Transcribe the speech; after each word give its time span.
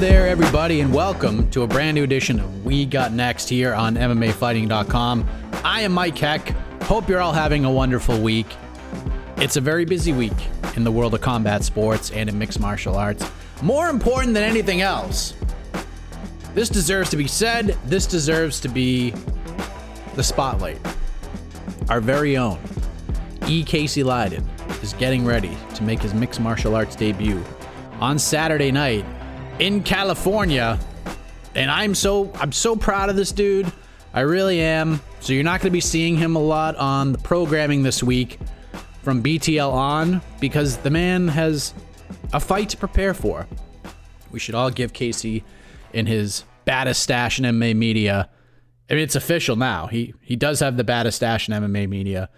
There, 0.00 0.26
everybody, 0.28 0.80
and 0.80 0.94
welcome 0.94 1.50
to 1.50 1.62
a 1.62 1.66
brand 1.66 1.94
new 1.94 2.04
edition 2.04 2.40
of 2.40 2.64
We 2.64 2.86
Got 2.86 3.12
Next 3.12 3.50
here 3.50 3.74
on 3.74 3.96
MMAfighting.com. 3.96 5.28
I 5.62 5.82
am 5.82 5.92
Mike 5.92 6.16
Heck. 6.16 6.48
Hope 6.84 7.06
you're 7.06 7.20
all 7.20 7.34
having 7.34 7.66
a 7.66 7.70
wonderful 7.70 8.18
week. 8.18 8.46
It's 9.36 9.58
a 9.58 9.60
very 9.60 9.84
busy 9.84 10.14
week 10.14 10.32
in 10.74 10.84
the 10.84 10.90
world 10.90 11.12
of 11.12 11.20
combat 11.20 11.64
sports 11.64 12.12
and 12.12 12.30
in 12.30 12.38
mixed 12.38 12.60
martial 12.60 12.96
arts. 12.96 13.30
More 13.60 13.90
important 13.90 14.32
than 14.32 14.42
anything 14.42 14.80
else, 14.80 15.34
this 16.54 16.70
deserves 16.70 17.10
to 17.10 17.18
be 17.18 17.28
said. 17.28 17.76
This 17.84 18.06
deserves 18.06 18.58
to 18.60 18.68
be 18.68 19.12
the 20.14 20.22
spotlight. 20.22 20.78
Our 21.90 22.00
very 22.00 22.38
own 22.38 22.58
E. 23.46 23.62
Casey 23.62 24.02
Leydon 24.02 24.46
is 24.82 24.94
getting 24.94 25.26
ready 25.26 25.58
to 25.74 25.82
make 25.82 26.00
his 26.00 26.14
mixed 26.14 26.40
martial 26.40 26.74
arts 26.74 26.96
debut 26.96 27.44
on 28.00 28.18
Saturday 28.18 28.72
night 28.72 29.04
in 29.60 29.82
California. 29.82 30.80
And 31.54 31.70
I'm 31.70 31.94
so 31.94 32.32
I'm 32.34 32.50
so 32.50 32.74
proud 32.74 33.10
of 33.10 33.16
this 33.16 33.30
dude. 33.30 33.70
I 34.12 34.20
really 34.20 34.60
am. 34.60 35.00
So 35.20 35.32
you're 35.32 35.44
not 35.44 35.60
going 35.60 35.70
to 35.70 35.72
be 35.72 35.80
seeing 35.80 36.16
him 36.16 36.34
a 36.34 36.40
lot 36.40 36.74
on 36.76 37.12
the 37.12 37.18
programming 37.18 37.82
this 37.82 38.02
week 38.02 38.38
from 39.02 39.22
BTL 39.22 39.72
on 39.72 40.22
because 40.40 40.78
the 40.78 40.90
man 40.90 41.28
has 41.28 41.74
a 42.32 42.40
fight 42.40 42.70
to 42.70 42.76
prepare 42.76 43.14
for. 43.14 43.46
We 44.30 44.38
should 44.38 44.54
all 44.54 44.70
give 44.70 44.92
Casey 44.92 45.44
in 45.92 46.06
his 46.06 46.44
baddest 46.64 47.02
stash 47.02 47.38
in 47.38 47.44
MMA 47.44 47.76
media. 47.76 48.28
I 48.88 48.94
mean, 48.94 49.02
it's 49.02 49.14
official 49.14 49.56
now. 49.56 49.86
He 49.86 50.14
he 50.22 50.36
does 50.36 50.60
have 50.60 50.76
the 50.76 50.84
baddest 50.84 51.16
stash 51.16 51.48
in 51.48 51.54
MMA 51.54 51.88
media. 51.88 52.30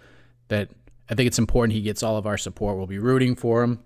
That 0.49 0.69
I 1.09 1.15
think 1.15 1.27
it's 1.27 1.39
important 1.39 1.73
he 1.73 1.81
gets 1.81 2.03
all 2.03 2.17
of 2.17 2.27
our 2.27 2.37
support. 2.37 2.77
We'll 2.77 2.85
be 2.85 2.99
rooting 2.99 3.35
for 3.35 3.63
him, 3.63 3.79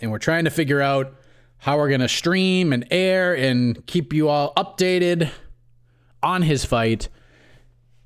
and 0.00 0.10
we're 0.10 0.18
trying 0.18 0.44
to 0.44 0.50
figure 0.50 0.80
out 0.80 1.14
how 1.58 1.76
we're 1.76 1.90
gonna 1.90 2.08
stream 2.08 2.72
and 2.72 2.86
air 2.90 3.36
and 3.36 3.84
keep 3.86 4.12
you 4.12 4.28
all 4.28 4.52
updated 4.56 5.30
on 6.22 6.42
his 6.42 6.64
fight. 6.64 7.08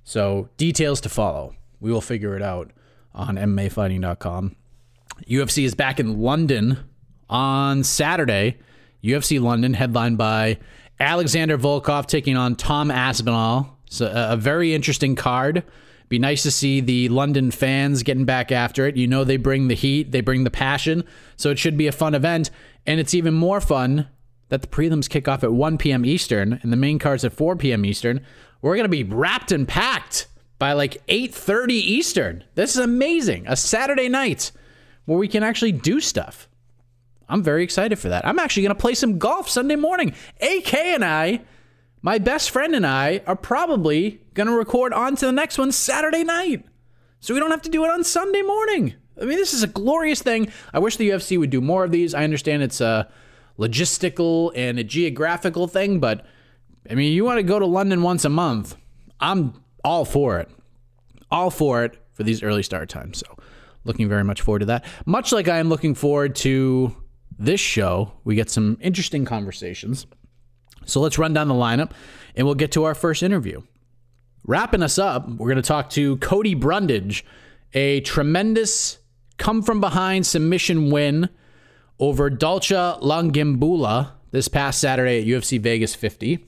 So 0.04 0.48
details 0.56 1.00
to 1.02 1.08
follow. 1.08 1.54
We 1.80 1.92
will 1.92 2.00
figure 2.00 2.36
it 2.36 2.42
out 2.42 2.70
on 3.14 3.36
MMAfighting.com. 3.36 4.56
UFC 5.28 5.64
is 5.64 5.74
back 5.74 6.00
in 6.00 6.18
London 6.20 6.78
on 7.28 7.84
Saturday. 7.84 8.58
UFC 9.02 9.40
London, 9.40 9.74
headlined 9.74 10.18
by 10.18 10.58
Alexander 11.00 11.58
Volkov 11.58 12.06
taking 12.06 12.36
on 12.36 12.54
Tom 12.54 12.90
Aspinall. 12.90 13.78
So 13.90 14.06
a, 14.06 14.34
a 14.34 14.36
very 14.36 14.74
interesting 14.74 15.16
card. 15.16 15.64
Be 16.08 16.18
nice 16.18 16.42
to 16.42 16.50
see 16.50 16.80
the 16.80 17.08
London 17.08 17.50
fans 17.50 18.02
getting 18.02 18.24
back 18.24 18.52
after 18.52 18.86
it. 18.86 18.96
You 18.96 19.06
know 19.06 19.24
they 19.24 19.38
bring 19.38 19.68
the 19.68 19.74
heat, 19.74 20.12
they 20.12 20.20
bring 20.20 20.44
the 20.44 20.50
passion, 20.50 21.04
so 21.36 21.50
it 21.50 21.58
should 21.58 21.76
be 21.76 21.86
a 21.86 21.92
fun 21.92 22.14
event. 22.14 22.50
And 22.86 23.00
it's 23.00 23.14
even 23.14 23.34
more 23.34 23.60
fun 23.60 24.08
that 24.48 24.62
the 24.62 24.68
prelims 24.68 25.08
kick 25.08 25.28
off 25.28 25.44
at 25.44 25.52
1 25.52 25.78
p.m. 25.78 26.04
Eastern 26.04 26.58
and 26.62 26.72
the 26.72 26.76
main 26.76 26.98
card's 26.98 27.24
at 27.24 27.32
4 27.32 27.56
p.m. 27.56 27.84
Eastern. 27.84 28.24
We're 28.60 28.76
gonna 28.76 28.88
be 28.88 29.04
wrapped 29.04 29.52
and 29.52 29.66
packed 29.66 30.26
by 30.58 30.74
like 30.74 31.04
8:30 31.08 31.70
Eastern. 31.70 32.44
This 32.54 32.76
is 32.76 32.84
amazing. 32.84 33.46
A 33.48 33.56
Saturday 33.56 34.08
night 34.08 34.52
where 35.06 35.18
we 35.18 35.28
can 35.28 35.42
actually 35.42 35.72
do 35.72 36.00
stuff. 36.00 36.48
I'm 37.28 37.42
very 37.42 37.64
excited 37.64 37.98
for 37.98 38.10
that. 38.10 38.26
I'm 38.26 38.38
actually 38.38 38.64
going 38.64 38.76
to 38.76 38.80
play 38.80 38.94
some 38.94 39.18
golf 39.18 39.48
Sunday 39.48 39.76
morning. 39.76 40.14
AK 40.40 40.74
and 40.74 41.04
I, 41.04 41.40
my 42.02 42.18
best 42.18 42.50
friend 42.50 42.74
and 42.74 42.86
I, 42.86 43.22
are 43.26 43.36
probably 43.36 44.20
going 44.34 44.48
to 44.48 44.52
record 44.52 44.92
on 44.92 45.16
to 45.16 45.26
the 45.26 45.32
next 45.32 45.58
one 45.58 45.72
Saturday 45.72 46.24
night. 46.24 46.64
So 47.20 47.32
we 47.32 47.40
don't 47.40 47.50
have 47.50 47.62
to 47.62 47.70
do 47.70 47.84
it 47.84 47.90
on 47.90 48.04
Sunday 48.04 48.42
morning. 48.42 48.94
I 49.22 49.26
mean, 49.26 49.38
this 49.38 49.54
is 49.54 49.62
a 49.62 49.68
glorious 49.68 50.20
thing. 50.20 50.50
I 50.74 50.80
wish 50.80 50.96
the 50.96 51.10
UFC 51.10 51.38
would 51.38 51.50
do 51.50 51.60
more 51.60 51.84
of 51.84 51.92
these. 51.92 52.12
I 52.12 52.24
understand 52.24 52.62
it's 52.62 52.80
a 52.80 53.08
logistical 53.58 54.50
and 54.56 54.78
a 54.78 54.84
geographical 54.84 55.68
thing, 55.68 56.00
but 56.00 56.26
I 56.90 56.94
mean, 56.94 57.12
you 57.12 57.24
want 57.24 57.38
to 57.38 57.44
go 57.44 57.58
to 57.58 57.66
London 57.66 58.02
once 58.02 58.24
a 58.24 58.28
month. 58.28 58.76
I'm 59.20 59.62
all 59.84 60.04
for 60.04 60.40
it. 60.40 60.50
All 61.30 61.50
for 61.50 61.84
it 61.84 61.96
for 62.12 62.24
these 62.24 62.42
early 62.42 62.64
start 62.64 62.88
times. 62.88 63.18
So, 63.20 63.36
looking 63.84 64.08
very 64.08 64.24
much 64.24 64.40
forward 64.40 64.60
to 64.60 64.66
that. 64.66 64.84
Much 65.06 65.32
like 65.32 65.48
I 65.48 65.58
am 65.58 65.68
looking 65.68 65.94
forward 65.94 66.34
to 66.36 66.96
this 67.38 67.60
show, 67.60 68.12
we 68.24 68.34
get 68.34 68.50
some 68.50 68.76
interesting 68.80 69.24
conversations. 69.24 70.06
So 70.84 71.00
let's 71.00 71.18
run 71.18 71.32
down 71.32 71.48
the 71.48 71.54
lineup 71.54 71.92
and 72.36 72.46
we'll 72.46 72.56
get 72.56 72.72
to 72.72 72.84
our 72.84 72.94
first 72.94 73.22
interview. 73.22 73.62
Wrapping 74.44 74.82
us 74.82 74.98
up, 74.98 75.28
we're 75.28 75.48
going 75.48 75.56
to 75.56 75.62
talk 75.62 75.90
to 75.90 76.16
Cody 76.18 76.54
Brundage, 76.54 77.24
a 77.72 78.00
tremendous 78.00 78.98
come 79.42 79.60
from 79.60 79.80
behind 79.80 80.24
submission 80.24 80.88
win 80.88 81.28
over 81.98 82.30
Dalcha 82.30 82.96
Lungiambula 83.02 84.12
this 84.30 84.46
past 84.46 84.80
Saturday 84.80 85.20
at 85.20 85.26
UFC 85.26 85.58
Vegas 85.58 85.96
50. 85.96 86.46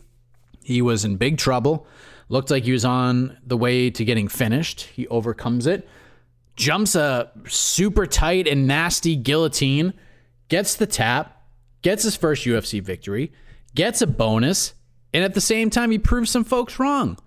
He 0.62 0.81
was 0.81 1.04
in 1.04 1.16
big 1.16 1.37
trouble. 1.37 1.88
Looked 2.28 2.53
like 2.53 2.62
he 2.62 2.71
was 2.71 2.84
on 2.84 3.37
the 3.44 3.56
way 3.56 3.91
to 3.91 4.04
getting 4.04 4.28
finished. 4.28 4.83
He 4.83 5.09
overcomes 5.09 5.66
it, 5.66 5.88
jumps 6.54 6.94
a 6.94 7.33
super 7.49 8.06
tight 8.06 8.47
and 8.47 8.69
nasty 8.69 9.16
guillotine 9.16 9.93
gets 10.49 10.77
the 10.77 10.87
tap, 10.87 11.43
gets 11.83 12.04
his 12.04 12.15
first 12.15 12.47
UFC 12.47 12.81
victory, 12.81 13.33
gets 13.75 14.03
a 14.03 14.06
bonus, 14.06 14.72
and 15.12 15.25
at 15.25 15.34
the 15.34 15.41
same 15.41 15.69
time, 15.69 15.91
he 15.91 15.99
proves 15.99 16.31
some 16.31 16.44
folks 16.44 16.78
wrong, 16.78 17.19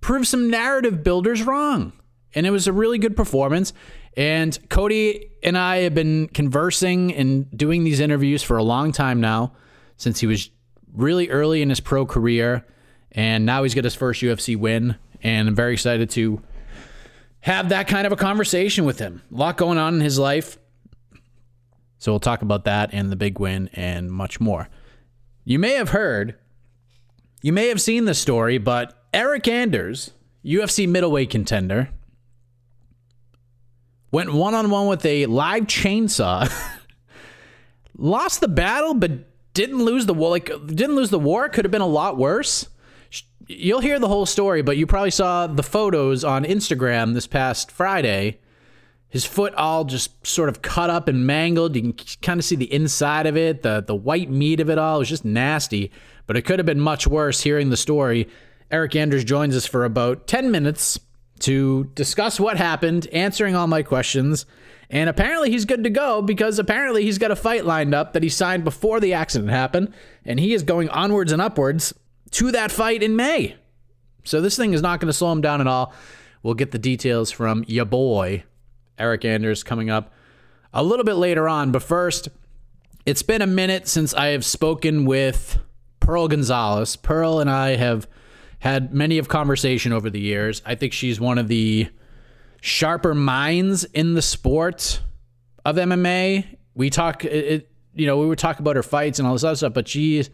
proves 0.00 0.30
some 0.30 0.48
narrative 0.48 1.04
builders 1.04 1.42
wrong. 1.42 1.92
And 2.34 2.46
it 2.46 2.50
was 2.50 2.66
a 2.66 2.72
really 2.72 2.98
good 2.98 3.16
performance. 3.16 3.74
And 4.16 4.58
Cody 4.70 5.30
and 5.42 5.58
I 5.58 5.78
have 5.78 5.94
been 5.94 6.28
conversing 6.28 7.14
and 7.14 7.50
doing 7.56 7.84
these 7.84 8.00
interviews 8.00 8.42
for 8.42 8.56
a 8.56 8.62
long 8.62 8.92
time 8.92 9.20
now, 9.20 9.52
since 9.96 10.20
he 10.20 10.26
was 10.26 10.50
really 10.94 11.28
early 11.28 11.60
in 11.60 11.68
his 11.68 11.80
pro 11.80 12.06
career. 12.06 12.64
And 13.12 13.44
now 13.44 13.62
he's 13.62 13.74
got 13.74 13.84
his 13.84 13.94
first 13.94 14.22
UFC 14.22 14.56
win. 14.56 14.96
And 15.22 15.48
I'm 15.48 15.54
very 15.54 15.74
excited 15.74 16.10
to 16.10 16.42
have 17.40 17.68
that 17.68 17.88
kind 17.88 18.06
of 18.06 18.12
a 18.12 18.16
conversation 18.16 18.84
with 18.84 18.98
him. 18.98 19.22
A 19.32 19.36
lot 19.36 19.56
going 19.56 19.78
on 19.78 19.94
in 19.94 20.00
his 20.00 20.18
life. 20.18 20.58
So 21.98 22.12
we'll 22.12 22.20
talk 22.20 22.42
about 22.42 22.64
that 22.64 22.90
and 22.92 23.10
the 23.10 23.16
big 23.16 23.38
win 23.38 23.70
and 23.72 24.10
much 24.10 24.40
more. 24.40 24.68
You 25.44 25.58
may 25.58 25.74
have 25.74 25.90
heard, 25.90 26.36
you 27.42 27.52
may 27.52 27.68
have 27.68 27.80
seen 27.80 28.04
the 28.04 28.14
story, 28.14 28.58
but 28.58 29.10
Eryk 29.12 29.48
Anders, 29.48 30.10
UFC 30.44 30.88
middleweight 30.88 31.30
contender, 31.30 31.90
went 34.16 34.32
one 34.32 34.54
on 34.54 34.70
one 34.70 34.86
with 34.86 35.04
a 35.04 35.26
live 35.26 35.64
chainsaw, 35.64 36.50
lost 37.98 38.40
the 38.40 38.48
battle, 38.48 38.94
but 38.94 39.12
didn't 39.52 39.84
lose 39.84 40.06
the 40.06 40.14
war. 40.14 40.30
Like 40.30 40.46
didn't 40.46 40.96
lose 40.96 41.10
the 41.10 41.18
war. 41.18 41.50
Could 41.50 41.66
have 41.66 41.72
been 41.72 41.82
a 41.82 41.86
lot 41.86 42.16
worse. 42.16 42.66
You'll 43.46 43.80
hear 43.80 43.98
the 43.98 44.08
whole 44.08 44.24
story, 44.24 44.62
but 44.62 44.78
you 44.78 44.86
probably 44.86 45.10
saw 45.10 45.46
the 45.46 45.62
photos 45.62 46.24
on 46.24 46.44
Instagram 46.44 47.12
this 47.12 47.26
past 47.26 47.70
Friday 47.70 48.40
his 49.08 49.24
foot 49.24 49.54
all 49.54 49.84
just 49.84 50.26
sort 50.26 50.48
of 50.48 50.62
cut 50.62 50.90
up 50.90 51.08
and 51.08 51.26
mangled. 51.26 51.76
You 51.76 51.92
can 51.92 52.06
kind 52.22 52.40
of 52.40 52.44
see 52.44 52.56
the 52.56 52.72
inside 52.72 53.26
of 53.26 53.36
it, 53.36 53.62
the 53.62 53.84
the 53.86 53.94
white 53.94 54.30
meat 54.30 54.60
of 54.60 54.70
it 54.70 54.78
all. 54.78 54.96
It 54.96 55.00
was 55.00 55.08
just 55.08 55.24
nasty, 55.24 55.90
but 56.26 56.36
it 56.36 56.42
could 56.42 56.58
have 56.58 56.66
been 56.66 56.80
much 56.80 57.06
worse. 57.06 57.42
Hearing 57.42 57.70
the 57.70 57.76
story, 57.76 58.28
Eryk 58.70 58.96
Anders 58.96 59.24
joins 59.24 59.56
us 59.56 59.66
for 59.66 59.84
about 59.84 60.26
ten 60.26 60.50
minutes 60.50 60.98
to 61.40 61.84
discuss 61.94 62.40
what 62.40 62.56
happened, 62.56 63.06
answering 63.12 63.54
all 63.54 63.66
my 63.66 63.82
questions. 63.82 64.46
And 64.88 65.10
apparently 65.10 65.50
he's 65.50 65.64
good 65.64 65.84
to 65.84 65.90
go 65.90 66.22
because 66.22 66.58
apparently 66.58 67.02
he's 67.02 67.18
got 67.18 67.30
a 67.30 67.36
fight 67.36 67.64
lined 67.64 67.94
up 67.94 68.12
that 68.12 68.22
he 68.22 68.28
signed 68.28 68.64
before 68.64 69.00
the 69.00 69.12
accident 69.12 69.50
happened. 69.50 69.92
And 70.24 70.38
he 70.38 70.54
is 70.54 70.62
going 70.62 70.88
onwards 70.90 71.32
and 71.32 71.42
upwards 71.42 71.92
to 72.32 72.52
that 72.52 72.70
fight 72.70 73.02
in 73.02 73.16
May. 73.16 73.56
So 74.24 74.40
this 74.40 74.56
thing 74.56 74.72
is 74.72 74.82
not 74.82 75.00
going 75.00 75.08
to 75.08 75.12
slow 75.12 75.32
him 75.32 75.40
down 75.40 75.60
at 75.60 75.66
all. 75.66 75.92
We'll 76.42 76.54
get 76.54 76.70
the 76.70 76.78
details 76.78 77.30
from 77.30 77.64
your 77.66 77.84
boy, 77.84 78.44
Eryk 78.98 79.24
Anders, 79.24 79.62
coming 79.62 79.90
up 79.90 80.12
a 80.72 80.82
little 80.82 81.04
bit 81.04 81.14
later 81.14 81.48
on. 81.48 81.72
But 81.72 81.82
first, 81.82 82.28
it's 83.04 83.22
been 83.22 83.42
a 83.42 83.46
minute 83.46 83.88
since 83.88 84.14
I 84.14 84.28
have 84.28 84.44
spoken 84.44 85.04
with 85.04 85.58
Pearl 86.00 86.28
Gonzalez. 86.28 86.96
Pearl 86.96 87.40
and 87.40 87.50
I 87.50 87.76
have 87.76 88.06
had 88.66 88.92
many 88.92 89.18
of 89.18 89.28
conversation 89.28 89.92
over 89.92 90.10
the 90.10 90.18
years. 90.18 90.60
I 90.66 90.74
think 90.74 90.92
she's 90.92 91.20
one 91.20 91.38
of 91.38 91.46
the 91.46 91.88
sharper 92.60 93.14
minds 93.14 93.84
in 93.84 94.14
the 94.14 94.22
sport 94.22 95.00
of 95.64 95.76
MMA. 95.76 96.56
We 96.74 96.90
talk 96.90 97.24
it, 97.24 97.70
you 97.94 98.06
know, 98.06 98.18
we 98.18 98.26
would 98.26 98.40
talk 98.40 98.58
about 98.58 98.74
her 98.74 98.82
fights 98.82 99.20
and 99.20 99.28
all 99.28 99.34
this 99.34 99.44
other 99.44 99.56
stuff, 99.56 99.72
but 99.72 99.86
she's 99.86 100.30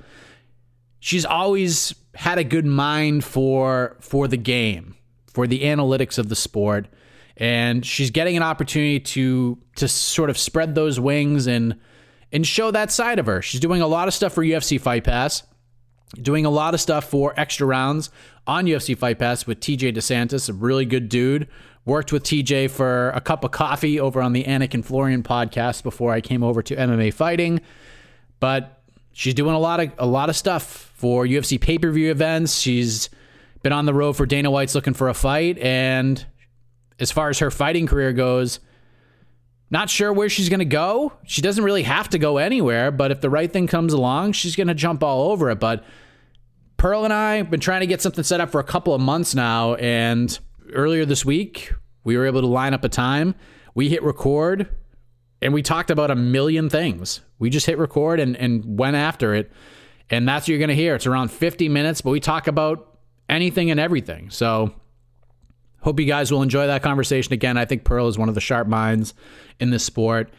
she's 0.99 1.27
always 1.27 1.95
had 2.15 2.39
a 2.39 2.45
good 2.45 2.65
mind 2.65 3.23
for 3.23 3.99
for 4.01 4.27
the 4.27 4.39
game, 4.39 4.97
for 5.27 5.47
the 5.47 5.65
analytics 5.65 6.19
of 6.19 6.31
the 6.31 6.37
sport, 6.37 6.89
and 7.37 7.85
she's 7.85 8.11
getting 8.11 8.39
an 8.39 8.43
opportunity 8.43 8.99
to 8.99 9.59
to 9.77 9.87
sort 9.87 10.31
of 10.31 10.39
spread 10.39 10.75
those 10.75 10.99
wings 10.99 11.47
and 11.47 11.79
and 12.33 12.47
show 12.47 12.71
that 12.71 12.91
side 12.91 13.19
of 13.19 13.27
her. 13.27 13.43
She's 13.43 13.61
doing 13.61 13.83
a 13.83 13.87
lot 13.87 14.09
of 14.09 14.15
stuff 14.15 14.33
for 14.33 14.43
UFC 14.43 14.81
Fight 14.81 15.05
Pass 15.05 15.43
doing 16.21 16.45
a 16.45 16.51
lot 16.51 16.75
of 16.75 16.81
stuff 16.81 17.05
for 17.05 17.33
extra 17.39 17.67
rounds 17.67 18.11
on 18.47 18.67
UFC 18.67 18.97
Fight 18.97 19.19
Pass 19.19 19.47
with 19.47 19.61
TJ 19.61 19.95
DeSantis, 19.95 20.49
a 20.49 20.53
really 20.53 20.85
good 20.85 21.09
dude. 21.09 21.49
Worked 21.85 22.13
with 22.13 22.23
TJ 22.23 22.71
for 22.71 23.11
a 23.11 23.21
cup 23.21 23.43
of 23.43 23.51
coffee 23.51 23.99
over 23.99 24.23
on 24.23 24.33
the 24.33 24.45
Anik 24.45 24.73
and 24.73 24.87
Florian 24.87 25.25
podcast 25.25 25.83
before 25.83 26.13
I 26.13 26.21
came 26.21 26.45
over 26.45 26.63
to 26.63 26.77
MMA 26.77 27.13
fighting. 27.13 27.61
But 28.39 28.81
she's 29.13 29.35
doing 29.35 29.55
a 29.55 29.59
lot 29.59 29.81
of 29.81 29.93
a 29.99 30.07
lot 30.07 30.29
of 30.29 30.37
stuff 30.37 30.93
for 30.95 31.27
UFC 31.27 31.61
pay-per-view 31.61 32.11
events. 32.11 32.61
She's 32.61 33.11
been 33.65 33.73
on 33.73 33.87
the 33.87 33.95
road 33.95 34.13
for 34.13 34.27
Dana 34.27 34.51
White's 34.51 34.75
looking 34.77 34.95
for 34.95 35.09
a 35.09 35.15
fight 35.15 35.59
and 35.59 36.25
as 36.99 37.11
far 37.11 37.31
as 37.31 37.41
her 37.41 37.51
fighting 37.51 37.87
career 37.87 38.13
goes, 38.13 38.61
not 39.71 39.91
sure 39.91 40.13
where 40.13 40.29
she's 40.29 40.49
going 40.49 40.61
to 40.61 40.65
go. 40.65 41.13
She 41.25 41.43
doesn't 41.43 41.65
really 41.65 41.83
have 41.83 42.09
to 42.11 42.19
go 42.19 42.39
anywhere, 42.39 42.91
but 42.91 43.11
if 43.11 43.21
the 43.21 43.31
right 43.31 43.53
thing 43.53 43.67
comes 43.67 43.93
along, 43.93 44.33
she's 44.33 44.55
going 44.55 44.69
to 44.69 44.75
jump 44.75 45.03
all 45.03 45.33
over 45.33 45.51
it. 45.51 45.59
But 45.59 45.85
Pearl 46.83 47.05
and 47.05 47.13
I 47.13 47.37
have 47.37 47.49
been 47.49 47.61
trying 47.61 47.83
to 47.83 47.87
get 47.87 48.03
something 48.03 48.25
set 48.25 48.41
up 48.41 48.51
for 48.51 48.59
a 48.59 48.65
couple 48.65 48.93
of 48.93 49.01
months 49.01 49.37
now. 49.37 49.77
And 49.77 50.37
earlier 50.73 51.05
this 51.05 51.25
week, 51.25 51.73
we 52.03 52.17
were 52.17 52.27
able 52.27 52.41
to 52.41 52.49
line 52.49 52.75
up 52.75 52.83
a 52.83 52.89
time. 52.89 53.37
We 53.77 53.89
hit 53.89 54.03
record 54.03 54.69
and 55.41 55.55
we 55.55 55.63
talked 55.63 55.93
about 55.93 56.11
a 56.11 56.17
million 56.17 56.69
things. 56.69 57.21
We 57.39 57.51
just 57.51 57.67
hit 57.67 57.79
record 57.79 58.19
and, 58.19 58.37
and 58.37 58.77
went 58.81 58.97
after 58.97 59.33
it. 59.33 59.53
And 60.11 60.29
that's 60.29 60.43
what 60.43 60.49
you're 60.49 60.59
going 60.59 60.71
to 60.71 60.75
hear. 60.75 60.97
It's 60.97 61.07
around 61.07 61.29
50 61.31 61.69
minutes, 61.69 62.01
but 62.01 62.11
we 62.11 62.19
talk 62.19 62.49
about 62.49 62.99
anything 63.29 63.71
and 63.71 63.79
everything. 63.79 64.31
So 64.31 64.75
hope 65.83 66.01
you 66.01 66.07
guys 66.07 66.33
will 66.33 66.43
enjoy 66.43 66.67
that 66.67 66.83
conversation. 66.83 67.33
Again, 67.33 67.57
I 67.57 67.65
think 67.65 67.85
Pearl 67.85 68.09
is 68.09 68.19
one 68.19 68.29
of 68.29 68.35
the 68.35 68.41
sharp 68.41 68.67
minds 68.67 69.15
in 69.61 69.71
this 69.71 69.85
sport. 69.85 70.33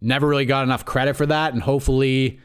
Never 0.00 0.26
really 0.26 0.44
got 0.44 0.64
enough 0.64 0.84
credit 0.84 1.14
for 1.14 1.26
that. 1.26 1.52
And 1.52 1.62
hopefully, 1.62 2.40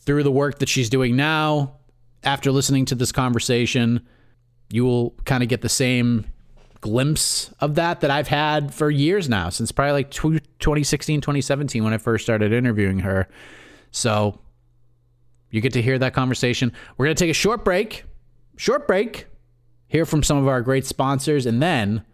through 0.00 0.22
the 0.22 0.30
work 0.30 0.58
that 0.58 0.68
she's 0.68 0.90
doing 0.90 1.16
now, 1.16 1.79
after 2.22 2.52
listening 2.52 2.84
to 2.86 2.94
this 2.94 3.12
conversation, 3.12 4.06
you 4.70 4.84
will 4.84 5.10
kind 5.24 5.42
of 5.42 5.48
get 5.48 5.62
the 5.62 5.68
same 5.68 6.26
glimpse 6.80 7.52
of 7.60 7.74
that 7.74 8.00
that 8.00 8.10
I've 8.10 8.28
had 8.28 8.72
for 8.72 8.90
years 8.90 9.28
now, 9.28 9.50
since 9.50 9.72
probably 9.72 9.92
like 9.92 10.10
2016, 10.10 11.20
2017 11.20 11.84
when 11.84 11.92
I 11.92 11.98
first 11.98 12.24
started 12.24 12.52
interviewing 12.52 13.00
her. 13.00 13.28
So 13.90 14.38
you 15.50 15.60
get 15.60 15.72
to 15.74 15.82
hear 15.82 15.98
that 15.98 16.14
conversation. 16.14 16.72
We're 16.96 17.06
going 17.06 17.16
to 17.16 17.24
take 17.24 17.30
a 17.30 17.34
short 17.34 17.64
break, 17.64 18.04
short 18.56 18.86
break, 18.86 19.26
hear 19.88 20.06
from 20.06 20.22
some 20.22 20.38
of 20.38 20.46
our 20.46 20.62
great 20.62 20.86
sponsors, 20.86 21.46
and 21.46 21.62
then 21.62 22.04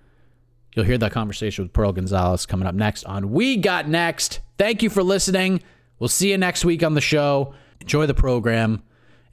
you'll 0.75 0.87
hear 0.87 0.99
that 0.99 1.13
conversation 1.13 1.65
with 1.65 1.73
Pearl 1.73 1.93
Gonzalez 1.93 2.47
coming 2.47 2.67
up 2.67 2.75
next 2.75 3.05
on 3.05 3.31
We 3.31 3.57
Got 3.57 3.89
Next. 3.89 4.41
Thank 4.59 4.83
you 4.83 4.91
for 4.91 5.03
listening. 5.03 5.63
We'll 5.99 6.09
see 6.09 6.31
you 6.31 6.39
next 6.39 6.65
week 6.65 6.83
on 6.83 6.95
the 6.95 7.01
show. 7.01 7.55
Enjoy 7.81 8.07
the 8.07 8.15
program 8.15 8.83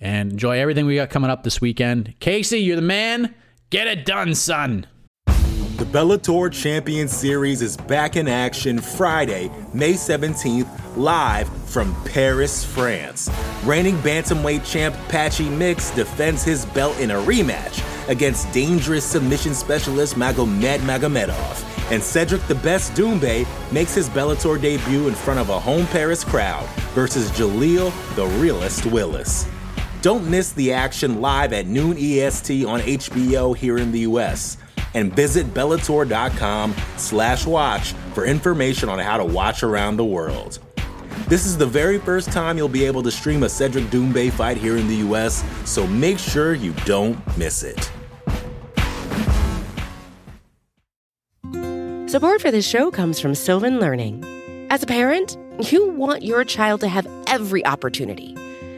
and 0.03 0.33
enjoy 0.33 0.59
everything 0.59 0.85
we 0.85 0.95
got 0.95 1.09
coming 1.09 1.31
up 1.31 1.43
this 1.43 1.61
weekend. 1.61 2.13
Casey, 2.19 2.59
you're 2.59 2.75
the 2.75 2.81
man. 2.81 3.33
Get 3.69 3.87
it 3.87 4.05
done, 4.05 4.35
son. 4.35 4.85
The 5.25 5.85
Bellator 5.85 6.51
Champion 6.51 7.07
Series 7.07 7.61
is 7.61 7.75
back 7.75 8.15
in 8.15 8.27
action 8.27 8.79
Friday, 8.79 9.49
May 9.73 9.93
17th, 9.93 10.69
live 10.97 11.49
from 11.67 11.95
Paris, 12.03 12.63
France. 12.63 13.29
Reigning 13.63 13.97
bantamweight 13.97 14.69
champ 14.69 14.93
Patchy 15.07 15.49
Mix 15.49 15.89
defends 15.91 16.43
his 16.43 16.65
belt 16.67 16.99
in 16.99 17.11
a 17.11 17.15
rematch 17.15 17.81
against 18.07 18.51
dangerous 18.51 19.05
submission 19.05 19.53
specialist 19.53 20.15
Magomed 20.15 20.79
Magomedov. 20.79 21.91
And 21.91 22.03
Cedric 22.03 22.45
the 22.47 22.55
Best 22.55 22.93
Doumbé 22.93 23.47
makes 23.71 23.95
his 23.95 24.09
Bellator 24.09 24.61
debut 24.61 25.07
in 25.07 25.15
front 25.15 25.39
of 25.39 25.49
a 25.49 25.59
home 25.59 25.87
Paris 25.87 26.23
crowd 26.23 26.67
versus 26.93 27.31
Jaleel 27.31 27.91
the 28.15 28.27
Realist 28.39 28.85
Willis. 28.85 29.47
Don't 30.03 30.29
miss 30.29 30.51
the 30.51 30.73
action 30.73 31.21
live 31.21 31.53
at 31.53 31.65
noon 31.65 31.95
EST 31.97 32.65
on 32.65 32.81
HBO 32.81 33.55
here 33.55 33.77
in 33.77 33.93
the 33.93 33.99
US. 33.99 34.57
And 34.93 35.15
visit 35.15 35.53
Bellator.com 35.53 36.75
slash 36.97 37.47
watch 37.47 37.93
for 38.13 38.25
information 38.25 38.89
on 38.89 38.99
how 38.99 39.15
to 39.15 39.23
watch 39.23 39.63
around 39.63 39.95
the 39.95 40.03
world. 40.03 40.59
This 41.29 41.45
is 41.45 41.57
the 41.57 41.65
very 41.65 41.99
first 41.99 42.33
time 42.33 42.57
you'll 42.57 42.67
be 42.67 42.83
able 42.83 43.01
to 43.01 43.11
stream 43.11 43.43
a 43.43 43.49
Cedric 43.49 43.85
Doumbé 43.85 44.29
fight 44.29 44.57
here 44.57 44.75
in 44.75 44.89
the 44.89 44.97
US, 45.07 45.41
so 45.63 45.87
make 45.87 46.19
sure 46.19 46.53
you 46.53 46.73
don't 46.83 47.17
miss 47.37 47.63
it. 47.63 47.89
Support 52.09 52.41
for 52.41 52.51
this 52.51 52.67
show 52.67 52.91
comes 52.91 53.21
from 53.21 53.35
Sylvan 53.35 53.79
Learning. 53.79 54.21
As 54.69 54.83
a 54.83 54.85
parent, 54.85 55.37
you 55.71 55.91
want 55.91 56.23
your 56.23 56.43
child 56.43 56.81
to 56.81 56.89
have 56.89 57.07
every 57.27 57.65
opportunity 57.65 58.35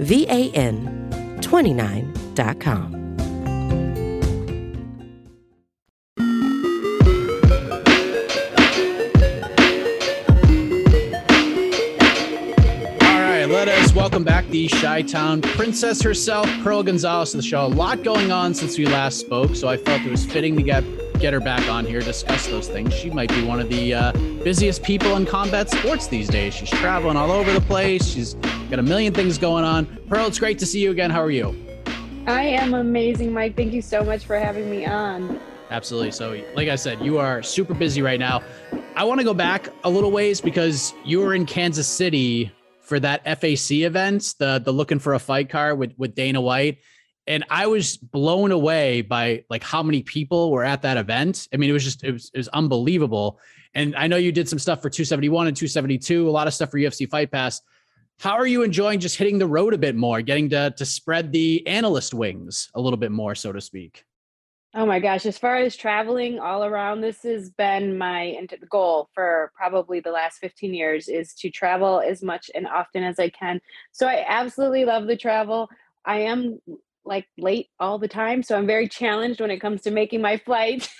VAN29.com. 0.00 3.00
let 13.50 13.66
us 13.66 13.92
welcome 13.94 14.22
back 14.22 14.46
the 14.46 14.68
Chi 14.68 15.02
Town 15.02 15.42
princess 15.42 16.00
herself, 16.00 16.48
Pearl 16.62 16.84
Gonzalez, 16.84 17.32
to 17.32 17.38
the 17.38 17.42
show. 17.42 17.66
A 17.66 17.66
lot 17.66 18.04
going 18.04 18.30
on 18.30 18.54
since 18.54 18.78
we 18.78 18.86
last 18.86 19.18
spoke, 19.18 19.56
so 19.56 19.68
I 19.68 19.76
felt 19.76 20.02
it 20.02 20.10
was 20.10 20.24
fitting 20.24 20.56
to 20.56 20.62
get 20.62 20.84
get 21.18 21.34
her 21.34 21.40
back 21.40 21.68
on 21.68 21.84
here, 21.84 22.00
discuss 22.00 22.46
those 22.46 22.68
things. 22.68 22.94
She 22.94 23.10
might 23.10 23.28
be 23.28 23.44
one 23.44 23.60
of 23.60 23.68
the 23.68 23.92
uh, 23.92 24.12
busiest 24.42 24.82
people 24.82 25.16
in 25.16 25.26
combat 25.26 25.68
sports 25.68 26.06
these 26.06 26.28
days. 26.28 26.54
She's 26.54 26.70
traveling 26.70 27.16
all 27.16 27.30
over 27.30 27.52
the 27.52 27.60
place. 27.60 28.06
She's 28.06 28.34
got 28.70 28.78
a 28.78 28.82
million 28.82 29.12
things 29.12 29.36
going 29.36 29.64
on. 29.64 29.84
Pearl, 30.08 30.26
it's 30.26 30.38
great 30.38 30.58
to 30.60 30.66
see 30.66 30.80
you 30.80 30.92
again. 30.92 31.10
How 31.10 31.20
are 31.20 31.30
you? 31.30 31.66
I 32.28 32.44
am 32.44 32.74
amazing, 32.74 33.32
Mike. 33.32 33.56
Thank 33.56 33.72
you 33.72 33.82
so 33.82 34.04
much 34.04 34.24
for 34.24 34.38
having 34.38 34.70
me 34.70 34.86
on. 34.86 35.40
Absolutely. 35.70 36.12
So, 36.12 36.40
like 36.54 36.68
I 36.68 36.76
said, 36.76 37.00
you 37.00 37.18
are 37.18 37.42
super 37.42 37.74
busy 37.74 38.00
right 38.00 38.20
now. 38.20 38.42
I 38.94 39.02
want 39.02 39.18
to 39.18 39.24
go 39.24 39.34
back 39.34 39.68
a 39.82 39.90
little 39.90 40.12
ways 40.12 40.40
because 40.40 40.94
you 41.04 41.20
were 41.20 41.34
in 41.34 41.46
Kansas 41.46 41.88
City 41.88 42.52
for 42.80 43.00
that 43.00 43.24
FAC 43.24 43.72
event, 43.72 44.34
the 44.38 44.60
the 44.64 44.72
looking 44.72 45.00
for 45.00 45.14
a 45.14 45.18
fight 45.18 45.48
car 45.48 45.74
with 45.74 45.92
with 45.96 46.14
Dana 46.14 46.40
White, 46.40 46.78
and 47.26 47.44
I 47.50 47.66
was 47.66 47.96
blown 47.96 48.52
away 48.52 49.02
by 49.02 49.44
like 49.50 49.64
how 49.64 49.82
many 49.82 50.02
people 50.02 50.52
were 50.52 50.64
at 50.64 50.82
that 50.82 50.96
event. 50.96 51.48
I 51.52 51.56
mean, 51.56 51.70
it 51.70 51.72
was 51.72 51.84
just 51.84 52.04
it 52.04 52.12
was 52.12 52.30
it 52.34 52.38
was 52.38 52.48
unbelievable. 52.48 53.40
And 53.74 53.94
I 53.94 54.08
know 54.08 54.16
you 54.16 54.32
did 54.32 54.48
some 54.48 54.58
stuff 54.58 54.82
for 54.82 54.90
271 54.90 55.46
and 55.46 55.56
272, 55.56 56.28
a 56.28 56.30
lot 56.30 56.48
of 56.48 56.54
stuff 56.54 56.70
for 56.70 56.78
UFC 56.78 57.08
Fight 57.08 57.30
Pass. 57.30 57.62
How 58.20 58.34
are 58.34 58.46
you 58.46 58.62
enjoying 58.62 59.00
just 59.00 59.16
hitting 59.16 59.38
the 59.38 59.46
road 59.46 59.72
a 59.72 59.78
bit 59.78 59.96
more, 59.96 60.20
getting 60.20 60.50
to 60.50 60.74
to 60.76 60.84
spread 60.84 61.32
the 61.32 61.66
analyst 61.66 62.12
wings 62.12 62.70
a 62.74 62.80
little 62.80 62.98
bit 62.98 63.10
more, 63.10 63.34
so 63.34 63.50
to 63.50 63.62
speak? 63.62 64.04
Oh 64.74 64.84
my 64.84 65.00
gosh, 65.00 65.24
as 65.24 65.38
far 65.38 65.56
as 65.56 65.74
traveling 65.74 66.38
all 66.38 66.62
around, 66.62 67.00
this 67.00 67.22
has 67.22 67.48
been 67.48 67.96
my 67.96 68.36
goal 68.68 69.08
for 69.14 69.50
probably 69.56 70.00
the 70.00 70.10
last 70.10 70.36
15 70.36 70.74
years 70.74 71.08
is 71.08 71.32
to 71.36 71.48
travel 71.48 72.02
as 72.06 72.22
much 72.22 72.50
and 72.54 72.68
often 72.68 73.02
as 73.02 73.18
I 73.18 73.30
can. 73.30 73.58
So 73.90 74.06
I 74.06 74.22
absolutely 74.28 74.84
love 74.84 75.06
the 75.06 75.16
travel. 75.16 75.70
I 76.04 76.18
am 76.18 76.60
like 77.06 77.26
late 77.38 77.68
all 77.80 77.98
the 77.98 78.06
time, 78.06 78.42
so 78.42 78.54
I'm 78.54 78.66
very 78.66 78.86
challenged 78.86 79.40
when 79.40 79.50
it 79.50 79.62
comes 79.62 79.80
to 79.82 79.90
making 79.90 80.20
my 80.20 80.36
flight 80.36 80.90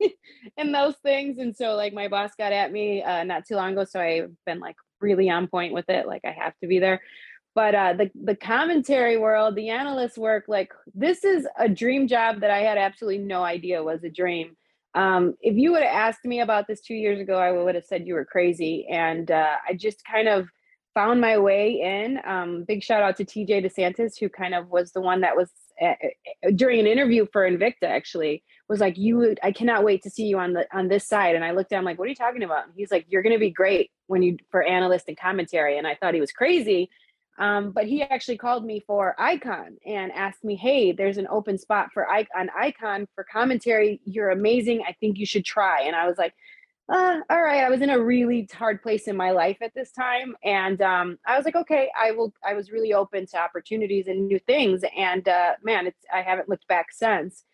and 0.56 0.74
those 0.74 0.96
things. 1.02 1.36
And 1.36 1.54
so 1.54 1.74
like 1.74 1.92
my 1.92 2.08
boss 2.08 2.30
got 2.38 2.52
at 2.52 2.72
me 2.72 3.02
uh, 3.02 3.24
not 3.24 3.44
too 3.46 3.56
long 3.56 3.72
ago, 3.72 3.84
so 3.84 4.00
I've 4.00 4.32
been 4.46 4.58
like 4.58 4.76
really 5.02 5.28
on 5.28 5.48
point 5.48 5.74
with 5.74 5.88
it, 5.88 6.06
like 6.06 6.22
I 6.24 6.30
have 6.30 6.54
to 6.60 6.66
be 6.66 6.78
there 6.78 7.00
but 7.54 7.74
uh, 7.74 7.92
the 7.92 8.10
the 8.24 8.36
commentary 8.36 9.18
world, 9.18 9.56
the 9.56 9.68
analyst 9.68 10.16
work, 10.16 10.44
like 10.48 10.72
this 10.94 11.22
is 11.24 11.46
a 11.58 11.68
dream 11.68 12.08
job 12.08 12.40
that 12.40 12.50
I 12.50 12.60
had 12.60 12.78
absolutely 12.78 13.18
no 13.18 13.42
idea 13.42 13.82
was 13.82 14.04
a 14.04 14.10
dream. 14.10 14.56
Um, 14.94 15.34
if 15.40 15.56
you 15.56 15.72
would 15.72 15.82
have 15.82 15.94
asked 15.94 16.24
me 16.24 16.40
about 16.40 16.66
this 16.66 16.80
two 16.80 16.94
years 16.94 17.20
ago, 17.20 17.38
I 17.38 17.52
would 17.52 17.74
have 17.74 17.84
said 17.84 18.06
you 18.06 18.14
were 18.14 18.24
crazy. 18.24 18.86
And 18.90 19.30
uh, 19.30 19.56
I 19.66 19.74
just 19.74 20.04
kind 20.04 20.28
of 20.28 20.48
found 20.94 21.20
my 21.20 21.38
way 21.38 21.80
in. 21.80 22.20
Um, 22.26 22.64
big 22.64 22.82
shout 22.82 23.02
out 23.02 23.16
to 23.16 23.24
TJ 23.24 23.64
DeSantis, 23.64 24.18
who 24.18 24.28
kind 24.28 24.54
of 24.54 24.68
was 24.68 24.92
the 24.92 25.00
one 25.00 25.22
that 25.22 25.36
was 25.36 25.50
during 26.54 26.80
an 26.80 26.86
interview 26.86 27.26
for 27.32 27.48
Invicta 27.48 27.84
actually 27.84 28.42
was 28.68 28.80
like, 28.80 28.96
"You, 28.96 29.34
I 29.42 29.52
cannot 29.52 29.84
wait 29.84 30.02
to 30.02 30.10
see 30.10 30.24
you 30.24 30.38
on 30.38 30.52
the 30.52 30.66
on 30.72 30.88
this 30.88 31.06
side." 31.06 31.34
And 31.34 31.44
I 31.44 31.52
looked 31.52 31.72
him 31.72 31.84
like, 31.84 31.98
"What 31.98 32.06
are 32.06 32.08
you 32.08 32.14
talking 32.14 32.42
about?" 32.42 32.66
And 32.66 32.74
he's 32.76 32.90
like, 32.90 33.06
"You're 33.08 33.22
going 33.22 33.34
to 33.34 33.40
be 33.40 33.50
great 33.50 33.90
when 34.06 34.22
you 34.22 34.36
for 34.50 34.62
analyst 34.62 35.06
and 35.08 35.16
commentary." 35.18 35.78
And 35.78 35.86
I 35.86 35.94
thought 35.94 36.14
he 36.14 36.20
was 36.20 36.32
crazy 36.32 36.90
um, 37.38 37.72
but 37.72 37.86
he 37.86 38.02
actually 38.02 38.36
called 38.36 38.64
me 38.64 38.82
for 38.86 39.14
Icon 39.18 39.78
and 39.86 40.12
asked 40.12 40.44
me, 40.44 40.54
"Hey, 40.54 40.92
there's 40.92 41.18
an 41.18 41.26
open 41.30 41.56
spot 41.56 41.88
for 41.92 42.08
Icon, 42.10 42.50
Icon 42.56 43.08
for 43.14 43.24
commentary. 43.24 44.00
You're 44.04 44.30
amazing. 44.30 44.82
I 44.86 44.92
think 45.00 45.18
you 45.18 45.26
should 45.26 45.44
try." 45.44 45.82
And 45.82 45.96
I 45.96 46.06
was 46.06 46.18
like, 46.18 46.34
uh, 46.88 47.20
"All 47.30 47.42
right." 47.42 47.64
I 47.64 47.70
was 47.70 47.82
in 47.82 47.90
a 47.90 48.00
really 48.02 48.48
hard 48.52 48.82
place 48.82 49.08
in 49.08 49.16
my 49.16 49.30
life 49.30 49.58
at 49.62 49.74
this 49.74 49.92
time, 49.92 50.34
and 50.44 50.80
um, 50.82 51.18
I 51.26 51.36
was 51.36 51.44
like, 51.44 51.56
"Okay, 51.56 51.90
I 52.00 52.12
will." 52.12 52.32
I 52.44 52.54
was 52.54 52.70
really 52.70 52.92
open 52.92 53.26
to 53.26 53.38
opportunities 53.38 54.08
and 54.08 54.26
new 54.26 54.38
things, 54.40 54.82
and 54.96 55.26
uh, 55.28 55.52
man, 55.62 55.86
it's 55.86 56.04
I 56.12 56.22
haven't 56.22 56.48
looked 56.48 56.68
back 56.68 56.92
since. 56.92 57.44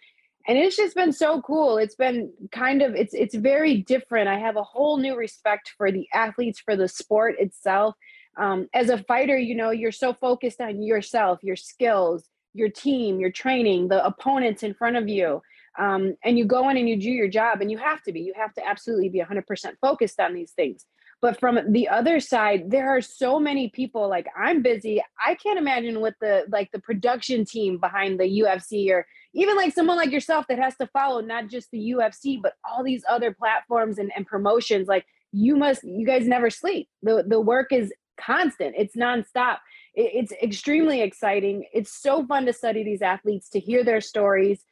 And 0.47 0.56
it's 0.56 0.76
just 0.76 0.97
been 0.97 1.12
so 1.12 1.42
cool. 1.42 1.76
It's 1.76 1.94
been 1.97 2.32
kind 2.52 2.80
of 2.80 2.94
it's 2.94 3.12
it's 3.14 3.35
very 3.35 3.78
different. 3.82 4.28
I 4.28 4.38
have 4.38 4.56
a 4.56 4.62
whole 4.62 4.97
new 4.97 5.16
respect 5.16 5.75
for 5.76 5.92
the 5.92 6.08
athletes, 6.14 6.61
for 6.61 6.75
the 6.76 6.88
sport 6.88 7.37
itself 7.38 7.94
um, 8.38 8.68
as 8.73 8.88
a 8.88 8.99
fighter 8.99 9.37
you 9.37 9.54
know 9.54 9.70
you're 9.70 9.92
so 9.92 10.14
focused 10.14 10.61
on 10.61 10.80
yourself 10.82 11.40
your 11.42 11.56
skills 11.56 12.28
your 12.54 12.68
team 12.70 13.20
your 13.20 13.30
training 13.30 13.88
the 13.88 14.04
opponents 14.04 14.62
in 14.62 14.73
front 14.73 14.97
of 14.97 15.08
you 15.08 15.42
um, 15.78 16.14
and 16.25 16.38
you 16.38 16.44
go 16.44 16.68
in 16.68 16.76
and 16.76 16.88
you 16.88 16.96
do 16.96 17.10
your 17.10 17.28
job 17.28 17.60
and 17.60 17.70
you 17.70 17.78
have 17.78 18.02
to 18.02 18.12
be 18.12 18.20
you 18.20 18.32
have 18.37 18.52
to 18.54 18.66
absolutely 18.66 19.08
be 19.08 19.20
100% 19.20 19.44
focused 19.80 20.20
on 20.20 20.34
these 20.34 20.52
things 20.52 20.87
but 21.20 21.38
from 21.38 21.58
the 21.72 21.88
other 21.88 22.20
side 22.20 22.70
there 22.70 22.88
are 22.88 23.00
so 23.00 23.38
many 23.40 23.68
people 23.70 24.08
like 24.08 24.26
i'm 24.37 24.62
busy 24.62 25.02
i 25.25 25.34
can't 25.34 25.58
imagine 25.58 26.00
what 26.00 26.14
the 26.20 26.44
like 26.50 26.70
the 26.72 26.80
production 26.80 27.44
team 27.44 27.78
behind 27.78 28.18
the 28.18 28.42
ufc 28.42 28.90
or 28.90 29.06
even 29.34 29.56
like 29.56 29.75
someone 29.75 29.96
like 29.96 30.10
yourself 30.10 30.46
that 30.48 30.58
has 30.58 30.76
to 30.76 30.87
follow 30.88 31.20
not 31.20 31.48
just 31.48 31.70
the 31.72 31.92
ufc 31.96 32.40
but 32.42 32.54
all 32.64 32.82
these 32.82 33.04
other 33.08 33.32
platforms 33.32 33.98
and, 33.98 34.12
and 34.16 34.26
promotions 34.26 34.88
like 34.88 35.04
you 35.32 35.56
must 35.56 35.82
you 35.84 36.06
guys 36.06 36.26
never 36.26 36.50
sleep 36.50 36.88
the 37.02 37.25
the 37.26 37.40
work 37.40 37.72
is 37.72 37.92
constant. 38.18 38.75
It's 38.76 38.96
nonstop. 38.96 39.58
It, 39.94 40.10
it's 40.14 40.32
extremely 40.42 41.00
exciting. 41.00 41.64
It's 41.72 42.02
so 42.02 42.26
fun 42.26 42.44
to 42.46 42.52
study 42.52 42.84
these 42.84 43.02
athletes, 43.02 43.48
to 43.50 43.60
hear 43.60 43.82
their 43.84 44.00
stories. 44.00 44.64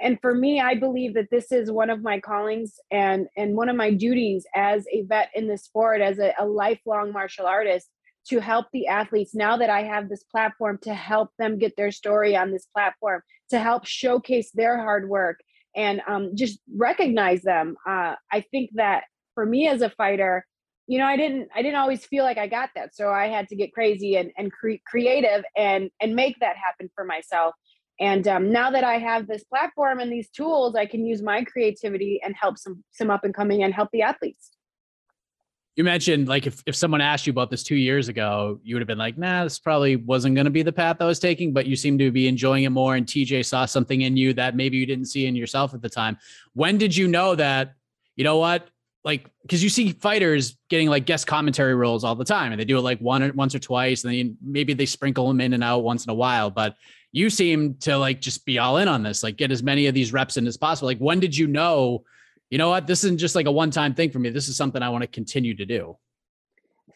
And 0.00 0.18
for 0.20 0.34
me, 0.34 0.60
I 0.60 0.74
believe 0.74 1.14
that 1.14 1.30
this 1.30 1.52
is 1.52 1.70
one 1.70 1.90
of 1.90 2.02
my 2.02 2.20
callings 2.20 2.74
and 2.90 3.26
and 3.36 3.56
one 3.56 3.68
of 3.68 3.76
my 3.76 3.92
duties 3.92 4.46
as 4.54 4.86
a 4.92 5.02
vet 5.02 5.30
in 5.34 5.48
the 5.48 5.58
sport, 5.58 6.00
as 6.00 6.18
a, 6.18 6.32
a 6.38 6.46
lifelong 6.46 7.12
martial 7.12 7.46
artist, 7.46 7.88
to 8.28 8.40
help 8.40 8.66
the 8.72 8.86
athletes 8.86 9.34
now 9.34 9.56
that 9.56 9.70
I 9.70 9.82
have 9.82 10.08
this 10.08 10.24
platform 10.24 10.78
to 10.82 10.94
help 10.94 11.30
them 11.38 11.58
get 11.58 11.76
their 11.76 11.90
story 11.90 12.36
on 12.36 12.52
this 12.52 12.66
platform, 12.66 13.22
to 13.50 13.58
help 13.58 13.86
showcase 13.86 14.50
their 14.54 14.78
hard 14.78 15.08
work 15.08 15.40
and 15.74 16.00
um, 16.06 16.32
just 16.34 16.60
recognize 16.76 17.42
them. 17.42 17.76
Uh, 17.88 18.14
I 18.30 18.44
think 18.50 18.70
that 18.74 19.04
for 19.34 19.46
me 19.46 19.66
as 19.68 19.82
a 19.82 19.90
fighter, 19.90 20.44
you 20.86 20.98
know 20.98 21.06
i 21.06 21.16
didn't 21.16 21.48
i 21.54 21.62
didn't 21.62 21.78
always 21.78 22.04
feel 22.04 22.24
like 22.24 22.38
i 22.38 22.46
got 22.46 22.70
that 22.74 22.94
so 22.94 23.08
i 23.10 23.28
had 23.28 23.48
to 23.48 23.56
get 23.56 23.72
crazy 23.72 24.16
and, 24.16 24.30
and 24.36 24.52
cre- 24.52 24.82
creative 24.86 25.44
and 25.56 25.90
and 26.00 26.14
make 26.14 26.38
that 26.40 26.56
happen 26.56 26.90
for 26.94 27.04
myself 27.04 27.54
and 28.02 28.26
um, 28.26 28.52
now 28.52 28.70
that 28.70 28.84
i 28.84 28.98
have 28.98 29.26
this 29.26 29.44
platform 29.44 30.00
and 30.00 30.12
these 30.12 30.28
tools 30.28 30.74
i 30.74 30.84
can 30.84 31.06
use 31.06 31.22
my 31.22 31.42
creativity 31.44 32.20
and 32.24 32.34
help 32.34 32.58
some 32.58 32.82
some 32.90 33.10
up 33.10 33.24
and 33.24 33.32
coming 33.32 33.62
and 33.62 33.72
help 33.72 33.88
the 33.92 34.02
athletes. 34.02 34.50
You 35.76 35.84
mentioned 35.84 36.28
like 36.28 36.46
if, 36.46 36.62
if 36.66 36.76
someone 36.76 37.00
asked 37.00 37.26
you 37.26 37.30
about 37.30 37.50
this 37.50 37.62
two 37.62 37.76
years 37.76 38.08
ago 38.08 38.60
you 38.62 38.74
would 38.74 38.82
have 38.82 38.88
been 38.88 38.98
like 38.98 39.16
nah 39.16 39.44
this 39.44 39.58
probably 39.58 39.96
wasn't 39.96 40.34
going 40.34 40.44
to 40.44 40.50
be 40.50 40.62
the 40.62 40.72
path 40.72 40.98
i 41.00 41.06
was 41.06 41.18
taking 41.18 41.54
but 41.54 41.64
you 41.64 41.76
seem 41.76 41.96
to 41.96 42.10
be 42.10 42.28
enjoying 42.28 42.64
it 42.64 42.70
more 42.70 42.96
and 42.96 43.06
tj 43.06 43.42
saw 43.42 43.64
something 43.64 44.02
in 44.02 44.14
you 44.14 44.34
that 44.34 44.54
maybe 44.54 44.76
you 44.76 44.84
didn't 44.84 45.06
see 45.06 45.24
in 45.26 45.34
yourself 45.34 45.72
at 45.72 45.80
the 45.80 45.88
time. 45.88 46.18
When 46.52 46.76
did 46.76 46.94
you 46.94 47.08
know 47.08 47.34
that 47.36 47.74
you 48.16 48.24
know 48.24 48.36
what 48.36 48.68
like 49.04 49.28
because 49.42 49.62
you 49.62 49.68
see 49.68 49.92
fighters 49.92 50.56
getting 50.68 50.88
like 50.88 51.06
guest 51.06 51.26
commentary 51.26 51.74
roles 51.74 52.04
all 52.04 52.14
the 52.14 52.24
time 52.24 52.52
and 52.52 52.60
they 52.60 52.64
do 52.64 52.78
it 52.78 52.82
like 52.82 53.00
one 53.00 53.22
or 53.22 53.32
once 53.32 53.54
or 53.54 53.58
twice 53.58 54.04
and 54.04 54.12
then 54.12 54.36
maybe 54.40 54.74
they 54.74 54.86
sprinkle 54.86 55.26
them 55.26 55.40
in 55.40 55.54
and 55.54 55.64
out 55.64 55.82
once 55.82 56.04
in 56.04 56.10
a 56.10 56.14
while 56.14 56.50
but 56.50 56.76
you 57.12 57.28
seem 57.28 57.74
to 57.74 57.96
like 57.96 58.20
just 58.20 58.44
be 58.44 58.58
all 58.58 58.78
in 58.78 58.88
on 58.88 59.02
this 59.02 59.22
like 59.22 59.36
get 59.36 59.52
as 59.52 59.62
many 59.62 59.86
of 59.86 59.94
these 59.94 60.12
reps 60.12 60.36
in 60.36 60.46
as 60.46 60.56
possible. 60.56 60.86
Like 60.86 60.98
when 60.98 61.20
did 61.20 61.36
you 61.36 61.46
know 61.46 62.04
you 62.50 62.58
know 62.58 62.68
what? 62.68 62.86
This 62.86 63.02
isn't 63.04 63.18
just 63.18 63.34
like 63.34 63.46
a 63.46 63.52
one 63.52 63.70
time 63.70 63.94
thing 63.94 64.10
for 64.10 64.18
me. 64.18 64.28
This 64.28 64.48
is 64.48 64.56
something 64.56 64.82
i 64.82 64.88
want 64.90 65.02
to 65.02 65.08
continue 65.08 65.54
to 65.56 65.64
do 65.64 65.96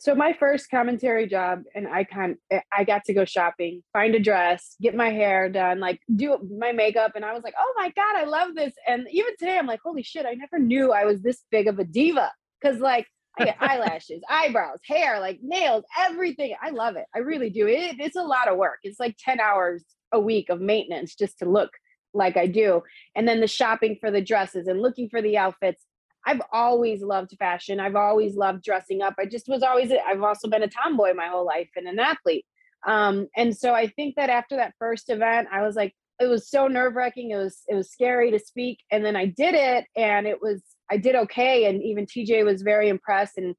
so 0.06 0.14
my 0.14 0.32
first 0.32 0.70
commentary 0.70 1.26
job 1.26 1.64
and 1.74 1.88
icon 1.88 2.36
eh, 2.52 2.60
i 2.72 2.84
got 2.84 3.02
to 3.02 3.12
go 3.12 3.24
shopping 3.24 3.82
find 3.92 4.14
a 4.14 4.20
dress 4.20 4.76
get 4.80 4.94
my 4.94 5.10
hair 5.10 5.48
done 5.48 5.80
like 5.80 5.98
do 6.14 6.38
my 6.60 6.70
makeup 6.70 7.10
and 7.16 7.24
i 7.24 7.32
was 7.32 7.42
like 7.42 7.54
oh 7.58 7.74
my 7.76 7.90
god 7.96 8.14
i 8.14 8.22
love 8.22 8.54
this. 8.54 8.72
And 8.86 9.08
even 9.10 9.32
today 9.36 9.58
i'm 9.58 9.66
like 9.66 9.80
holy 9.82 10.04
shit 10.04 10.24
i 10.24 10.34
never 10.34 10.60
knew 10.60 10.92
i 10.92 11.04
was 11.04 11.22
this 11.22 11.42
big 11.50 11.66
of 11.66 11.80
a 11.80 11.84
diva. 11.84 12.30
Because 12.60 12.78
like 12.78 13.08
i 13.36 13.46
get 13.46 13.56
eyelashes 13.60 14.22
eyebrows 14.30 14.78
hair 14.84 15.18
like 15.18 15.40
nails 15.42 15.82
everything. 15.98 16.54
I 16.62 16.70
love 16.70 16.94
it. 16.94 17.06
I 17.12 17.18
really 17.18 17.50
do. 17.50 17.66
It, 17.66 17.96
it's 17.98 18.16
a 18.16 18.22
lot 18.22 18.46
of 18.46 18.56
work. 18.56 18.78
It's 18.84 19.00
like 19.00 19.16
10 19.18 19.40
hours 19.40 19.84
a 20.12 20.20
week 20.20 20.50
of 20.50 20.60
maintenance 20.60 21.16
just 21.16 21.40
to 21.40 21.50
look 21.50 21.70
like 22.14 22.36
i 22.36 22.46
do. 22.46 22.80
And 23.16 23.26
then 23.26 23.40
the 23.40 23.48
shopping 23.48 23.96
for 24.00 24.12
the 24.12 24.22
dresses 24.22 24.68
and 24.68 24.80
looking 24.80 25.08
for 25.08 25.20
the 25.20 25.36
outfits 25.36 25.84
I've 26.26 26.42
always 26.52 27.02
loved 27.02 27.34
fashion. 27.38 27.78
I've 27.78 27.94
always 27.94 28.34
loved 28.34 28.64
dressing 28.64 29.00
up. 29.00 29.14
I 29.18 29.26
just 29.26 29.48
was 29.48 29.62
always, 29.62 29.92
I've 30.06 30.22
also 30.22 30.48
been 30.48 30.64
a 30.64 30.68
tomboy 30.68 31.14
my 31.14 31.28
whole 31.28 31.46
life 31.46 31.70
and 31.76 31.86
an 31.86 32.00
athlete. 32.00 32.44
Um, 32.84 33.28
and 33.36 33.56
so 33.56 33.72
I 33.72 33.86
think 33.86 34.16
that 34.16 34.28
after 34.28 34.56
that 34.56 34.74
first 34.78 35.08
event, 35.08 35.48
I 35.52 35.62
was 35.62 35.76
like, 35.76 35.94
it 36.20 36.26
was 36.26 36.50
so 36.50 36.66
nerve 36.66 36.96
wracking. 36.96 37.30
It 37.30 37.36
was, 37.36 37.62
it 37.68 37.74
was 37.74 37.90
scary 37.90 38.32
to 38.32 38.40
speak. 38.40 38.80
And 38.90 39.04
then 39.04 39.14
I 39.14 39.26
did 39.26 39.54
it 39.54 39.86
and 39.96 40.26
it 40.26 40.42
was, 40.42 40.62
I 40.90 40.96
did 40.96 41.14
okay. 41.14 41.66
And 41.66 41.82
even 41.82 42.06
TJ 42.06 42.44
was 42.44 42.62
very 42.62 42.88
impressed. 42.88 43.38
And 43.38 43.54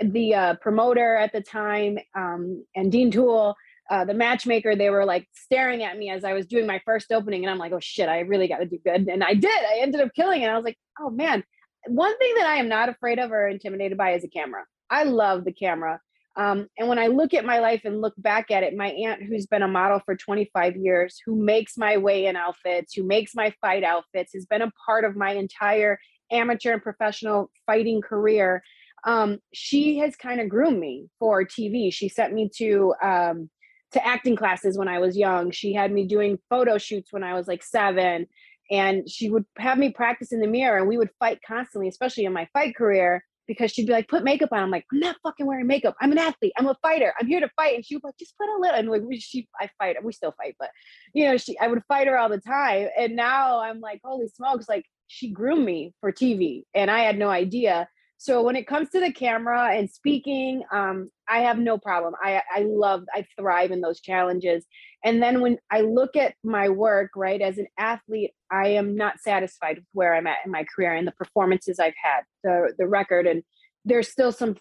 the 0.00 0.34
uh, 0.34 0.54
promoter 0.62 1.16
at 1.16 1.32
the 1.32 1.42
time 1.42 1.98
um, 2.16 2.64
and 2.74 2.90
Dean 2.90 3.10
Toole, 3.10 3.54
uh, 3.90 4.04
the 4.04 4.14
matchmaker, 4.14 4.76
they 4.76 4.90
were 4.90 5.04
like 5.04 5.26
staring 5.34 5.82
at 5.82 5.98
me 5.98 6.10
as 6.10 6.24
I 6.24 6.34
was 6.34 6.46
doing 6.46 6.66
my 6.66 6.80
first 6.84 7.10
opening. 7.10 7.44
And 7.44 7.50
I'm 7.50 7.58
like, 7.58 7.72
oh 7.72 7.80
shit, 7.80 8.08
I 8.08 8.20
really 8.20 8.48
got 8.48 8.58
to 8.58 8.66
do 8.66 8.78
good. 8.84 9.08
And 9.08 9.24
I 9.24 9.34
did. 9.34 9.50
I 9.50 9.80
ended 9.80 10.00
up 10.00 10.14
killing 10.14 10.42
it. 10.42 10.46
I 10.46 10.56
was 10.56 10.64
like, 10.64 10.78
oh 11.00 11.10
man, 11.10 11.42
one 11.88 12.16
thing 12.18 12.34
that 12.36 12.46
I 12.46 12.56
am 12.56 12.68
not 12.68 12.88
afraid 12.88 13.18
of 13.18 13.32
or 13.32 13.48
intimidated 13.48 13.98
by 13.98 14.12
is 14.12 14.24
a 14.24 14.28
camera. 14.28 14.64
I 14.90 15.04
love 15.04 15.44
the 15.44 15.52
camera. 15.52 16.00
Um, 16.36 16.68
and 16.78 16.88
when 16.88 17.00
I 17.00 17.08
look 17.08 17.34
at 17.34 17.44
my 17.44 17.58
life 17.58 17.82
and 17.84 18.00
look 18.00 18.14
back 18.16 18.52
at 18.52 18.62
it, 18.62 18.76
my 18.76 18.90
aunt, 18.90 19.22
who's 19.24 19.46
been 19.46 19.62
a 19.62 19.68
model 19.68 20.00
for 20.04 20.14
25 20.14 20.76
years, 20.76 21.20
who 21.26 21.34
makes 21.34 21.76
my 21.76 21.96
weigh 21.96 22.26
in 22.26 22.36
outfits, 22.36 22.94
who 22.94 23.02
makes 23.02 23.34
my 23.34 23.52
fight 23.60 23.82
outfits, 23.82 24.34
has 24.34 24.46
been 24.46 24.62
a 24.62 24.70
part 24.86 25.04
of 25.04 25.16
my 25.16 25.32
entire 25.32 25.98
amateur 26.30 26.74
and 26.74 26.82
professional 26.82 27.50
fighting 27.66 28.00
career. 28.00 28.62
Um, 29.04 29.38
she 29.52 29.98
has 29.98 30.14
kind 30.14 30.40
of 30.40 30.48
groomed 30.48 30.78
me 30.78 31.08
for 31.18 31.42
TV. 31.44 31.92
She 31.92 32.08
sent 32.08 32.32
me 32.32 32.48
to 32.56 32.94
um, 33.02 33.50
to 33.92 34.06
acting 34.06 34.36
classes 34.36 34.76
when 34.76 34.88
I 34.88 34.98
was 34.98 35.16
young. 35.16 35.50
She 35.50 35.72
had 35.72 35.90
me 35.90 36.06
doing 36.06 36.38
photo 36.50 36.78
shoots 36.78 37.12
when 37.12 37.24
I 37.24 37.34
was 37.34 37.48
like 37.48 37.62
seven 37.62 38.26
and 38.70 39.08
she 39.08 39.30
would 39.30 39.44
have 39.58 39.78
me 39.78 39.90
practice 39.90 40.32
in 40.32 40.40
the 40.40 40.46
mirror 40.46 40.78
and 40.78 40.88
we 40.88 40.98
would 40.98 41.10
fight 41.18 41.38
constantly 41.46 41.88
especially 41.88 42.24
in 42.24 42.32
my 42.32 42.48
fight 42.52 42.76
career 42.76 43.22
because 43.48 43.72
she'd 43.72 43.86
be 43.86 43.92
like 43.92 44.08
put 44.08 44.22
makeup 44.22 44.50
on. 44.52 44.62
I'm 44.62 44.70
like 44.70 44.84
i'm 44.92 45.00
not 45.00 45.16
fucking 45.22 45.46
wearing 45.46 45.66
makeup. 45.66 45.96
I'm 46.00 46.12
an 46.12 46.18
athlete. 46.18 46.52
I'm 46.56 46.66
a 46.66 46.76
fighter. 46.82 47.14
I'm 47.18 47.26
here 47.26 47.40
to 47.40 47.50
fight. 47.56 47.74
And 47.74 47.84
she 47.84 47.96
would 47.96 48.04
like 48.04 48.18
just 48.18 48.36
put 48.36 48.48
a 48.48 48.60
little 48.60 48.76
and 48.76 48.88
like 48.90 49.02
she 49.20 49.48
i 49.60 49.68
fight 49.78 49.96
we 50.04 50.12
still 50.12 50.34
fight 50.36 50.54
but 50.58 50.70
you 51.14 51.24
know 51.24 51.36
she 51.36 51.58
i 51.58 51.66
would 51.66 51.82
fight 51.88 52.06
her 52.06 52.18
all 52.18 52.28
the 52.28 52.40
time 52.40 52.88
and 52.96 53.16
now 53.16 53.60
i'm 53.60 53.80
like 53.80 54.00
holy 54.04 54.28
smokes 54.28 54.68
like 54.68 54.84
she 55.06 55.30
groomed 55.30 55.64
me 55.64 55.94
for 56.00 56.12
tv 56.12 56.62
and 56.74 56.90
i 56.90 57.00
had 57.00 57.18
no 57.18 57.28
idea 57.28 57.88
so 58.20 58.42
when 58.42 58.56
it 58.56 58.66
comes 58.66 58.90
to 58.90 59.00
the 59.00 59.12
camera 59.12 59.70
and 59.72 59.88
speaking 59.88 60.62
um, 60.72 61.10
i 61.28 61.38
have 61.38 61.58
no 61.58 61.78
problem. 61.78 62.14
I 62.22 62.42
i 62.54 62.60
love 62.62 63.04
i 63.14 63.24
thrive 63.38 63.70
in 63.70 63.80
those 63.80 64.00
challenges. 64.00 64.66
And 65.04 65.22
then 65.22 65.40
when 65.40 65.58
i 65.70 65.80
look 65.80 66.16
at 66.16 66.34
my 66.44 66.68
work 66.68 67.12
right 67.16 67.40
as 67.40 67.58
an 67.58 67.68
athlete 67.78 68.32
i 68.50 68.68
am 68.68 68.96
not 68.96 69.20
satisfied 69.20 69.76
with 69.76 69.86
where 69.92 70.14
i'm 70.14 70.26
at 70.26 70.38
in 70.44 70.50
my 70.50 70.64
career 70.64 70.94
and 70.94 71.06
the 71.06 71.12
performances 71.12 71.78
i've 71.78 71.94
had 72.02 72.22
the 72.44 72.74
the 72.78 72.86
record 72.86 73.26
and 73.26 73.42
there's 73.84 74.08
still 74.08 74.32
some 74.32 74.56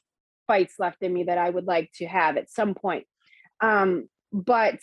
fights 0.46 0.76
left 0.80 1.02
in 1.02 1.14
me 1.14 1.24
that 1.24 1.38
i 1.38 1.50
would 1.50 1.66
like 1.66 1.92
to 1.96 2.06
have 2.06 2.38
at 2.38 2.50
some 2.50 2.74
point. 2.74 3.06
Um, 3.60 4.08
but 4.32 4.80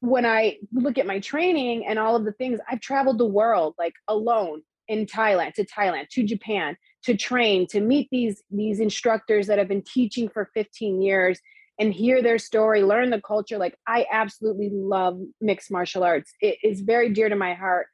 when 0.00 0.26
i 0.26 0.56
look 0.72 0.98
at 0.98 1.06
my 1.06 1.20
training 1.20 1.86
and 1.86 1.98
all 1.98 2.16
of 2.16 2.24
the 2.24 2.32
things 2.32 2.60
i've 2.68 2.80
traveled 2.80 3.18
the 3.18 3.26
world 3.26 3.74
like 3.78 3.94
alone 4.06 4.62
in 4.88 5.06
thailand 5.06 5.52
to 5.52 5.64
thailand 5.64 6.08
to 6.08 6.22
japan 6.22 6.76
to 7.02 7.16
train 7.16 7.66
to 7.66 7.80
meet 7.80 8.08
these 8.10 8.42
these 8.50 8.80
instructors 8.80 9.46
that 9.46 9.58
have 9.58 9.68
been 9.68 9.82
teaching 9.82 10.28
for 10.28 10.50
15 10.54 11.00
years 11.00 11.40
and 11.78 11.94
hear 11.94 12.22
their 12.22 12.38
story 12.38 12.82
learn 12.82 13.10
the 13.10 13.20
culture. 13.20 13.58
Like 13.58 13.76
i 13.86 14.06
absolutely 14.10 14.70
love 14.72 15.18
mixed 15.40 15.70
martial 15.70 16.04
arts. 16.04 16.32
It 16.40 16.58
is 16.62 16.80
very 16.80 17.10
dear 17.10 17.28
to 17.28 17.36
my 17.36 17.54
heart. 17.54 17.86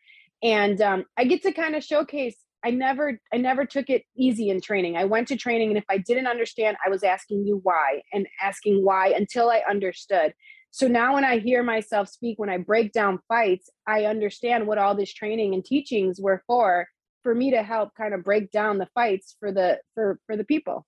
And 0.42 0.80
um, 0.80 1.04
i 1.16 1.24
get 1.24 1.42
to 1.42 1.52
kind 1.52 1.76
of 1.76 1.84
showcase. 1.84 2.36
I 2.64 2.70
never 2.70 3.20
i 3.32 3.36
never 3.36 3.66
took 3.66 3.90
it 3.90 4.04
easy 4.16 4.48
in 4.48 4.60
training. 4.60 4.96
I 4.96 5.04
went 5.04 5.28
to 5.28 5.36
training 5.36 5.68
and 5.68 5.78
if 5.78 5.84
i 5.90 5.98
didn't 5.98 6.26
understand 6.26 6.76
i 6.84 6.88
was 6.88 7.02
asking 7.02 7.44
you 7.46 7.60
why 7.62 8.02
and 8.12 8.26
asking 8.42 8.84
why 8.84 9.08
until 9.08 9.50
i 9.50 9.62
understood 9.68 10.32
so 10.74 10.88
now 10.88 11.14
when 11.14 11.24
i 11.24 11.38
hear 11.38 11.62
myself 11.62 12.08
speak 12.08 12.38
when 12.38 12.50
i 12.50 12.58
break 12.58 12.92
down 12.92 13.18
fights 13.28 13.70
i 13.86 14.04
understand 14.04 14.66
what 14.66 14.78
all 14.78 14.94
this 14.94 15.12
training 15.12 15.54
and 15.54 15.64
teachings 15.64 16.20
were 16.20 16.42
for 16.46 16.86
for 17.24 17.34
me 17.34 17.50
to 17.50 17.62
help 17.62 17.94
kind 17.96 18.14
of 18.14 18.22
break 18.22 18.52
down 18.52 18.78
the 18.78 18.86
fights 18.94 19.34
for 19.40 19.50
the 19.50 19.80
for 19.94 20.20
for 20.26 20.36
the 20.36 20.44
people. 20.44 20.86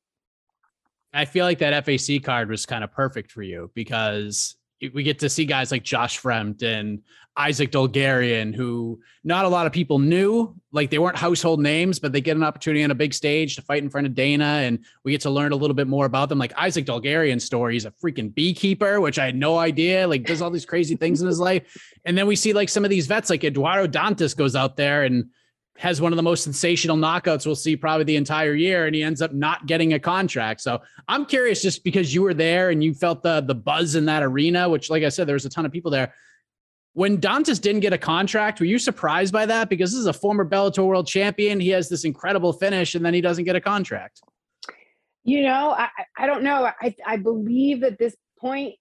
I 1.12 1.24
feel 1.24 1.46
like 1.46 1.58
that 1.58 1.84
FAC 1.84 2.22
card 2.22 2.50
was 2.50 2.66
kind 2.66 2.84
of 2.84 2.92
perfect 2.92 3.32
for 3.32 3.42
you 3.42 3.72
because 3.74 4.54
we 4.92 5.02
get 5.02 5.18
to 5.20 5.28
see 5.28 5.44
guys 5.44 5.70
like 5.70 5.82
Josh 5.82 6.20
Fremd 6.20 6.62
and 6.62 7.02
Isaac 7.36 7.70
Dulgarian, 7.70 8.54
who 8.54 9.00
not 9.24 9.44
a 9.44 9.48
lot 9.48 9.66
of 9.66 9.72
people 9.72 9.98
knew. 9.98 10.54
Like 10.72 10.90
they 10.90 10.98
weren't 10.98 11.16
household 11.16 11.60
names, 11.60 11.98
but 11.98 12.12
they 12.12 12.20
get 12.20 12.36
an 12.36 12.42
opportunity 12.42 12.82
on 12.82 12.90
a 12.90 12.94
big 12.94 13.12
stage 13.12 13.56
to 13.56 13.62
fight 13.62 13.82
in 13.82 13.90
front 13.90 14.06
of 14.06 14.14
Dana, 14.14 14.44
and 14.44 14.78
we 15.04 15.12
get 15.12 15.20
to 15.22 15.30
learn 15.30 15.52
a 15.52 15.56
little 15.56 15.74
bit 15.74 15.86
more 15.86 16.06
about 16.06 16.28
them. 16.28 16.38
Like 16.38 16.52
Isaac 16.56 16.86
Dulgarian's 16.86 17.44
story, 17.44 17.74
he's 17.74 17.84
a 17.84 17.90
freaking 17.90 18.34
beekeeper, 18.34 19.00
which 19.00 19.18
I 19.18 19.26
had 19.26 19.36
no 19.36 19.58
idea. 19.58 20.06
Like 20.06 20.24
does 20.24 20.42
all 20.42 20.50
these 20.50 20.66
crazy 20.66 20.96
things 20.96 21.20
in 21.20 21.26
his 21.26 21.40
life, 21.48 21.62
and 22.04 22.16
then 22.16 22.26
we 22.26 22.36
see 22.36 22.52
like 22.52 22.68
some 22.68 22.84
of 22.84 22.90
these 22.90 23.06
vets, 23.06 23.30
like 23.30 23.44
Eduardo 23.44 23.86
Dantas 23.86 24.36
goes 24.36 24.56
out 24.56 24.76
there 24.76 25.04
and 25.04 25.30
has 25.78 26.00
one 26.00 26.12
of 26.12 26.16
the 26.16 26.22
most 26.22 26.42
sensational 26.42 26.96
knockouts 26.96 27.46
we'll 27.46 27.54
see 27.54 27.76
probably 27.76 28.04
the 28.04 28.16
entire 28.16 28.54
year, 28.54 28.86
and 28.86 28.94
he 28.94 29.02
ends 29.02 29.20
up 29.20 29.32
not 29.32 29.66
getting 29.66 29.92
a 29.92 29.98
contract. 29.98 30.60
So 30.60 30.80
I'm 31.08 31.26
curious, 31.26 31.62
just 31.62 31.84
because 31.84 32.14
you 32.14 32.22
were 32.22 32.34
there 32.34 32.70
and 32.70 32.82
you 32.82 32.94
felt 32.94 33.22
the 33.22 33.40
the 33.40 33.54
buzz 33.54 33.94
in 33.94 34.06
that 34.06 34.22
arena, 34.22 34.68
which, 34.68 34.90
like 34.90 35.02
I 35.02 35.08
said, 35.08 35.26
there 35.26 35.34
was 35.34 35.44
a 35.44 35.50
ton 35.50 35.66
of 35.66 35.72
people 35.72 35.90
there. 35.90 36.12
When 36.94 37.18
Dantas 37.18 37.60
didn't 37.60 37.80
get 37.80 37.92
a 37.92 37.98
contract, 37.98 38.58
were 38.58 38.66
you 38.66 38.78
surprised 38.78 39.32
by 39.32 39.44
that? 39.44 39.68
Because 39.68 39.90
this 39.90 40.00
is 40.00 40.06
a 40.06 40.14
former 40.14 40.46
Bellator 40.46 40.86
world 40.86 41.06
champion. 41.06 41.60
He 41.60 41.68
has 41.68 41.90
this 41.90 42.04
incredible 42.04 42.54
finish, 42.54 42.94
and 42.94 43.04
then 43.04 43.12
he 43.12 43.20
doesn't 43.20 43.44
get 43.44 43.54
a 43.54 43.60
contract. 43.60 44.22
You 45.24 45.42
know, 45.42 45.74
I, 45.76 45.88
I 46.16 46.26
don't 46.26 46.42
know. 46.42 46.70
I, 46.80 46.94
I 47.04 47.16
believe 47.18 47.82
at 47.82 47.98
this 47.98 48.16
point 48.38 48.76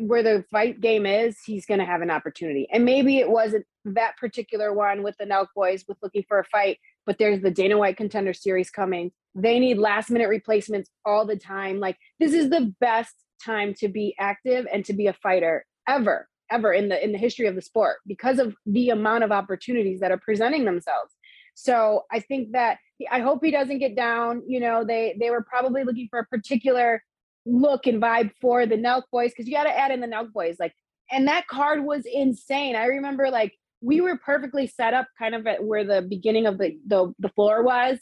where 0.00 0.22
the 0.22 0.44
fight 0.50 0.80
game 0.80 1.06
is, 1.06 1.40
he's 1.44 1.66
going 1.66 1.80
to 1.80 1.84
have 1.84 2.02
an 2.02 2.10
opportunity. 2.10 2.68
And 2.72 2.84
maybe 2.84 3.18
it 3.18 3.28
wasn't 3.28 3.66
that 3.94 4.16
particular 4.16 4.72
one 4.72 5.02
with 5.02 5.16
the 5.18 5.24
Nelk 5.24 5.48
boys 5.54 5.84
with 5.88 5.98
looking 6.02 6.24
for 6.28 6.38
a 6.38 6.44
fight, 6.44 6.78
but 7.06 7.18
there's 7.18 7.42
the 7.42 7.50
Dana 7.50 7.78
White 7.78 7.96
contender 7.96 8.32
series 8.32 8.70
coming. 8.70 9.12
They 9.34 9.58
need 9.58 9.78
last 9.78 10.10
minute 10.10 10.28
replacements 10.28 10.90
all 11.04 11.26
the 11.26 11.36
time. 11.36 11.80
Like 11.80 11.96
this 12.18 12.32
is 12.32 12.50
the 12.50 12.74
best 12.80 13.14
time 13.44 13.74
to 13.78 13.88
be 13.88 14.14
active 14.18 14.66
and 14.72 14.84
to 14.84 14.92
be 14.92 15.06
a 15.06 15.12
fighter 15.12 15.64
ever, 15.88 16.28
ever 16.50 16.72
in 16.72 16.88
the 16.88 17.02
in 17.02 17.12
the 17.12 17.18
history 17.18 17.46
of 17.46 17.54
the 17.54 17.62
sport 17.62 17.98
because 18.06 18.38
of 18.38 18.54
the 18.66 18.90
amount 18.90 19.24
of 19.24 19.32
opportunities 19.32 20.00
that 20.00 20.10
are 20.10 20.18
presenting 20.18 20.64
themselves. 20.64 21.12
So 21.54 22.02
I 22.12 22.20
think 22.20 22.52
that 22.52 22.78
I 23.10 23.20
hope 23.20 23.40
he 23.42 23.50
doesn't 23.50 23.78
get 23.78 23.96
down. 23.96 24.42
You 24.46 24.60
know, 24.60 24.84
they 24.84 25.16
they 25.18 25.30
were 25.30 25.42
probably 25.42 25.84
looking 25.84 26.08
for 26.08 26.20
a 26.20 26.26
particular 26.26 27.02
look 27.46 27.86
and 27.86 28.00
vibe 28.00 28.30
for 28.40 28.66
the 28.66 28.76
Nelk 28.76 29.02
boys 29.10 29.30
because 29.30 29.46
you 29.48 29.54
got 29.54 29.64
to 29.64 29.76
add 29.76 29.90
in 29.90 30.00
the 30.00 30.06
Nelk 30.06 30.32
boys. 30.32 30.56
Like, 30.60 30.74
and 31.10 31.26
that 31.26 31.46
card 31.48 31.84
was 31.84 32.04
insane. 32.04 32.76
I 32.76 32.84
remember 32.84 33.30
like 33.30 33.57
we 33.80 34.00
were 34.00 34.18
perfectly 34.18 34.66
set 34.66 34.94
up 34.94 35.06
kind 35.18 35.34
of 35.34 35.46
at 35.46 35.64
where 35.64 35.84
the 35.84 36.02
beginning 36.02 36.46
of 36.46 36.58
the 36.58 36.76
the, 36.86 37.12
the 37.18 37.28
floor 37.30 37.62
was 37.62 37.98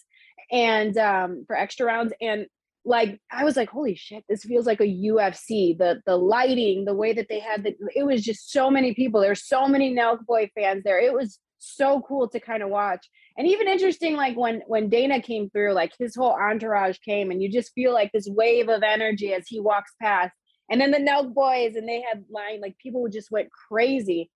and 0.51 0.97
um 0.97 1.45
for 1.47 1.57
extra 1.57 1.87
rounds 1.87 2.12
and 2.21 2.47
like 2.87 3.21
I 3.33 3.45
was 3.45 3.57
like, 3.57 3.69
holy 3.69 3.97
shit, 3.97 4.25
this 4.29 4.45
feels 4.45 4.65
like 4.65 4.81
a 4.81 4.85
UFC. 4.85 5.77
The 5.77 6.01
the 6.07 6.17
lighting, 6.17 6.85
the 6.85 6.95
way 6.95 7.12
that 7.12 7.27
they 7.29 7.41
had 7.41 7.65
the 7.65 7.75
it 7.95 8.05
was 8.05 8.23
just 8.23 8.51
so 8.53 8.71
many 8.71 8.95
people. 8.95 9.21
There's 9.21 9.47
so 9.47 9.67
many 9.67 9.95
Nelk 9.95 10.25
Boy 10.25 10.51
fans 10.55 10.85
there. 10.85 11.01
It 11.01 11.12
was 11.12 11.41
so 11.59 12.01
cool 12.07 12.29
to 12.29 12.39
kind 12.39 12.62
of 12.62 12.69
watch. 12.69 13.09
And 13.37 13.47
even 13.49 13.69
interesting, 13.69 14.15
like 14.15 14.37
when 14.37 14.62
when 14.69 14.89
Dana 14.89 15.21
came 15.21 15.51
through, 15.51 15.73
like 15.73 15.93
his 15.99 16.15
whole 16.15 16.33
entourage 16.33 16.99
came, 16.99 17.31
and 17.31 17.43
you 17.43 17.51
just 17.51 17.73
feel 17.75 17.93
like 17.93 18.12
this 18.12 18.29
wave 18.29 18.69
of 18.69 18.85
energy 18.85 19.35
as 19.35 19.49
he 19.49 19.61
walks 19.61 19.93
past. 20.01 20.33
And 20.71 20.81
then 20.81 20.93
the 20.93 20.99
Nelk 20.99 21.35
Boys, 21.35 21.75
and 21.75 21.89
they 21.89 22.03
had 22.03 22.25
line 22.31 22.61
like 22.61 22.79
people 22.79 23.07
just 23.09 23.33
went 23.33 23.49
crazy 23.69 24.31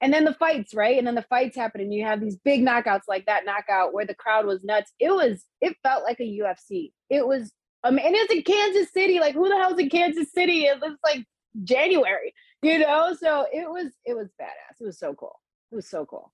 and 0.00 0.12
then 0.12 0.24
the 0.24 0.34
fights, 0.34 0.74
right? 0.74 0.98
And 0.98 1.06
then 1.06 1.14
the 1.14 1.26
fights 1.28 1.56
happen, 1.56 1.80
and 1.80 1.92
you 1.92 2.04
have 2.04 2.20
these 2.20 2.36
big 2.36 2.62
knockouts 2.62 3.02
like 3.08 3.26
that 3.26 3.44
knockout 3.44 3.92
where 3.92 4.06
the 4.06 4.14
crowd 4.14 4.46
was 4.46 4.64
nuts. 4.64 4.92
It 4.98 5.10
was, 5.10 5.44
it 5.60 5.76
felt 5.82 6.04
like 6.04 6.20
a 6.20 6.38
UFC. 6.40 6.92
It 7.10 7.26
was, 7.26 7.52
um, 7.84 7.98
and 7.98 8.14
it's 8.14 8.32
in 8.32 8.42
Kansas 8.42 8.92
City. 8.92 9.20
Like, 9.20 9.34
who 9.34 9.48
the 9.48 9.56
hell's 9.56 9.78
in 9.78 9.90
Kansas 9.90 10.32
City? 10.32 10.64
It 10.64 10.80
was 10.80 10.96
like 11.04 11.24
January, 11.64 12.32
you 12.62 12.78
know. 12.78 13.14
So 13.20 13.46
it 13.52 13.68
was, 13.68 13.92
it 14.04 14.14
was 14.14 14.28
badass. 14.40 14.80
It 14.80 14.84
was 14.84 14.98
so 14.98 15.14
cool. 15.14 15.40
It 15.72 15.76
was 15.76 15.88
so 15.88 16.06
cool 16.06 16.32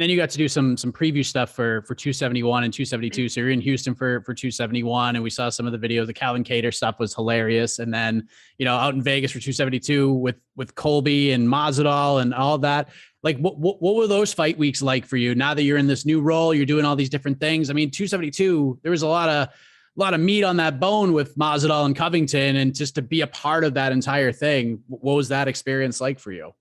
then 0.00 0.08
you 0.08 0.16
got 0.16 0.30
to 0.30 0.38
do 0.38 0.48
some 0.48 0.76
some 0.76 0.92
preview 0.92 1.24
stuff 1.24 1.50
for 1.50 1.82
for 1.82 1.94
271 1.94 2.64
and 2.64 2.72
272. 2.72 3.28
So 3.28 3.40
you're 3.40 3.50
in 3.50 3.60
Houston 3.60 3.94
for 3.94 4.20
for 4.22 4.34
271, 4.34 5.16
and 5.16 5.22
we 5.22 5.30
saw 5.30 5.48
some 5.50 5.66
of 5.66 5.78
the 5.78 5.78
videos. 5.78 6.06
The 6.06 6.14
Calvin 6.14 6.42
Kattar 6.42 6.72
stuff 6.72 6.98
was 6.98 7.14
hilarious, 7.14 7.78
and 7.78 7.92
then 7.92 8.28
you 8.58 8.64
know 8.64 8.76
out 8.76 8.94
in 8.94 9.02
Vegas 9.02 9.32
for 9.32 9.38
272 9.38 10.12
with 10.12 10.36
with 10.56 10.74
Colby 10.74 11.32
and 11.32 11.46
Masvidal 11.46 12.22
and 12.22 12.32
all 12.32 12.58
that. 12.58 12.88
Like, 13.22 13.38
what, 13.38 13.58
what 13.58 13.82
what 13.82 13.96
were 13.96 14.06
those 14.06 14.32
fight 14.32 14.56
weeks 14.56 14.80
like 14.80 15.04
for 15.04 15.18
you? 15.18 15.34
Now 15.34 15.52
that 15.52 15.64
you're 15.64 15.78
in 15.78 15.86
this 15.86 16.06
new 16.06 16.20
role, 16.20 16.54
you're 16.54 16.66
doing 16.66 16.84
all 16.84 16.96
these 16.96 17.10
different 17.10 17.38
things. 17.38 17.68
I 17.68 17.74
mean, 17.74 17.90
272, 17.90 18.80
there 18.82 18.90
was 18.90 19.02
a 19.02 19.08
lot 19.08 19.28
of 19.28 19.48
a 19.48 20.00
lot 20.00 20.14
of 20.14 20.20
meat 20.20 20.44
on 20.44 20.56
that 20.56 20.80
bone 20.80 21.12
with 21.12 21.36
Masvidal 21.36 21.84
and 21.84 21.94
Covington, 21.94 22.56
and 22.56 22.74
just 22.74 22.94
to 22.94 23.02
be 23.02 23.20
a 23.20 23.26
part 23.26 23.64
of 23.64 23.74
that 23.74 23.92
entire 23.92 24.32
thing. 24.32 24.82
What 24.88 25.14
was 25.14 25.28
that 25.28 25.48
experience 25.48 26.00
like 26.00 26.18
for 26.18 26.32
you? 26.32 26.52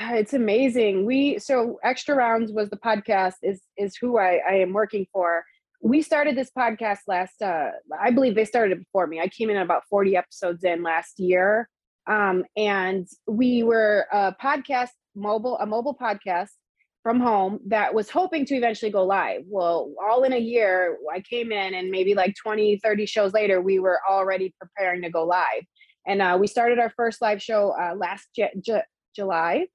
It's 0.00 0.34
amazing. 0.34 1.04
We 1.04 1.38
so 1.38 1.78
extra 1.82 2.14
rounds 2.14 2.52
was 2.52 2.70
the 2.70 2.76
podcast 2.76 3.34
is 3.42 3.62
is 3.76 3.96
who 3.96 4.18
I, 4.18 4.40
I 4.48 4.54
am 4.54 4.72
working 4.72 5.06
for. 5.12 5.44
We 5.80 6.02
started 6.02 6.36
this 6.36 6.50
podcast 6.56 7.00
last 7.06 7.40
uh 7.42 7.70
I 8.00 8.10
believe 8.10 8.34
they 8.34 8.44
started 8.44 8.78
it 8.78 8.80
before 8.84 9.06
me. 9.06 9.20
I 9.20 9.28
came 9.28 9.50
in 9.50 9.56
about 9.56 9.82
40 9.90 10.16
episodes 10.16 10.64
in 10.64 10.82
last 10.82 11.18
year. 11.18 11.68
Um 12.06 12.44
and 12.56 13.06
we 13.26 13.62
were 13.62 14.06
a 14.12 14.34
podcast 14.42 14.90
mobile 15.14 15.58
a 15.58 15.66
mobile 15.66 15.96
podcast 16.00 16.50
from 17.02 17.20
home 17.20 17.60
that 17.66 17.94
was 17.94 18.10
hoping 18.10 18.44
to 18.44 18.54
eventually 18.54 18.90
go 18.90 19.04
live. 19.04 19.42
Well, 19.46 19.92
all 20.02 20.24
in 20.24 20.32
a 20.32 20.38
year, 20.38 20.98
I 21.12 21.20
came 21.20 21.52
in 21.52 21.74
and 21.74 21.90
maybe 21.90 22.12
like 22.12 22.34
20, 22.34 22.80
30 22.82 23.06
shows 23.06 23.32
later, 23.32 23.62
we 23.62 23.78
were 23.78 24.00
already 24.06 24.52
preparing 24.60 25.00
to 25.02 25.10
go 25.10 25.24
live. 25.24 25.62
And 26.06 26.20
uh, 26.20 26.36
we 26.38 26.48
started 26.48 26.78
our 26.78 26.90
first 26.96 27.22
live 27.22 27.40
show 27.40 27.72
uh, 27.80 27.94
last 27.94 28.28
J- 28.34 28.52
J- 28.60 28.82
July 29.14 29.68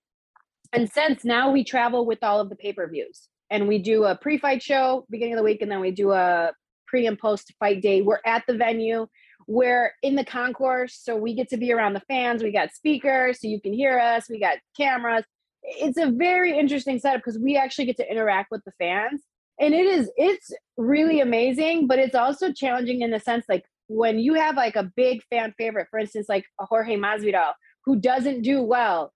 and 0.73 0.91
since 0.91 1.23
now 1.23 1.51
we 1.51 1.63
travel 1.63 2.05
with 2.05 2.23
all 2.23 2.39
of 2.39 2.49
the 2.49 2.55
pay-per-views 2.55 3.29
and 3.49 3.67
we 3.67 3.77
do 3.77 4.03
a 4.05 4.17
pre-fight 4.17 4.61
show 4.61 5.05
beginning 5.09 5.35
of 5.35 5.37
the 5.37 5.43
week 5.43 5.61
and 5.61 5.71
then 5.71 5.79
we 5.79 5.91
do 5.91 6.11
a 6.11 6.51
pre 6.87 7.07
and 7.07 7.17
post 7.17 7.53
fight 7.59 7.81
day 7.81 8.01
we're 8.01 8.19
at 8.25 8.43
the 8.47 8.55
venue 8.55 9.07
we're 9.47 9.93
in 10.01 10.15
the 10.15 10.25
concourse 10.25 10.99
so 11.01 11.15
we 11.15 11.33
get 11.33 11.49
to 11.49 11.57
be 11.57 11.71
around 11.71 11.93
the 11.93 12.01
fans 12.01 12.43
we 12.43 12.51
got 12.51 12.73
speakers 12.73 13.39
so 13.39 13.47
you 13.47 13.61
can 13.61 13.73
hear 13.73 13.99
us 13.99 14.29
we 14.29 14.39
got 14.39 14.57
cameras. 14.75 15.23
It's 15.63 15.97
a 15.97 16.11
very 16.11 16.57
interesting 16.57 16.99
setup 16.99 17.21
because 17.21 17.39
we 17.39 17.55
actually 17.55 17.85
get 17.85 17.97
to 17.97 18.11
interact 18.11 18.51
with 18.51 18.61
the 18.65 18.73
fans 18.79 19.21
and 19.59 19.73
it 19.73 19.85
is 19.85 20.11
it's 20.17 20.51
really 20.77 21.21
amazing 21.21 21.87
but 21.87 21.99
it's 21.99 22.15
also 22.15 22.51
challenging 22.51 23.01
in 23.01 23.11
the 23.11 23.19
sense 23.19 23.45
like 23.47 23.63
when 23.87 24.17
you 24.17 24.33
have 24.33 24.55
like 24.55 24.75
a 24.75 24.91
big 24.95 25.21
fan 25.29 25.53
favorite 25.57 25.87
for 25.89 25.99
instance 25.99 26.27
like 26.27 26.45
a 26.59 26.65
jorge 26.65 26.97
masvidal 26.97 27.51
who 27.85 27.97
doesn't 27.97 28.41
do 28.41 28.61
well 28.61 29.13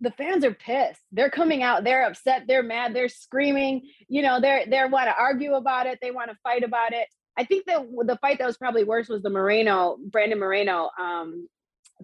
the 0.00 0.10
fans 0.12 0.44
are 0.44 0.54
pissed. 0.54 1.00
They're 1.12 1.30
coming 1.30 1.62
out, 1.62 1.84
they're 1.84 2.06
upset, 2.06 2.44
they're 2.46 2.62
mad, 2.62 2.94
they're 2.94 3.08
screaming, 3.08 3.82
you 4.08 4.22
know, 4.22 4.40
they're 4.40 4.64
they 4.66 4.84
want 4.84 5.06
to 5.06 5.14
argue 5.18 5.54
about 5.54 5.86
it, 5.86 5.98
they 6.00 6.10
want 6.10 6.30
to 6.30 6.36
fight 6.42 6.64
about 6.64 6.92
it. 6.92 7.08
I 7.38 7.44
think 7.44 7.66
that 7.66 7.86
the 8.06 8.18
fight 8.22 8.38
that 8.38 8.46
was 8.46 8.56
probably 8.56 8.84
worse 8.84 9.08
was 9.08 9.22
the 9.22 9.30
Moreno, 9.30 9.98
Brandon 10.10 10.38
Moreno, 10.38 10.90
um, 10.98 11.48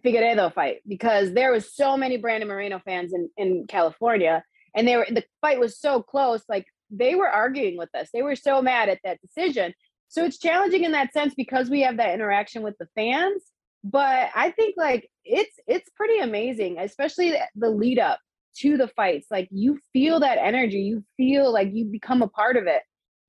Figueiredo 0.05 0.53
fight 0.53 0.79
because 0.87 1.33
there 1.33 1.53
was 1.53 1.75
so 1.75 1.97
many 1.97 2.17
Brandon 2.17 2.49
Moreno 2.49 2.81
fans 2.85 3.13
in 3.13 3.31
in 3.37 3.67
California, 3.67 4.43
and 4.75 4.87
they 4.87 4.97
were 4.97 5.07
the 5.09 5.25
fight 5.41 5.61
was 5.61 5.79
so 5.79 6.03
close. 6.03 6.43
Like 6.49 6.67
they 6.91 7.15
were 7.15 7.29
arguing 7.29 7.79
with 7.79 7.95
us. 7.95 8.09
They 8.13 8.23
were 8.23 8.37
so 8.37 8.63
mad 8.63 8.89
at 8.89 9.01
that 9.05 9.21
decision. 9.21 9.75
So 10.09 10.25
it's 10.25 10.39
challenging 10.39 10.85
in 10.85 10.93
that 10.93 11.15
sense 11.15 11.35
because 11.35 11.71
we 11.71 11.81
have 11.83 11.97
that 11.97 12.13
interaction 12.13 12.63
with 12.63 12.77
the 12.79 12.89
fans. 12.95 13.43
But 13.85 14.31
I 14.35 14.51
think 14.53 14.75
like 14.77 15.09
it's 15.25 15.59
it's 15.67 15.91
pretty 15.97 16.19
amazing, 16.19 16.79
especially 16.79 17.35
the 17.57 17.71
lead 17.71 17.99
up 17.99 18.21
to 18.59 18.77
the 18.77 18.89
fights. 18.89 19.27
Like 19.31 19.49
you 19.51 19.79
feel 19.93 20.21
that 20.21 20.39
energy, 20.39 20.79
you 20.79 21.05
feel 21.17 21.53
like 21.53 21.71
you 21.73 21.87
become 21.87 22.23
a 22.23 22.29
part 22.29 22.57
of 22.57 22.67
it 22.67 22.83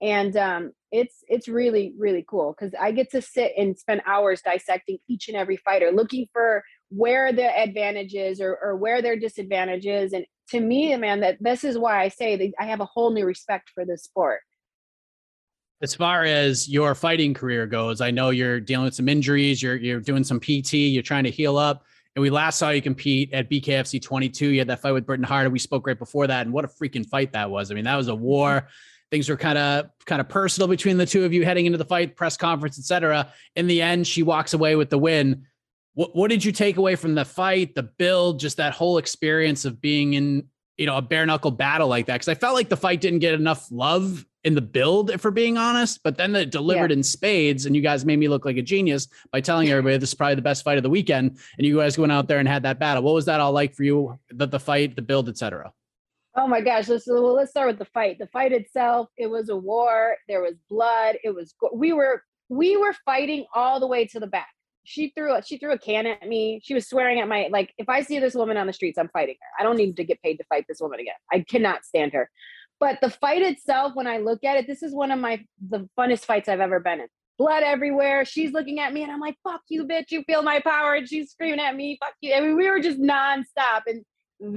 and 0.03 0.35
um, 0.35 0.73
it's 0.91 1.23
it's 1.29 1.47
really 1.47 1.93
really 1.97 2.25
cool 2.29 2.53
because 2.53 2.75
I 2.79 2.91
get 2.91 3.09
to 3.11 3.21
sit 3.21 3.53
and 3.57 3.79
spend 3.79 4.01
hours 4.05 4.41
dissecting 4.41 4.97
each 5.07 5.29
and 5.29 5.37
every 5.37 5.57
fighter, 5.57 5.91
looking 5.91 6.27
for 6.33 6.61
where 6.89 7.31
the 7.31 7.57
advantages 7.57 8.41
or, 8.41 8.59
or 8.61 8.75
where 8.75 9.01
their 9.01 9.17
disadvantages. 9.17 10.11
And 10.11 10.25
to 10.49 10.59
me, 10.59 10.95
man, 10.97 11.21
that 11.21 11.37
this 11.39 11.63
is 11.63 11.77
why 11.77 12.03
I 12.03 12.09
say 12.09 12.35
that 12.35 12.51
I 12.59 12.65
have 12.65 12.81
a 12.81 12.85
whole 12.85 13.13
new 13.13 13.25
respect 13.25 13.71
for 13.73 13.85
this 13.85 14.03
sport. 14.03 14.41
As 15.81 15.93
far 15.93 16.23
as 16.23 16.69
your 16.69 16.95
fighting 16.95 17.33
career 17.33 17.67
goes, 17.67 17.99
I 17.99 18.11
know 18.11 18.29
you're 18.29 18.59
dealing 18.59 18.85
with 18.85 18.95
some 18.95 19.09
injuries. 19.09 19.61
You're 19.61 19.75
you're 19.75 19.99
doing 19.99 20.23
some 20.23 20.39
PT. 20.39 20.73
You're 20.73 21.03
trying 21.03 21.25
to 21.25 21.31
heal 21.31 21.57
up. 21.57 21.83
And 22.15 22.21
we 22.21 22.29
last 22.29 22.59
saw 22.59 22.69
you 22.69 22.81
compete 22.81 23.33
at 23.33 23.49
BKFC 23.49 24.01
22. 24.01 24.49
You 24.49 24.59
had 24.59 24.67
that 24.67 24.81
fight 24.81 24.91
with 24.91 25.05
Britain 25.05 25.25
Hart. 25.25 25.51
We 25.51 25.59
spoke 25.59 25.87
right 25.87 25.97
before 25.97 26.27
that, 26.27 26.45
and 26.45 26.53
what 26.53 26.63
a 26.63 26.67
freaking 26.67 27.07
fight 27.07 27.33
that 27.33 27.49
was. 27.49 27.71
I 27.71 27.73
mean, 27.73 27.85
that 27.85 27.95
was 27.95 28.07
a 28.07 28.15
war 28.15 28.61
mm-hmm. 28.61 28.67
things 29.11 29.29
were 29.29 29.37
kind 29.37 29.57
of 29.57 29.89
kind 30.05 30.21
of 30.21 30.29
personal 30.29 30.67
between 30.67 30.97
the 30.97 31.05
two 31.05 31.25
of 31.25 31.33
you 31.33 31.43
heading 31.43 31.65
into 31.65 31.77
the 31.77 31.85
fight, 31.85 32.15
press 32.15 32.37
conference, 32.37 32.77
etc. 32.77 33.33
In 33.55 33.67
the 33.67 33.81
end, 33.81 34.05
she 34.05 34.23
walks 34.23 34.53
away 34.53 34.75
with 34.75 34.89
the 34.89 34.99
win. 34.99 35.47
What 35.95 36.15
what 36.15 36.29
did 36.29 36.45
you 36.45 36.51
take 36.51 36.77
away 36.77 36.95
from 36.95 37.15
the 37.15 37.25
fight, 37.25 37.73
the 37.73 37.83
build, 37.83 38.39
just 38.39 38.57
that 38.57 38.73
whole 38.73 38.99
experience 38.99 39.65
of 39.65 39.81
being 39.81 40.13
in 40.13 40.47
you 40.77 40.85
know 40.85 40.97
a 40.97 41.01
bare 41.01 41.25
knuckle 41.25 41.51
battle 41.51 41.87
like 41.87 42.05
that? 42.05 42.13
Because 42.13 42.29
I 42.29 42.35
felt 42.35 42.53
like 42.53 42.69
the 42.69 42.77
fight 42.77 43.01
didn't 43.01 43.19
get 43.19 43.33
enough 43.33 43.71
love 43.71 44.23
in 44.43 44.55
the 44.55 44.61
build, 44.61 45.09
if 45.09 45.23
we're 45.23 45.31
being 45.31 45.57
honest. 45.57 46.01
But 46.03 46.17
then 46.17 46.35
it 46.35 46.49
delivered 46.49 46.91
yeah. 46.91 46.97
in 46.97 47.03
spades, 47.03 47.65
and 47.65 47.75
you 47.75 47.81
guys 47.81 48.05
made 48.05 48.19
me 48.19 48.27
look 48.27 48.45
like 48.45 48.57
a 48.57 48.61
genius 48.61 49.07
by 49.31 49.41
telling 49.41 49.69
everybody 49.69 49.97
this 49.97 50.09
is 50.09 50.15
probably 50.15 50.35
the 50.35 50.41
best 50.41 50.63
fight 50.63 50.77
of 50.77 50.83
the 50.83 50.89
weekend. 50.89 51.37
And 51.57 51.65
you 51.65 51.77
guys 51.77 51.97
went 51.97 52.11
out 52.11 52.27
there 52.27 52.39
and 52.39 52.47
had 52.47 52.63
that 52.63 52.79
battle. 52.79 53.03
What 53.03 53.13
was 53.13 53.25
that 53.25 53.39
all 53.39 53.51
like 53.51 53.73
for 53.73 53.83
you? 53.83 54.19
The 54.31 54.47
the 54.47 54.59
fight, 54.59 54.95
the 54.95 55.01
build, 55.01 55.29
etc. 55.29 55.71
Oh 56.35 56.47
my 56.47 56.61
gosh, 56.61 56.87
let's 56.87 57.07
well, 57.07 57.33
let's 57.33 57.51
start 57.51 57.67
with 57.67 57.79
the 57.79 57.85
fight. 57.85 58.17
The 58.19 58.27
fight 58.27 58.51
itself, 58.51 59.09
it 59.17 59.27
was 59.27 59.49
a 59.49 59.55
war. 59.55 60.15
There 60.27 60.41
was 60.41 60.55
blood. 60.69 61.17
It 61.23 61.29
was 61.29 61.53
we 61.73 61.93
were 61.93 62.23
we 62.49 62.75
were 62.75 62.93
fighting 63.05 63.45
all 63.53 63.79
the 63.79 63.87
way 63.87 64.05
to 64.07 64.19
the 64.19 64.27
back. 64.27 64.49
She 64.83 65.13
threw 65.15 65.35
a 65.35 65.43
she 65.43 65.57
threw 65.57 65.71
a 65.73 65.77
can 65.77 66.07
at 66.07 66.27
me. 66.27 66.59
She 66.63 66.73
was 66.73 66.87
swearing 66.87 67.19
at 67.19 67.27
my 67.27 67.49
like 67.51 67.73
if 67.77 67.87
I 67.87 68.01
see 68.01 68.19
this 68.19 68.33
woman 68.33 68.57
on 68.57 68.67
the 68.67 68.73
streets, 68.73 68.97
I'm 68.97 69.09
fighting 69.09 69.35
her. 69.39 69.61
I 69.61 69.63
don't 69.63 69.77
need 69.77 69.95
to 69.97 70.03
get 70.03 70.21
paid 70.21 70.37
to 70.37 70.43
fight 70.45 70.65
this 70.67 70.81
woman 70.81 70.99
again. 70.99 71.13
I 71.31 71.41
cannot 71.41 71.85
stand 71.85 72.13
her. 72.13 72.29
But 72.83 72.99
the 72.99 73.09
fight 73.09 73.41
itself, 73.41 73.95
when 73.95 74.07
I 74.07 74.17
look 74.17 74.43
at 74.43 74.57
it, 74.57 74.67
this 74.67 74.83
is 74.83 74.93
one 74.93 75.09
of 75.09 75.17
my 75.17 75.41
the 75.69 75.87
funnest 75.97 76.25
fights 76.25 76.49
I've 76.49 76.59
ever 76.59 76.81
been 76.81 76.99
in. 76.99 77.07
Blood 77.37 77.63
everywhere. 77.63 78.25
She's 78.25 78.51
looking 78.51 78.81
at 78.81 78.91
me 78.91 79.03
and 79.03 79.09
I'm 79.09 79.21
like, 79.21 79.37
fuck 79.41 79.61
you, 79.69 79.85
bitch. 79.85 80.11
You 80.11 80.21
feel 80.23 80.43
my 80.43 80.59
power. 80.59 80.95
And 80.95 81.07
she's 81.07 81.31
screaming 81.31 81.61
at 81.61 81.77
me, 81.77 81.97
fuck 82.03 82.11
you. 82.19 82.33
I 82.33 82.41
mean, 82.41 82.57
we 82.57 82.69
were 82.69 82.81
just 82.81 82.99
nonstop. 82.99 83.83
And 83.87 84.03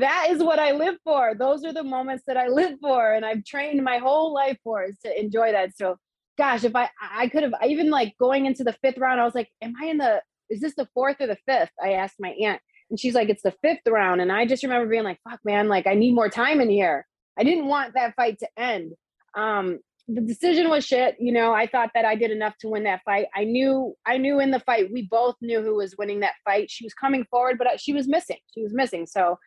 that 0.00 0.26
is 0.30 0.42
what 0.42 0.58
I 0.58 0.72
live 0.72 0.96
for. 1.04 1.36
Those 1.38 1.64
are 1.64 1.72
the 1.72 1.84
moments 1.84 2.24
that 2.26 2.36
I 2.36 2.48
live 2.48 2.80
for, 2.80 3.12
and 3.12 3.24
I've 3.24 3.44
trained 3.44 3.84
my 3.84 3.98
whole 3.98 4.34
life 4.34 4.58
for 4.64 4.82
is 4.82 4.98
to 5.04 5.20
enjoy 5.20 5.52
that. 5.52 5.76
So, 5.76 5.94
gosh, 6.36 6.64
if 6.64 6.74
I 6.74 6.90
I 7.00 7.28
could 7.28 7.44
have 7.44 7.52
even 7.64 7.90
like 7.90 8.14
going 8.18 8.46
into 8.46 8.64
the 8.64 8.76
fifth 8.82 8.98
round, 8.98 9.20
I 9.20 9.24
was 9.24 9.36
like, 9.36 9.50
"Am 9.62 9.74
I 9.80 9.86
in 9.86 9.98
the? 9.98 10.20
Is 10.50 10.60
this 10.60 10.74
the 10.74 10.88
fourth 10.94 11.20
or 11.20 11.28
the 11.28 11.38
fifth? 11.46 11.70
I 11.80 11.92
asked 11.92 12.16
my 12.18 12.30
aunt, 12.30 12.60
and 12.90 12.98
she's 12.98 13.14
like, 13.14 13.28
"It's 13.28 13.44
the 13.44 13.54
fifth 13.62 13.86
round." 13.86 14.20
And 14.20 14.32
I 14.32 14.46
just 14.46 14.64
remember 14.64 14.88
being 14.88 15.04
like, 15.04 15.20
"Fuck, 15.30 15.38
man! 15.44 15.68
Like 15.68 15.86
I 15.86 15.94
need 15.94 16.16
more 16.16 16.28
time 16.28 16.60
in 16.60 16.70
here. 16.70 17.06
I 17.38 17.44
didn't 17.44 17.66
want 17.66 17.94
that 17.94 18.14
fight 18.16 18.38
to 18.40 18.48
end." 18.56 18.92
Um, 19.36 19.80
the 20.08 20.20
decision 20.20 20.70
was 20.70 20.86
shit. 20.86 21.16
You 21.18 21.32
know, 21.32 21.52
I 21.52 21.66
thought 21.66 21.90
that 21.94 22.04
I 22.04 22.14
did 22.14 22.30
enough 22.30 22.56
to 22.58 22.68
win 22.68 22.84
that 22.84 23.02
fight. 23.04 23.26
I 23.34 23.44
knew, 23.44 23.94
I 24.06 24.18
knew 24.18 24.38
in 24.38 24.52
the 24.52 24.60
fight, 24.60 24.92
we 24.92 25.02
both 25.02 25.34
knew 25.40 25.62
who 25.62 25.74
was 25.76 25.96
winning 25.98 26.20
that 26.20 26.34
fight. 26.44 26.70
She 26.70 26.84
was 26.84 26.94
coming 26.94 27.24
forward, 27.30 27.58
but 27.58 27.80
she 27.80 27.92
was 27.92 28.06
missing. 28.06 28.38
She 28.54 28.62
was 28.62 28.72
missing. 28.72 29.06
So 29.06 29.38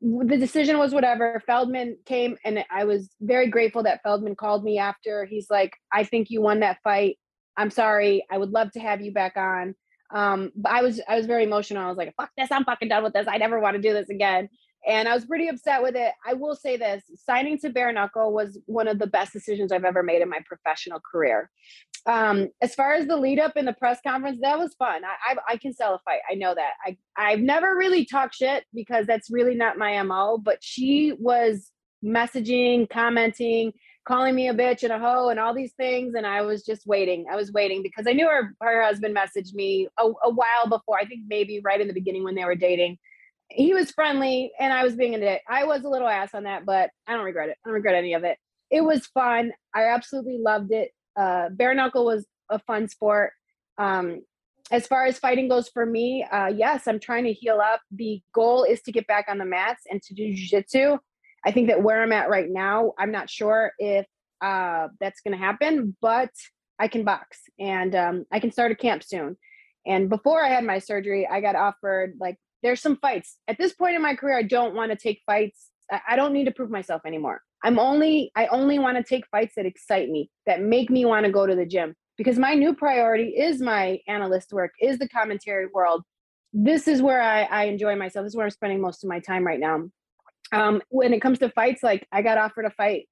the 0.00 0.36
decision 0.36 0.78
was 0.78 0.92
whatever. 0.92 1.42
Feldman 1.46 1.96
came, 2.06 2.36
and 2.44 2.64
I 2.70 2.84
was 2.84 3.10
very 3.20 3.48
grateful 3.48 3.82
that 3.84 4.02
Feldman 4.02 4.34
called 4.34 4.64
me 4.64 4.78
after. 4.78 5.26
He's 5.26 5.48
like, 5.50 5.74
"I 5.92 6.04
think 6.04 6.28
you 6.30 6.40
won 6.40 6.60
that 6.60 6.78
fight. 6.82 7.18
I'm 7.56 7.70
sorry. 7.70 8.24
I 8.30 8.38
would 8.38 8.50
love 8.50 8.72
to 8.72 8.80
have 8.80 9.02
you 9.02 9.12
back 9.12 9.36
on." 9.36 9.74
Um, 10.12 10.50
but 10.56 10.72
I 10.72 10.82
was 10.82 11.00
I 11.06 11.16
was 11.16 11.26
very 11.26 11.44
emotional. 11.44 11.84
I 11.84 11.88
was 11.88 11.98
like, 11.98 12.14
"Fuck 12.16 12.30
this! 12.36 12.50
I'm 12.50 12.64
fucking 12.64 12.88
done 12.88 13.04
with 13.04 13.12
this. 13.12 13.28
I 13.28 13.36
never 13.36 13.60
want 13.60 13.76
to 13.76 13.82
do 13.82 13.92
this 13.92 14.08
again." 14.08 14.48
And 14.86 15.08
I 15.08 15.14
was 15.14 15.26
pretty 15.26 15.48
upset 15.48 15.82
with 15.82 15.94
it. 15.94 16.12
I 16.26 16.34
will 16.34 16.54
say 16.54 16.76
this: 16.76 17.02
signing 17.16 17.58
to 17.58 17.70
Bare 17.70 17.92
Knuckle 17.92 18.32
was 18.32 18.58
one 18.66 18.88
of 18.88 18.98
the 18.98 19.06
best 19.06 19.32
decisions 19.32 19.72
I've 19.72 19.84
ever 19.84 20.02
made 20.02 20.22
in 20.22 20.28
my 20.28 20.40
professional 20.46 21.00
career. 21.00 21.50
Um 22.06 22.48
as 22.62 22.74
far 22.74 22.94
as 22.94 23.06
the 23.06 23.16
lead 23.16 23.38
up 23.38 23.56
in 23.56 23.66
the 23.66 23.74
press 23.74 23.98
conference 24.06 24.38
that 24.40 24.58
was 24.58 24.74
fun. 24.74 25.02
I, 25.04 25.32
I, 25.32 25.36
I 25.54 25.56
can 25.58 25.74
sell 25.74 25.94
a 25.94 25.98
fight. 25.98 26.20
I 26.30 26.34
know 26.34 26.54
that. 26.54 26.72
I 26.84 26.96
i've 27.16 27.40
never 27.40 27.76
really 27.76 28.04
talked 28.04 28.34
shit 28.34 28.64
because 28.72 29.06
that's 29.06 29.30
really 29.30 29.54
not 29.54 29.76
my 29.76 30.00
mo 30.02 30.38
but 30.38 30.58
she 30.62 31.12
was 31.18 31.70
messaging 32.02 32.88
commenting 32.88 33.72
calling 34.06 34.34
me 34.34 34.48
a 34.48 34.54
bitch 34.54 34.82
and 34.82 34.92
a 34.92 34.98
hoe 34.98 35.28
and 35.28 35.38
all 35.38 35.54
these 35.54 35.74
things 35.74 36.14
and 36.14 36.26
i 36.26 36.40
was 36.40 36.64
just 36.64 36.86
waiting. 36.86 37.26
I 37.30 37.36
was 37.36 37.52
waiting 37.52 37.82
because 37.82 38.06
i 38.06 38.12
knew 38.12 38.26
her 38.26 38.54
her 38.62 38.82
husband 38.82 39.14
messaged 39.14 39.52
me 39.52 39.88
a, 39.98 40.04
a 40.04 40.30
while 40.30 40.66
before 40.68 40.98
i 40.98 41.04
think 41.04 41.22
maybe 41.28 41.60
right 41.62 41.80
in 41.80 41.88
the 41.88 41.94
beginning 41.94 42.24
when 42.24 42.34
they 42.34 42.44
were 42.44 42.54
dating 42.54 42.96
he 43.50 43.74
was 43.74 43.90
friendly 43.90 44.52
and 44.58 44.72
i 44.72 44.82
was 44.82 44.94
being 44.94 45.14
a 45.14 45.20
dick 45.20 45.42
i 45.48 45.64
was 45.64 45.84
a 45.84 45.88
little 45.88 46.08
ass 46.08 46.34
on 46.34 46.44
that 46.44 46.64
but 46.64 46.90
i 47.06 47.14
don't 47.14 47.24
regret 47.24 47.48
it 47.48 47.56
i 47.64 47.68
don't 47.68 47.74
regret 47.74 47.94
any 47.94 48.14
of 48.14 48.24
it 48.24 48.38
it 48.70 48.80
was 48.80 49.06
fun 49.06 49.52
i 49.74 49.84
absolutely 49.84 50.38
loved 50.38 50.72
it 50.72 50.90
uh, 51.16 51.48
bare 51.50 51.74
knuckle 51.74 52.04
was 52.04 52.26
a 52.50 52.58
fun 52.58 52.88
sport. 52.88 53.32
Um, 53.78 54.22
as 54.70 54.86
far 54.86 55.06
as 55.06 55.18
fighting 55.18 55.48
goes 55.48 55.68
for 55.68 55.84
me, 55.84 56.24
uh, 56.30 56.48
yes, 56.48 56.86
I'm 56.86 57.00
trying 57.00 57.24
to 57.24 57.32
heal 57.32 57.60
up. 57.60 57.80
The 57.90 58.20
goal 58.34 58.64
is 58.64 58.82
to 58.82 58.92
get 58.92 59.06
back 59.06 59.26
on 59.28 59.38
the 59.38 59.44
mats 59.44 59.82
and 59.90 60.02
to 60.02 60.14
do 60.14 60.32
jiu-jitsu. 60.32 60.98
I 61.44 61.50
think 61.52 61.68
that 61.68 61.82
where 61.82 62.02
I'm 62.02 62.12
at 62.12 62.28
right 62.28 62.48
now, 62.48 62.92
I'm 62.98 63.10
not 63.10 63.30
sure 63.30 63.72
if 63.78 64.06
uh, 64.40 64.88
that's 65.00 65.20
going 65.22 65.32
to 65.32 65.44
happen, 65.44 65.96
but 66.00 66.30
I 66.78 66.88
can 66.88 67.04
box 67.04 67.38
and 67.58 67.94
um, 67.94 68.24
I 68.30 68.38
can 68.40 68.52
start 68.52 68.72
a 68.72 68.76
camp 68.76 69.02
soon. 69.02 69.36
And 69.86 70.08
before 70.08 70.44
I 70.44 70.48
had 70.48 70.64
my 70.64 70.78
surgery, 70.78 71.26
I 71.26 71.40
got 71.40 71.56
offered 71.56 72.14
like 72.20 72.36
there's 72.62 72.80
some 72.80 72.96
fights. 72.96 73.38
At 73.48 73.58
this 73.58 73.72
point 73.72 73.96
in 73.96 74.02
my 74.02 74.14
career, 74.14 74.38
I 74.38 74.42
don't 74.42 74.74
want 74.74 74.90
to 74.90 74.96
take 74.96 75.22
fights. 75.26 75.70
I 76.08 76.16
don't 76.16 76.32
need 76.32 76.44
to 76.44 76.52
prove 76.52 76.70
myself 76.70 77.02
anymore. 77.04 77.42
I'm 77.62 77.78
only 77.78 78.30
I 78.36 78.46
only 78.46 78.78
want 78.78 78.96
to 78.96 79.02
take 79.02 79.26
fights 79.26 79.54
that 79.56 79.66
excite 79.66 80.08
me, 80.08 80.30
that 80.46 80.62
make 80.62 80.88
me 80.90 81.04
want 81.04 81.26
to 81.26 81.32
go 81.32 81.46
to 81.46 81.54
the 81.54 81.66
gym 81.66 81.94
because 82.16 82.38
my 82.38 82.54
new 82.54 82.74
priority 82.74 83.30
is 83.30 83.60
my 83.60 83.98
analyst 84.06 84.52
work, 84.52 84.72
is 84.80 84.98
the 84.98 85.08
commentary 85.08 85.66
world. 85.72 86.02
This 86.52 86.86
is 86.86 87.02
where 87.02 87.20
I, 87.20 87.42
I 87.44 87.64
enjoy 87.64 87.96
myself. 87.96 88.24
This 88.24 88.32
is 88.32 88.36
where 88.36 88.46
I'm 88.46 88.50
spending 88.50 88.80
most 88.80 89.04
of 89.04 89.08
my 89.08 89.20
time 89.20 89.46
right 89.46 89.60
now. 89.60 89.88
Um, 90.52 90.82
when 90.88 91.12
it 91.12 91.20
comes 91.20 91.38
to 91.38 91.50
fights, 91.50 91.82
like 91.82 92.06
I 92.12 92.22
got 92.22 92.38
offered 92.38 92.66
a 92.66 92.70
fight 92.70 93.06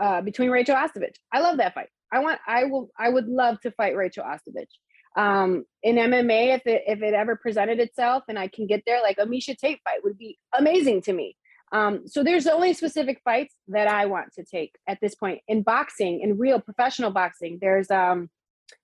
uh, 0.00 0.22
between 0.22 0.50
Rachel 0.50 0.76
Ostovich. 0.76 1.16
I 1.32 1.40
love 1.40 1.58
that 1.58 1.74
fight. 1.74 1.88
I 2.12 2.20
want 2.20 2.40
I 2.46 2.64
will 2.64 2.90
I 2.98 3.08
would 3.08 3.26
love 3.26 3.60
to 3.60 3.70
fight 3.72 3.96
Rachel 3.96 4.24
Ostovich. 4.24 4.70
Um, 5.16 5.64
in 5.82 5.96
MMA, 5.96 6.54
if 6.56 6.66
it 6.66 6.82
if 6.86 7.02
it 7.02 7.14
ever 7.14 7.36
presented 7.36 7.80
itself 7.80 8.24
and 8.28 8.38
I 8.38 8.48
can 8.48 8.66
get 8.66 8.82
there, 8.86 9.00
like 9.02 9.18
a 9.18 9.26
Miesha 9.26 9.56
Tate 9.56 9.80
fight 9.84 10.04
would 10.04 10.18
be 10.18 10.38
amazing 10.56 11.02
to 11.02 11.12
me. 11.12 11.36
Um, 11.72 12.06
so 12.06 12.24
there's 12.24 12.46
only 12.46 12.72
specific 12.72 13.20
fights 13.24 13.54
that 13.68 13.88
I 13.88 14.06
want 14.06 14.32
to 14.34 14.44
take 14.44 14.76
at 14.88 14.98
this 15.00 15.14
point. 15.14 15.40
In 15.48 15.62
boxing, 15.62 16.20
in 16.20 16.38
real 16.38 16.60
professional 16.60 17.10
boxing, 17.10 17.58
there's 17.60 17.90
um, 17.90 18.30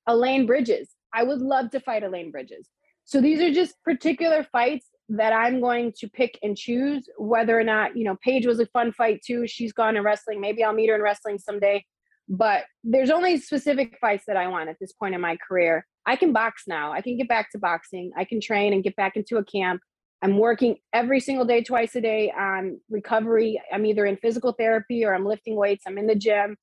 Ebanie 0.08 0.46
Bridges. 0.46 0.90
I 1.12 1.22
would 1.22 1.40
love 1.40 1.70
to 1.70 1.80
fight 1.80 2.02
Ebanie 2.02 2.32
Bridges. 2.32 2.68
So 3.04 3.20
these 3.20 3.40
are 3.40 3.52
just 3.52 3.82
particular 3.84 4.46
fights 4.50 4.86
that 5.10 5.32
I'm 5.32 5.60
going 5.60 5.92
to 5.98 6.08
pick 6.08 6.38
and 6.42 6.56
choose 6.56 7.06
whether 7.18 7.58
or 7.58 7.64
not, 7.64 7.96
you 7.96 8.04
know, 8.04 8.16
Paige 8.22 8.46
was 8.46 8.60
a 8.60 8.66
fun 8.66 8.92
fight 8.92 9.20
too. 9.24 9.46
She's 9.46 9.72
gone 9.72 9.96
in 9.96 10.02
wrestling. 10.02 10.40
Maybe 10.40 10.64
I'll 10.64 10.72
meet 10.72 10.88
her 10.88 10.96
in 10.96 11.02
wrestling 11.02 11.38
someday. 11.38 11.84
But 12.28 12.64
there's 12.82 13.10
only 13.10 13.36
specific 13.38 13.98
fights 14.00 14.24
that 14.26 14.38
I 14.38 14.48
want 14.48 14.70
at 14.70 14.76
this 14.80 14.92
point 14.92 15.14
in 15.14 15.20
my 15.20 15.36
career. 15.46 15.86
I 16.06 16.16
can 16.16 16.32
box 16.32 16.64
now. 16.66 16.92
I 16.92 17.00
can 17.00 17.16
get 17.16 17.28
back 17.28 17.50
to 17.52 17.58
boxing. 17.58 18.12
I 18.16 18.24
can 18.24 18.40
train 18.40 18.72
and 18.72 18.84
get 18.84 18.96
back 18.96 19.16
into 19.16 19.36
a 19.38 19.44
camp. 19.44 19.80
I'm 20.22 20.38
working 20.38 20.76
every 20.92 21.20
single 21.20 21.44
day, 21.44 21.62
twice 21.62 21.94
a 21.96 22.00
day 22.00 22.30
on 22.30 22.80
recovery. 22.88 23.60
I'm 23.72 23.84
either 23.84 24.06
in 24.06 24.16
physical 24.16 24.52
therapy 24.52 25.04
or 25.04 25.14
I'm 25.14 25.26
lifting 25.26 25.56
weights. 25.56 25.84
I'm 25.86 25.98
in 25.98 26.06
the 26.06 26.14
gym. 26.14 26.56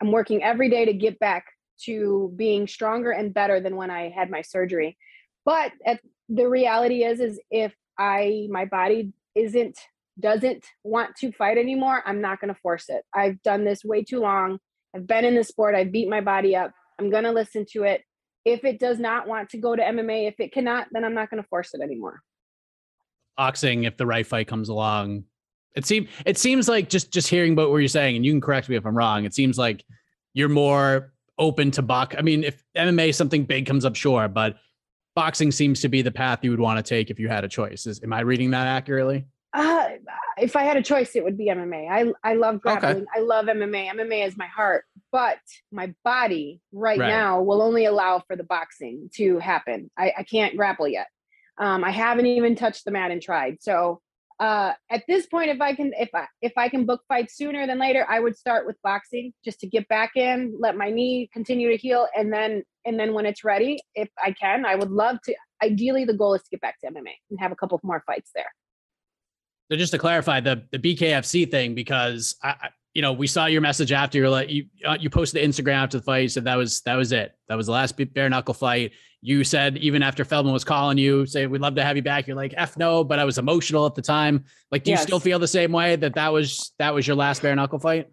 I'm 0.00 0.12
working 0.12 0.42
every 0.42 0.68
day 0.68 0.84
to 0.84 0.92
get 0.92 1.18
back 1.18 1.46
to 1.84 2.32
being 2.36 2.66
stronger 2.66 3.10
and 3.10 3.32
better 3.32 3.60
than 3.60 3.76
when 3.76 3.90
I 3.90 4.10
had 4.10 4.30
my 4.30 4.42
surgery. 4.42 4.96
But 5.44 5.72
at, 5.86 6.00
the 6.28 6.48
reality 6.48 7.04
is, 7.04 7.20
is 7.20 7.40
if 7.50 7.74
I 7.98 8.46
my 8.50 8.64
body 8.64 9.12
isn't 9.34 9.78
doesn't 10.20 10.66
want 10.84 11.14
to 11.16 11.32
fight 11.32 11.58
anymore, 11.58 12.02
I'm 12.04 12.20
not 12.20 12.40
going 12.40 12.52
to 12.52 12.60
force 12.60 12.86
it. 12.88 13.04
I've 13.14 13.40
done 13.42 13.64
this 13.64 13.84
way 13.84 14.02
too 14.02 14.20
long. 14.20 14.58
I've 14.94 15.06
been 15.06 15.24
in 15.24 15.36
the 15.36 15.44
sport. 15.44 15.74
I've 15.74 15.92
beat 15.92 16.08
my 16.08 16.20
body 16.20 16.56
up. 16.56 16.72
I'm 16.98 17.10
going 17.10 17.24
to 17.24 17.32
listen 17.32 17.64
to 17.72 17.84
it. 17.84 18.02
If 18.44 18.64
it 18.64 18.78
does 18.78 18.98
not 18.98 19.26
want 19.26 19.50
to 19.50 19.58
go 19.58 19.76
to 19.76 19.82
MMA, 19.82 20.28
if 20.28 20.40
it 20.40 20.52
cannot, 20.52 20.88
then 20.92 21.04
I'm 21.04 21.14
not 21.14 21.30
going 21.30 21.42
to 21.42 21.48
force 21.48 21.74
it 21.74 21.80
anymore. 21.80 22.22
Boxing, 23.36 23.84
if 23.84 23.96
the 23.96 24.06
right 24.06 24.26
fight 24.26 24.48
comes 24.48 24.68
along, 24.68 25.24
it 25.76 25.86
seems 25.86 26.08
it 26.26 26.38
seems 26.38 26.68
like 26.68 26.88
just 26.88 27.12
just 27.12 27.28
hearing 27.28 27.52
about 27.52 27.70
what 27.70 27.76
you're 27.76 27.88
saying, 27.88 28.16
and 28.16 28.24
you 28.24 28.32
can 28.32 28.40
correct 28.40 28.68
me 28.68 28.76
if 28.76 28.86
I'm 28.86 28.96
wrong. 28.96 29.24
It 29.24 29.34
seems 29.34 29.58
like 29.58 29.84
you're 30.34 30.48
more 30.48 31.12
open 31.38 31.70
to 31.72 31.82
box. 31.82 32.16
I 32.18 32.22
mean, 32.22 32.42
if 32.42 32.64
MMA 32.76 33.14
something 33.14 33.44
big 33.44 33.66
comes 33.66 33.84
up, 33.84 33.94
sure, 33.94 34.28
but 34.28 34.56
boxing 35.14 35.52
seems 35.52 35.80
to 35.80 35.88
be 35.88 36.02
the 36.02 36.10
path 36.10 36.40
you 36.42 36.50
would 36.50 36.60
want 36.60 36.84
to 36.84 36.88
take 36.88 37.10
if 37.10 37.18
you 37.18 37.28
had 37.28 37.44
a 37.44 37.48
choice. 37.48 37.86
Is 37.86 38.02
am 38.02 38.12
I 38.12 38.20
reading 38.20 38.50
that 38.50 38.66
accurately? 38.66 39.26
Uh, 39.54 39.88
if 40.36 40.56
I 40.56 40.62
had 40.62 40.76
a 40.76 40.82
choice, 40.82 41.16
it 41.16 41.24
would 41.24 41.38
be 41.38 41.46
MMA. 41.46 41.88
I 41.90 42.12
I 42.22 42.34
love 42.34 42.60
grappling. 42.60 42.96
Okay. 42.96 43.06
I 43.16 43.20
love 43.20 43.46
MMA. 43.46 43.90
MMA 43.90 44.26
is 44.26 44.36
my 44.36 44.46
heart, 44.46 44.84
but 45.10 45.38
my 45.72 45.94
body 46.04 46.60
right, 46.72 46.98
right, 46.98 47.08
now 47.08 47.40
will 47.42 47.62
only 47.62 47.86
allow 47.86 48.22
for 48.26 48.36
the 48.36 48.44
boxing 48.44 49.08
to 49.14 49.38
happen. 49.38 49.90
I, 49.96 50.12
I 50.18 50.22
can't 50.24 50.56
grapple 50.56 50.86
yet. 50.86 51.06
Um, 51.56 51.82
I 51.82 51.90
haven't 51.90 52.26
even 52.26 52.56
touched 52.56 52.84
the 52.84 52.90
mat 52.90 53.10
and 53.10 53.22
tried. 53.22 53.62
So 53.62 54.00
uh, 54.38 54.72
at 54.90 55.02
this 55.08 55.26
point, 55.26 55.50
if 55.50 55.60
I 55.60 55.74
can, 55.74 55.92
if 55.98 56.10
I 56.14 56.26
if 56.40 56.52
I 56.56 56.68
can 56.68 56.86
book 56.86 57.02
fights 57.08 57.36
sooner 57.36 57.66
than 57.66 57.78
later, 57.78 58.06
I 58.08 58.20
would 58.20 58.36
start 58.36 58.66
with 58.66 58.76
boxing 58.82 59.32
just 59.44 59.60
to 59.60 59.66
get 59.66 59.88
back 59.88 60.12
in, 60.14 60.56
let 60.60 60.76
my 60.76 60.90
knee 60.90 61.28
continue 61.32 61.70
to 61.70 61.76
heal, 61.76 62.06
and 62.16 62.32
then 62.32 62.62
and 62.84 63.00
then 63.00 63.14
when 63.14 63.26
it's 63.26 63.42
ready, 63.42 63.80
if 63.94 64.08
I 64.22 64.32
can, 64.32 64.64
I 64.64 64.76
would 64.76 64.90
love 64.90 65.18
to. 65.24 65.34
Ideally, 65.60 66.04
the 66.04 66.14
goal 66.14 66.34
is 66.34 66.42
to 66.42 66.50
get 66.50 66.60
back 66.60 66.78
to 66.80 66.86
MMA 66.86 67.14
and 67.30 67.40
have 67.40 67.50
a 67.50 67.56
couple 67.56 67.80
more 67.82 68.02
fights 68.06 68.30
there. 68.34 68.52
So 69.70 69.76
just 69.76 69.92
to 69.92 69.98
clarify 69.98 70.40
the 70.40 70.64
the 70.72 70.78
BKFC 70.78 71.50
thing, 71.50 71.74
because 71.74 72.36
I, 72.42 72.70
you 72.94 73.02
know, 73.02 73.12
we 73.12 73.26
saw 73.26 73.46
your 73.46 73.60
message 73.60 73.92
after 73.92 74.18
you're 74.18 74.30
like 74.30 74.50
you 74.50 74.66
uh, 74.84 74.96
you 74.98 75.10
posted 75.10 75.40
the 75.40 75.46
Instagram 75.46 75.74
after 75.74 75.98
the 75.98 76.04
fight. 76.04 76.18
You 76.18 76.28
said 76.28 76.44
that 76.44 76.56
was 76.56 76.80
that 76.82 76.96
was 76.96 77.12
it. 77.12 77.32
That 77.48 77.54
was 77.54 77.66
the 77.66 77.72
last 77.72 77.96
bare 78.14 78.28
knuckle 78.28 78.54
fight. 78.54 78.92
You 79.20 79.44
said 79.44 79.76
even 79.78 80.02
after 80.02 80.24
Feldman 80.24 80.52
was 80.52 80.64
calling 80.64 80.96
you, 80.96 81.26
say 81.26 81.46
we'd 81.46 81.60
love 81.60 81.74
to 81.74 81.84
have 81.84 81.96
you 81.96 82.02
back. 82.02 82.26
You're 82.26 82.36
like 82.36 82.54
f 82.56 82.76
no, 82.76 83.04
but 83.04 83.18
I 83.18 83.24
was 83.24 83.36
emotional 83.36 83.84
at 83.86 83.94
the 83.94 84.02
time. 84.02 84.44
Like, 84.72 84.84
do 84.84 84.90
yes. 84.90 85.00
you 85.00 85.02
still 85.04 85.20
feel 85.20 85.38
the 85.38 85.48
same 85.48 85.70
way 85.70 85.96
that 85.96 86.14
that 86.14 86.32
was 86.32 86.72
that 86.78 86.94
was 86.94 87.06
your 87.06 87.16
last 87.16 87.42
bare 87.42 87.54
knuckle 87.54 87.78
fight? 87.78 88.06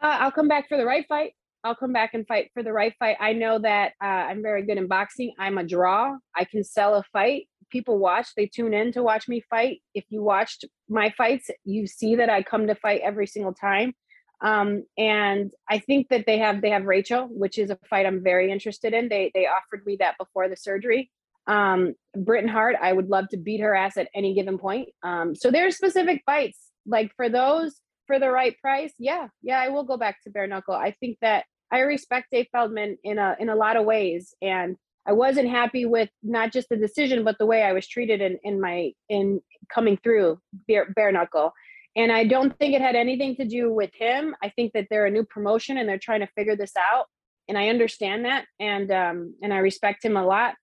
Uh, 0.00 0.16
I'll 0.20 0.32
come 0.32 0.48
back 0.48 0.68
for 0.68 0.76
the 0.76 0.86
right 0.86 1.04
fight. 1.08 1.32
I'll 1.64 1.74
come 1.74 1.92
back 1.92 2.14
and 2.14 2.26
fight 2.26 2.50
for 2.54 2.62
the 2.62 2.72
right 2.72 2.94
fight. 2.98 3.16
I 3.18 3.32
know 3.32 3.58
that 3.58 3.94
uh, 4.00 4.06
I'm 4.06 4.40
very 4.40 4.62
good 4.64 4.78
in 4.78 4.86
boxing. 4.86 5.34
I'm 5.38 5.58
a 5.58 5.64
draw. 5.64 6.16
I 6.34 6.44
can 6.44 6.62
sell 6.62 6.94
a 6.94 7.02
fight 7.12 7.48
people 7.70 7.98
watch, 7.98 8.28
they 8.36 8.46
tune 8.46 8.74
in 8.74 8.92
to 8.92 9.02
watch 9.02 9.28
me 9.28 9.42
fight. 9.48 9.82
If 9.94 10.04
you 10.08 10.22
watched 10.22 10.64
my 10.88 11.12
fights, 11.16 11.50
you 11.64 11.86
see 11.86 12.16
that 12.16 12.30
I 12.30 12.42
come 12.42 12.66
to 12.66 12.74
fight 12.74 13.00
every 13.02 13.26
single 13.26 13.54
time. 13.54 13.94
Um, 14.40 14.84
and 14.98 15.52
I 15.68 15.78
think 15.78 16.08
that 16.10 16.24
they 16.26 16.38
have 16.38 16.60
they 16.60 16.70
have 16.70 16.84
Rachel, 16.84 17.26
which 17.30 17.58
is 17.58 17.70
a 17.70 17.78
fight 17.88 18.06
I'm 18.06 18.22
very 18.22 18.52
interested 18.52 18.92
in. 18.92 19.08
They 19.08 19.30
they 19.34 19.46
offered 19.46 19.86
me 19.86 19.96
that 20.00 20.18
before 20.18 20.48
the 20.48 20.56
surgery. 20.56 21.10
Um, 21.46 21.94
Britain 22.16 22.48
Hart, 22.48 22.76
I 22.80 22.92
would 22.92 23.08
love 23.08 23.28
to 23.30 23.36
beat 23.36 23.60
her 23.60 23.74
ass 23.74 23.96
at 23.96 24.08
any 24.14 24.34
given 24.34 24.58
point. 24.58 24.88
Um, 25.02 25.34
so 25.34 25.50
there's 25.50 25.76
specific 25.76 26.22
fights 26.26 26.58
like 26.86 27.12
for 27.16 27.28
those 27.28 27.80
for 28.06 28.18
the 28.18 28.30
right 28.30 28.58
price. 28.60 28.92
Yeah, 28.98 29.28
yeah, 29.42 29.60
I 29.60 29.68
will 29.68 29.84
go 29.84 29.96
back 29.96 30.22
to 30.24 30.30
bare 30.30 30.46
knuckle. 30.46 30.74
I 30.74 30.90
think 30.92 31.18
that 31.22 31.44
I 31.70 31.80
respect 31.80 32.28
Dave 32.30 32.46
Feldman 32.52 32.98
in 33.02 33.18
a 33.18 33.36
in 33.38 33.48
a 33.48 33.56
lot 33.56 33.76
of 33.76 33.84
ways, 33.84 34.34
and 34.42 34.76
I 35.06 35.12
wasn't 35.12 35.48
happy 35.48 35.86
with 35.86 36.08
not 36.22 36.52
just 36.52 36.68
the 36.68 36.76
decision, 36.76 37.24
but 37.24 37.38
the 37.38 37.46
way 37.46 37.62
I 37.62 37.72
was 37.72 37.86
treated 37.86 38.20
in, 38.20 38.38
in 38.42 38.60
my 38.60 38.92
in 39.08 39.40
coming 39.72 39.96
through 39.96 40.40
bare, 40.66 40.92
bare 40.94 41.12
knuckle. 41.12 41.52
And 41.94 42.12
I 42.12 42.24
don't 42.24 42.56
think 42.58 42.74
it 42.74 42.82
had 42.82 42.94
anything 42.94 43.36
to 43.36 43.44
do 43.46 43.72
with 43.72 43.90
him. 43.94 44.34
I 44.42 44.50
think 44.50 44.72
that 44.74 44.88
they're 44.90 45.06
a 45.06 45.10
new 45.10 45.24
promotion 45.24 45.78
and 45.78 45.88
they're 45.88 45.98
trying 45.98 46.20
to 46.20 46.28
figure 46.36 46.56
this 46.56 46.72
out. 46.76 47.06
And 47.48 47.56
I 47.56 47.68
understand 47.68 48.24
that, 48.24 48.44
and 48.58 48.90
um, 48.90 49.34
and 49.40 49.54
I 49.54 49.58
respect 49.58 50.04
him 50.04 50.16
a 50.16 50.26
lot. 50.26 50.54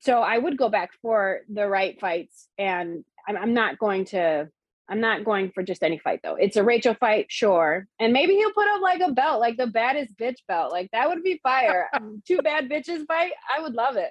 So 0.00 0.20
I 0.20 0.36
would 0.36 0.58
go 0.58 0.68
back 0.68 0.90
for 1.00 1.40
the 1.48 1.68
right 1.68 1.98
fights, 2.00 2.48
and 2.58 3.04
I'm, 3.28 3.36
I'm 3.36 3.54
not 3.54 3.78
going 3.78 4.04
to 4.06 4.48
I'm 4.88 5.00
not 5.00 5.24
going 5.24 5.50
for 5.54 5.62
just 5.62 5.82
any 5.82 5.98
fight 5.98 6.20
though. 6.22 6.36
It's 6.36 6.56
a 6.56 6.62
Rachel 6.62 6.94
fight, 6.94 7.26
sure. 7.30 7.86
And 7.98 8.12
maybe 8.12 8.34
he'll 8.34 8.52
put 8.52 8.68
up 8.68 8.82
like 8.82 9.00
a 9.00 9.12
belt, 9.12 9.40
like 9.40 9.56
the 9.56 9.66
baddest 9.66 10.16
bitch 10.18 10.36
belt. 10.46 10.72
Like 10.72 10.90
that 10.92 11.08
would 11.08 11.22
be 11.22 11.40
fire. 11.42 11.88
Two 12.26 12.38
bad 12.38 12.68
bitches 12.68 13.06
fight. 13.06 13.32
I 13.54 13.62
would 13.62 13.74
love 13.74 13.96
it. 13.96 14.10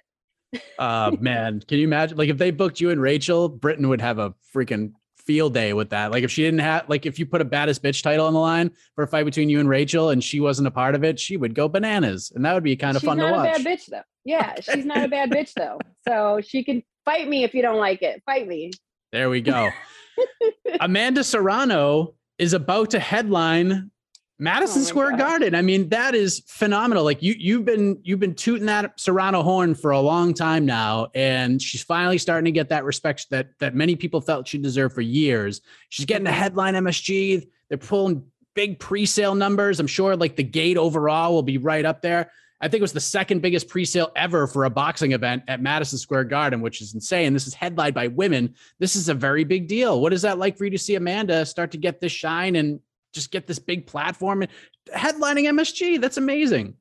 uh 0.80 1.12
man, 1.20 1.62
can 1.68 1.78
you 1.78 1.86
imagine? 1.86 2.18
Like 2.18 2.30
if 2.30 2.38
they 2.38 2.52
booked 2.52 2.80
you 2.82 2.90
and 2.90 3.02
Rachel, 3.02 3.50
Britain 3.50 3.88
would 3.90 4.02
have 4.02 4.20
a 4.20 4.34
freaking 4.54 4.94
field 5.18 5.54
day 5.54 5.74
with 5.74 5.92
that. 5.92 6.12
Like 6.12 6.24
if 6.24 6.32
she 6.32 6.44
didn't 6.44 6.60
have 6.60 6.90
like 6.90 7.06
if 7.06 7.20
you 7.20 7.26
put 7.26 7.42
a 7.42 7.46
baddest 7.46 7.84
bitch 7.84 8.02
title 8.02 8.26
on 8.26 8.34
the 8.34 8.40
line 8.40 8.72
for 8.96 9.04
a 9.04 9.08
fight 9.08 9.26
between 9.26 9.50
you 9.50 9.60
and 9.60 9.70
Rachel 9.70 10.10
and 10.10 10.24
she 10.24 10.40
wasn't 10.40 10.68
a 10.68 10.72
part 10.72 10.96
of 10.96 11.04
it, 11.04 11.20
she 11.20 11.38
would 11.38 11.54
go 11.56 11.70
bananas. 11.70 12.32
And 12.36 12.44
that 12.46 12.54
would 12.54 12.64
be 12.64 12.76
kind 12.76 12.96
of 12.98 13.02
she's 13.02 13.08
fun 13.08 13.18
to 13.18 13.32
watch. 13.32 13.56
She's 13.58 13.60
not 13.60 13.62
a 13.62 13.64
bad 13.64 13.80
bitch 13.80 13.86
though. 13.88 14.02
Yeah, 14.26 14.56
she's 14.62 14.86
not 14.86 15.04
a 15.04 15.08
bad 15.08 15.30
bitch 15.32 15.54
though. 15.54 15.80
So 16.08 16.42
she 16.42 16.64
can 16.64 16.82
fight 17.06 17.28
me 17.28 17.44
if 17.44 17.54
you 17.54 17.62
don't 17.62 17.78
like 17.78 18.02
it. 18.02 18.24
Fight 18.26 18.48
me. 18.48 18.72
There 19.12 19.30
we 19.30 19.42
go. 19.42 19.70
Amanda 20.80 21.24
Serrano 21.24 22.16
is 22.38 22.54
about 22.54 22.92
to 22.92 23.00
headline 23.00 23.92
Madison 24.40 24.82
oh 24.82 24.86
Square 24.86 25.12
God. 25.12 25.20
Garden. 25.20 25.56
I 25.56 25.62
mean, 25.62 25.90
that 25.90 26.16
is 26.16 26.44
phenomenal. 26.48 27.04
Like 27.04 27.22
you, 27.22 27.36
you've 27.38 27.66
been 27.66 28.00
you've 28.04 28.20
been 28.20 28.36
tooting 28.36 28.66
that 28.66 29.00
Serrano 29.00 29.44
horn 29.44 29.76
for 29.76 29.92
a 29.92 30.00
long 30.00 30.34
time 30.34 30.66
now, 30.66 31.08
and 31.14 31.62
she's 31.62 31.84
finally 31.84 32.18
starting 32.18 32.46
to 32.46 32.52
get 32.52 32.70
that 32.70 32.84
respect 32.84 33.30
that 33.30 33.50
that 33.60 33.76
many 33.76 33.96
people 33.96 34.22
felt 34.22 34.48
she 34.48 34.58
deserved 34.58 34.96
for 34.96 35.02
years. 35.02 35.62
She's 35.90 36.06
getting 36.06 36.28
a 36.28 36.32
headline 36.32 36.74
MSG. 36.74 37.48
They're 37.70 37.78
pulling 37.78 38.24
big 38.56 38.80
pre-sale 38.80 39.36
numbers. 39.36 39.80
I'm 39.80 39.88
sure 39.88 40.16
like 40.16 40.36
the 40.36 40.44
gate 40.44 40.78
overall 40.78 41.34
will 41.34 41.44
be 41.44 41.58
right 41.58 41.86
up 41.86 42.02
there. 42.02 42.32
I 42.64 42.70
think 42.70 42.80
it 42.80 42.82
was 42.82 42.94
the 42.94 43.02
second 43.02 43.42
biggest 43.42 43.68
pre-sale 43.68 44.14
ever 44.16 44.48
for 44.48 44.64
a 44.64 44.70
boxing 44.70 45.12
event 45.12 45.44
at 45.50 45.62
Madison 45.62 46.00
Square 46.00 46.24
Garden, 46.26 46.62
which 46.62 46.80
is 46.80 46.94
insane. 46.94 47.34
This 47.34 47.46
is 47.46 47.54
headlined 47.54 47.94
by 47.94 48.08
women. 48.08 48.56
This 48.80 48.96
is 48.96 49.10
a 49.10 49.14
very 49.14 49.44
big 49.44 49.68
deal. 49.68 50.00
What 50.00 50.14
is 50.14 50.22
that 50.22 50.38
like 50.38 50.58
for 50.58 50.64
you 50.64 50.72
to 50.72 50.78
see 50.78 50.96
Amanda 50.96 51.46
start 51.46 51.72
to 51.72 51.78
get 51.78 52.00
this 52.00 52.14
shine 52.14 52.56
and 52.56 52.80
just 53.12 53.32
get 53.32 53.48
this 53.48 53.60
big 53.60 53.86
platform 53.86 54.44
and 54.44 54.52
headlining 54.96 55.44
MSG? 55.50 56.00
That's 56.00 56.16
amazing. 56.16 56.76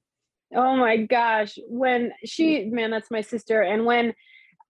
Oh 0.54 0.76
my 0.76 0.98
gosh. 0.98 1.58
When 1.66 2.12
she, 2.24 2.66
man, 2.66 2.92
that's 2.92 3.10
my 3.10 3.20
sister. 3.20 3.62
And 3.62 3.84
when 3.84 4.14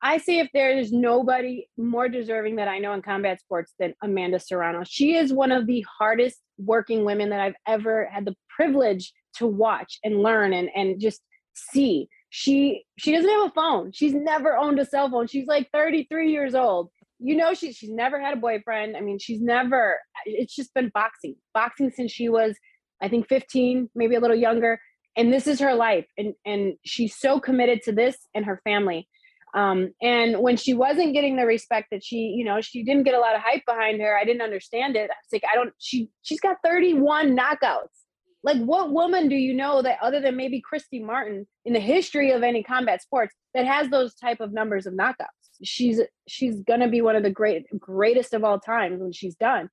I 0.01 0.17
say 0.17 0.39
if 0.39 0.49
there 0.55 0.71
is 0.79 0.93
nobody 0.93 1.69
more 1.77 2.09
deserving 2.09 2.57
that 2.57 2.69
I 2.69 2.79
know 2.79 2.95
in 2.95 3.03
combat 3.03 3.39
sports 3.39 3.75
than 3.79 3.93
Amanda 4.03 4.41
Serrano, 4.41 4.83
she 4.85 5.15
is 5.17 5.31
one 5.31 5.53
of 5.53 5.67
the 5.67 5.85
hardest 5.99 6.39
working 6.57 7.05
women 7.05 7.29
that 7.29 7.41
I've 7.41 7.57
ever 7.67 8.07
had 8.11 8.25
the 8.25 8.35
privilege 8.49 9.13
to 9.37 9.47
watch 9.47 9.99
and 10.05 10.23
learn 10.23 10.53
and 10.53 10.69
and 10.75 11.01
just 11.01 11.23
see. 11.55 12.09
She 12.31 12.85
she 12.99 13.13
doesn't 13.13 13.29
have 13.29 13.51
a 13.51 13.53
phone. 13.55 13.93
She's 13.93 14.15
never 14.15 14.57
owned 14.57 14.79
a 14.79 14.87
cell 14.87 15.11
phone. 15.11 15.27
She's 15.27 15.47
like 15.47 15.69
33 15.73 16.31
years 16.31 16.55
old. 16.55 16.89
You 17.19 17.37
know 17.37 17.55
she, 17.55 17.73
she's 17.73 17.91
never 17.91 18.21
had 18.21 18.37
a 18.37 18.41
boyfriend. 18.41 18.97
I 18.97 19.01
mean 19.01 19.19
she's 19.19 19.41
never 19.41 19.99
it's 20.25 20.55
just 20.55 20.73
been 20.75 20.91
boxing 20.95 21.37
boxing 21.53 21.91
since 21.91 22.13
she 22.13 22.29
was 22.29 22.57
i 23.03 23.09
think 23.09 23.29
15 23.29 23.91
maybe 23.95 24.15
a 24.15 24.21
little 24.21 24.37
younger. 24.37 24.81
And 25.15 25.31
this 25.31 25.47
is 25.47 25.61
her 25.61 25.75
life. 25.75 26.07
And 26.17 26.35
and 26.47 26.75
she's 26.85 27.15
so 27.17 27.39
committed 27.39 27.83
to 27.83 27.93
this 27.93 28.17
and 28.35 28.47
her 28.47 28.61
family. 28.65 29.09
Um, 29.55 29.93
and 30.01 30.39
when 30.39 30.57
she 30.57 30.73
wasn't 30.73 31.13
getting 31.13 31.37
the 31.37 31.45
respect 31.45 31.89
that 31.91 32.03
she 32.03 32.17
you 32.17 32.45
know 32.47 32.63
she 32.63 32.83
didn't 32.83 33.03
get 33.03 33.15
a 33.15 33.21
lot 33.21 33.35
of 33.35 33.43
hype 33.43 33.67
behind 33.67 34.01
her. 34.01 34.17
I 34.17 34.25
didn't 34.25 34.41
understand 34.41 34.97
it. 34.97 35.11
I 35.11 35.15
was 35.23 35.33
like 35.33 35.45
i 35.53 35.55
don't 35.55 35.75
she 35.79 36.09
she's 36.23 36.41
got 36.41 36.57
31 36.65 37.37
knockouts 37.37 38.02
like, 38.45 38.59
what 38.59 38.91
woman 38.91 39.29
do 39.29 39.37
you 39.37 39.55
know 39.55 39.83
that 39.83 39.99
other 40.03 40.21
than 40.21 40.37
maybe 40.37 40.61
Christy 40.61 40.99
Martin 40.99 41.47
in 41.65 41.73
the 41.73 41.81
history 41.81 42.33
of 42.33 42.43
any 42.43 42.63
combat 42.63 43.03
sports 43.03 43.35
that 43.55 43.67
has 43.67 43.89
those 43.89 44.15
type 44.15 44.41
of 44.41 44.53
numbers 44.53 44.87
of 44.87 44.95
knockouts? 44.95 45.27
She's 45.63 46.01
she's 46.27 46.61
gonna 46.63 46.89
be 46.89 47.03
one 47.03 47.15
of 47.15 47.23
the 47.23 47.31
great 47.31 47.67
greatest 47.79 48.35
of 48.35 48.43
all 48.43 48.59
times 48.59 49.01
when 49.01 49.13
she's 49.13 49.37
done. 49.37 49.71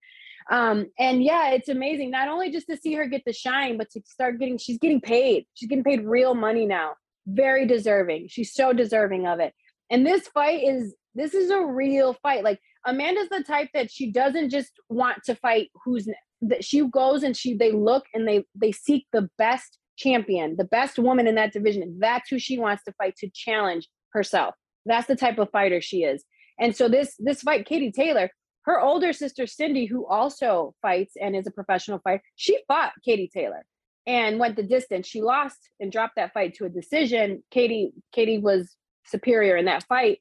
Um, 0.51 0.87
and 0.97 1.23
yeah, 1.23 1.51
it's 1.51 1.69
amazing 1.69 2.11
not 2.11 2.27
only 2.27 2.51
just 2.51 2.67
to 2.67 2.77
see 2.77 2.93
her 2.93 3.07
get 3.07 3.23
the 3.25 3.33
shine, 3.33 3.77
but 3.77 3.89
to 3.91 4.01
start 4.05 4.39
getting 4.39 4.57
she's 4.57 4.77
getting 4.77 5.01
paid. 5.01 5.45
She's 5.55 5.69
getting 5.69 5.83
paid 5.83 6.05
real 6.05 6.35
money 6.35 6.65
now. 6.65 6.93
Very 7.25 7.65
deserving. 7.65 8.27
She's 8.29 8.53
so 8.53 8.73
deserving 8.73 9.27
of 9.27 9.39
it. 9.39 9.53
And 9.89 10.05
this 10.05 10.27
fight 10.27 10.63
is 10.63 10.95
this 11.15 11.33
is 11.33 11.49
a 11.49 11.65
real 11.65 12.13
fight. 12.21 12.43
Like 12.43 12.59
Amanda's 12.85 13.29
the 13.29 13.43
type 13.43 13.69
that 13.73 13.91
she 13.91 14.11
doesn't 14.11 14.51
just 14.51 14.71
want 14.89 15.23
to 15.25 15.35
fight 15.35 15.69
who's 15.83 16.07
that 16.41 16.63
she 16.63 16.85
goes 16.87 17.23
and 17.23 17.35
she 17.35 17.55
they 17.55 17.71
look 17.71 18.05
and 18.13 18.27
they 18.27 18.45
they 18.55 18.71
seek 18.71 19.05
the 19.11 19.29
best 19.37 19.77
champion, 19.97 20.55
the 20.57 20.65
best 20.65 20.97
woman 20.97 21.27
in 21.27 21.35
that 21.35 21.53
division. 21.53 21.97
That's 21.99 22.29
who 22.29 22.39
she 22.39 22.57
wants 22.57 22.83
to 22.85 22.93
fight 22.93 23.15
to 23.17 23.29
challenge 23.33 23.87
herself. 24.13 24.55
That's 24.85 25.07
the 25.07 25.15
type 25.15 25.37
of 25.37 25.51
fighter 25.51 25.81
she 25.81 26.03
is. 26.03 26.23
And 26.59 26.75
so 26.75 26.89
this 26.89 27.15
this 27.19 27.41
fight, 27.41 27.65
Katie 27.65 27.91
Taylor, 27.91 28.29
her 28.63 28.79
older 28.79 29.13
sister 29.13 29.47
Cindy, 29.47 29.85
who 29.85 30.05
also 30.05 30.73
fights 30.81 31.13
and 31.19 31.35
is 31.35 31.47
a 31.47 31.51
professional 31.51 31.99
fighter, 31.99 32.23
she 32.35 32.59
fought 32.67 32.93
Katie 33.03 33.29
Taylor 33.33 33.65
and 34.07 34.39
went 34.39 34.55
the 34.55 34.63
distance. 34.63 35.07
She 35.07 35.21
lost 35.21 35.69
and 35.79 35.91
dropped 35.91 36.15
that 36.15 36.33
fight 36.33 36.55
to 36.55 36.65
a 36.65 36.69
decision. 36.69 37.43
Katie 37.51 37.91
Katie 38.11 38.39
was 38.39 38.75
superior 39.05 39.57
in 39.57 39.65
that 39.65 39.85
fight. 39.87 40.19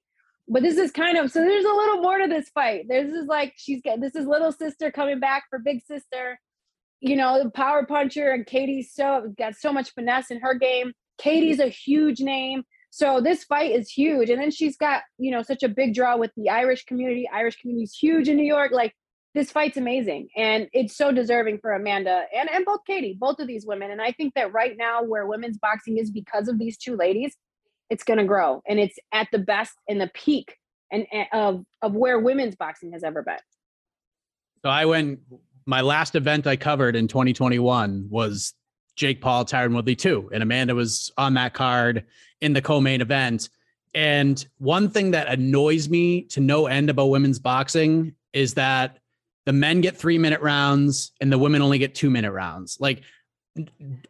But 0.48 0.62
this 0.62 0.78
is 0.78 0.90
kind 0.90 1.18
of 1.18 1.30
so 1.30 1.40
there's 1.40 1.64
a 1.64 1.68
little 1.68 2.00
more 2.00 2.18
to 2.18 2.26
this 2.26 2.48
fight. 2.50 2.86
This 2.88 3.12
is 3.12 3.26
like 3.26 3.54
she's 3.56 3.82
got 3.82 4.00
this 4.00 4.14
is 4.14 4.26
little 4.26 4.52
sister 4.52 4.90
coming 4.90 5.20
back 5.20 5.44
for 5.50 5.58
big 5.58 5.82
sister. 5.84 6.38
You 7.00 7.16
know, 7.16 7.42
the 7.44 7.50
power 7.50 7.86
puncher 7.86 8.30
and 8.30 8.46
Katie's 8.46 8.92
so 8.92 9.32
got 9.38 9.54
so 9.56 9.72
much 9.72 9.90
finesse 9.94 10.30
in 10.30 10.40
her 10.40 10.54
game. 10.54 10.92
Katie's 11.18 11.60
a 11.60 11.68
huge 11.68 12.20
name. 12.20 12.64
So 12.90 13.20
this 13.20 13.44
fight 13.44 13.72
is 13.72 13.90
huge. 13.90 14.30
And 14.30 14.40
then 14.40 14.50
she's 14.50 14.76
got, 14.76 15.02
you 15.18 15.30
know, 15.30 15.42
such 15.42 15.62
a 15.62 15.68
big 15.68 15.94
draw 15.94 16.16
with 16.16 16.30
the 16.36 16.48
Irish 16.48 16.84
community. 16.84 17.28
Irish 17.32 17.56
community 17.56 17.84
is 17.84 17.94
huge 17.94 18.28
in 18.28 18.36
New 18.36 18.46
York. 18.46 18.72
Like 18.72 18.94
this 19.34 19.52
fight's 19.52 19.76
amazing. 19.76 20.28
And 20.36 20.68
it's 20.72 20.96
so 20.96 21.12
deserving 21.12 21.58
for 21.58 21.72
Amanda 21.72 22.24
and, 22.34 22.48
and 22.50 22.64
both 22.64 22.80
Katie, 22.86 23.16
both 23.18 23.38
of 23.40 23.46
these 23.46 23.66
women. 23.66 23.90
And 23.90 24.00
I 24.00 24.12
think 24.12 24.34
that 24.34 24.52
right 24.52 24.74
now 24.76 25.02
where 25.02 25.26
women's 25.26 25.58
boxing 25.58 25.98
is 25.98 26.10
because 26.10 26.48
of 26.48 26.58
these 26.58 26.78
two 26.78 26.96
ladies, 26.96 27.36
it's 27.90 28.04
gonna 28.04 28.24
grow. 28.24 28.62
And 28.68 28.78
it's 28.78 28.98
at 29.12 29.28
the 29.32 29.38
best 29.38 29.74
in 29.86 29.98
the 29.98 30.10
peak 30.14 30.56
and, 30.90 31.06
and 31.12 31.26
of 31.32 31.64
of 31.82 31.94
where 31.94 32.18
women's 32.18 32.56
boxing 32.56 32.92
has 32.92 33.02
ever 33.02 33.22
been. 33.22 33.38
So 34.64 34.70
I 34.70 34.84
went 34.84 35.20
my 35.66 35.82
last 35.82 36.14
event 36.14 36.46
I 36.46 36.56
covered 36.56 36.96
in 36.96 37.08
2021 37.08 38.06
was 38.08 38.54
Jake 38.96 39.20
Paul, 39.20 39.44
Tyron 39.44 39.74
Woodley 39.74 39.94
too. 39.94 40.28
And 40.32 40.42
Amanda 40.42 40.74
was 40.74 41.12
on 41.18 41.34
that 41.34 41.54
card 41.54 42.04
in 42.40 42.52
the 42.54 42.62
co-main 42.62 43.00
event. 43.00 43.48
And 43.94 44.44
one 44.58 44.88
thing 44.88 45.12
that 45.12 45.28
annoys 45.28 45.88
me 45.88 46.22
to 46.24 46.40
no 46.40 46.66
end 46.66 46.90
about 46.90 47.06
women's 47.06 47.38
boxing 47.38 48.14
is 48.32 48.54
that 48.54 48.98
the 49.44 49.52
men 49.52 49.80
get 49.80 49.96
three 49.96 50.18
minute 50.18 50.40
rounds 50.40 51.12
and 51.20 51.32
the 51.32 51.38
women 51.38 51.62
only 51.62 51.78
get 51.78 51.94
two 51.94 52.10
minute 52.10 52.32
rounds. 52.32 52.78
Like 52.80 53.02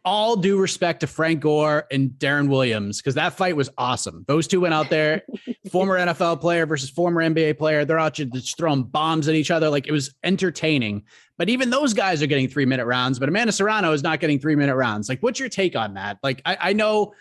all 0.05 0.35
due 0.35 0.59
respect 0.59 1.01
to 1.01 1.07
Frank 1.07 1.41
Gore 1.41 1.85
and 1.91 2.11
Deron 2.11 2.49
Williams, 2.49 2.97
because 2.97 3.15
that 3.15 3.33
fight 3.33 3.55
was 3.55 3.69
awesome. 3.77 4.25
Those 4.27 4.47
two 4.47 4.61
went 4.61 4.73
out 4.73 4.89
there, 4.89 5.23
former 5.71 5.97
NFL 5.97 6.41
player 6.41 6.65
versus 6.65 6.89
former 6.89 7.21
NBA 7.21 7.57
player. 7.57 7.85
They're 7.85 7.99
out 7.99 8.13
just 8.13 8.57
throwing 8.57 8.83
bombs 8.83 9.27
at 9.27 9.35
each 9.35 9.51
other. 9.51 9.69
Like 9.69 9.87
it 9.87 9.91
was 9.91 10.13
entertaining. 10.23 11.03
But 11.37 11.49
even 11.49 11.69
those 11.69 11.93
guys 11.93 12.21
are 12.21 12.27
getting 12.27 12.49
three 12.49 12.65
minute 12.65 12.85
rounds, 12.85 13.19
but 13.19 13.29
Amanda 13.29 13.51
Serrano 13.51 13.93
is 13.93 14.03
not 14.03 14.19
getting 14.19 14.39
three 14.39 14.55
minute 14.55 14.75
rounds. 14.75 15.07
Like, 15.07 15.21
what's 15.21 15.39
your 15.39 15.49
take 15.49 15.75
on 15.75 15.93
that? 15.93 16.17
Like, 16.21 16.41
I, 16.45 16.57
I 16.59 16.73
know 16.73 17.13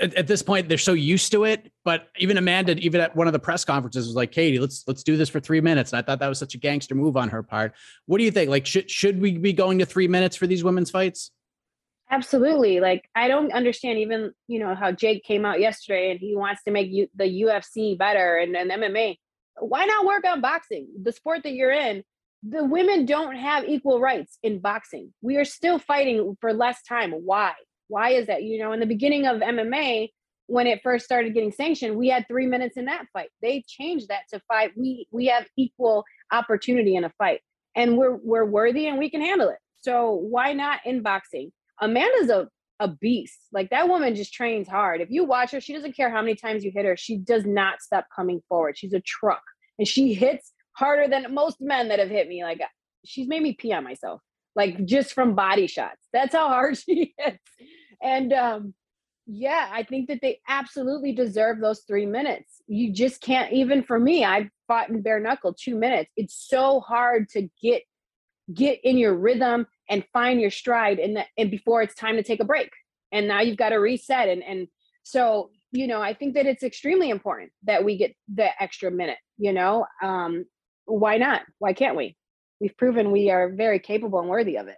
at, 0.00 0.14
at, 0.14 0.26
this 0.26 0.42
point 0.42 0.68
they're 0.68 0.78
so 0.78 0.92
used 0.92 1.32
to 1.32 1.44
it, 1.44 1.72
but 1.84 2.08
even 2.18 2.38
Amanda, 2.38 2.76
even 2.78 3.00
at 3.00 3.14
one 3.14 3.26
of 3.26 3.32
the 3.32 3.38
press 3.38 3.64
conferences, 3.64 4.06
was 4.06 4.16
like, 4.16 4.32
"Katie, 4.32 4.58
let's 4.58 4.84
let's 4.86 5.02
do 5.02 5.16
this 5.16 5.28
for 5.28 5.40
three 5.40 5.60
minutes." 5.60 5.92
And 5.92 5.98
I 5.98 6.02
thought 6.02 6.18
that 6.20 6.28
was 6.28 6.38
such 6.38 6.54
a 6.54 6.58
gangster 6.58 6.94
move 6.94 7.16
on 7.16 7.28
her 7.28 7.42
part. 7.42 7.74
What 8.06 8.18
do 8.18 8.24
you 8.24 8.30
think? 8.30 8.50
Like, 8.50 8.66
should 8.66 8.90
should 8.90 9.20
we 9.20 9.38
be 9.38 9.52
going 9.52 9.78
to 9.78 9.86
three 9.86 10.08
minutes 10.08 10.36
for 10.36 10.46
these 10.46 10.64
women's 10.64 10.90
fights? 10.90 11.30
Absolutely. 12.12 12.78
Like 12.78 13.08
I 13.16 13.26
don't 13.26 13.52
understand 13.52 13.98
even, 13.98 14.32
you 14.46 14.58
know, 14.58 14.74
how 14.74 14.92
Jake 14.92 15.24
came 15.24 15.46
out 15.46 15.60
yesterday 15.60 16.10
and 16.10 16.20
he 16.20 16.36
wants 16.36 16.62
to 16.64 16.70
make 16.70 16.90
you 16.90 17.08
the 17.16 17.24
UFC 17.24 17.96
better 17.96 18.36
and, 18.36 18.54
and 18.54 18.70
MMA. 18.70 19.16
Why 19.58 19.86
not 19.86 20.04
work 20.04 20.26
on 20.26 20.42
boxing? 20.42 20.88
The 21.02 21.12
sport 21.12 21.40
that 21.44 21.54
you're 21.54 21.72
in, 21.72 22.04
the 22.42 22.64
women 22.64 23.06
don't 23.06 23.36
have 23.36 23.64
equal 23.64 23.98
rights 23.98 24.38
in 24.42 24.60
boxing. 24.60 25.14
We 25.22 25.38
are 25.38 25.46
still 25.46 25.78
fighting 25.78 26.36
for 26.38 26.52
less 26.52 26.82
time. 26.82 27.12
Why? 27.12 27.52
Why 27.88 28.10
is 28.10 28.26
that? 28.26 28.42
You 28.42 28.58
know, 28.58 28.72
in 28.72 28.80
the 28.80 28.86
beginning 28.86 29.26
of 29.26 29.40
MMA, 29.40 30.10
when 30.48 30.66
it 30.66 30.80
first 30.82 31.06
started 31.06 31.32
getting 31.32 31.52
sanctioned, 31.52 31.96
we 31.96 32.08
had 32.08 32.26
three 32.28 32.46
minutes 32.46 32.76
in 32.76 32.86
that 32.86 33.06
fight. 33.14 33.30
They 33.40 33.64
changed 33.66 34.08
that 34.08 34.24
to 34.34 34.40
five. 34.48 34.70
We 34.76 35.06
we 35.10 35.26
have 35.26 35.46
equal 35.56 36.04
opportunity 36.30 36.94
in 36.94 37.04
a 37.04 37.12
fight, 37.16 37.40
and 37.74 37.96
we're 37.96 38.16
we're 38.16 38.44
worthy 38.44 38.86
and 38.86 38.98
we 38.98 39.08
can 39.08 39.22
handle 39.22 39.48
it. 39.48 39.58
So 39.80 40.12
why 40.12 40.52
not 40.52 40.80
in 40.84 41.00
boxing? 41.00 41.52
Amanda's 41.82 42.30
a 42.30 42.48
a 42.80 42.88
beast. 42.88 43.38
Like 43.52 43.70
that 43.70 43.88
woman 43.88 44.14
just 44.14 44.32
trains 44.32 44.66
hard. 44.66 45.00
If 45.00 45.10
you 45.10 45.24
watch 45.24 45.52
her, 45.52 45.60
she 45.60 45.72
doesn't 45.72 45.96
care 45.96 46.10
how 46.10 46.20
many 46.20 46.34
times 46.34 46.64
you 46.64 46.72
hit 46.74 46.84
her. 46.84 46.96
She 46.96 47.16
does 47.16 47.46
not 47.46 47.80
stop 47.80 48.06
coming 48.14 48.40
forward. 48.48 48.76
She's 48.76 48.92
a 48.92 49.00
truck, 49.00 49.42
and 49.78 49.86
she 49.86 50.14
hits 50.14 50.52
harder 50.72 51.08
than 51.08 51.32
most 51.32 51.58
men 51.60 51.88
that 51.88 51.98
have 51.98 52.08
hit 52.08 52.28
me. 52.28 52.42
Like 52.42 52.60
she's 53.04 53.28
made 53.28 53.42
me 53.42 53.52
pee 53.52 53.72
on 53.72 53.84
myself, 53.84 54.20
like 54.56 54.84
just 54.84 55.12
from 55.12 55.34
body 55.34 55.66
shots. 55.66 56.08
That's 56.12 56.34
how 56.34 56.48
hard 56.48 56.76
she 56.78 57.14
hits. 57.18 57.38
And 58.02 58.32
um, 58.32 58.74
yeah, 59.26 59.68
I 59.72 59.84
think 59.84 60.08
that 60.08 60.18
they 60.20 60.40
absolutely 60.48 61.12
deserve 61.12 61.60
those 61.60 61.82
three 61.86 62.06
minutes. 62.06 62.62
You 62.66 62.92
just 62.92 63.20
can't. 63.20 63.52
Even 63.52 63.82
for 63.82 63.98
me, 63.98 64.24
I 64.24 64.50
fought 64.66 64.88
in 64.88 65.02
bare 65.02 65.20
knuckle 65.20 65.54
two 65.54 65.76
minutes. 65.76 66.10
It's 66.16 66.34
so 66.48 66.80
hard 66.80 67.28
to 67.30 67.48
get 67.62 67.82
get 68.52 68.80
in 68.82 68.98
your 68.98 69.14
rhythm 69.14 69.66
and 69.88 70.04
find 70.12 70.40
your 70.40 70.50
stride 70.50 70.98
and 70.98 71.24
and 71.36 71.50
before 71.50 71.82
it's 71.82 71.94
time 71.94 72.16
to 72.16 72.22
take 72.22 72.40
a 72.40 72.44
break 72.44 72.70
and 73.10 73.28
now 73.28 73.40
you've 73.40 73.56
got 73.56 73.70
to 73.70 73.76
reset 73.76 74.28
and 74.28 74.42
and 74.42 74.68
so 75.02 75.50
you 75.70 75.86
know 75.86 76.00
i 76.00 76.14
think 76.14 76.34
that 76.34 76.46
it's 76.46 76.62
extremely 76.62 77.10
important 77.10 77.50
that 77.64 77.84
we 77.84 77.96
get 77.96 78.14
the 78.32 78.48
extra 78.62 78.90
minute 78.90 79.18
you 79.38 79.52
know 79.52 79.86
um 80.02 80.44
why 80.86 81.18
not? 81.18 81.42
Why 81.58 81.72
can't 81.72 81.96
we? 81.96 82.16
We've 82.60 82.76
proven 82.76 83.10
we 83.10 83.30
are 83.30 83.48
very 83.48 83.78
capable 83.78 84.20
and 84.20 84.28
worthy 84.28 84.56
of 84.56 84.68
it. 84.68 84.76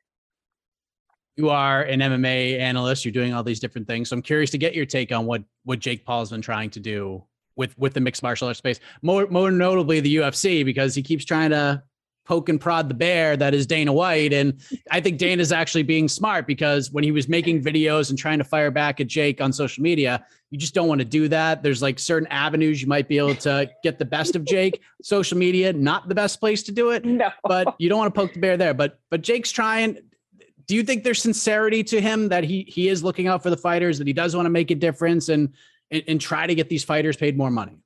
You 1.37 1.51
are 1.51 1.83
an 1.83 1.99
mma 1.99 2.61
analyst 2.61 3.05
you're 3.05 3.11
doing 3.11 3.35
all 3.35 3.43
these 3.43 3.59
different 3.59 3.89
things 3.89 4.09
so 4.09 4.15
i'm 4.15 4.23
curious 4.23 4.51
to 4.51 4.59
get 4.59 4.73
your 4.73 4.87
take 4.87 5.11
on 5.11 5.27
what 5.27 5.43
what 5.65 5.81
jake 5.81 6.05
paul's 6.05 6.31
been 6.31 6.41
trying 6.41 6.71
to 6.71 6.79
do 6.79 7.25
with 7.57 7.77
with 7.77 7.93
the 7.93 8.01
mixed 8.01 8.23
martial 8.23 8.47
arts 8.47 8.59
space 8.59 8.79
more 9.03 9.27
more 9.27 9.51
notably 9.51 9.99
the 9.99 10.15
ufc 10.19 10.65
because 10.65 10.95
he 10.95 11.03
keeps 11.03 11.25
trying 11.25 11.51
to 11.51 11.83
poke 12.25 12.49
and 12.49 12.61
prod 12.61 12.89
the 12.89 12.95
bear 12.95 13.37
that 13.37 13.55
is 13.55 13.67
Dana 13.67 13.93
White. 13.93 14.33
And 14.33 14.61
I 14.91 15.01
think 15.01 15.19
Dana's 15.19 15.53
actually 15.53 15.83
being 15.83 16.09
smart 16.09 16.47
because 16.47 16.91
when 16.91 17.05
he 17.05 17.13
was 17.13 17.29
making 17.29 17.63
videos 17.63 18.11
and 18.11 18.19
trying 18.19 18.39
to 18.39 18.45
fire 18.45 18.71
back 18.71 19.01
at 19.01 19.07
Jake 19.07 19.41
on 19.41 19.53
social 19.53 19.83
media, 19.83 20.25
you 20.51 20.59
just 20.59 20.75
don't 20.75 20.89
want 20.89 21.01
to 21.01 21.05
do 21.05 21.29
that. 21.29 21.63
There's 21.63 21.83
like 21.83 21.99
certain 21.99 22.29
avenues 22.29 22.81
you 22.81 22.89
might 22.89 23.09
be 23.09 23.19
able 23.19 23.35
to 23.37 23.71
get 23.83 23.99
the 23.99 24.05
best 24.05 24.37
of 24.37 24.45
Jake. 24.45 24.81
social 25.03 25.37
media, 25.37 25.73
not 25.73 26.09
the 26.09 26.15
best 26.15 26.41
place 26.41 26.63
to 26.65 26.73
do 26.73 26.91
it. 26.91 27.05
No. 27.05 27.31
But 27.43 27.75
you 27.79 27.89
don't 27.89 27.99
want 27.99 28.15
to 28.15 28.21
poke 28.21 28.33
the 28.33 28.41
bear 28.41 28.57
there. 28.57 28.75
But 28.75 29.01
but 29.11 29.21
Jake's 29.21 29.53
trying. 29.53 29.99
Do 30.67 30.75
you 30.75 30.83
think 30.83 31.05
there's 31.05 31.21
sincerity 31.21 31.85
to 31.85 32.01
him 32.01 32.29
that 32.31 32.45
he 32.45 32.65
he 32.69 32.89
is 32.89 33.05
looking 33.05 33.27
out 33.27 33.43
for 33.43 33.51
the 33.51 33.57
fighters, 33.57 33.99
that 33.99 34.07
he 34.07 34.13
does 34.13 34.35
want 34.35 34.47
to 34.47 34.51
make 34.51 34.71
a 34.71 34.75
difference 34.75 35.29
and 35.29 35.53
and, 35.91 36.03
and 36.09 36.21
try 36.21 36.47
to 36.47 36.55
get 36.55 36.69
these 36.69 36.85
fighters 36.85 37.17
paid 37.17 37.37
more 37.37 37.51
money? 37.51 37.79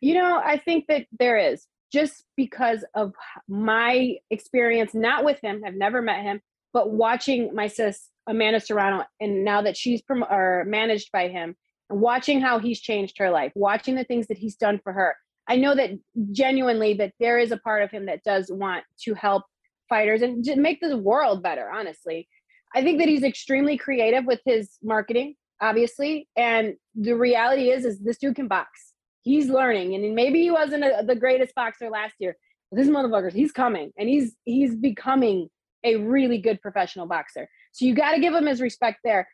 You 0.00 0.14
know, 0.14 0.40
I 0.44 0.58
think 0.58 0.86
that 0.86 1.06
there 1.18 1.38
is 1.38 1.66
just 1.92 2.24
because 2.36 2.84
of 2.94 3.12
my 3.48 4.16
experience, 4.30 4.94
not 4.94 5.24
with 5.24 5.40
him, 5.40 5.62
I've 5.66 5.74
never 5.74 6.02
met 6.02 6.22
him, 6.22 6.40
but 6.72 6.90
watching 6.90 7.54
my 7.54 7.66
sis 7.68 8.08
Amanda 8.28 8.60
Serrano, 8.60 9.04
and 9.20 9.44
now 9.44 9.62
that 9.62 9.76
she's 9.76 10.02
prom- 10.02 10.24
or 10.30 10.64
managed 10.66 11.10
by 11.12 11.28
him, 11.28 11.56
and 11.88 12.00
watching 12.00 12.40
how 12.40 12.58
he's 12.58 12.80
changed 12.80 13.16
her 13.18 13.30
life, 13.30 13.52
watching 13.54 13.94
the 13.94 14.04
things 14.04 14.26
that 14.26 14.36
he's 14.36 14.56
done 14.56 14.78
for 14.84 14.92
her, 14.92 15.16
I 15.48 15.56
know 15.56 15.74
that 15.74 15.90
genuinely 16.32 16.92
that 16.94 17.14
there 17.18 17.38
is 17.38 17.52
a 17.52 17.56
part 17.56 17.82
of 17.82 17.90
him 17.90 18.04
that 18.06 18.22
does 18.22 18.50
want 18.52 18.84
to 19.04 19.14
help 19.14 19.44
fighters 19.88 20.20
and 20.20 20.44
make 20.56 20.80
the 20.80 20.98
world 20.98 21.42
better. 21.42 21.70
Honestly, 21.70 22.28
I 22.74 22.82
think 22.82 22.98
that 22.98 23.08
he's 23.08 23.22
extremely 23.22 23.78
creative 23.78 24.26
with 24.26 24.40
his 24.44 24.76
marketing, 24.82 25.36
obviously, 25.62 26.28
and 26.36 26.74
the 26.94 27.16
reality 27.16 27.70
is, 27.70 27.86
is 27.86 27.98
this 28.00 28.18
dude 28.18 28.36
can 28.36 28.48
box 28.48 28.87
he's 29.28 29.48
learning. 29.48 29.94
And 29.94 30.14
maybe 30.14 30.42
he 30.42 30.50
wasn't 30.50 30.84
a, 30.84 31.04
the 31.06 31.16
greatest 31.16 31.54
boxer 31.54 31.90
last 31.90 32.14
year 32.18 32.36
but 32.70 32.78
this 32.78 32.88
motherfucker 32.88 33.32
he's 33.32 33.52
coming 33.52 33.92
and 33.98 34.08
he's 34.08 34.34
he's 34.44 34.74
becoming 34.74 35.48
a 35.84 35.96
really 35.96 36.38
good 36.38 36.60
professional 36.60 37.06
boxer. 37.06 37.48
So 37.72 37.84
you 37.84 37.94
got 37.94 38.12
to 38.12 38.20
give 38.20 38.34
him 38.34 38.46
his 38.46 38.60
respect 38.60 38.98
there. 39.04 39.28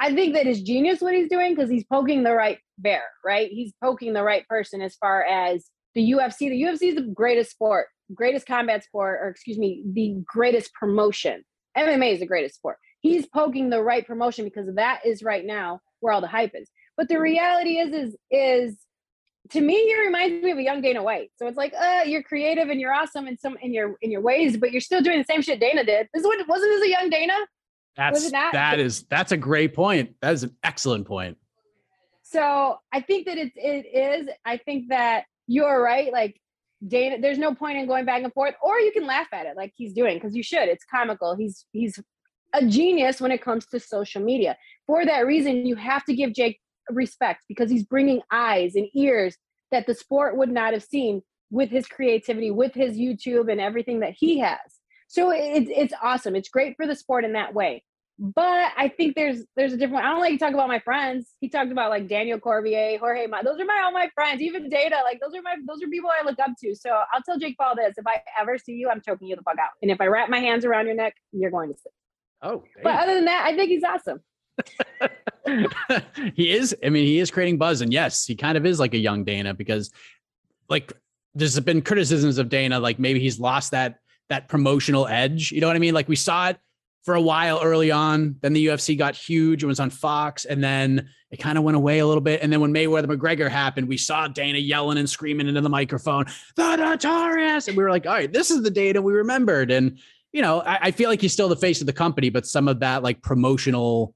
I 0.00 0.14
think 0.14 0.34
that 0.34 0.46
is 0.46 0.62
genius 0.62 1.00
what 1.00 1.14
he's 1.14 1.28
doing 1.28 1.54
because 1.54 1.70
he's 1.70 1.84
poking 1.84 2.22
the 2.22 2.32
right 2.32 2.58
bear 2.78 3.04
right? 3.24 3.50
He's 3.50 3.72
poking 3.82 4.12
the 4.12 4.22
right 4.22 4.46
person 4.48 4.80
as 4.80 4.96
far 4.96 5.24
as 5.24 5.66
the 5.94 6.12
ufc 6.12 6.38
the 6.38 6.62
ufc 6.62 6.82
is 6.82 6.94
the 6.94 7.02
greatest 7.02 7.50
sport 7.50 7.88
greatest 8.14 8.46
combat 8.46 8.82
sport 8.82 9.20
or 9.22 9.28
excuse 9.28 9.58
me 9.58 9.82
the 9.92 10.16
greatest 10.24 10.72
promotion. 10.74 11.44
Mma 11.76 12.12
is 12.12 12.20
the 12.20 12.26
greatest 12.26 12.56
sport. 12.56 12.78
He's 13.00 13.26
poking 13.26 13.70
the 13.70 13.82
right 13.82 14.06
promotion 14.06 14.44
because 14.44 14.74
that 14.74 15.00
is 15.04 15.22
right 15.22 15.44
now 15.44 15.80
where 16.00 16.12
all 16.12 16.20
the 16.20 16.26
hype 16.26 16.52
is. 16.54 16.70
But 16.96 17.08
the 17.08 17.20
reality 17.20 17.78
is 17.78 17.94
is 17.94 18.16
is 18.30 18.78
to 19.50 19.60
me 19.60 19.74
he 19.74 20.00
reminds 20.00 20.42
me 20.42 20.50
of 20.50 20.58
a 20.58 20.62
young 20.62 20.80
Dana 20.80 21.02
White. 21.02 21.30
So 21.36 21.46
it's 21.46 21.56
like, 21.56 21.74
uh, 21.78 22.02
you're 22.06 22.22
creative 22.22 22.68
and 22.68 22.80
you're 22.80 22.92
awesome 22.92 23.26
in 23.26 23.38
some 23.38 23.56
in 23.60 23.74
your 23.74 23.96
in 24.02 24.10
your 24.10 24.20
ways, 24.20 24.56
but 24.56 24.72
you're 24.72 24.80
still 24.80 25.02
doing 25.02 25.18
the 25.18 25.24
same 25.24 25.42
shit 25.42 25.60
Dana 25.60 25.84
did. 25.84 26.08
This 26.12 26.20
is 26.20 26.26
what 26.26 26.46
wasn't 26.48 26.72
this 26.72 26.86
a 26.86 26.90
young 26.90 27.10
Dana? 27.10 27.34
That's 27.96 28.30
that? 28.30 28.50
that 28.52 28.80
is 28.80 29.04
that's 29.10 29.32
a 29.32 29.36
great 29.36 29.74
point. 29.74 30.14
That 30.22 30.32
is 30.32 30.44
an 30.44 30.56
excellent 30.62 31.06
point. 31.06 31.36
So 32.22 32.78
I 32.92 33.00
think 33.00 33.26
that 33.26 33.36
it's 33.36 33.52
it 33.56 33.86
is. 33.94 34.28
I 34.44 34.56
think 34.56 34.88
that 34.88 35.24
you're 35.46 35.82
right. 35.82 36.12
Like 36.12 36.40
Dana, 36.86 37.20
there's 37.20 37.38
no 37.38 37.54
point 37.54 37.78
in 37.78 37.86
going 37.86 38.06
back 38.06 38.22
and 38.22 38.32
forth, 38.32 38.54
or 38.62 38.78
you 38.78 38.92
can 38.92 39.06
laugh 39.06 39.28
at 39.32 39.46
it 39.46 39.56
like 39.56 39.72
he's 39.76 39.92
doing 39.92 40.16
because 40.16 40.34
you 40.34 40.42
should. 40.42 40.68
It's 40.68 40.84
comical. 40.84 41.36
He's 41.36 41.66
he's 41.72 42.00
a 42.54 42.64
genius 42.64 43.20
when 43.20 43.32
it 43.32 43.42
comes 43.42 43.66
to 43.66 43.80
social 43.80 44.22
media. 44.22 44.56
For 44.86 45.04
that 45.04 45.26
reason, 45.26 45.66
you 45.66 45.76
have 45.76 46.04
to 46.06 46.14
give 46.14 46.32
Jake 46.32 46.60
respect 46.90 47.44
because 47.48 47.70
he's 47.70 47.84
bringing 47.84 48.20
eyes 48.30 48.74
and 48.74 48.88
ears 48.94 49.36
that 49.70 49.86
the 49.86 49.94
sport 49.94 50.36
would 50.36 50.50
not 50.50 50.72
have 50.72 50.82
seen 50.84 51.22
with 51.50 51.70
his 51.70 51.86
creativity, 51.86 52.50
with 52.50 52.74
his 52.74 52.96
YouTube 52.96 53.50
and 53.50 53.60
everything 53.60 54.00
that 54.00 54.14
he 54.16 54.38
has. 54.38 54.58
So 55.08 55.30
it's 55.30 55.70
it's 55.74 55.94
awesome. 56.02 56.34
It's 56.34 56.48
great 56.48 56.76
for 56.76 56.86
the 56.86 56.94
sport 56.96 57.24
in 57.24 57.34
that 57.34 57.52
way. 57.54 57.84
but 58.18 58.72
I 58.76 58.88
think 58.88 59.14
there's 59.16 59.44
there's 59.56 59.72
a 59.72 59.76
different. 59.76 60.04
I 60.04 60.10
don't 60.10 60.20
like 60.20 60.32
to 60.32 60.38
talk 60.38 60.54
about 60.54 60.68
my 60.68 60.78
friends. 60.78 61.30
He 61.40 61.48
talked 61.48 61.72
about 61.72 61.90
like 61.90 62.08
Daniel 62.08 62.38
Cormier, 62.38 62.98
Jorge. 62.98 63.26
Ma- 63.26 63.42
those 63.42 63.58
are 63.60 63.64
my 63.64 63.82
all 63.84 63.92
my 63.92 64.08
friends. 64.14 64.40
Even 64.40 64.68
Data, 64.68 64.96
like 65.04 65.20
those 65.20 65.34
are 65.34 65.42
my 65.42 65.56
those 65.66 65.82
are 65.82 65.88
people 65.88 66.10
I 66.10 66.24
look 66.24 66.38
up 66.38 66.52
to. 66.62 66.74
So 66.74 66.90
I'll 67.12 67.22
tell 67.24 67.38
Jake 67.38 67.56
Paul 67.58 67.74
this: 67.76 67.94
if 67.98 68.06
I 68.06 68.22
ever 68.40 68.56
see 68.58 68.72
you, 68.72 68.88
I'm 68.90 69.00
choking 69.06 69.28
you 69.28 69.36
the 69.36 69.42
fuck 69.42 69.58
out. 69.58 69.70
And 69.82 69.90
if 69.90 70.00
I 70.00 70.06
wrap 70.06 70.28
my 70.30 70.38
hands 70.40 70.64
around 70.64 70.86
your 70.86 70.94
neck, 70.94 71.14
you're 71.32 71.50
going 71.50 71.72
to 71.72 71.78
sleep. 71.78 71.92
Oh, 72.42 72.64
But 72.82 72.94
other 73.02 73.14
than 73.14 73.26
that, 73.26 73.44
I 73.46 73.54
think 73.56 73.68
he's 73.70 73.84
awesome. 73.84 74.20
he 76.34 76.50
is. 76.50 76.74
I 76.84 76.88
mean, 76.88 77.04
he 77.04 77.18
is 77.18 77.30
creating 77.30 77.58
buzz, 77.58 77.80
and 77.80 77.92
yes, 77.92 78.26
he 78.26 78.34
kind 78.34 78.56
of 78.56 78.66
is 78.66 78.78
like 78.78 78.94
a 78.94 78.98
young 78.98 79.24
Dana 79.24 79.54
because, 79.54 79.90
like, 80.68 80.92
there's 81.34 81.58
been 81.60 81.82
criticisms 81.82 82.38
of 82.38 82.48
Dana, 82.48 82.78
like 82.78 82.98
maybe 82.98 83.20
he's 83.20 83.40
lost 83.40 83.70
that 83.70 83.98
that 84.28 84.48
promotional 84.48 85.06
edge. 85.06 85.52
You 85.52 85.60
know 85.60 85.66
what 85.66 85.76
I 85.76 85.78
mean? 85.80 85.94
Like 85.94 86.08
we 86.08 86.16
saw 86.16 86.48
it 86.48 86.58
for 87.02 87.14
a 87.14 87.20
while 87.20 87.60
early 87.62 87.90
on. 87.90 88.36
Then 88.40 88.52
the 88.52 88.66
UFC 88.66 88.96
got 88.96 89.16
huge. 89.16 89.62
It 89.62 89.66
was 89.66 89.80
on 89.80 89.90
Fox, 89.90 90.44
and 90.44 90.62
then 90.62 91.08
it 91.30 91.38
kind 91.38 91.58
of 91.58 91.64
went 91.64 91.76
away 91.76 91.98
a 91.98 92.06
little 92.06 92.22
bit. 92.22 92.42
And 92.42 92.52
then 92.52 92.60
when 92.60 92.72
Mayweather 92.72 93.06
McGregor 93.06 93.50
happened, 93.50 93.88
we 93.88 93.96
saw 93.96 94.28
Dana 94.28 94.58
yelling 94.58 94.98
and 94.98 95.08
screaming 95.08 95.48
into 95.48 95.60
the 95.60 95.68
microphone, 95.68 96.26
"The 96.56 96.76
Notorious!" 96.76 97.68
And 97.68 97.76
we 97.76 97.82
were 97.82 97.90
like, 97.90 98.06
"All 98.06 98.12
right, 98.12 98.32
this 98.32 98.50
is 98.50 98.62
the 98.62 98.70
Dana 98.70 99.00
we 99.02 99.12
remembered." 99.12 99.70
And 99.70 99.98
you 100.32 100.40
know, 100.40 100.60
I, 100.60 100.78
I 100.82 100.90
feel 100.90 101.10
like 101.10 101.20
he's 101.20 101.32
still 101.32 101.48
the 101.48 101.56
face 101.56 101.80
of 101.80 101.86
the 101.86 101.92
company, 101.92 102.30
but 102.30 102.46
some 102.46 102.68
of 102.68 102.80
that 102.80 103.02
like 103.02 103.22
promotional 103.22 104.14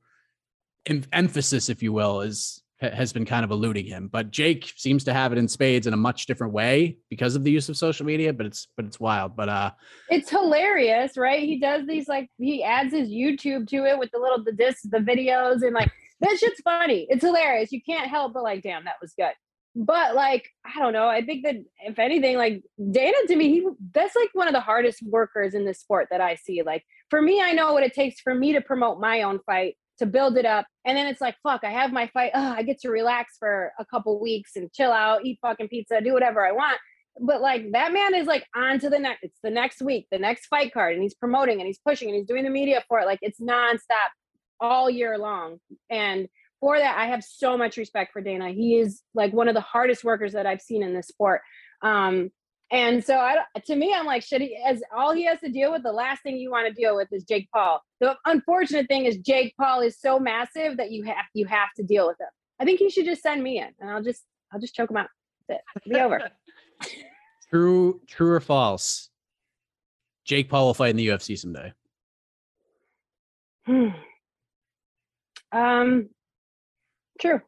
em- 0.87 1.05
emphasis, 1.13 1.69
if 1.69 1.83
you 1.83 1.93
will, 1.93 2.21
is 2.21 2.63
has 2.81 3.11
been 3.13 3.25
kind 3.25 3.45
of 3.45 3.51
eluding 3.51 3.87
him. 3.87 4.09
But 4.09 4.31
Jake 4.31 4.73
seems 4.77 5.03
to 5.05 5.15
have 5.15 5.33
it 5.33 5.39
in 5.39 5.49
spades 5.49 5.87
in 5.87 5.95
a 5.95 5.97
much 5.97 6.27
different 6.27 6.53
way 6.53 6.99
because 7.09 7.35
of 7.35 7.43
the 7.43 7.51
use 7.51 7.69
of 7.69 7.77
social 7.77 8.05
media. 8.05 8.33
But 8.33 8.47
it's 8.47 8.69
but 8.77 8.85
it's 8.85 9.01
wild. 9.01 9.37
But 9.37 9.49
uh, 9.49 9.71
It's 10.11 10.31
hilarious, 10.31 11.17
right? 11.17 11.43
He 11.43 11.59
does 11.59 11.87
these 11.87 12.09
like 12.09 12.29
he 12.39 12.63
adds 12.63 12.93
his 12.93 13.09
YouTube 13.09 13.69
to 13.69 13.85
it 13.85 13.99
with 13.99 14.11
the 14.13 14.19
little 14.19 14.43
the 14.43 14.53
discs, 14.53 14.83
the 14.83 14.99
videos, 14.99 15.63
and 15.63 15.75
like 15.75 15.91
that 16.21 16.37
shit's 16.39 16.61
funny. 16.61 17.07
It's 17.09 17.25
hilarious. 17.25 17.73
You 17.73 17.83
can't 17.83 18.09
help 18.09 18.35
but 18.35 18.43
like, 18.43 18.63
damn, 18.63 18.85
that 18.85 18.97
was 19.01 19.15
good. 19.19 19.33
But 19.75 20.15
like, 20.15 20.49
I 20.65 20.79
don't 20.79 20.95
know. 20.95 21.07
I 21.07 21.23
think 21.23 21.45
that 21.45 21.57
if 21.85 21.99
anything, 21.99 22.39
like 22.39 22.63
Dana 22.91 23.17
to 23.29 23.37
me, 23.37 23.51
he 23.51 23.69
that's 23.93 24.17
like 24.17 24.31
one 24.33 24.49
of 24.49 24.55
the 24.55 24.61
hardest 24.61 25.03
workers 25.03 25.55
in 25.55 25.67
this 25.67 25.81
sport 25.81 26.09
that 26.11 26.21
I 26.21 26.35
see. 26.35 26.63
Like 26.63 26.83
for 27.11 27.21
me, 27.21 27.43
I 27.43 27.53
know 27.53 27.73
what 27.73 27.83
it 27.83 27.95
takes 27.95 28.21
for 28.21 28.35
me 28.35 28.55
to 28.55 28.61
promote 28.63 29.01
my 29.01 29.23
own 29.23 29.41
fight, 29.45 29.77
to 29.99 30.07
build 30.07 30.37
it 30.37 30.45
up. 30.45 30.67
And 30.85 30.97
then 30.97 31.07
it's 31.07 31.21
like, 31.21 31.37
fuck, 31.43 31.63
I 31.65 31.71
have 31.71 31.93
my 31.93 32.09
fight. 32.09 32.33
Ugh, 32.35 32.55
I 32.59 32.63
get 32.63 32.81
to 32.81 32.91
relax 32.91 33.37
for 33.39 33.73
a 33.79 33.85
couple 33.85 34.21
weeks 34.21 34.57
and 34.57 34.73
chill 34.73 34.93
out, 34.93 35.25
eat 35.25 35.39
fucking 35.43 35.69
pizza, 35.69 36.01
do 36.01 36.13
whatever 36.13 36.47
I 36.47 36.53
want. 36.53 36.79
But 37.19 37.41
like 37.41 37.73
that 37.73 37.93
man 37.93 38.15
is 38.15 38.27
like 38.27 38.47
on 38.55 38.79
to 38.81 38.91
the 38.91 38.99
next 38.99 39.21
it's 39.23 39.39
the 39.43 39.51
next 39.51 39.81
week 39.81 40.07
the 40.11 40.19
next 40.19 40.49
fight 40.49 40.75
card 40.75 40.93
and 40.93 41.03
he's 41.03 41.15
promoting 41.15 41.61
and 41.61 41.67
he's 41.67 41.79
pushing 41.79 42.09
and 42.09 42.17
he's 42.17 42.27
doing 42.27 42.45
the 42.45 42.51
media 42.51 42.85
for 42.89 43.01
it. 43.01 43.07
Like 43.07 43.21
it's 43.23 43.41
nonstop 43.41 44.11
all 44.61 44.91
year 44.91 45.17
long. 45.17 45.59
And 45.89 46.29
for 46.61 46.79
that 46.79 46.97
i 46.99 47.07
have 47.07 47.23
so 47.23 47.57
much 47.57 47.77
respect 47.77 48.13
for 48.13 48.21
dana. 48.21 48.51
He 48.51 48.79
is 48.79 49.03
like 49.15 49.33
one 49.33 49.49
of 49.49 49.55
the 49.55 49.61
hardest 49.63 50.05
workers 50.05 50.33
that 50.35 50.47
i've 50.47 50.61
seen 50.61 50.83
in 50.83 50.95
this 50.95 51.09
sport. 51.09 51.41
Um 51.83 52.31
and 52.71 53.05
so 53.05 53.17
I, 53.17 53.37
to 53.67 53.77
me, 53.77 53.95
I'm 53.95 54.07
like, 54.07 54.23
should 54.25 54.41
he, 54.41 54.59
as 54.67 54.83
all 54.95 55.13
he 55.15 55.25
has 55.27 55.39
to 55.41 55.49
deal 55.49 55.71
with, 55.71 55.85
the 55.85 55.93
last 55.93 56.23
thing 56.23 56.37
you 56.37 56.51
want 56.51 56.67
to 56.67 56.75
deal 56.75 56.97
with 56.97 57.09
is 57.13 57.23
Jake 57.23 57.49
Paul. 57.53 57.81
The 58.01 58.17
unfortunate 58.25 58.89
thing 58.89 59.05
is 59.05 59.19
Jake 59.19 59.55
Paul 59.59 59.81
is 59.81 60.01
so 60.01 60.19
massive 60.19 60.77
that 60.79 60.91
you 60.91 61.05
have, 61.05 61.25
you 61.33 61.47
have 61.47 61.69
to 61.77 61.85
deal 61.85 62.09
with 62.09 62.21
him. 62.21 62.27
I 62.59 62.65
think 62.65 62.81
he 62.81 62.91
should 62.91 63.05
just 63.05 63.23
send 63.23 63.43
me 63.43 63.59
in 63.59 63.69
and 63.79 63.91
I'll 63.91 64.03
just, 64.03 64.23
I'll 64.53 64.59
just 64.59 64.75
choke 64.75 64.91
him 64.91 64.97
out. 64.97 65.09
That's 65.49 65.61
it. 65.61 65.81
It'll 65.87 65.95
be 65.95 66.01
over. 66.01 66.29
true, 67.51 68.01
true 68.09 68.33
or 68.33 68.41
false? 68.41 69.11
Jake 70.25 70.49
Paul 70.49 70.67
will 70.67 70.75
fight 70.75 70.91
in 70.91 70.97
the 70.97 71.07
UFC 71.07 71.39
someday. 71.39 71.73
um, 75.53 76.09
true. 77.21 77.41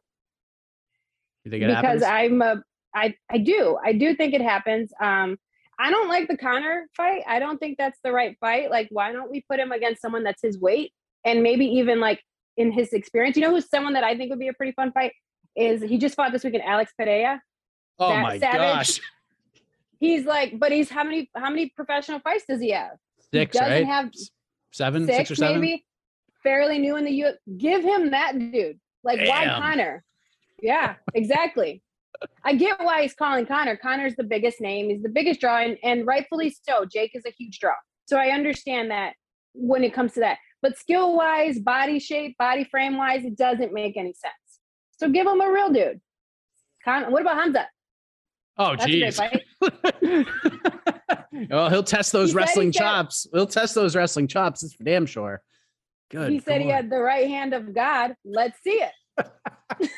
You 1.43 1.51
think 1.51 1.63
it 1.63 1.67
because 1.67 2.03
happens? 2.03 2.03
I'm 2.03 2.41
a, 2.41 2.63
I, 2.95 3.15
I 3.29 3.37
do, 3.37 3.77
I 3.83 3.93
do 3.93 4.15
think 4.15 4.33
it 4.33 4.41
happens. 4.41 4.91
Um, 5.01 5.37
I 5.79 5.91
don't 5.91 6.09
like 6.09 6.27
the 6.27 6.37
Conor 6.37 6.87
fight. 6.95 7.23
I 7.27 7.39
don't 7.39 7.57
think 7.57 7.77
that's 7.77 7.99
the 8.03 8.11
right 8.11 8.35
fight. 8.39 8.69
Like, 8.69 8.87
why 8.91 9.11
don't 9.11 9.31
we 9.31 9.41
put 9.49 9.59
him 9.59 9.71
against 9.71 10.01
someone 10.01 10.23
that's 10.23 10.41
his 10.41 10.59
weight 10.59 10.91
and 11.25 11.41
maybe 11.43 11.65
even 11.65 11.99
like 11.99 12.21
in 12.57 12.71
his 12.71 12.91
experience? 12.93 13.37
You 13.37 13.43
know, 13.43 13.51
who's 13.51 13.69
someone 13.69 13.93
that 13.93 14.03
I 14.03 14.17
think 14.17 14.29
would 14.31 14.39
be 14.39 14.49
a 14.49 14.53
pretty 14.53 14.73
fun 14.73 14.91
fight 14.91 15.13
is 15.55 15.81
he 15.81 15.97
just 15.97 16.15
fought 16.15 16.31
this 16.31 16.43
weekend, 16.43 16.63
Alex 16.63 16.91
Pereira. 16.97 17.41
oh 17.97 18.09
that 18.09 18.21
my 18.21 18.39
savage- 18.39 18.59
gosh, 18.59 19.01
He's 19.99 20.25
like, 20.25 20.57
but 20.57 20.71
he's 20.71 20.89
how 20.89 21.03
many 21.03 21.29
how 21.35 21.49
many 21.49 21.69
professional 21.75 22.19
fights 22.21 22.45
does 22.47 22.61
he 22.61 22.71
have? 22.71 22.91
six, 23.33 23.53
he 23.55 23.59
doesn't 23.59 23.73
right? 23.73 23.85
have 23.85 24.09
seven, 24.71 25.05
Six, 25.05 25.17
six 25.17 25.31
or 25.31 25.35
seven. 25.35 25.59
maybe. 25.61 25.85
Fairly 26.41 26.79
new 26.79 26.95
in 26.95 27.03
the 27.03 27.11
U. 27.11 27.31
Give 27.57 27.83
him 27.83 28.11
that 28.11 28.37
dude. 28.39 28.79
Like 29.03 29.19
why 29.19 29.43
Damn. 29.45 29.61
Conor? 29.61 30.03
Yeah, 30.61 30.95
exactly. 31.13 31.81
I 32.43 32.53
get 32.55 32.79
why 32.79 33.01
he's 33.03 33.13
calling 33.13 33.45
Conor. 33.45 33.77
Conor's 33.77 34.15
the 34.15 34.23
biggest 34.23 34.59
name. 34.61 34.89
He's 34.89 35.01
the 35.01 35.09
biggest 35.09 35.39
draw, 35.39 35.57
and, 35.59 35.77
and 35.83 36.05
rightfully 36.05 36.55
so. 36.67 36.85
Jake 36.85 37.11
is 37.13 37.23
a 37.25 37.31
huge 37.37 37.59
draw. 37.59 37.73
So 38.05 38.17
I 38.17 38.29
understand 38.29 38.91
that 38.91 39.13
when 39.53 39.83
it 39.83 39.93
comes 39.93 40.13
to 40.13 40.19
that. 40.21 40.37
But 40.61 40.77
skill 40.77 41.15
wise, 41.15 41.59
body 41.59 41.99
shape, 41.99 42.35
body 42.37 42.65
frame 42.65 42.97
wise, 42.97 43.23
it 43.23 43.37
doesn't 43.37 43.73
make 43.73 43.95
any 43.95 44.13
sense. 44.13 44.33
So 44.99 45.09
give 45.09 45.25
him 45.25 45.39
a 45.39 45.49
real 45.51 45.71
dude. 45.71 46.01
What 46.85 47.21
about 47.21 47.37
Khamzat? 47.37 47.65
Oh, 48.57 48.71
That's 48.75 48.85
a 48.85 48.87
geez. 48.87 49.15
fight. 49.17 49.45
well, 51.49 51.69
he'll 51.69 51.83
test 51.83 52.11
those 52.11 52.29
He 52.29 52.33
said 52.33 52.39
he 52.39 52.45
wrestling 52.45 52.73
said- 52.73 52.79
chops. 52.79 53.27
He'll 53.33 53.47
test 53.47 53.75
those 53.75 53.95
wrestling 53.95 54.27
chops. 54.27 54.63
It's 54.63 54.73
for 54.73 54.83
damn 54.83 55.05
sure. 55.05 55.41
Good. 56.11 56.31
he 56.31 56.39
said 56.39 56.61
he 56.61 56.67
had 56.69 56.89
the 56.89 56.97
right 56.99 57.27
hand 57.27 57.53
of 57.53 57.73
God. 57.73 58.15
Let's 58.25 58.61
see 58.63 58.81
it. 58.81 58.91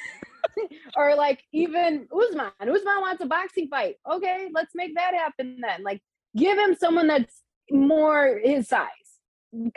or 0.96 1.16
like 1.16 1.42
even 1.54 2.08
Usman. 2.16 2.52
Usman 2.62 3.02
wants 3.02 3.24
a 3.24 3.26
boxing 3.26 3.68
fight. 3.68 3.96
Okay, 4.10 4.50
let's 4.54 4.74
make 4.76 4.96
that 4.96 5.14
happen 5.14 5.58
then. 5.62 5.84
Like 5.84 6.02
give 6.36 6.58
him 6.58 6.76
someone 6.76 7.08
that's 7.08 7.42
more 7.70 8.40
his 8.44 8.68
size. 8.68 8.88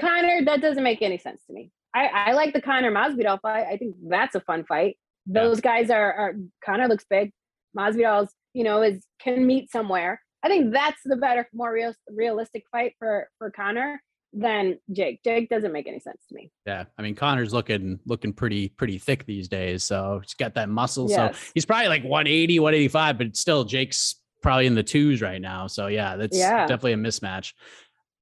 Conor, 0.01 0.45
that 0.45 0.61
doesn't 0.61 0.85
make 0.85 1.03
any 1.03 1.19
sense 1.19 1.41
to 1.47 1.53
me. 1.53 1.71
I, 1.95 2.07
I 2.07 2.33
like 2.33 2.53
the 2.53 2.63
Conor 2.63 2.91
Masvidal 2.91 3.41
fight. 3.41 3.67
I 3.71 3.77
think 3.77 3.97
that's 4.09 4.35
a 4.35 4.41
fun 4.41 4.65
fight. 4.65 4.97
Those 5.27 5.61
guys 5.61 5.91
are, 5.91 6.13
are 6.13 6.35
Conor 6.65 6.89
looks 6.89 7.05
big. 7.09 7.33
Masvidal's, 7.77 8.33
you 8.53 8.65
know, 8.65 8.83
is 8.83 9.05
can 9.21 9.47
meet 9.47 9.71
somewhere. 9.71 10.21
I 10.43 10.49
think 10.49 10.73
that's 10.73 11.01
the 11.05 11.17
better, 11.17 11.49
more 11.55 11.73
real, 11.73 11.95
realistic 12.09 12.65
fight 12.71 12.95
for 12.99 13.29
for 13.39 13.51
Conor 13.51 14.01
than 14.35 14.79
Jake. 14.93 15.23
Jake 15.23 15.49
doesn't 15.49 15.73
make 15.73 15.87
any 15.87 16.01
sense 16.01 16.21
to 16.29 16.35
me. 16.35 16.51
Yeah, 16.67 16.85
I 16.99 17.03
mean 17.03 17.15
Conor's 17.15 17.53
looking 17.55 18.01
looking 18.05 18.33
pretty 18.33 18.69
pretty 18.69 18.99
thick 18.99 19.25
these 19.27 19.49
days, 19.49 19.83
so 19.85 20.21
he's 20.23 20.35
got 20.35 20.55
that 20.55 20.69
muscle. 20.69 21.09
Yes. 21.09 21.39
So 21.39 21.51
he's 21.55 21.65
probably 21.65 21.89
like 21.89 22.03
180, 22.03 22.59
185, 22.61 23.19
but 23.19 23.37
still 23.37 23.65
Jake's 23.65 24.17
probably 24.43 24.67
in 24.67 24.75
the 24.75 24.83
twos 24.83 25.23
right 25.23 25.41
now. 25.41 25.67
So 25.67 25.87
yeah, 25.87 26.17
that's 26.17 26.37
Yeah. 26.37 26.67
definitely 26.67 26.93
a 26.93 26.97
mismatch. 26.97 27.53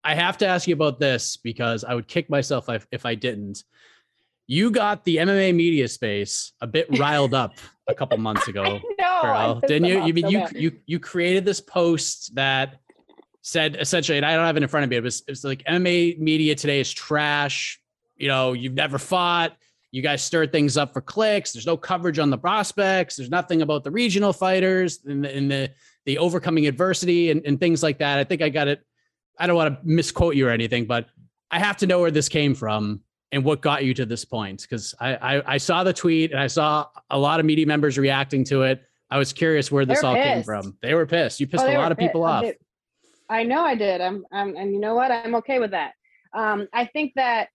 I 0.04 0.14
have 0.14 0.38
to 0.38 0.46
ask 0.46 0.66
you 0.68 0.74
about 0.74 0.98
this 1.00 1.36
because 1.36 1.84
I 1.84 1.94
would 1.94 2.08
kick 2.08 2.28
myself 2.28 2.68
if, 2.68 2.86
if 2.90 3.06
I 3.06 3.14
didn't. 3.14 3.62
You 4.48 4.70
got 4.72 5.04
the 5.04 5.16
MMA 5.16 5.54
media 5.54 5.86
space 5.88 6.52
a 6.60 6.66
bit 6.66 6.86
riled 6.98 7.32
up 7.34 7.54
a 7.88 7.94
couple 7.94 8.18
months 8.18 8.48
ago. 8.48 8.80
no, 9.00 9.60
didn't 9.66 9.86
you? 9.88 10.04
You 10.04 10.12
mean 10.14 10.28
you 10.28 10.46
you 10.54 10.72
you 10.86 10.98
created 10.98 11.44
this 11.44 11.60
post 11.60 12.34
that 12.34 12.78
said 13.42 13.76
essentially, 13.78 14.16
and 14.16 14.24
I 14.24 14.34
don't 14.34 14.46
have 14.46 14.56
it 14.56 14.62
in 14.62 14.68
front 14.68 14.84
of 14.84 14.90
me. 14.90 14.96
It 14.96 15.02
was 15.02 15.20
it 15.20 15.30
was 15.30 15.44
like 15.44 15.62
MMA 15.64 16.18
media 16.18 16.54
today 16.54 16.80
is 16.80 16.90
trash. 16.92 17.80
You 18.16 18.28
know, 18.28 18.52
you've 18.52 18.74
never 18.74 18.98
fought. 18.98 19.56
You 19.90 20.00
guys 20.00 20.22
stir 20.22 20.46
things 20.46 20.78
up 20.78 20.94
for 20.94 21.02
clicks. 21.02 21.52
There's 21.52 21.66
no 21.66 21.76
coverage 21.76 22.18
on 22.18 22.30
the 22.30 22.38
prospects. 22.38 23.16
There's 23.16 23.28
nothing 23.28 23.60
about 23.60 23.84
the 23.84 23.90
regional 23.90 24.32
fighters 24.32 25.00
and 25.04 25.24
the, 25.24 25.36
and 25.36 25.50
the 25.50 25.70
the 26.06 26.18
overcoming 26.18 26.66
adversity 26.66 27.30
and, 27.30 27.44
and 27.44 27.60
things 27.60 27.82
like 27.82 27.98
that. 27.98 28.18
I 28.18 28.24
think 28.24 28.40
I 28.42 28.48
got 28.48 28.68
it. 28.68 28.80
I 29.38 29.46
don't 29.46 29.56
want 29.56 29.74
to 29.74 29.86
misquote 29.86 30.34
you 30.34 30.46
or 30.48 30.50
anything, 30.50 30.86
but 30.86 31.06
I 31.50 31.58
have 31.58 31.76
to 31.78 31.86
know 31.86 32.00
where 32.00 32.10
this 32.10 32.28
came 32.28 32.54
from 32.54 33.02
and 33.32 33.44
what 33.44 33.60
got 33.60 33.84
you 33.84 33.92
to 33.94 34.06
this 34.06 34.24
point 34.24 34.62
because 34.62 34.94
I, 35.00 35.36
I 35.36 35.54
I 35.54 35.56
saw 35.58 35.84
the 35.84 35.92
tweet 35.92 36.30
and 36.30 36.40
I 36.40 36.46
saw 36.46 36.86
a 37.10 37.18
lot 37.18 37.40
of 37.40 37.46
media 37.46 37.66
members 37.66 37.98
reacting 37.98 38.44
to 38.44 38.62
it. 38.62 38.82
I 39.10 39.18
was 39.18 39.32
curious 39.32 39.70
where 39.70 39.84
this 39.84 40.00
They're 40.00 40.08
all 40.08 40.14
came 40.14 40.42
from. 40.42 40.78
They 40.80 40.94
were 40.94 41.06
pissed. 41.06 41.38
You 41.38 41.46
pissed 41.46 41.64
Oh, 41.66 41.70
a 41.70 41.76
lot 41.76 41.92
of 41.92 41.98
people 41.98 42.24
off. 42.24 42.44
I 43.32 43.44
know 43.44 43.64
I 43.64 43.74
did. 43.74 44.00
I'm, 44.00 44.24
I'm, 44.30 44.56
and 44.56 44.72
you 44.72 44.80
know 44.80 44.94
what? 44.94 45.10
I'm 45.10 45.34
okay 45.36 45.58
with 45.58 45.70
that. 45.70 45.92
Um, 46.34 46.68
I 46.72 46.86
think 46.86 47.12
that 47.16 47.48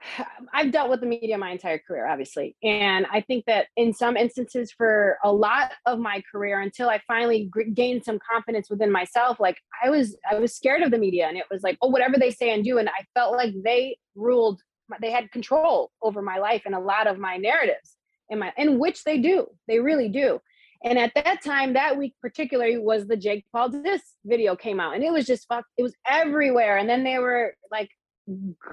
I've 0.52 0.72
dealt 0.72 0.90
with 0.90 1.00
the 1.00 1.06
media 1.06 1.38
my 1.38 1.50
entire 1.50 1.78
career, 1.78 2.08
obviously, 2.08 2.56
and 2.62 3.06
I 3.10 3.20
think 3.20 3.44
that 3.46 3.66
in 3.76 3.92
some 3.92 4.16
instances, 4.16 4.72
for 4.72 5.18
a 5.24 5.32
lot 5.32 5.72
of 5.86 5.98
my 5.98 6.22
career, 6.30 6.60
until 6.60 6.88
I 6.88 7.00
finally 7.06 7.48
gr- 7.50 7.62
gained 7.74 8.04
some 8.04 8.18
confidence 8.30 8.68
within 8.70 8.90
myself, 8.90 9.38
like 9.38 9.58
I 9.82 9.90
was, 9.90 10.16
I 10.30 10.38
was 10.38 10.54
scared 10.54 10.82
of 10.82 10.90
the 10.90 10.98
media, 10.98 11.26
and 11.28 11.36
it 11.36 11.46
was 11.50 11.62
like, 11.62 11.78
oh, 11.80 11.88
whatever 11.88 12.16
they 12.18 12.30
say 12.30 12.52
and 12.52 12.64
do, 12.64 12.78
and 12.78 12.88
I 12.88 13.04
felt 13.14 13.34
like 13.34 13.54
they 13.64 13.96
ruled, 14.14 14.60
they 15.00 15.10
had 15.10 15.30
control 15.30 15.90
over 16.02 16.22
my 16.22 16.38
life 16.38 16.62
and 16.66 16.74
a 16.74 16.80
lot 16.80 17.06
of 17.06 17.18
my 17.18 17.36
narratives, 17.36 17.96
in 18.30 18.40
my, 18.40 18.52
in 18.56 18.78
which 18.78 19.04
they 19.04 19.18
do, 19.18 19.46
they 19.68 19.78
really 19.78 20.08
do. 20.08 20.40
And 20.84 20.98
at 20.98 21.12
that 21.16 21.42
time, 21.42 21.72
that 21.72 21.98
week 21.98 22.14
particularly 22.20 22.78
was 22.78 23.06
the 23.06 23.16
Jake 23.16 23.44
Paul 23.52 23.70
diss 23.70 24.02
video 24.24 24.54
came 24.54 24.78
out, 24.78 24.94
and 24.94 25.02
it 25.02 25.12
was 25.12 25.26
just 25.26 25.46
fuck. 25.48 25.64
It 25.76 25.82
was 25.82 25.94
everywhere. 26.06 26.76
And 26.76 26.88
then 26.88 27.02
they 27.02 27.18
were 27.18 27.54
like 27.70 27.90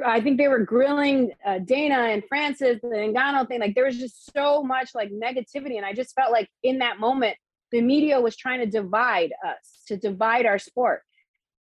I 0.06 0.20
think 0.20 0.38
they 0.38 0.48
were 0.48 0.60
grilling 0.60 1.32
uh, 1.46 1.60
Dana 1.60 1.96
and 1.96 2.24
Francis, 2.28 2.80
the 2.82 2.90
Ngannou 2.90 3.48
thing. 3.48 3.62
Like 3.62 3.76
there 3.76 3.86
was 3.86 3.98
just 3.98 4.32
so 4.34 4.62
much 4.64 4.90
like 4.94 5.12
negativity, 5.12 5.78
and 5.78 5.86
I 5.86 5.94
just 5.94 6.14
felt 6.14 6.32
like 6.32 6.50
in 6.64 6.80
that 6.80 7.00
moment, 7.00 7.38
the 7.72 7.82
media 7.82 8.20
was 8.20 8.36
trying 8.36 8.60
to 8.60 8.66
divide 8.66 9.32
us, 9.46 9.84
to 9.88 9.98
divide 9.98 10.46
our 10.46 10.60
sport. 10.60 11.02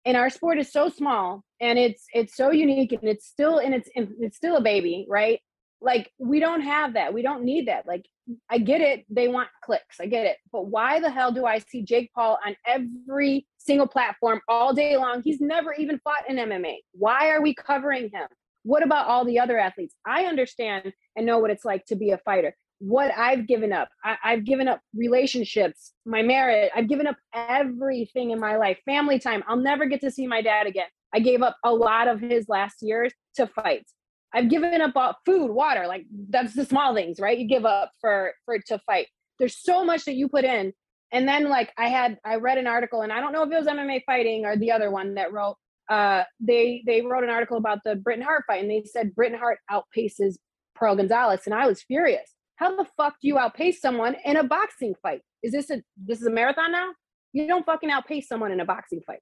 And 0.05 0.17
our 0.17 0.31
sport 0.31 0.59
is 0.59 0.73
so 0.73 0.89
small, 0.89 1.43
and 1.61 1.79
it's 1.79 2.05
it's 2.15 2.37
so 2.37 2.51
unique, 2.51 2.93
and 2.93 3.05
it's 3.05 3.27
still 3.27 3.59
in 3.59 3.73
its 3.73 3.89
it's 3.95 4.37
still 4.37 4.57
a 4.57 4.63
baby, 4.63 5.07
right? 5.09 5.41
Like 5.81 6.13
we 6.19 6.41
don't 6.41 6.63
have 6.63 6.95
that. 6.95 7.13
We 7.13 7.23
don't 7.23 7.45
need 7.45 7.69
that. 7.69 7.87
Like 7.87 8.07
I 8.49 8.59
get 8.59 8.81
it. 8.81 9.05
They 9.09 9.29
want 9.29 9.49
clicks. 9.63 10.01
I 10.01 10.07
get 10.07 10.27
it. 10.27 10.37
But 10.53 10.67
why 10.67 11.01
the 11.01 11.11
hell 11.11 11.33
do 11.33 11.47
I 11.47 11.59
see 11.59 11.83
Jake 11.83 12.11
Paul 12.15 12.39
on 12.47 12.57
every 12.67 13.47
single 13.59 13.87
platform 13.87 14.41
all 14.49 14.73
day 14.75 14.97
long? 14.97 15.23
He's 15.23 15.41
never 15.41 15.73
even 15.75 16.01
fought 16.03 16.29
in 16.29 16.37
MMA. 16.37 16.77
Why 16.93 17.31
are 17.31 17.43
we 17.43 17.55
covering 17.55 18.11
him? 18.13 18.29
What 18.63 18.83
about 18.83 19.07
all 19.07 19.25
the 19.25 19.39
other 19.39 19.59
athletes? 19.59 19.95
I 20.07 20.25
understand 20.25 20.93
and 21.17 21.27
know 21.27 21.39
what 21.39 21.51
it's 21.51 21.65
like 21.65 21.87
to 21.87 21.97
be 21.97 22.11
a 22.11 22.19
fighter. 22.19 22.55
What 22.79 23.13
I've 23.17 23.47
given 23.47 23.73
up, 23.73 23.89
I, 24.05 24.17
have 24.23 24.45
given 24.45 24.67
up 24.67 24.81
relationships, 24.95 25.93
my 26.07 26.23
marriage, 26.23 26.71
I've 26.75 26.89
given 26.89 27.07
up 27.07 27.17
everything 27.35 28.31
in 28.31 28.41
my 28.41 28.57
life, 28.57 28.79
family 28.87 29.19
time. 29.19 29.45
I'll 29.47 29.57
never 29.57 29.85
get 29.87 30.01
to 30.01 30.11
see 30.11 30.27
my 30.27 30.41
dad 30.41 30.67
again. 30.67 30.87
I 31.13 31.21
gave 31.21 31.43
up 31.43 31.57
a 31.65 31.73
lot 31.73 32.09
of 32.09 32.21
his 32.21 32.49
last 32.49 32.77
years 32.81 33.13
to 33.35 33.47
fight. 33.47 33.85
I've 34.33 34.49
given 34.49 34.81
up 34.81 34.93
all 34.97 35.17
food, 35.27 35.51
water, 35.51 35.87
like 35.87 36.07
that's 36.29 36.55
the 36.55 36.65
small 36.65 36.95
things, 36.95 37.19
right? 37.19 37.39
You 37.39 37.49
give 37.49 37.65
up 37.65 37.93
for 38.01 38.33
for 38.45 38.59
to 38.59 38.79
fight. 38.81 39.09
There's 39.39 39.57
so 39.57 39.85
much 39.85 40.05
that 40.05 40.15
you 40.15 40.29
put 40.29 40.45
in. 40.45 40.73
And 41.13 41.27
then 41.27 41.49
like 41.49 41.73
I 41.77 41.89
had 41.89 42.19
I 42.25 42.37
read 42.37 42.59
an 42.59 42.67
article 42.67 43.03
and 43.03 43.13
I 43.13 43.21
don't 43.21 43.33
know 43.33 43.43
if 43.43 43.51
it 43.51 43.59
was 43.59 43.67
MMA 43.67 44.03
fighting 44.07 44.45
or 44.45 44.57
the 44.57 44.71
other 44.71 44.91
one 44.91 45.15
that 45.15 45.33
wrote 45.33 45.57
uh 45.89 46.23
they 46.39 46.83
they 46.87 47.03
wrote 47.03 47.25
an 47.25 47.31
article 47.31 47.57
about 47.57 47.81
the 47.85 47.97
Britain 47.97 48.23
Hart 48.23 48.45
fight 48.47 48.63
and 48.63 48.71
they 48.71 48.85
said 48.85 49.15
Britain 49.15 49.39
Hart 49.39 49.59
outpaces 49.71 50.37
Pearl 50.77 50.95
Gonzalez 50.95 51.43
and 51.47 51.55
I 51.55 51.67
was 51.67 51.83
furious. 51.83 52.35
How 52.57 52.77
the 52.77 52.87
fuck 52.97 53.15
do 53.21 53.27
you 53.27 53.39
outpace 53.39 53.81
someone 53.81 54.17
in 54.25 54.37
a 54.37 54.45
boxing 54.45 54.95
fight? 55.03 55.23
Is 55.43 55.53
this 55.53 55.71
a 55.71 55.83
this 55.97 56.21
is 56.21 56.27
a 56.27 56.31
marathon 56.31 56.71
now? 56.71 56.91
You 57.33 57.49
don't 57.49 57.67
fucking 57.67 57.91
outpace 57.91 58.29
someone 58.29 58.53
in 58.53 58.61
a 58.61 58.65
boxing 58.65 59.01
fight. 59.07 59.21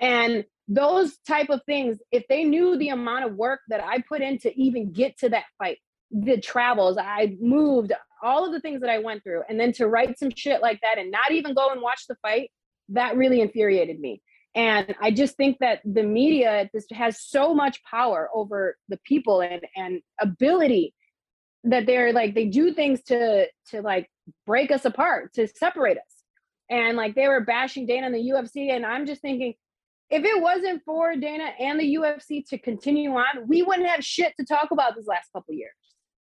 And 0.00 0.44
those 0.68 1.16
type 1.18 1.50
of 1.50 1.60
things, 1.66 1.98
if 2.10 2.24
they 2.28 2.44
knew 2.44 2.76
the 2.76 2.88
amount 2.88 3.24
of 3.24 3.34
work 3.34 3.60
that 3.68 3.82
I 3.82 3.98
put 4.00 4.20
in 4.20 4.38
to 4.40 4.60
even 4.60 4.92
get 4.92 5.18
to 5.18 5.28
that 5.30 5.44
fight, 5.58 5.78
the 6.10 6.40
travels, 6.40 6.98
I 6.98 7.36
moved, 7.40 7.92
all 8.22 8.46
of 8.46 8.52
the 8.52 8.60
things 8.60 8.80
that 8.80 8.90
I 8.90 8.98
went 8.98 9.22
through, 9.22 9.42
and 9.48 9.58
then 9.58 9.72
to 9.72 9.86
write 9.86 10.18
some 10.18 10.30
shit 10.34 10.60
like 10.60 10.80
that 10.82 10.98
and 10.98 11.10
not 11.10 11.32
even 11.32 11.54
go 11.54 11.70
and 11.70 11.80
watch 11.80 12.06
the 12.08 12.16
fight, 12.22 12.50
that 12.90 13.16
really 13.16 13.40
infuriated 13.40 13.98
me. 14.00 14.22
And 14.54 14.94
I 15.00 15.10
just 15.10 15.36
think 15.36 15.58
that 15.60 15.80
the 15.84 16.02
media 16.02 16.70
this 16.72 16.86
has 16.90 17.20
so 17.20 17.54
much 17.54 17.82
power 17.84 18.30
over 18.34 18.76
the 18.88 18.98
people 19.04 19.42
and 19.42 19.60
and 19.76 20.00
ability 20.18 20.94
that 21.64 21.84
they're 21.84 22.12
like 22.12 22.34
they 22.34 22.46
do 22.46 22.72
things 22.72 23.02
to 23.04 23.48
to 23.70 23.82
like 23.82 24.08
break 24.46 24.70
us 24.70 24.86
apart, 24.86 25.34
to 25.34 25.46
separate 25.46 25.98
us. 25.98 26.24
And 26.70 26.96
like 26.96 27.14
they 27.14 27.28
were 27.28 27.42
bashing 27.42 27.86
Dana 27.86 28.06
in 28.06 28.12
the 28.12 28.30
UFC, 28.30 28.70
and 28.74 28.86
I'm 28.86 29.06
just 29.06 29.20
thinking, 29.20 29.54
if 30.10 30.24
it 30.24 30.40
wasn't 30.40 30.82
for 30.84 31.16
Dana 31.16 31.50
and 31.58 31.80
the 31.80 31.96
UFC 31.96 32.46
to 32.48 32.58
continue 32.58 33.10
on, 33.12 33.48
we 33.48 33.62
wouldn't 33.62 33.88
have 33.88 34.04
shit 34.04 34.34
to 34.38 34.46
talk 34.46 34.70
about 34.70 34.94
this 34.94 35.06
last 35.06 35.32
couple 35.32 35.54
years. 35.54 35.72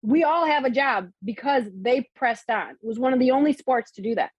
We 0.02 0.24
all 0.24 0.46
have 0.46 0.66
a 0.66 0.70
job 0.70 1.10
because 1.24 1.66
they 1.74 2.10
pressed 2.16 2.50
on. 2.50 2.72
It 2.72 2.78
was 2.82 2.98
one 2.98 3.14
of 3.14 3.20
the 3.20 3.32
only 3.32 3.54
sports 3.54 3.92
to 3.92 4.02
do 4.02 4.16
that. 4.16 4.32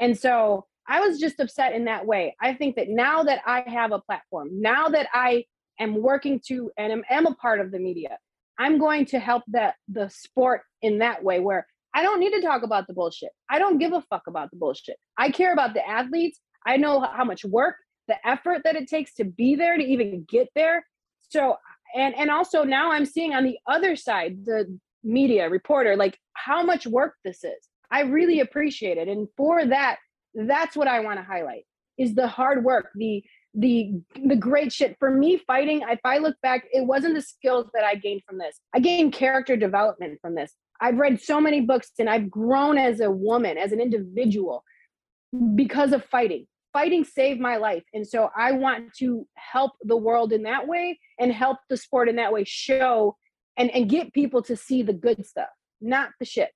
And 0.00 0.18
so 0.18 0.66
I 0.88 1.00
was 1.00 1.20
just 1.20 1.40
upset 1.40 1.74
in 1.74 1.84
that 1.84 2.06
way. 2.06 2.34
I 2.40 2.54
think 2.54 2.76
that 2.76 2.88
now 2.88 3.22
that 3.22 3.40
I 3.46 3.64
have 3.66 3.92
a 3.92 4.00
platform, 4.00 4.48
now 4.60 4.88
that 4.88 5.08
I 5.12 5.44
am 5.78 6.02
working 6.02 6.40
to 6.48 6.70
and 6.76 6.92
am, 6.92 7.02
am 7.08 7.26
a 7.26 7.34
part 7.34 7.60
of 7.60 7.70
the 7.70 7.78
media, 7.78 8.18
I'm 8.58 8.78
going 8.78 9.06
to 9.06 9.18
help 9.18 9.44
the 9.48 9.74
the 9.88 10.08
sport 10.08 10.62
in 10.82 10.98
that 10.98 11.22
way 11.22 11.40
where 11.40 11.66
I 11.94 12.02
don't 12.02 12.20
need 12.20 12.32
to 12.32 12.40
talk 12.40 12.62
about 12.62 12.86
the 12.86 12.92
bullshit. 12.92 13.30
I 13.48 13.58
don't 13.58 13.78
give 13.78 13.92
a 13.92 14.02
fuck 14.02 14.22
about 14.26 14.50
the 14.50 14.56
bullshit. 14.56 14.96
I 15.16 15.30
care 15.30 15.52
about 15.52 15.74
the 15.74 15.88
athletes. 15.88 16.40
I 16.66 16.76
know 16.76 17.00
how 17.00 17.24
much 17.24 17.44
work 17.44 17.76
the 18.08 18.16
effort 18.26 18.62
that 18.64 18.76
it 18.76 18.88
takes 18.88 19.14
to 19.14 19.24
be 19.24 19.54
there 19.54 19.76
to 19.76 19.82
even 19.82 20.24
get 20.28 20.48
there. 20.54 20.84
So 21.28 21.56
and 21.94 22.14
and 22.16 22.30
also 22.30 22.64
now 22.64 22.92
i'm 22.92 23.06
seeing 23.06 23.34
on 23.34 23.44
the 23.44 23.58
other 23.66 23.96
side 23.96 24.44
the 24.44 24.78
media 25.02 25.48
reporter 25.48 25.96
like 25.96 26.18
how 26.34 26.62
much 26.62 26.86
work 26.86 27.14
this 27.24 27.44
is. 27.44 27.68
I 27.90 28.00
really 28.00 28.40
appreciate 28.40 28.98
it. 28.98 29.08
And 29.08 29.28
for 29.36 29.64
that 29.66 29.96
that's 30.34 30.76
what 30.76 30.88
i 30.88 31.00
want 31.00 31.18
to 31.18 31.24
highlight 31.24 31.64
is 31.96 32.14
the 32.14 32.26
hard 32.26 32.64
work 32.64 32.90
the 32.96 33.22
the 33.54 33.92
the 34.26 34.34
great 34.34 34.72
shit. 34.72 34.96
For 34.98 35.10
me 35.10 35.38
fighting 35.46 35.82
if 35.88 36.00
i 36.04 36.18
look 36.18 36.36
back 36.42 36.64
it 36.72 36.86
wasn't 36.86 37.14
the 37.14 37.22
skills 37.22 37.66
that 37.74 37.84
i 37.84 37.94
gained 37.94 38.22
from 38.28 38.38
this. 38.38 38.58
I 38.74 38.80
gained 38.80 39.12
character 39.12 39.56
development 39.56 40.18
from 40.20 40.34
this. 40.34 40.54
I've 40.80 40.96
read 40.96 41.20
so 41.20 41.40
many 41.40 41.60
books 41.60 41.90
and 41.98 42.10
i've 42.10 42.30
grown 42.30 42.78
as 42.78 43.00
a 43.00 43.10
woman 43.10 43.56
as 43.56 43.72
an 43.72 43.80
individual 43.80 44.64
because 45.54 45.92
of 45.92 46.04
fighting 46.04 46.46
fighting 46.74 47.04
saved 47.04 47.40
my 47.40 47.56
life. 47.56 47.84
And 47.94 48.06
so 48.06 48.28
I 48.36 48.52
want 48.52 48.92
to 48.98 49.26
help 49.36 49.72
the 49.82 49.96
world 49.96 50.32
in 50.32 50.42
that 50.42 50.66
way 50.66 50.98
and 51.18 51.32
help 51.32 51.58
the 51.70 51.76
sport 51.78 52.10
in 52.10 52.16
that 52.16 52.32
way 52.32 52.44
show 52.44 53.16
and, 53.56 53.70
and 53.70 53.88
get 53.88 54.12
people 54.12 54.42
to 54.42 54.56
see 54.56 54.82
the 54.82 54.92
good 54.92 55.24
stuff, 55.24 55.48
not 55.80 56.10
the 56.18 56.26
shit. 56.26 56.50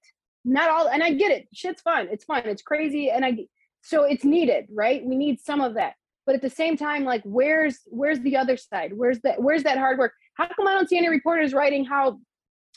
Not 0.45 0.71
all, 0.71 0.89
and 0.89 1.03
I 1.03 1.13
get 1.13 1.31
it. 1.31 1.47
Shit's 1.55 1.83
fun. 1.83 2.09
It's 2.11 2.25
fun. 2.25 2.43
It's 2.47 2.63
crazy. 2.63 3.11
And 3.11 3.25
I, 3.25 3.47
so 3.83 4.03
it's 4.03 4.25
needed, 4.25 4.67
right? 4.75 5.05
We 5.05 5.17
need 5.17 5.41
some 5.41 5.61
of 5.61 5.75
that. 5.75 5.95
But 6.27 6.35
at 6.35 6.43
the 6.43 6.51
same 6.51 6.77
time, 6.77 7.05
like, 7.05 7.23
where's 7.25 7.79
where's 7.87 8.21
the 8.21 8.37
other 8.37 8.57
side? 8.57 8.93
Where's 8.95 9.21
that? 9.21 9.41
Where's 9.41 9.63
that 9.63 9.79
hard 9.79 9.99
work? 9.99 10.13
How 10.35 10.47
come 10.47 10.67
I 10.67 10.75
don't 10.75 10.89
see 10.89 10.99
any 10.99 11.09
reporters 11.09 11.55
writing 11.55 11.87
how 11.87 12.19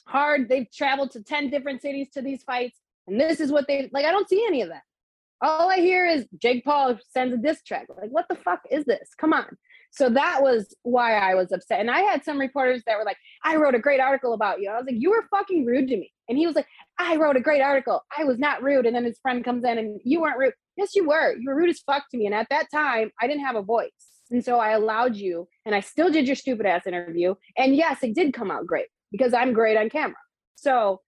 hard 0.07 0.47
they've 0.47 0.71
traveled 0.71 1.11
to 1.11 1.23
ten 1.23 1.49
different 1.49 1.81
cities 1.81 2.07
to 2.13 2.21
these 2.21 2.43
fights, 2.43 2.79
and 3.07 3.19
this 3.19 3.41
is 3.41 3.51
what 3.51 3.67
they 3.67 3.89
like? 3.91 4.05
I 4.05 4.11
don't 4.11 4.29
see 4.29 4.45
any 4.47 4.61
of 4.61 4.69
that 4.69 4.83
all 5.41 5.69
I 5.69 5.77
hear 5.77 6.05
is 6.05 6.25
Jake 6.41 6.63
Paul 6.63 6.97
sends 7.09 7.33
a 7.33 7.37
diss 7.37 7.63
track. 7.63 7.87
Like, 7.89 8.11
what 8.11 8.27
the 8.29 8.35
fuck 8.35 8.61
is 8.69 8.85
this? 8.85 9.09
Come 9.19 9.33
on. 9.33 9.57
So 9.93 10.09
that 10.09 10.41
was 10.41 10.73
why 10.83 11.15
I 11.15 11.35
was 11.35 11.51
upset. 11.51 11.81
And 11.81 11.91
I 11.91 12.01
had 12.01 12.23
some 12.23 12.39
reporters 12.39 12.81
that 12.85 12.97
were 12.97 13.03
like, 13.03 13.17
I 13.43 13.57
wrote 13.57 13.75
a 13.75 13.79
great 13.79 13.99
article 13.99 14.33
about 14.33 14.61
you. 14.61 14.69
I 14.69 14.77
was 14.77 14.85
like, 14.85 14.95
you 14.97 15.09
were 15.09 15.25
fucking 15.29 15.65
rude 15.65 15.89
to 15.89 15.97
me. 15.97 16.11
And 16.29 16.37
he 16.37 16.47
was 16.47 16.55
like, 16.55 16.67
I 16.97 17.17
wrote 17.17 17.35
a 17.35 17.41
great 17.41 17.61
article. 17.61 18.01
I 18.17 18.23
was 18.23 18.39
not 18.39 18.63
rude. 18.63 18.85
And 18.85 18.95
then 18.95 19.03
his 19.03 19.19
friend 19.21 19.43
comes 19.43 19.65
in 19.65 19.77
and 19.77 19.99
you 20.05 20.21
weren't 20.21 20.37
rude. 20.37 20.53
Yes, 20.77 20.95
you 20.95 21.07
were. 21.07 21.35
You 21.35 21.43
were 21.45 21.55
rude 21.55 21.69
as 21.69 21.81
fuck 21.81 22.03
to 22.11 22.17
me. 22.17 22.25
And 22.25 22.35
at 22.35 22.47
that 22.49 22.67
time, 22.73 23.11
I 23.21 23.27
didn't 23.27 23.43
have 23.43 23.57
a 23.57 23.61
voice. 23.61 23.89
And 24.29 24.43
so 24.43 24.59
I 24.59 24.71
allowed 24.71 25.17
you, 25.17 25.49
and 25.65 25.75
I 25.75 25.81
still 25.81 26.09
did 26.09 26.25
your 26.25 26.37
stupid 26.37 26.65
ass 26.65 26.87
interview. 26.87 27.35
And 27.57 27.75
yes, 27.75 27.97
it 28.01 28.15
did 28.15 28.33
come 28.33 28.49
out 28.49 28.65
great 28.65 28.87
because 29.11 29.33
I'm 29.33 29.51
great 29.51 29.75
on 29.75 29.89
camera. 29.89 30.15
So 30.55 31.01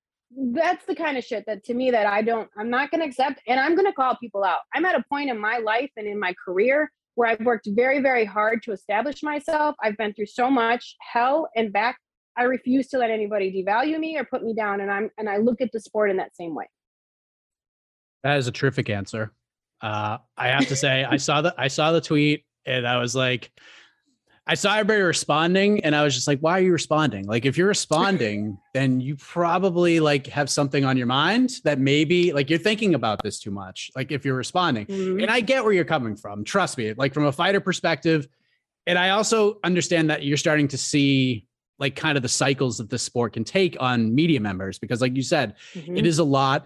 that's 0.53 0.85
the 0.85 0.95
kind 0.95 1.17
of 1.17 1.23
shit 1.23 1.43
that 1.47 1.63
to 1.65 1.73
me 1.73 1.91
that 1.91 2.05
I 2.05 2.21
don't 2.21 2.49
I'm 2.57 2.69
not 2.69 2.91
going 2.91 3.01
to 3.01 3.07
accept 3.07 3.41
and 3.47 3.59
I'm 3.59 3.75
going 3.75 3.85
to 3.85 3.93
call 3.93 4.15
people 4.17 4.43
out. 4.43 4.59
I'm 4.73 4.85
at 4.85 4.95
a 4.95 5.03
point 5.09 5.29
in 5.29 5.39
my 5.39 5.57
life 5.57 5.91
and 5.97 6.07
in 6.07 6.19
my 6.19 6.33
career 6.43 6.91
where 7.15 7.29
I've 7.29 7.41
worked 7.41 7.67
very 7.71 8.01
very 8.01 8.25
hard 8.25 8.63
to 8.63 8.71
establish 8.71 9.23
myself. 9.23 9.75
I've 9.81 9.97
been 9.97 10.13
through 10.13 10.27
so 10.27 10.49
much 10.49 10.95
hell 10.99 11.49
and 11.55 11.71
back. 11.71 11.97
I 12.35 12.43
refuse 12.43 12.87
to 12.89 12.97
let 12.97 13.11
anybody 13.11 13.51
devalue 13.51 13.99
me 13.99 14.17
or 14.17 14.23
put 14.23 14.43
me 14.43 14.53
down 14.53 14.81
and 14.81 14.91
I'm 14.91 15.09
and 15.17 15.29
I 15.29 15.37
look 15.37 15.61
at 15.61 15.71
the 15.71 15.79
sport 15.79 16.09
in 16.09 16.17
that 16.17 16.35
same 16.35 16.55
way. 16.55 16.65
That 18.23 18.37
is 18.37 18.47
a 18.47 18.51
terrific 18.51 18.89
answer. 18.89 19.33
Uh, 19.81 20.17
I 20.37 20.47
have 20.47 20.67
to 20.67 20.75
say 20.75 21.03
I 21.03 21.17
saw 21.17 21.41
the 21.41 21.53
I 21.57 21.67
saw 21.67 21.91
the 21.91 22.01
tweet 22.01 22.45
and 22.65 22.87
I 22.87 22.97
was 22.97 23.15
like 23.15 23.51
I 24.45 24.55
saw 24.55 24.73
everybody 24.73 25.01
responding 25.01 25.85
and 25.85 25.95
I 25.95 26.03
was 26.03 26.13
just 26.13 26.27
like, 26.27 26.39
why 26.39 26.59
are 26.59 26.61
you 26.61 26.73
responding? 26.73 27.25
Like, 27.25 27.45
if 27.45 27.57
you're 27.57 27.67
responding, 27.67 28.57
then 28.73 28.99
you 28.99 29.15
probably 29.15 30.01
like 30.01 30.27
have 30.27 30.49
something 30.49 30.83
on 30.83 30.97
your 30.97 31.07
mind 31.07 31.61
that 31.63 31.79
maybe 31.79 32.33
like 32.33 32.49
you're 32.49 32.59
thinking 32.59 32.93
about 32.93 33.23
this 33.23 33.39
too 33.39 33.51
much. 33.51 33.89
Like, 33.95 34.11
if 34.11 34.25
you're 34.25 34.35
responding, 34.35 34.87
mm-hmm. 34.87 35.21
and 35.21 35.31
I 35.31 35.39
get 35.39 35.63
where 35.63 35.71
you're 35.71 35.85
coming 35.85 36.17
from, 36.17 36.43
trust 36.43 36.77
me, 36.77 36.93
like 36.97 37.13
from 37.13 37.25
a 37.25 37.31
fighter 37.31 37.61
perspective. 37.61 38.27
And 38.85 38.99
I 38.99 39.11
also 39.11 39.59
understand 39.63 40.09
that 40.09 40.23
you're 40.23 40.35
starting 40.35 40.67
to 40.69 40.77
see 40.77 41.47
like 41.79 41.95
kind 41.95 42.17
of 42.17 42.21
the 42.21 42.29
cycles 42.29 42.77
that 42.79 42.89
the 42.89 42.99
sport 42.99 43.33
can 43.33 43.45
take 43.45 43.77
on 43.79 44.13
media 44.13 44.41
members 44.41 44.77
because, 44.77 44.99
like 44.99 45.15
you 45.15 45.23
said, 45.23 45.55
mm-hmm. 45.73 45.95
it 45.95 46.05
is 46.05 46.19
a 46.19 46.23
lot. 46.23 46.65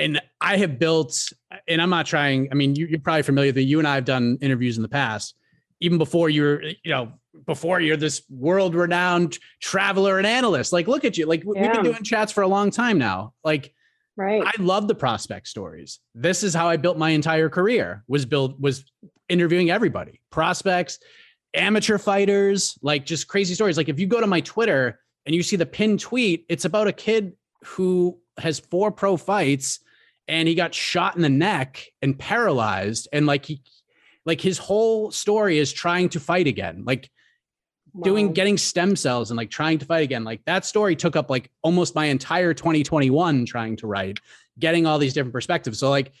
And 0.00 0.20
I 0.40 0.56
have 0.56 0.80
built, 0.80 1.32
and 1.68 1.80
I'm 1.80 1.90
not 1.90 2.06
trying, 2.06 2.48
I 2.50 2.56
mean, 2.56 2.74
you're 2.74 2.98
probably 2.98 3.22
familiar 3.22 3.52
that 3.52 3.62
you 3.62 3.78
and 3.78 3.86
I 3.86 3.94
have 3.94 4.04
done 4.04 4.36
interviews 4.40 4.76
in 4.76 4.82
the 4.82 4.88
past 4.88 5.36
even 5.80 5.98
before 5.98 6.30
you're, 6.30 6.62
you 6.62 6.76
know, 6.86 7.12
before 7.46 7.80
you're 7.80 7.96
this 7.96 8.22
world 8.30 8.74
renowned 8.74 9.38
traveler 9.60 10.18
and 10.18 10.26
analyst. 10.26 10.72
Like, 10.72 10.86
look 10.86 11.04
at 11.04 11.18
you. 11.18 11.26
Like, 11.26 11.42
yeah. 11.44 11.62
we've 11.62 11.72
been 11.72 11.84
doing 11.84 12.02
chats 12.04 12.32
for 12.32 12.42
a 12.42 12.48
long 12.48 12.70
time 12.70 12.98
now. 12.98 13.34
Like, 13.42 13.74
right. 14.16 14.42
I 14.44 14.52
love 14.62 14.88
the 14.88 14.94
prospect 14.94 15.48
stories. 15.48 16.00
This 16.14 16.42
is 16.42 16.54
how 16.54 16.68
I 16.68 16.76
built 16.76 16.96
my 16.96 17.10
entire 17.10 17.48
career 17.48 18.04
was 18.08 18.24
built, 18.24 18.58
was 18.60 18.84
interviewing 19.28 19.70
everybody, 19.70 20.20
prospects, 20.30 20.98
amateur 21.54 21.98
fighters, 21.98 22.78
like 22.82 23.04
just 23.04 23.28
crazy 23.28 23.54
stories. 23.54 23.76
Like, 23.76 23.88
if 23.88 23.98
you 23.98 24.06
go 24.06 24.20
to 24.20 24.26
my 24.26 24.40
Twitter 24.40 25.00
and 25.26 25.34
you 25.34 25.42
see 25.42 25.56
the 25.56 25.66
pinned 25.66 26.00
tweet, 26.00 26.46
it's 26.48 26.64
about 26.64 26.86
a 26.86 26.92
kid 26.92 27.32
who 27.64 28.18
has 28.38 28.58
four 28.58 28.90
pro 28.90 29.16
fights 29.16 29.80
and 30.28 30.48
he 30.48 30.54
got 30.54 30.74
shot 30.74 31.16
in 31.16 31.22
the 31.22 31.28
neck 31.28 31.84
and 32.02 32.18
paralyzed 32.18 33.08
and 33.12 33.26
like 33.26 33.44
he 33.44 33.60
like 34.26 34.40
his 34.40 34.58
whole 34.58 35.10
story 35.10 35.58
is 35.58 35.72
trying 35.72 36.08
to 36.10 36.20
fight 36.20 36.46
again. 36.46 36.84
Like 36.86 37.10
doing 38.02 38.32
getting 38.32 38.58
stem 38.58 38.96
cells 38.96 39.30
and 39.30 39.38
like 39.38 39.50
trying 39.50 39.78
to 39.78 39.86
fight 39.86 40.02
again. 40.02 40.24
Like 40.24 40.44
that 40.46 40.64
story 40.64 40.96
took 40.96 41.16
up 41.16 41.30
like 41.30 41.50
almost 41.62 41.94
my 41.94 42.06
entire 42.06 42.52
2021 42.52 43.46
trying 43.46 43.76
to 43.76 43.86
write, 43.86 44.18
getting 44.58 44.86
all 44.86 44.98
these 44.98 45.14
different 45.14 45.32
perspectives. 45.32 45.78
So 45.78 45.90
like 45.90 46.12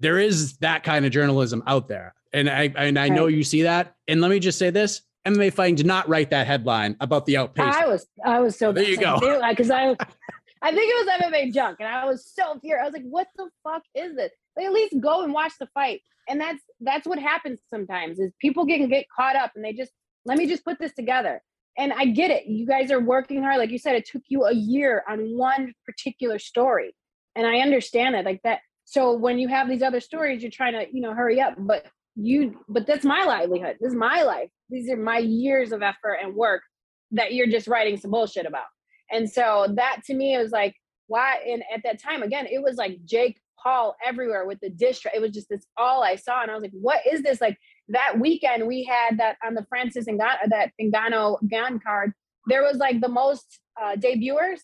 there 0.00 0.18
is 0.18 0.56
that 0.58 0.82
kind 0.82 1.06
of 1.06 1.12
journalism 1.12 1.62
out 1.66 1.88
there. 1.88 2.14
And 2.32 2.50
I 2.50 2.72
and 2.76 2.98
I 2.98 3.08
know 3.08 3.26
you 3.28 3.44
see 3.44 3.62
that. 3.62 3.94
And 4.08 4.20
let 4.20 4.30
me 4.30 4.38
just 4.38 4.58
say 4.58 4.70
this. 4.70 5.02
MMA 5.26 5.54
fighting 5.54 5.74
did 5.74 5.86
not 5.86 6.06
write 6.06 6.30
that 6.30 6.46
headline 6.46 6.96
about 7.00 7.24
the 7.24 7.38
outpaced. 7.38 7.78
I 7.78 7.86
was 7.86 8.06
I 8.24 8.40
was 8.40 8.58
so 8.58 8.72
There 8.72 8.84
you 8.84 8.98
go. 8.98 9.18
because 9.48 9.70
I 9.70 9.90
I 10.62 10.72
think 10.72 10.90
it 10.90 11.06
was 11.06 11.32
MMA 11.32 11.54
junk 11.54 11.76
and 11.80 11.88
I 11.88 12.04
was 12.04 12.26
so 12.26 12.58
furious. 12.60 12.82
I 12.82 12.86
was 12.86 12.94
like, 12.94 13.04
what 13.04 13.28
the 13.36 13.48
fuck 13.62 13.82
is 13.94 14.16
this? 14.16 14.32
Like 14.56 14.66
at 14.66 14.72
least 14.72 15.00
go 15.00 15.22
and 15.22 15.32
watch 15.32 15.52
the 15.58 15.66
fight. 15.68 16.02
And 16.28 16.40
that's 16.40 16.62
that's 16.80 17.06
what 17.06 17.18
happens 17.18 17.60
sometimes 17.72 18.18
is 18.18 18.32
people 18.40 18.66
can 18.66 18.88
get 18.88 19.06
caught 19.14 19.36
up 19.36 19.52
and 19.54 19.64
they 19.64 19.72
just 19.72 19.92
let 20.24 20.38
me 20.38 20.46
just 20.46 20.64
put 20.64 20.78
this 20.78 20.94
together. 20.94 21.42
And 21.76 21.92
I 21.92 22.06
get 22.06 22.30
it. 22.30 22.46
You 22.46 22.66
guys 22.66 22.90
are 22.90 23.00
working 23.00 23.42
hard. 23.42 23.58
Like 23.58 23.70
you 23.70 23.78
said, 23.78 23.96
it 23.96 24.08
took 24.10 24.22
you 24.28 24.44
a 24.44 24.54
year 24.54 25.02
on 25.08 25.36
one 25.36 25.72
particular 25.84 26.38
story. 26.38 26.94
And 27.34 27.46
I 27.46 27.58
understand 27.58 28.14
it 28.14 28.24
like 28.24 28.40
that. 28.44 28.60
So 28.84 29.12
when 29.12 29.38
you 29.38 29.48
have 29.48 29.68
these 29.68 29.82
other 29.82 30.00
stories, 30.00 30.42
you're 30.42 30.52
trying 30.52 30.74
to, 30.74 30.86
you 30.92 31.00
know, 31.00 31.14
hurry 31.14 31.40
up. 31.40 31.54
But 31.58 31.86
you 32.16 32.60
but 32.68 32.86
that's 32.86 33.04
my 33.04 33.24
livelihood. 33.24 33.76
This 33.80 33.90
is 33.90 33.96
my 33.96 34.22
life. 34.22 34.50
These 34.70 34.88
are 34.90 34.96
my 34.96 35.18
years 35.18 35.72
of 35.72 35.82
effort 35.82 36.18
and 36.22 36.34
work 36.34 36.62
that 37.10 37.34
you're 37.34 37.48
just 37.48 37.66
writing 37.66 37.96
some 37.96 38.10
bullshit 38.10 38.46
about. 38.46 38.66
And 39.10 39.30
so 39.30 39.66
that 39.76 40.02
to 40.06 40.14
me 40.14 40.36
was 40.38 40.52
like, 40.52 40.74
why? 41.06 41.38
And 41.46 41.62
at 41.74 41.82
that 41.84 42.00
time, 42.00 42.22
again, 42.22 42.46
it 42.46 42.62
was 42.62 42.76
like 42.76 42.98
Jake 43.04 43.38
Paul 43.64 43.96
everywhere 44.06 44.46
with 44.46 44.60
the 44.60 44.70
track. 44.70 45.14
It 45.16 45.20
was 45.20 45.30
just 45.32 45.48
this 45.48 45.66
all 45.76 46.02
I 46.04 46.16
saw. 46.16 46.42
And 46.42 46.50
I 46.50 46.54
was 46.54 46.62
like, 46.62 46.72
what 46.72 47.00
is 47.10 47.22
this? 47.22 47.40
Like 47.40 47.56
that 47.88 48.20
weekend 48.20 48.66
we 48.66 48.84
had 48.84 49.18
that 49.18 49.36
on 49.44 49.54
the 49.54 49.64
Francis 49.68 50.06
and 50.06 50.18
got 50.18 50.38
that 50.48 50.70
Ngannou 50.80 51.48
Gan 51.48 51.80
card, 51.80 52.12
there 52.46 52.62
was 52.62 52.76
like 52.76 53.00
the 53.00 53.08
most 53.08 53.58
uh, 53.82 53.96
debuters. 53.96 54.60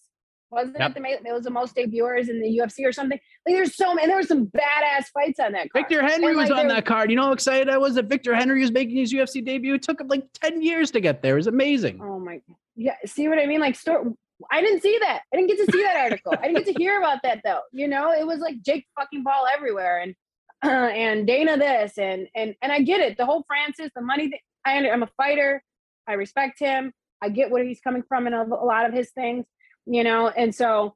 Wasn't 0.52 0.76
Yep. 0.80 0.90
it 0.90 0.94
the 0.94 1.18
there 1.22 1.34
was 1.34 1.44
the 1.44 1.50
most 1.50 1.76
debuters 1.76 2.28
in 2.28 2.40
the 2.42 2.58
UFC 2.58 2.84
or 2.84 2.90
something? 2.92 3.18
Like 3.46 3.54
there's 3.54 3.76
so 3.76 3.94
many, 3.94 4.08
there 4.08 4.16
were 4.16 4.22
some 4.24 4.46
badass 4.46 5.04
fights 5.14 5.38
on 5.38 5.52
that 5.52 5.70
card. 5.72 5.86
Victor 5.88 6.02
Henry 6.04 6.28
And, 6.32 6.36
was 6.36 6.50
on 6.50 6.66
there- 6.66 6.76
that 6.76 6.84
card. 6.86 7.08
You 7.08 7.14
know 7.16 7.26
how 7.26 7.32
excited 7.32 7.68
I 7.70 7.78
was 7.78 7.94
that 7.94 8.06
Victor 8.06 8.34
Henry 8.34 8.60
was 8.60 8.72
making 8.72 8.96
his 8.96 9.12
UFC 9.12 9.44
debut? 9.44 9.74
It 9.74 9.82
took 9.82 10.00
him 10.00 10.08
like 10.08 10.24
10 10.42 10.60
years 10.60 10.90
to 10.90 11.00
get 11.00 11.22
there. 11.22 11.34
It 11.34 11.36
was 11.36 11.46
amazing. 11.46 12.00
Oh 12.02 12.18
my, 12.18 12.40
yeah. 12.74 12.96
See 13.06 13.28
what 13.28 13.38
I 13.38 13.46
mean? 13.46 13.60
Like, 13.60 13.76
store. 13.76 14.12
I 14.50 14.60
didn't 14.60 14.82
see 14.82 14.98
that. 15.00 15.22
I 15.32 15.36
didn't 15.36 15.48
get 15.48 15.66
to 15.66 15.72
see 15.72 15.82
that 15.82 15.96
article. 15.96 16.32
I 16.38 16.48
didn't 16.48 16.64
get 16.64 16.76
to 16.76 16.82
hear 16.82 16.98
about 16.98 17.18
that 17.22 17.40
though. 17.44 17.60
You 17.72 17.88
know, 17.88 18.12
it 18.12 18.26
was 18.26 18.40
like 18.40 18.62
Jake 18.62 18.86
fucking 18.98 19.24
Paul 19.24 19.46
everywhere, 19.52 20.00
and 20.00 20.14
and 20.62 21.26
Dana 21.26 21.56
this, 21.56 21.98
and 21.98 22.28
and 22.34 22.54
and 22.62 22.72
I 22.72 22.80
get 22.80 23.00
it. 23.00 23.16
The 23.16 23.26
whole 23.26 23.44
Francis, 23.46 23.90
the 23.94 24.02
money. 24.02 24.32
I 24.64 24.88
I'm 24.88 25.02
a 25.02 25.10
fighter. 25.16 25.62
I 26.06 26.14
respect 26.14 26.58
him. 26.58 26.92
I 27.22 27.28
get 27.28 27.50
where 27.50 27.64
he's 27.64 27.80
coming 27.80 28.02
from 28.08 28.26
and 28.26 28.34
a, 28.34 28.42
a 28.42 28.64
lot 28.64 28.86
of 28.86 28.92
his 28.92 29.10
things. 29.10 29.46
You 29.86 30.04
know, 30.04 30.28
and 30.28 30.54
so. 30.54 30.94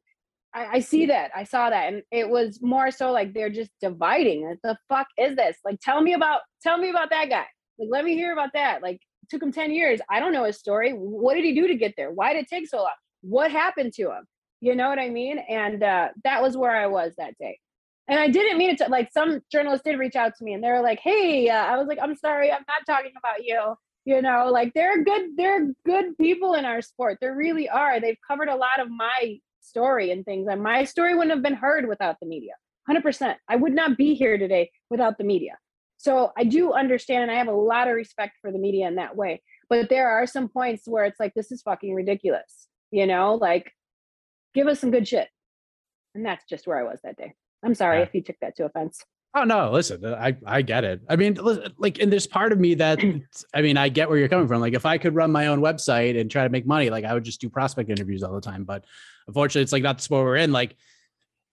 I, 0.56 0.74
I 0.74 0.78
see 0.78 1.06
that. 1.06 1.32
I 1.34 1.42
saw 1.42 1.68
that, 1.68 1.92
and 1.92 2.04
it 2.12 2.28
was 2.28 2.60
more 2.62 2.92
so 2.92 3.10
like 3.10 3.34
they're 3.34 3.50
just 3.50 3.72
dividing. 3.80 4.46
What 4.46 4.58
the 4.62 4.78
fuck 4.88 5.08
is 5.18 5.34
this? 5.34 5.56
Like, 5.64 5.80
tell 5.80 6.00
me 6.00 6.14
about, 6.14 6.42
tell 6.62 6.78
me 6.78 6.90
about 6.90 7.10
that 7.10 7.28
guy. 7.28 7.46
Like, 7.76 7.88
let 7.90 8.04
me 8.04 8.14
hear 8.14 8.32
about 8.32 8.50
that. 8.54 8.80
Like, 8.80 9.00
took 9.28 9.42
him 9.42 9.50
10 9.50 9.72
years. 9.72 10.00
I 10.08 10.20
don't 10.20 10.32
know 10.32 10.44
his 10.44 10.56
story. 10.56 10.92
What 10.92 11.34
did 11.34 11.44
he 11.44 11.54
do 11.54 11.66
to 11.66 11.74
get 11.74 11.94
there? 11.96 12.12
Why 12.12 12.32
did 12.32 12.44
it 12.44 12.48
take 12.48 12.68
so 12.68 12.78
long? 12.78 12.92
What 13.24 13.50
happened 13.50 13.92
to 13.94 14.10
him? 14.10 14.24
You 14.60 14.74
know 14.74 14.88
what 14.88 14.98
I 14.98 15.08
mean? 15.08 15.38
And 15.38 15.82
uh, 15.82 16.08
that 16.24 16.42
was 16.42 16.56
where 16.56 16.74
I 16.74 16.86
was 16.86 17.12
that 17.18 17.36
day. 17.38 17.58
And 18.06 18.20
I 18.20 18.28
didn't 18.28 18.58
mean 18.58 18.70
it 18.70 18.78
to, 18.78 18.88
like, 18.88 19.10
some 19.12 19.40
journalists 19.50 19.84
did 19.84 19.98
reach 19.98 20.16
out 20.16 20.32
to 20.36 20.44
me 20.44 20.52
and 20.52 20.62
they 20.62 20.68
were 20.68 20.82
like, 20.82 21.00
hey, 21.00 21.48
uh, 21.48 21.54
I 21.64 21.76
was 21.78 21.86
like, 21.86 21.98
I'm 22.02 22.16
sorry, 22.16 22.52
I'm 22.52 22.64
not 22.68 22.84
talking 22.86 23.12
about 23.16 23.44
you. 23.44 23.74
You 24.04 24.20
know, 24.20 24.50
like, 24.52 24.74
they're 24.74 25.02
good, 25.02 25.30
they're 25.36 25.72
good 25.86 26.16
people 26.18 26.52
in 26.54 26.66
our 26.66 26.82
sport. 26.82 27.16
There 27.20 27.34
really 27.34 27.68
are. 27.68 28.00
They've 28.00 28.18
covered 28.28 28.48
a 28.48 28.56
lot 28.56 28.78
of 28.78 28.90
my 28.90 29.38
story 29.60 30.10
and 30.10 30.24
things. 30.24 30.46
And 30.50 30.62
my 30.62 30.84
story 30.84 31.14
wouldn't 31.14 31.32
have 31.32 31.42
been 31.42 31.54
heard 31.54 31.88
without 31.88 32.16
the 32.20 32.26
media. 32.26 32.52
100%. 32.90 33.36
I 33.48 33.56
would 33.56 33.72
not 33.72 33.96
be 33.96 34.12
here 34.14 34.36
today 34.36 34.70
without 34.90 35.16
the 35.16 35.24
media. 35.24 35.56
So 35.96 36.32
I 36.36 36.44
do 36.44 36.72
understand 36.74 37.22
and 37.22 37.30
I 37.30 37.36
have 37.36 37.48
a 37.48 37.52
lot 37.52 37.88
of 37.88 37.94
respect 37.94 38.34
for 38.42 38.52
the 38.52 38.58
media 38.58 38.86
in 38.86 38.96
that 38.96 39.16
way. 39.16 39.42
But 39.70 39.88
there 39.88 40.10
are 40.10 40.26
some 40.26 40.48
points 40.48 40.82
where 40.86 41.06
it's 41.06 41.18
like, 41.18 41.32
this 41.34 41.50
is 41.50 41.62
fucking 41.62 41.94
ridiculous. 41.94 42.68
You 42.90 43.06
know, 43.06 43.34
like 43.34 43.72
give 44.54 44.66
us 44.66 44.80
some 44.80 44.90
good 44.90 45.06
shit. 45.08 45.28
And 46.14 46.24
that's 46.24 46.44
just 46.48 46.66
where 46.66 46.78
I 46.78 46.84
was 46.84 47.00
that 47.02 47.16
day. 47.16 47.34
I'm 47.64 47.74
sorry 47.74 47.98
Yeah. 47.98 48.04
if 48.04 48.14
you 48.14 48.22
took 48.22 48.36
that 48.40 48.56
to 48.56 48.66
offense. 48.66 49.02
Oh 49.36 49.42
no, 49.42 49.72
listen, 49.72 50.04
uh, 50.04 50.14
I 50.14 50.36
I 50.46 50.62
get 50.62 50.84
it. 50.84 51.00
I 51.08 51.16
mean, 51.16 51.36
like, 51.76 51.98
and 51.98 52.12
there's 52.12 52.26
part 52.28 52.52
of 52.52 52.60
me 52.60 52.74
that 52.74 53.00
I 53.54 53.62
mean, 53.62 53.76
I 53.76 53.88
get 53.88 54.08
where 54.08 54.16
you're 54.16 54.28
coming 54.28 54.46
from. 54.46 54.60
Like, 54.60 54.74
if 54.74 54.86
I 54.86 54.96
could 54.96 55.16
run 55.16 55.32
my 55.32 55.48
own 55.48 55.60
website 55.60 56.20
and 56.20 56.30
try 56.30 56.44
to 56.44 56.50
make 56.50 56.66
money, 56.66 56.88
like, 56.88 57.04
I 57.04 57.12
would 57.14 57.24
just 57.24 57.40
do 57.40 57.48
prospect 57.48 57.90
interviews 57.90 58.22
all 58.22 58.32
the 58.32 58.40
time. 58.40 58.62
But 58.62 58.84
unfortunately, 59.26 59.62
it's 59.62 59.72
like 59.72 59.82
not 59.82 59.96
the 59.98 60.04
sport 60.04 60.24
we're 60.24 60.36
in. 60.36 60.52
Like, 60.52 60.76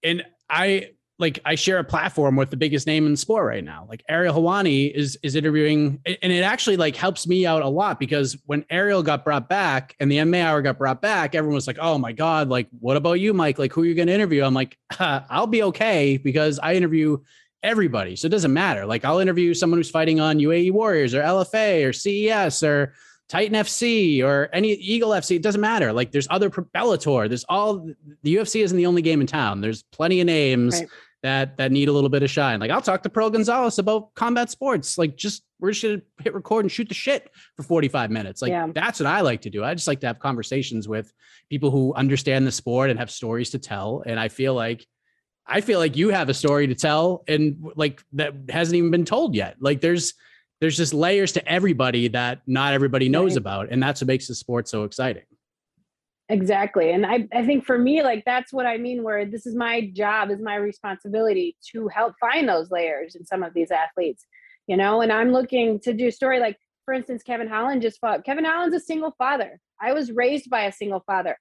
and 0.03 0.23
I 0.47 0.91
like 1.21 1.39
I 1.45 1.55
share 1.55 1.77
a 1.77 1.83
platform 1.83 2.35
with 2.35 2.49
the 2.49 2.57
biggest 2.57 2.87
name 2.87 3.05
in 3.05 3.15
sport 3.15 3.45
right 3.45 3.63
now. 3.63 3.85
Like 3.87 4.03
Ariel 4.09 4.35
Helwani 4.35 4.91
is 4.93 5.17
is 5.23 5.35
interviewing, 5.35 6.01
and 6.05 6.31
it 6.31 6.43
actually 6.43 6.77
like 6.77 6.95
helps 6.95 7.27
me 7.27 7.45
out 7.45 7.61
a 7.61 7.67
lot 7.67 7.99
because 7.99 8.37
when 8.47 8.65
Ariel 8.69 9.03
got 9.03 9.23
brought 9.23 9.47
back 9.47 9.95
and 9.99 10.11
the 10.11 10.17
MMA 10.17 10.43
hour 10.43 10.61
got 10.61 10.77
brought 10.77 11.01
back, 11.01 11.35
everyone 11.35 11.55
was 11.55 11.67
like, 11.67 11.77
"Oh 11.79 11.97
my 11.97 12.11
god, 12.11 12.49
like 12.49 12.67
what 12.79 12.97
about 12.97 13.13
you, 13.13 13.33
Mike? 13.33 13.59
Like 13.59 13.71
who 13.71 13.83
are 13.83 13.85
you 13.85 13.95
going 13.95 14.07
to 14.07 14.13
interview?" 14.13 14.43
I'm 14.43 14.53
like, 14.53 14.77
"I'll 14.99 15.47
be 15.47 15.63
okay 15.63 16.17
because 16.17 16.59
I 16.59 16.73
interview." 16.73 17.19
everybody. 17.63 18.15
So 18.15 18.25
it 18.25 18.31
doesn't 18.31 18.53
matter. 18.53 18.87
Like 18.87 19.05
I'll 19.05 19.19
interview 19.19 19.53
someone 19.53 19.77
who's 19.77 19.91
fighting 19.91 20.19
on 20.19 20.39
UAE 20.39 20.71
Warriors 20.71 21.13
or 21.13 21.21
LFA 21.21 21.87
or 21.87 21.93
CES 21.93 22.63
or 22.63 22.95
Titan 23.31 23.55
FC 23.55 24.21
or 24.21 24.49
any 24.51 24.73
Eagle 24.73 25.11
FC. 25.11 25.37
It 25.37 25.41
doesn't 25.41 25.61
matter. 25.61 25.93
Like 25.93 26.11
there's 26.11 26.27
other 26.29 26.49
Bellator. 26.49 27.29
There's 27.29 27.45
all 27.45 27.87
the 28.23 28.35
UFC 28.35 28.61
isn't 28.61 28.75
the 28.75 28.85
only 28.85 29.01
game 29.01 29.21
in 29.21 29.27
town. 29.27 29.61
There's 29.61 29.83
plenty 29.83 30.19
of 30.19 30.25
names 30.25 30.81
Right. 30.81 30.89
That 31.23 31.57
that 31.57 31.71
need 31.71 31.87
a 31.87 31.91
little 31.91 32.09
bit 32.09 32.23
of 32.23 32.29
shine. 32.29 32.59
Like 32.59 32.71
I'll 32.71 32.81
talk 32.81 33.03
to 33.03 33.09
Pearl 33.09 33.29
Gonzalez 33.29 33.77
about 33.79 34.13
combat 34.15 34.49
sports. 34.49 34.97
Like 34.97 35.15
just 35.15 35.43
we're 35.59 35.71
just 35.71 35.83
gonna 35.83 36.01
hit 36.23 36.33
record 36.33 36.65
and 36.65 36.71
shoot 36.71 36.87
the 36.87 36.95
shit 36.95 37.29
for 37.55 37.63
45 37.63 38.09
minutes. 38.11 38.41
Like 38.41 38.49
Yeah. 38.49 38.67
that's 38.73 38.99
what 38.99 39.07
I 39.07 39.21
like 39.21 39.41
to 39.41 39.49
do. 39.49 39.63
I 39.63 39.73
just 39.75 39.87
like 39.87 39.99
to 40.01 40.07
have 40.07 40.19
conversations 40.19 40.87
with 40.87 41.13
people 41.49 41.69
who 41.69 41.93
understand 41.93 42.47
the 42.47 42.51
sport 42.51 42.89
and 42.89 42.97
have 42.97 43.11
stories 43.11 43.51
to 43.51 43.59
tell. 43.59 44.03
And 44.05 44.19
I 44.19 44.29
feel 44.29 44.53
like 44.55 44.85
I 45.45 45.61
feel 45.61 45.79
like 45.79 45.95
you 45.97 46.09
have 46.09 46.29
a 46.29 46.33
story 46.33 46.67
to 46.67 46.75
tell 46.75 47.23
and 47.27 47.71
like 47.75 48.01
that 48.13 48.33
hasn't 48.49 48.75
even 48.77 48.89
been 48.91 49.05
told 49.05 49.35
yet. 49.35 49.57
Like 49.59 49.81
there's 49.81 50.13
there's 50.59 50.77
just 50.77 50.93
layers 50.93 51.31
to 51.33 51.47
everybody 51.47 52.07
that 52.09 52.41
not 52.47 52.73
everybody 52.73 53.09
knows 53.09 53.31
Right. 53.33 53.37
about. 53.37 53.71
And 53.71 53.81
that's 53.81 54.01
what 54.01 54.07
makes 54.07 54.27
the 54.27 54.35
sport 54.35 54.67
so 54.67 54.83
exciting. 54.83 55.23
Exactly. 56.31 56.91
And 56.91 57.05
I, 57.05 57.27
I 57.33 57.45
think 57.45 57.65
for 57.65 57.77
me, 57.77 58.03
like 58.03 58.23
that's 58.25 58.53
what 58.53 58.65
I 58.65 58.77
mean, 58.77 59.03
where 59.03 59.25
this 59.25 59.45
is 59.45 59.53
my 59.53 59.91
job, 59.93 60.31
is 60.31 60.39
my 60.41 60.55
responsibility 60.55 61.57
to 61.73 61.89
help 61.89 62.13
find 62.21 62.47
those 62.47 62.71
layers 62.71 63.15
in 63.15 63.25
some 63.25 63.43
of 63.43 63.53
these 63.53 63.69
athletes, 63.69 64.25
you 64.65 64.77
know, 64.77 65.01
and 65.01 65.11
I'm 65.11 65.33
looking 65.33 65.77
to 65.81 65.93
do 65.93 66.09
story 66.09 66.39
like, 66.39 66.57
for 66.85 66.93
instance, 66.93 67.21
Kevin 67.21 67.49
Holland 67.49 67.81
just 67.81 67.99
fought. 67.99 68.23
Kevin 68.23 68.45
Holland's 68.45 68.75
a 68.77 68.79
single 68.79 69.13
father. 69.17 69.59
I 69.81 69.91
was 69.91 70.13
raised 70.13 70.49
by 70.49 70.61
a 70.63 70.71
single 70.71 71.03
father. 71.05 71.37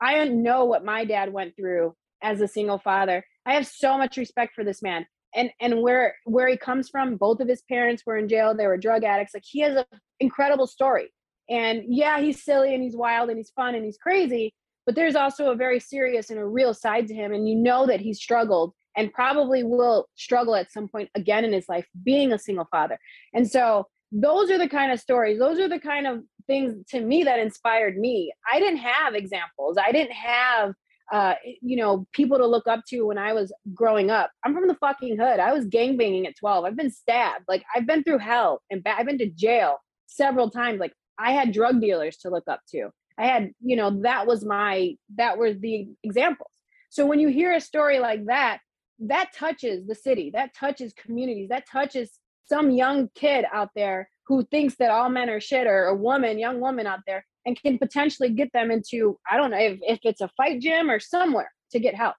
I 0.00 0.14
don't 0.14 0.42
know 0.42 0.64
what 0.64 0.86
my 0.86 1.04
dad 1.04 1.32
went 1.34 1.54
through 1.54 1.94
as 2.22 2.40
a 2.40 2.48
single 2.48 2.78
father. 2.78 3.22
I 3.44 3.52
have 3.52 3.66
so 3.66 3.98
much 3.98 4.16
respect 4.16 4.54
for 4.54 4.64
this 4.64 4.82
man. 4.82 5.04
And 5.34 5.50
and 5.60 5.82
where 5.82 6.14
where 6.24 6.48
he 6.48 6.56
comes 6.56 6.88
from, 6.88 7.16
both 7.16 7.40
of 7.40 7.48
his 7.48 7.62
parents 7.70 8.04
were 8.06 8.16
in 8.16 8.26
jail. 8.28 8.56
They 8.56 8.66
were 8.66 8.78
drug 8.78 9.04
addicts. 9.04 9.34
Like 9.34 9.44
he 9.46 9.60
has 9.60 9.76
an 9.76 9.84
incredible 10.18 10.66
story. 10.66 11.12
And 11.50 11.82
yeah, 11.88 12.20
he's 12.20 12.44
silly 12.44 12.74
and 12.74 12.82
he's 12.82 12.96
wild 12.96 13.28
and 13.28 13.36
he's 13.36 13.50
fun 13.50 13.74
and 13.74 13.84
he's 13.84 13.98
crazy, 13.98 14.54
but 14.86 14.94
there's 14.94 15.16
also 15.16 15.50
a 15.50 15.56
very 15.56 15.80
serious 15.80 16.30
and 16.30 16.38
a 16.38 16.46
real 16.46 16.72
side 16.72 17.08
to 17.08 17.14
him. 17.14 17.32
And 17.32 17.48
you 17.48 17.56
know 17.56 17.86
that 17.86 18.00
he's 18.00 18.20
struggled 18.20 18.72
and 18.96 19.12
probably 19.12 19.62
will 19.62 20.06
struggle 20.14 20.54
at 20.54 20.72
some 20.72 20.88
point 20.88 21.10
again 21.14 21.44
in 21.44 21.52
his 21.52 21.68
life 21.68 21.86
being 22.04 22.32
a 22.32 22.38
single 22.38 22.68
father. 22.70 22.98
And 23.34 23.50
so 23.50 23.86
those 24.12 24.50
are 24.50 24.58
the 24.58 24.68
kind 24.68 24.92
of 24.92 25.00
stories, 25.00 25.38
those 25.38 25.58
are 25.58 25.68
the 25.68 25.78
kind 25.78 26.06
of 26.06 26.20
things 26.46 26.74
to 26.90 27.00
me 27.00 27.24
that 27.24 27.38
inspired 27.38 27.96
me. 27.96 28.32
I 28.52 28.58
didn't 28.58 28.78
have 28.78 29.14
examples. 29.14 29.76
I 29.76 29.92
didn't 29.92 30.12
have 30.12 30.74
uh, 31.12 31.34
you 31.60 31.76
know, 31.76 32.06
people 32.12 32.38
to 32.38 32.46
look 32.46 32.68
up 32.68 32.84
to 32.88 33.02
when 33.02 33.18
I 33.18 33.32
was 33.32 33.52
growing 33.74 34.10
up. 34.10 34.30
I'm 34.44 34.54
from 34.54 34.68
the 34.68 34.76
fucking 34.76 35.18
hood. 35.18 35.40
I 35.40 35.52
was 35.52 35.66
gangbanging 35.66 36.26
at 36.26 36.36
12. 36.38 36.64
I've 36.64 36.76
been 36.76 36.90
stabbed. 36.90 37.46
Like 37.48 37.64
I've 37.74 37.86
been 37.86 38.04
through 38.04 38.18
hell 38.18 38.62
and 38.70 38.82
ba- 38.82 38.94
I've 38.96 39.06
been 39.06 39.18
to 39.18 39.28
jail 39.28 39.78
several 40.06 40.50
times. 40.50 40.78
Like 40.78 40.92
I 41.20 41.32
had 41.32 41.52
drug 41.52 41.80
dealers 41.80 42.16
to 42.18 42.30
look 42.30 42.44
up 42.48 42.60
to. 42.70 42.90
I 43.18 43.26
had, 43.26 43.50
you 43.60 43.76
know, 43.76 44.00
that 44.02 44.26
was 44.26 44.44
my, 44.44 44.94
that 45.16 45.36
were 45.36 45.52
the 45.52 45.88
examples. 46.02 46.50
So 46.88 47.04
when 47.04 47.20
you 47.20 47.28
hear 47.28 47.52
a 47.52 47.60
story 47.60 47.98
like 47.98 48.24
that, 48.26 48.60
that 49.00 49.32
touches 49.34 49.86
the 49.86 49.94
city, 49.94 50.30
that 50.34 50.54
touches 50.54 50.94
communities, 50.94 51.50
that 51.50 51.64
touches 51.70 52.18
some 52.46 52.70
young 52.70 53.10
kid 53.14 53.44
out 53.52 53.68
there 53.76 54.08
who 54.26 54.44
thinks 54.44 54.76
that 54.76 54.90
all 54.90 55.10
men 55.10 55.28
are 55.28 55.40
shit 55.40 55.66
or 55.66 55.86
a 55.86 55.94
woman, 55.94 56.38
young 56.38 56.60
woman 56.60 56.86
out 56.86 57.00
there, 57.06 57.24
and 57.44 57.60
can 57.60 57.78
potentially 57.78 58.30
get 58.30 58.50
them 58.52 58.70
into, 58.70 59.18
I 59.30 59.36
don't 59.36 59.50
know, 59.50 59.58
if, 59.58 59.78
if 59.82 59.98
it's 60.02 60.20
a 60.20 60.30
fight 60.36 60.60
gym 60.60 60.90
or 60.90 60.98
somewhere 60.98 61.50
to 61.72 61.80
get 61.80 61.94
help. 61.94 62.14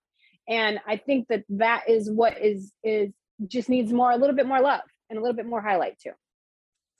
And 0.47 0.79
I 0.87 0.97
think 0.97 1.27
that 1.29 1.43
that 1.49 1.83
is 1.87 2.09
what 2.11 2.39
is, 2.41 2.71
is 2.83 3.11
just 3.47 3.69
needs 3.69 3.91
more, 3.91 4.11
a 4.11 4.17
little 4.17 4.35
bit 4.35 4.47
more 4.47 4.61
love 4.61 4.81
and 5.09 5.17
a 5.17 5.21
little 5.21 5.35
bit 5.35 5.45
more 5.45 5.61
highlight 5.61 5.99
too. 5.99 6.11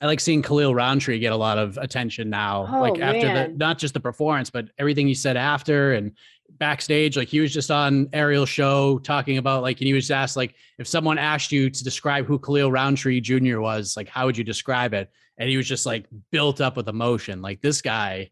I 0.02 0.06
like 0.06 0.20
seeing 0.20 0.42
Khalil 0.42 0.74
Rountree 0.74 1.20
get 1.20 1.32
a 1.32 1.36
lot 1.36 1.58
of 1.58 1.78
attention 1.78 2.28
now. 2.28 2.66
Oh, 2.70 2.80
like 2.80 3.00
after 3.00 3.20
the 3.32 3.54
not 3.56 3.78
just 3.78 3.94
the 3.94 4.00
performance, 4.00 4.50
but 4.50 4.68
everything 4.78 5.06
he 5.06 5.14
said 5.14 5.36
after 5.36 5.92
and 5.92 6.12
backstage. 6.58 7.16
Like 7.16 7.28
he 7.28 7.40
was 7.40 7.52
just 7.52 7.70
on 7.70 8.08
Ariel's 8.12 8.48
show 8.48 8.98
talking 8.98 9.38
about 9.38 9.62
like 9.62 9.80
and 9.80 9.86
he 9.86 9.92
was 9.94 10.10
asked 10.10 10.36
like 10.36 10.54
if 10.78 10.86
someone 10.86 11.18
asked 11.18 11.52
you 11.52 11.70
to 11.70 11.84
describe 11.84 12.26
who 12.26 12.38
Khalil 12.38 12.70
Rountree 12.72 13.20
Jr. 13.20 13.60
was, 13.60 13.96
like 13.96 14.08
how 14.08 14.26
would 14.26 14.36
you 14.36 14.44
describe 14.44 14.92
it? 14.92 15.10
And 15.38 15.48
he 15.48 15.56
was 15.56 15.66
just 15.68 15.86
like 15.86 16.06
built 16.30 16.60
up 16.60 16.76
with 16.76 16.88
emotion. 16.88 17.40
Like 17.40 17.62
this 17.62 17.80
guy, 17.80 18.30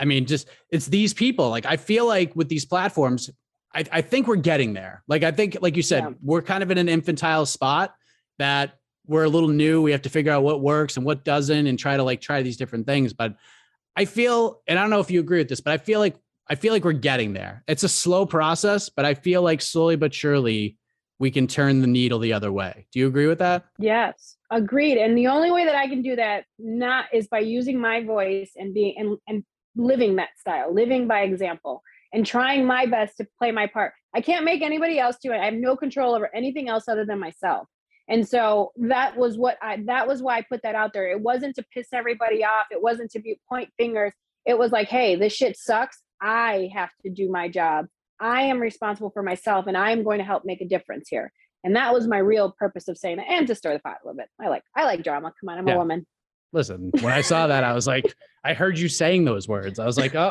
I 0.00 0.04
mean, 0.04 0.26
just 0.26 0.48
it's 0.70 0.86
these 0.86 1.14
people. 1.14 1.48
Like 1.48 1.64
I 1.64 1.76
feel 1.76 2.06
like 2.06 2.34
with 2.34 2.48
these 2.48 2.64
platforms, 2.64 3.30
I, 3.74 3.84
I 3.90 4.00
think 4.02 4.26
we're 4.26 4.36
getting 4.36 4.72
there. 4.74 5.02
Like 5.08 5.22
I 5.22 5.30
think, 5.30 5.58
like 5.60 5.76
you 5.76 5.82
said, 5.82 6.02
Yeah. 6.02 6.10
we're 6.22 6.42
kind 6.42 6.62
of 6.62 6.70
in 6.70 6.78
an 6.78 6.88
infantile 6.88 7.46
spot 7.46 7.94
that 8.38 8.78
we're 9.06 9.24
a 9.24 9.28
little 9.28 9.48
new. 9.48 9.82
We 9.82 9.92
have 9.92 10.02
to 10.02 10.10
figure 10.10 10.32
out 10.32 10.42
what 10.42 10.60
works 10.60 10.96
and 10.96 11.04
what 11.04 11.24
doesn't, 11.24 11.66
and 11.66 11.78
try 11.78 11.96
to 11.96 12.02
like 12.02 12.20
try 12.20 12.42
these 12.42 12.56
different 12.56 12.86
things. 12.86 13.12
But 13.12 13.36
I 13.96 14.04
feel, 14.04 14.62
and 14.66 14.78
I 14.78 14.82
don't 14.82 14.90
know 14.90 15.00
if 15.00 15.10
you 15.10 15.20
agree 15.20 15.38
with 15.38 15.48
this, 15.48 15.60
but 15.60 15.72
I 15.72 15.78
feel 15.78 16.00
like 16.00 16.16
I 16.48 16.54
feel 16.54 16.72
like 16.72 16.84
we're 16.84 16.92
getting 16.92 17.32
there. 17.32 17.62
It's 17.66 17.84
a 17.84 17.88
slow 17.88 18.26
process, 18.26 18.88
but 18.88 19.04
I 19.04 19.14
feel 19.14 19.42
like 19.42 19.62
slowly 19.62 19.96
but 19.96 20.12
surely 20.12 20.76
we 21.18 21.30
can 21.30 21.46
turn 21.46 21.80
the 21.80 21.86
needle 21.86 22.18
the 22.18 22.32
other 22.32 22.52
way. 22.52 22.86
Do 22.92 22.98
you 22.98 23.06
agree 23.06 23.26
with 23.26 23.38
that? 23.38 23.64
Yes, 23.78 24.36
agreed. 24.50 24.98
And 24.98 25.16
the 25.16 25.28
only 25.28 25.50
way 25.50 25.64
that 25.64 25.76
I 25.76 25.86
can 25.86 26.02
do 26.02 26.16
that 26.16 26.44
not 26.58 27.06
is 27.12 27.28
by 27.28 27.38
using 27.38 27.80
my 27.80 28.02
voice 28.04 28.52
and 28.56 28.74
being 28.74 28.94
and 28.98 29.18
and 29.28 29.44
living 29.76 30.16
that 30.16 30.30
style, 30.38 30.72
living 30.72 31.08
by 31.08 31.20
example, 31.20 31.82
and 32.12 32.24
trying 32.24 32.64
my 32.66 32.86
best 32.86 33.16
to 33.18 33.26
play 33.38 33.50
my 33.50 33.66
part. 33.66 33.92
I 34.14 34.20
can't 34.20 34.44
make 34.44 34.62
anybody 34.62 34.98
else 34.98 35.16
do 35.22 35.32
it. 35.32 35.38
I 35.38 35.46
have 35.46 35.54
no 35.54 35.76
control 35.76 36.14
over 36.14 36.34
anything 36.34 36.68
else 36.68 36.88
other 36.88 37.04
than 37.04 37.18
myself. 37.18 37.66
And 38.08 38.28
so 38.28 38.72
that 38.76 39.16
was 39.16 39.38
what 39.38 39.56
I 39.62 39.78
that 39.86 40.06
was 40.06 40.22
why 40.22 40.36
I 40.38 40.42
put 40.42 40.62
that 40.62 40.74
out 40.74 40.92
there. 40.92 41.10
It 41.10 41.20
wasn't 41.20 41.56
to 41.56 41.64
piss 41.72 41.88
everybody 41.92 42.44
off. 42.44 42.66
It 42.70 42.82
wasn't 42.82 43.10
to 43.12 43.20
be 43.20 43.40
point 43.48 43.70
fingers. 43.78 44.12
It 44.44 44.58
was 44.58 44.72
like, 44.72 44.88
hey, 44.88 45.16
this 45.16 45.32
shit 45.32 45.56
sucks. 45.56 46.02
I 46.20 46.70
have 46.74 46.90
to 47.02 47.10
do 47.10 47.30
my 47.30 47.48
job. 47.48 47.86
I 48.20 48.42
am 48.42 48.60
responsible 48.60 49.10
for 49.10 49.22
myself 49.22 49.66
and 49.66 49.76
I 49.76 49.90
am 49.90 50.04
going 50.04 50.18
to 50.18 50.24
help 50.24 50.44
make 50.44 50.60
a 50.60 50.68
difference 50.68 51.08
here. 51.08 51.32
And 51.64 51.76
that 51.76 51.94
was 51.94 52.06
my 52.06 52.18
real 52.18 52.54
purpose 52.58 52.88
of 52.88 52.98
saying 52.98 53.16
that 53.16 53.26
and 53.28 53.46
to 53.46 53.54
stir 53.54 53.72
the 53.72 53.78
pot 53.80 53.96
a 54.02 54.06
little 54.06 54.18
bit. 54.18 54.28
I 54.40 54.48
like 54.48 54.62
I 54.76 54.84
like 54.84 55.02
drama. 55.02 55.32
Come 55.40 55.48
on, 55.48 55.58
I'm 55.58 55.68
Yeah. 55.68 55.74
a 55.74 55.78
woman. 55.78 56.06
Listen, 56.54 56.90
when 57.00 57.12
I 57.12 57.20
saw 57.20 57.48
that, 57.48 57.64
I 57.64 57.72
was 57.72 57.86
like, 57.86 58.14
I 58.44 58.54
heard 58.54 58.78
you 58.78 58.88
saying 58.88 59.24
those 59.24 59.48
words. 59.48 59.78
I 59.80 59.86
was 59.86 59.98
like, 59.98 60.14
uh 60.14 60.30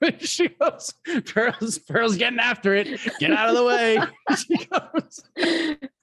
oh. 0.00 0.08
she 0.20 0.48
goes, 0.48 0.94
Pearl's, 1.26 1.78
Pearl's 1.78 2.16
getting 2.16 2.38
after 2.38 2.74
it. 2.76 2.88
Get 3.18 3.32
out 3.32 3.48
of 3.48 3.56
the 3.56 3.64
way. 3.64 3.98
she 4.38 4.66
goes, 4.66 5.20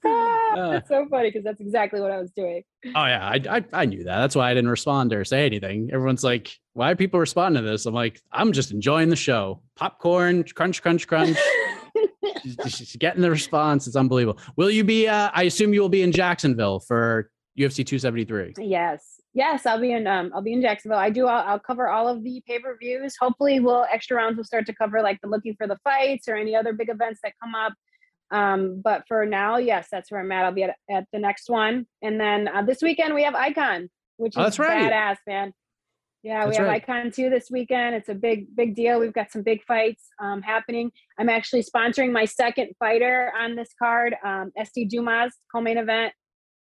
Ah, 0.06 0.54
Uh. 0.58 0.72
it's 0.74 0.90
so 0.90 1.08
funny 1.10 1.30
because 1.30 1.46
that's 1.46 1.62
exactly 1.62 2.02
what 2.02 2.12
I 2.12 2.18
was 2.18 2.32
doing. 2.32 2.64
Oh 2.86 3.06
yeah, 3.06 3.26
I, 3.26 3.40
I 3.58 3.64
I 3.72 3.86
knew 3.86 4.04
that. 4.04 4.20
That's 4.20 4.36
why 4.36 4.52
I 4.52 4.54
didn't 4.54 4.70
respond 4.72 5.14
or 5.14 5.24
say 5.24 5.46
anything. 5.46 5.90
Everyone's 5.94 6.24
like, 6.24 6.52
"Why 6.74 6.92
are 6.92 6.96
people 6.96 7.20
responding 7.20 7.64
to 7.64 7.70
this?" 7.70 7.86
I'm 7.86 7.94
like, 7.94 8.20
"I'm 8.32 8.52
just 8.52 8.72
enjoying 8.72 9.08
the 9.10 9.16
show. 9.16 9.62
Popcorn, 9.78 10.44
crunch, 10.56 10.82
crunch, 10.82 11.08
crunch." 11.08 11.38
she's, 12.44 12.58
she's 12.68 12.96
getting 12.98 13.22
the 13.22 13.30
response. 13.30 13.86
It's 13.88 13.96
unbelievable. 13.96 14.40
Will 14.58 14.72
you 14.72 14.84
be? 14.84 15.08
Uh, 15.08 15.30
I 15.34 15.44
assume 15.44 15.74
you 15.74 15.82
will 15.82 15.90
be 15.90 16.02
in 16.02 16.12
Jacksonville 16.12 16.80
for 16.82 17.30
UFC 17.58 17.86
273. 17.86 18.56
Yes. 18.58 19.21
Yes, 19.34 19.66
I'll 19.66 19.80
be 19.80 19.94
in 19.94 20.08
um 20.08 20.32
I'll 20.36 20.42
be 20.42 20.54
in 20.54 20.62
Jacksonville. 20.62 20.98
I 21.00 21.10
do 21.10 21.26
I'll, 21.28 21.48
I'll 21.48 21.60
cover 21.60 21.88
all 21.88 22.08
of 22.08 22.24
the 22.24 22.44
pay-per-views. 22.48 23.16
Hopefully 23.20 23.60
we'll 23.60 23.86
extra 23.92 24.18
rounds 24.18 24.38
will 24.38 24.44
start 24.44 24.66
to 24.66 24.74
cover 24.76 25.02
like 25.02 25.20
the 25.22 25.30
looking 25.30 25.56
for 25.58 25.68
the 25.68 25.78
fights 25.84 26.28
or 26.28 26.36
any 26.36 26.56
other 26.56 26.74
big 26.74 26.90
events 26.90 27.22
that 27.24 27.34
come 27.42 27.56
up. 27.56 27.74
Um 28.32 28.82
but 28.84 29.04
for 29.08 29.26
now, 29.26 29.58
yes, 29.58 29.88
that's 29.92 30.12
where 30.12 30.22
I'm 30.22 30.32
at. 30.34 30.46
I'll 30.46 30.52
be 30.52 30.64
at, 30.64 30.76
at 30.90 31.06
the 31.14 31.20
next 31.20 31.50
one. 31.50 31.86
And 32.02 32.20
then 32.20 32.48
uh, 32.50 32.64
this 32.64 32.82
weekend 32.82 33.14
we 33.14 33.24
have 33.24 33.36
Icon, 33.36 33.90
which 34.18 34.34
is 34.34 34.38
Oh, 34.40 34.44
that's 34.44 34.60
right. 34.60 34.92
badass, 34.92 35.18
man. 35.26 35.54
Yeah, 36.24 36.46
That's 36.46 36.50
we 36.50 36.56
have 36.58 36.68
right. 36.68 36.84
Icon 36.88 37.12
too 37.12 37.30
this 37.32 37.50
weekend. 37.50 37.96
It's 37.96 38.10
a 38.10 38.14
big 38.14 38.54
big 38.56 38.76
deal. 38.76 39.00
We've 39.00 39.14
got 39.14 39.32
some 39.32 39.44
big 39.44 39.64
fights 39.64 40.08
um 40.22 40.42
happening. 40.42 40.92
I'm 41.18 41.30
actually 41.30 41.64
sponsoring 41.64 42.12
my 42.12 42.26
second 42.26 42.74
fighter 42.80 43.32
on 43.40 43.56
this 43.56 43.70
card, 43.80 44.14
um 44.26 44.52
SD 44.60 44.90
Dumas 44.90 45.34
co-main 45.56 45.78
event 45.78 46.14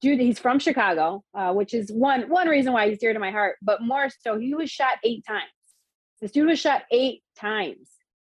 dude 0.04 0.20
he's 0.20 0.38
from 0.38 0.60
chicago 0.60 1.24
uh, 1.34 1.54
which 1.54 1.74
is 1.74 1.90
one 1.92 2.24
one 2.30 2.50
reason 2.50 2.74
why 2.74 2.90
he's 2.90 3.00
dear 3.00 3.14
to 3.14 3.20
my 3.20 3.32
heart 3.32 3.56
but 3.62 3.82
more 3.82 4.10
so 4.10 4.38
he 4.38 4.54
was 4.54 4.70
shot 4.70 4.98
eight 5.04 5.26
times. 5.26 5.50
This 6.22 6.32
dude 6.32 6.48
was 6.48 6.60
shot 6.60 6.84
eight 6.92 7.22
times 7.40 7.90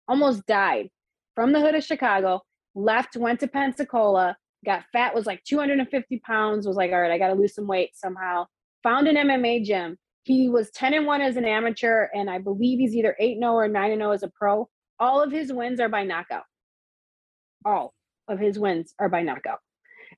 almost 0.08 0.46
died. 0.46 0.88
From 1.34 1.52
the 1.52 1.60
hood 1.60 1.74
of 1.74 1.84
chicago 1.84 2.40
left 2.74 3.16
went 3.16 3.38
to 3.40 3.48
pensacola 3.48 4.34
got 4.64 4.84
fat 4.92 5.14
was 5.14 5.26
like 5.26 5.44
250 5.44 6.18
pounds 6.20 6.66
was 6.66 6.76
like 6.76 6.90
all 6.90 7.00
right 7.00 7.12
i 7.12 7.18
gotta 7.18 7.34
lose 7.34 7.54
some 7.54 7.66
weight 7.66 7.90
somehow. 7.94 8.46
Found 8.82 9.06
an 9.06 9.16
mma 9.16 9.62
gym. 9.62 9.98
He 10.24 10.48
was 10.48 10.70
10 10.70 10.94
and 10.94 11.06
1 11.06 11.20
as 11.20 11.36
an 11.36 11.44
amateur 11.44 12.08
and 12.14 12.30
i 12.30 12.38
believe 12.38 12.78
he's 12.78 12.96
either 12.96 13.14
8 13.20 13.38
0 13.38 13.52
or 13.52 13.68
9 13.68 13.98
0 13.98 14.10
as 14.10 14.22
a 14.22 14.28
pro. 14.28 14.68
All 14.98 15.22
of 15.22 15.30
his 15.30 15.52
wins 15.52 15.80
are 15.80 15.90
by 15.90 16.02
knockout. 16.02 16.44
All 17.66 17.92
of 18.26 18.38
his 18.38 18.58
wins 18.58 18.94
are 18.98 19.10
by 19.10 19.22
knockout 19.22 19.60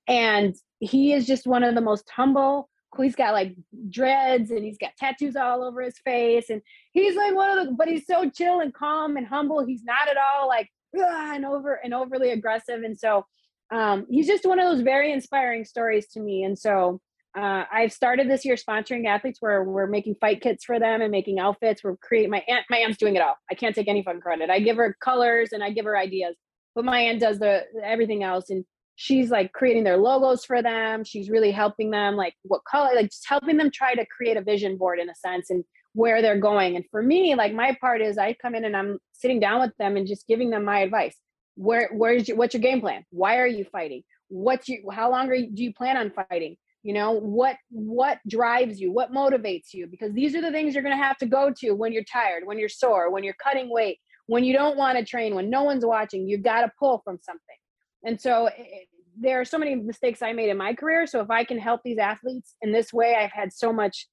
and 0.08 0.54
he 0.80 1.12
is 1.12 1.26
just 1.26 1.46
one 1.46 1.62
of 1.62 1.74
the 1.74 1.80
most 1.80 2.08
humble 2.10 2.68
he's 2.98 3.14
got 3.14 3.32
like 3.32 3.54
dreads 3.88 4.50
and 4.50 4.64
he's 4.64 4.78
got 4.78 4.90
tattoos 4.98 5.36
all 5.36 5.62
over 5.62 5.80
his 5.80 5.98
face 5.98 6.50
and 6.50 6.60
he's 6.92 7.16
like 7.16 7.34
one 7.34 7.56
of 7.56 7.64
the 7.64 7.72
but 7.72 7.88
he's 7.88 8.06
so 8.06 8.28
chill 8.28 8.60
and 8.60 8.74
calm 8.74 9.16
and 9.16 9.26
humble 9.26 9.64
he's 9.64 9.84
not 9.84 10.08
at 10.08 10.16
all 10.16 10.48
like 10.48 10.68
and 10.92 11.44
over 11.44 11.74
and 11.84 11.94
overly 11.94 12.30
aggressive 12.30 12.82
and 12.82 12.98
so 12.98 13.24
um, 13.72 14.04
he's 14.10 14.26
just 14.26 14.44
one 14.44 14.58
of 14.58 14.68
those 14.68 14.82
very 14.82 15.12
inspiring 15.12 15.64
stories 15.64 16.08
to 16.08 16.20
me 16.20 16.42
and 16.42 16.58
so 16.58 17.00
uh, 17.38 17.64
I've 17.72 17.92
started 17.92 18.28
this 18.28 18.44
year 18.44 18.56
sponsoring 18.56 19.06
athletes 19.06 19.40
where 19.40 19.62
we're 19.62 19.86
making 19.86 20.16
fight 20.20 20.40
kits 20.40 20.64
for 20.64 20.80
them 20.80 21.00
and 21.00 21.12
making 21.12 21.38
outfits. 21.38 21.84
We're 21.84 21.96
creating 21.96 22.30
my 22.30 22.42
aunt. 22.48 22.64
My 22.68 22.78
aunt's 22.78 22.98
doing 22.98 23.14
it 23.14 23.22
all. 23.22 23.36
I 23.48 23.54
can't 23.54 23.72
take 23.72 23.86
any 23.86 24.02
fucking 24.02 24.20
credit. 24.20 24.50
I 24.50 24.58
give 24.58 24.76
her 24.78 24.96
colors 25.00 25.50
and 25.52 25.62
I 25.62 25.70
give 25.70 25.84
her 25.84 25.96
ideas, 25.96 26.34
but 26.74 26.84
my 26.84 26.98
aunt 26.98 27.20
does 27.20 27.38
the 27.38 27.62
everything 27.84 28.24
else. 28.24 28.50
And 28.50 28.64
she's 29.00 29.30
like 29.30 29.50
creating 29.54 29.82
their 29.82 29.96
logos 29.96 30.44
for 30.44 30.60
them. 30.60 31.04
She's 31.04 31.30
really 31.30 31.50
helping 31.50 31.90
them, 31.90 32.16
like 32.16 32.34
what 32.42 32.60
color, 32.70 32.90
like 32.94 33.06
just 33.06 33.26
helping 33.26 33.56
them 33.56 33.70
try 33.70 33.94
to 33.94 34.04
create 34.04 34.36
a 34.36 34.42
vision 34.42 34.76
board 34.76 34.98
in 34.98 35.08
a 35.08 35.14
sense 35.14 35.48
and 35.48 35.64
where 35.94 36.20
they're 36.20 36.38
going. 36.38 36.76
And 36.76 36.84
for 36.90 37.02
me, 37.02 37.34
like 37.34 37.54
my 37.54 37.74
part 37.80 38.02
is 38.02 38.18
I 38.18 38.34
come 38.34 38.54
in 38.54 38.66
and 38.66 38.76
I'm 38.76 38.98
sitting 39.12 39.40
down 39.40 39.62
with 39.62 39.74
them 39.78 39.96
and 39.96 40.06
just 40.06 40.26
giving 40.26 40.50
them 40.50 40.66
my 40.66 40.80
advice. 40.80 41.16
Where, 41.54 41.88
where's 41.94 42.28
your, 42.28 42.36
what's 42.36 42.52
your 42.52 42.60
game 42.60 42.82
plan? 42.82 43.02
Why 43.08 43.38
are 43.38 43.46
you 43.46 43.64
fighting? 43.64 44.02
What's 44.28 44.68
you, 44.68 44.82
how 44.92 45.10
long 45.10 45.30
are 45.30 45.34
you, 45.34 45.50
do 45.50 45.64
you 45.64 45.72
plan 45.72 45.96
on 45.96 46.10
fighting? 46.10 46.58
You 46.82 46.92
know, 46.92 47.12
what, 47.12 47.56
what 47.70 48.18
drives 48.28 48.80
you? 48.80 48.92
What 48.92 49.14
motivates 49.14 49.72
you? 49.72 49.86
Because 49.90 50.12
these 50.12 50.34
are 50.34 50.42
the 50.42 50.52
things 50.52 50.74
you're 50.74 50.82
going 50.82 50.96
to 50.96 51.02
have 51.02 51.16
to 51.18 51.26
go 51.26 51.50
to 51.60 51.70
when 51.70 51.94
you're 51.94 52.04
tired, 52.04 52.42
when 52.44 52.58
you're 52.58 52.68
sore, 52.68 53.10
when 53.10 53.24
you're 53.24 53.34
cutting 53.42 53.70
weight, 53.70 53.98
when 54.26 54.44
you 54.44 54.52
don't 54.52 54.76
want 54.76 54.98
to 54.98 55.06
train, 55.06 55.34
when 55.34 55.48
no 55.48 55.62
one's 55.62 55.86
watching, 55.86 56.28
you've 56.28 56.42
got 56.42 56.60
to 56.60 56.72
pull 56.78 57.00
from 57.02 57.18
something. 57.22 57.56
And 58.04 58.20
so 58.20 58.46
it, 58.46 58.88
there 59.18 59.40
are 59.40 59.44
so 59.44 59.58
many 59.58 59.74
mistakes 59.74 60.22
I 60.22 60.32
made 60.32 60.50
in 60.50 60.56
my 60.56 60.74
career. 60.74 61.06
So 61.06 61.20
if 61.20 61.30
I 61.30 61.44
can 61.44 61.58
help 61.58 61.82
these 61.84 61.98
athletes 61.98 62.54
in 62.62 62.72
this 62.72 62.92
way, 62.92 63.16
I've 63.16 63.32
had 63.32 63.52
so 63.52 63.72
much 63.72 64.08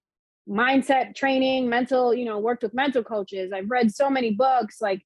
mindset 0.50 1.16
training, 1.16 1.70
mental, 1.70 2.14
you 2.14 2.26
know, 2.26 2.40
worked 2.40 2.64
with 2.64 2.74
mental 2.74 3.04
coaches. 3.04 3.52
I've 3.54 3.70
read 3.70 3.94
so 3.94 4.10
many 4.10 4.32
books. 4.32 4.82
Like, 4.82 5.02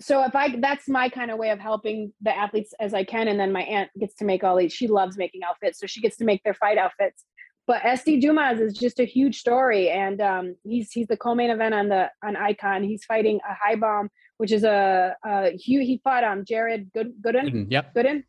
so 0.00 0.24
if 0.24 0.34
I, 0.34 0.56
that's 0.60 0.88
my 0.88 1.08
kind 1.08 1.30
of 1.30 1.38
way 1.38 1.50
of 1.50 1.58
helping 1.58 2.12
the 2.20 2.36
athletes 2.36 2.72
as 2.78 2.94
I 2.94 3.04
can. 3.04 3.28
And 3.28 3.40
then 3.40 3.52
my 3.52 3.62
aunt 3.62 3.90
gets 3.98 4.14
to 4.16 4.24
make 4.24 4.44
all 4.44 4.56
these, 4.56 4.72
she 4.72 4.86
loves 4.86 5.16
making 5.16 5.42
outfits. 5.42 5.80
So 5.80 5.86
she 5.86 6.00
gets 6.00 6.16
to 6.18 6.24
make 6.24 6.42
their 6.44 6.54
fight 6.54 6.78
outfits. 6.78 7.24
But 7.66 7.82
SD 7.82 8.20
Dumas 8.20 8.60
is 8.60 8.74
just 8.74 9.00
a 9.00 9.04
huge 9.04 9.38
story. 9.38 9.90
And 9.90 10.20
um, 10.20 10.54
he's, 10.64 10.90
he's 10.92 11.06
the 11.06 11.16
co-main 11.16 11.50
event 11.50 11.74
on 11.74 11.88
the, 11.88 12.10
on 12.24 12.36
Icon. 12.36 12.82
He's 12.82 13.04
fighting 13.04 13.40
a 13.48 13.54
high 13.54 13.76
bomb, 13.76 14.08
which 14.38 14.50
is 14.52 14.64
a, 14.64 15.14
a 15.24 15.50
he, 15.56 15.84
he 15.84 16.00
fought 16.02 16.24
um, 16.24 16.44
Jared 16.44 16.90
Good, 16.92 17.12
Gooden. 17.22 17.52
Mhm, 17.52 17.66
Yep. 17.70 17.94
Gooden, 17.94 18.24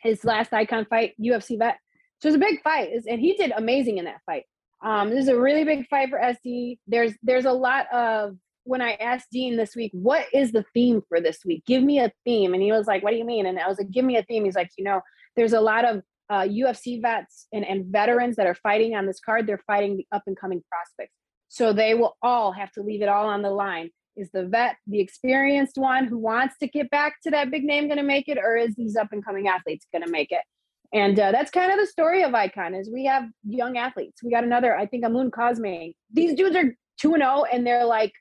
his 0.00 0.24
last 0.24 0.52
icon 0.52 0.84
fight, 0.86 1.14
UFC 1.20 1.56
vet. 1.58 1.76
So 2.20 2.28
it's 2.28 2.36
a 2.36 2.40
big 2.40 2.62
fight, 2.62 2.90
and 3.08 3.20
he 3.20 3.34
did 3.34 3.52
amazing 3.56 3.98
in 3.98 4.04
that 4.06 4.20
fight. 4.26 4.44
Um, 4.82 5.10
this 5.10 5.20
is 5.20 5.28
a 5.28 5.38
really 5.38 5.64
big 5.64 5.86
fight 5.88 6.08
for 6.10 6.18
SD. 6.18 6.78
There's 6.86 7.12
there's 7.22 7.44
a 7.44 7.52
lot 7.52 7.86
of 7.92 8.36
when 8.64 8.80
I 8.80 8.92
asked 8.94 9.26
Dean 9.32 9.56
this 9.56 9.74
week, 9.74 9.90
what 9.92 10.24
is 10.32 10.52
the 10.52 10.64
theme 10.72 11.02
for 11.08 11.20
this 11.20 11.40
week? 11.44 11.64
Give 11.66 11.82
me 11.82 11.98
a 11.98 12.12
theme, 12.24 12.54
and 12.54 12.62
he 12.62 12.70
was 12.72 12.86
like, 12.86 13.02
"What 13.02 13.10
do 13.10 13.16
you 13.16 13.24
mean?" 13.24 13.46
And 13.46 13.58
I 13.58 13.68
was 13.68 13.78
like, 13.78 13.90
"Give 13.90 14.04
me 14.04 14.16
a 14.16 14.22
theme." 14.22 14.44
He's 14.44 14.54
like, 14.56 14.70
"You 14.78 14.84
know, 14.84 15.00
there's 15.36 15.52
a 15.52 15.60
lot 15.60 15.84
of 15.84 16.02
uh, 16.30 16.42
UFC 16.42 17.02
vets 17.02 17.48
and, 17.52 17.64
and 17.66 17.86
veterans 17.86 18.36
that 18.36 18.46
are 18.46 18.54
fighting 18.54 18.94
on 18.94 19.06
this 19.06 19.20
card. 19.20 19.46
They're 19.46 19.62
fighting 19.66 19.96
the 19.98 20.06
up 20.12 20.22
and 20.26 20.36
coming 20.36 20.62
prospects, 20.68 21.14
so 21.48 21.72
they 21.72 21.94
will 21.94 22.16
all 22.22 22.52
have 22.52 22.70
to 22.72 22.82
leave 22.82 23.02
it 23.02 23.08
all 23.08 23.26
on 23.28 23.42
the 23.42 23.50
line." 23.50 23.90
Is 24.16 24.30
the 24.32 24.44
vet 24.44 24.76
the 24.86 25.00
experienced 25.00 25.78
one 25.78 26.06
who 26.06 26.18
wants 26.18 26.56
to 26.58 26.66
get 26.66 26.90
back 26.90 27.14
to 27.22 27.30
that 27.30 27.50
big 27.50 27.64
name 27.64 27.86
going 27.86 27.98
to 27.98 28.02
make 28.02 28.28
it, 28.28 28.38
or 28.38 28.56
is 28.56 28.74
these 28.74 28.96
up 28.96 29.08
and 29.12 29.24
coming 29.24 29.48
athletes 29.48 29.86
going 29.92 30.04
to 30.04 30.10
make 30.10 30.30
it? 30.30 30.42
And 30.92 31.18
uh, 31.18 31.32
that's 31.32 31.50
kind 31.50 31.72
of 31.72 31.78
the 31.78 31.86
story 31.86 32.22
of 32.22 32.34
Icon 32.34 32.74
is 32.74 32.90
we 32.90 33.06
have 33.06 33.24
young 33.48 33.78
athletes. 33.78 34.22
We 34.22 34.30
got 34.30 34.44
another, 34.44 34.76
I 34.76 34.86
think, 34.86 35.04
Amun 35.04 35.30
Cosme. 35.30 35.92
These 36.12 36.34
dudes 36.34 36.54
are 36.54 36.74
2 37.00 37.14
and 37.14 37.22
0 37.22 37.44
and 37.50 37.66
they're 37.66 37.86
like 37.86 38.12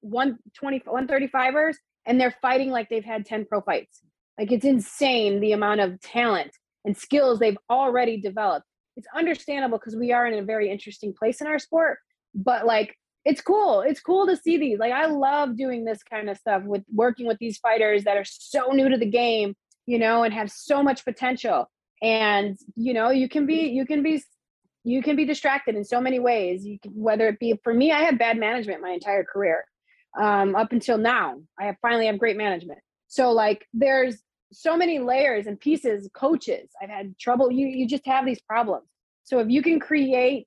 120 0.00 0.80
135ers 0.80 1.74
and 2.06 2.20
they're 2.20 2.34
fighting 2.40 2.70
like 2.70 2.88
they've 2.88 3.04
had 3.04 3.26
10 3.26 3.44
pro 3.46 3.60
fights. 3.60 4.00
Like 4.38 4.50
it's 4.50 4.64
insane 4.64 5.40
the 5.40 5.52
amount 5.52 5.80
of 5.80 6.00
talent 6.00 6.52
and 6.84 6.96
skills 6.96 7.38
they've 7.38 7.58
already 7.68 8.18
developed. 8.20 8.66
it's 8.96 9.08
understandable 9.14 9.76
because 9.76 9.96
we 9.96 10.12
are 10.12 10.26
in 10.26 10.38
a 10.38 10.42
very 10.42 10.70
interesting 10.70 11.12
place 11.12 11.42
in 11.42 11.46
our 11.46 11.58
sport. 11.58 11.98
But 12.34 12.64
like, 12.64 12.96
it's 13.26 13.40
cool. 13.40 13.80
It's 13.80 14.00
cool 14.00 14.24
to 14.28 14.36
see 14.36 14.56
these. 14.56 14.78
Like, 14.78 14.92
I 14.92 15.06
love 15.06 15.56
doing 15.56 15.84
this 15.84 16.00
kind 16.04 16.30
of 16.30 16.38
stuff 16.38 16.62
with 16.62 16.84
working 16.94 17.26
with 17.26 17.38
these 17.38 17.58
fighters 17.58 18.04
that 18.04 18.16
are 18.16 18.24
so 18.24 18.70
new 18.70 18.88
to 18.88 18.96
the 18.96 19.10
game, 19.10 19.56
you 19.84 19.98
know, 19.98 20.22
and 20.22 20.32
have 20.32 20.48
so 20.48 20.80
much 20.80 21.04
potential. 21.04 21.68
And 22.00 22.56
you 22.76 22.94
know, 22.94 23.10
you 23.10 23.28
can 23.28 23.44
be, 23.44 23.68
you 23.68 23.84
can 23.84 24.04
be 24.04 24.22
you 24.84 25.02
can 25.02 25.16
be 25.16 25.24
distracted 25.24 25.74
in 25.74 25.84
so 25.84 26.00
many 26.00 26.20
ways 26.20 26.64
you 26.64 26.78
can 26.78 26.92
whether 26.92 27.26
it 27.26 27.40
be 27.40 27.58
for 27.64 27.74
me 27.74 27.90
i 27.90 28.02
had 28.02 28.20
bad 28.20 28.38
management 28.38 28.80
my 28.80 28.90
entire 28.90 29.24
career 29.24 29.64
um, 30.16 30.54
up 30.54 30.70
until 30.70 30.96
now 30.96 31.40
i 31.58 31.64
have 31.64 31.74
finally 31.82 32.06
have 32.06 32.20
great 32.20 32.36
management 32.36 32.78
so 33.08 33.32
like 33.32 33.66
there's 33.74 34.22
so 34.52 34.76
many 34.76 35.00
layers 35.00 35.48
and 35.48 35.58
pieces 35.58 36.08
coaches 36.14 36.70
i've 36.80 36.88
had 36.88 37.18
trouble 37.18 37.50
you 37.50 37.66
you 37.66 37.88
just 37.88 38.06
have 38.06 38.24
these 38.24 38.40
problems 38.42 38.86
so 39.24 39.40
if 39.40 39.48
you 39.48 39.60
can 39.60 39.80
create 39.80 40.46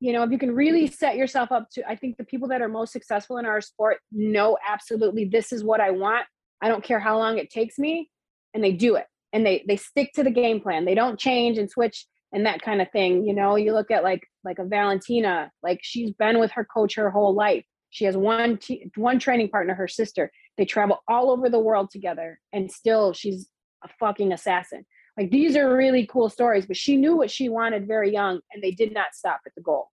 you 0.00 0.12
know 0.12 0.22
if 0.22 0.30
you 0.30 0.38
can 0.38 0.54
really 0.54 0.86
set 0.86 1.16
yourself 1.16 1.50
up 1.50 1.68
to 1.70 1.86
i 1.88 1.96
think 1.96 2.16
the 2.16 2.24
people 2.24 2.48
that 2.48 2.62
are 2.62 2.68
most 2.68 2.92
successful 2.92 3.38
in 3.38 3.46
our 3.46 3.60
sport 3.60 3.98
know 4.12 4.56
absolutely 4.66 5.24
this 5.24 5.52
is 5.52 5.64
what 5.64 5.80
i 5.80 5.90
want. 5.90 6.24
I 6.60 6.68
don't 6.68 6.84
care 6.84 7.00
how 7.00 7.18
long 7.18 7.38
it 7.38 7.50
takes 7.50 7.78
me. 7.78 8.10
And 8.54 8.62
they 8.62 8.72
do 8.72 8.96
it. 8.96 9.06
And 9.32 9.44
they 9.44 9.64
they 9.68 9.76
stick 9.76 10.12
to 10.14 10.24
the 10.24 10.30
game 10.30 10.60
plan. 10.60 10.84
They 10.84 10.94
don't 10.94 11.18
change 11.18 11.58
and 11.58 11.70
switch 11.70 12.06
and 12.32 12.46
that 12.46 12.62
kind 12.62 12.82
of 12.82 12.90
thing 12.90 13.24
you 13.24 13.34
know? 13.34 13.56
You 13.56 13.72
look 13.72 13.90
at 13.90 14.02
like 14.02 14.26
like 14.44 14.58
a 14.58 14.64
valentina 14.64 15.50
like 15.62 15.80
she's 15.82 16.12
been 16.12 16.38
with 16.38 16.50
her 16.52 16.64
coach 16.64 16.96
her 16.96 17.10
whole 17.10 17.34
life. 17.34 17.64
She 17.90 18.04
has 18.04 18.16
one 18.16 18.56
t- 18.58 18.90
one 18.96 19.18
training 19.18 19.50
partner 19.50 19.74
her 19.74 19.88
sister. 19.88 20.30
They 20.56 20.64
travel 20.64 20.98
all 21.08 21.30
over 21.30 21.48
the 21.48 21.60
world 21.60 21.90
together 21.90 22.40
and 22.52 22.70
still 22.70 23.12
she's 23.12 23.48
a 23.84 23.88
fucking 24.00 24.32
assassin 24.32 24.84
like 25.18 25.30
these 25.30 25.56
are 25.56 25.76
really 25.76 26.06
cool 26.06 26.28
stories 26.28 26.66
but 26.66 26.76
she 26.76 26.96
knew 26.96 27.16
what 27.16 27.30
she 27.30 27.48
wanted 27.48 27.86
very 27.86 28.12
young 28.12 28.40
and 28.52 28.62
they 28.62 28.70
did 28.70 28.92
not 28.92 29.14
stop 29.14 29.40
at 29.44 29.52
the 29.56 29.62
goal 29.62 29.88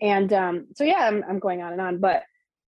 and 0.00 0.32
um 0.32 0.66
so 0.74 0.84
yeah 0.84 1.08
i'm, 1.08 1.24
I'm 1.28 1.38
going 1.38 1.62
on 1.62 1.72
and 1.72 1.80
on 1.80 1.98
but 1.98 2.24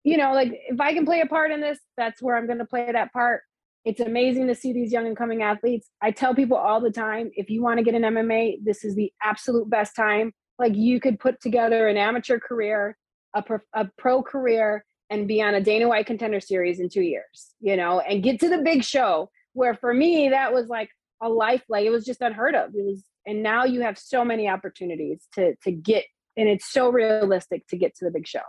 you 0.03 0.17
know 0.17 0.33
like 0.33 0.51
if 0.67 0.81
i 0.81 0.93
can 0.93 1.05
play 1.05 1.21
a 1.21 1.25
part 1.25 1.51
in 1.51 1.61
this 1.61 1.79
that's 1.95 2.21
where 2.21 2.35
i'm 2.35 2.47
going 2.47 2.59
to 2.59 2.65
play 2.65 2.91
that 2.91 3.13
part 3.13 3.41
it's 3.85 3.99
amazing 3.99 4.47
to 4.47 4.55
see 4.55 4.73
these 4.73 4.91
young 4.91 5.05
and 5.05 5.15
coming 5.15 5.43
athletes. 5.43 5.89
I 6.01 6.09
tell 6.09 6.33
people 6.33 6.57
all 6.57 6.81
the 6.81 6.91
time 6.91 7.29
if 7.35 7.51
you 7.51 7.61
want 7.61 7.77
to 7.77 7.83
get 7.83 7.93
an 7.93 8.01
MMA, 8.01 8.57
this 8.63 8.83
is 8.83 8.95
the 8.95 9.13
absolute 9.21 9.69
best 9.69 9.95
time. 9.95 10.33
Like 10.57 10.75
you 10.75 10.99
could 10.99 11.19
put 11.19 11.39
together 11.39 11.87
an 11.87 11.95
amateur 11.95 12.39
career, 12.39 12.97
a 13.35 13.43
pro, 13.43 13.59
a 13.73 13.87
pro 13.97 14.23
career, 14.23 14.83
and 15.11 15.27
be 15.27 15.39
on 15.39 15.53
a 15.53 15.61
Dana 15.61 15.87
White 15.87 16.07
contender 16.07 16.39
series 16.39 16.79
in 16.79 16.89
two 16.89 17.03
years, 17.03 17.51
you 17.59 17.77
know, 17.77 17.99
and 17.99 18.23
get 18.23 18.39
to 18.39 18.49
the 18.49 18.57
big 18.57 18.83
show. 18.83 19.29
Where 19.53 19.75
for 19.75 19.93
me, 19.93 20.29
that 20.29 20.51
was 20.51 20.67
like 20.67 20.89
a 21.21 21.29
life, 21.29 21.63
like 21.69 21.85
it 21.85 21.91
was 21.91 22.05
just 22.05 22.21
unheard 22.21 22.55
of. 22.55 22.75
It 22.75 22.85
was, 22.85 23.03
and 23.25 23.41
now 23.43 23.65
you 23.65 23.81
have 23.81 23.97
so 23.97 24.23
many 24.25 24.47
opportunities 24.47 25.27
to 25.33 25.55
to 25.63 25.71
get, 25.71 26.05
and 26.37 26.47
it's 26.47 26.71
so 26.71 26.89
realistic 26.89 27.67
to 27.67 27.77
get 27.77 27.95
to 27.97 28.05
the 28.05 28.11
big 28.11 28.27
show 28.27 28.41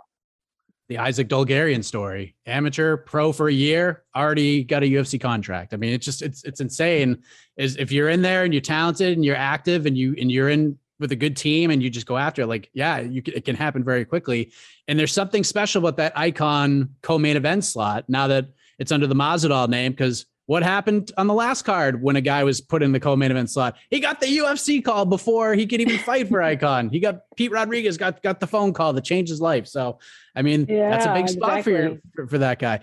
the 0.87 0.97
Isaac 0.97 1.27
Dulgarian 1.27 1.83
story. 1.83 2.35
Amateur, 2.45 2.97
pro 2.97 3.31
for 3.31 3.49
a 3.49 3.53
year, 3.53 4.03
already 4.15 4.63
got 4.63 4.83
a 4.83 4.85
UFC 4.85 5.19
contract. 5.19 5.73
I 5.73 5.77
mean, 5.77 5.93
it's 5.93 6.05
just 6.05 6.21
it's 6.21 6.43
it's 6.43 6.61
insane. 6.61 7.23
Is 7.57 7.75
if 7.75 7.91
you're 7.91 8.09
in 8.09 8.21
there 8.21 8.43
and 8.43 8.53
you're 8.53 8.61
talented 8.61 9.13
and 9.13 9.25
you're 9.25 9.35
active 9.35 9.85
and 9.85 9.97
you 9.97 10.15
and 10.19 10.31
you're 10.31 10.49
in 10.49 10.77
with 10.99 11.11
a 11.11 11.15
good 11.15 11.35
team 11.35 11.71
and 11.71 11.83
you 11.83 11.89
just 11.89 12.07
go 12.07 12.17
after 12.17 12.43
it, 12.43 12.47
like 12.47 12.69
yeah, 12.73 12.99
you 12.99 13.21
can, 13.21 13.33
it 13.35 13.45
can 13.45 13.55
happen 13.55 13.83
very 13.83 14.05
quickly. 14.05 14.51
And 14.87 14.97
there's 14.97 15.11
something 15.11 15.43
special 15.43 15.79
about 15.79 15.97
that 15.97 16.17
icon 16.17 16.95
co-main 17.01 17.35
event 17.35 17.65
slot 17.65 18.05
now 18.07 18.27
that 18.27 18.47
it's 18.79 18.91
under 18.91 19.07
the 19.07 19.15
Masvidal 19.15 19.67
name 19.67 19.91
because 19.91 20.25
what 20.47 20.63
happened 20.63 21.11
on 21.17 21.27
the 21.27 21.33
last 21.33 21.63
card 21.63 22.01
when 22.01 22.15
a 22.15 22.21
guy 22.21 22.43
was 22.43 22.61
put 22.61 22.81
in 22.81 22.93
the 22.93 22.99
co-main 22.99 23.31
event 23.31 23.49
slot? 23.49 23.77
He 23.89 23.99
got 23.99 24.19
the 24.19 24.25
UFC 24.25 24.83
call 24.83 25.05
before 25.05 25.53
he 25.53 25.67
could 25.67 25.81
even 25.81 25.99
fight 25.99 26.29
for 26.29 26.41
Icon. 26.53 26.89
He 26.89 26.99
got 26.99 27.19
Pete 27.35 27.51
Rodriguez 27.51 27.97
got 27.97 28.23
got 28.23 28.39
the 28.39 28.47
phone 28.47 28.73
call 28.73 28.93
that 28.93 29.03
changed 29.03 29.29
his 29.29 29.41
life. 29.41 29.67
So, 29.67 29.99
I 30.35 30.41
mean, 30.41 30.65
yeah, 30.67 30.89
that's 30.89 31.05
a 31.05 31.13
big 31.13 31.29
spot 31.29 31.59
exactly. 31.59 31.73
for, 31.73 31.79
your, 31.79 31.97
for 32.15 32.27
for 32.27 32.37
that 32.39 32.59
guy. 32.59 32.79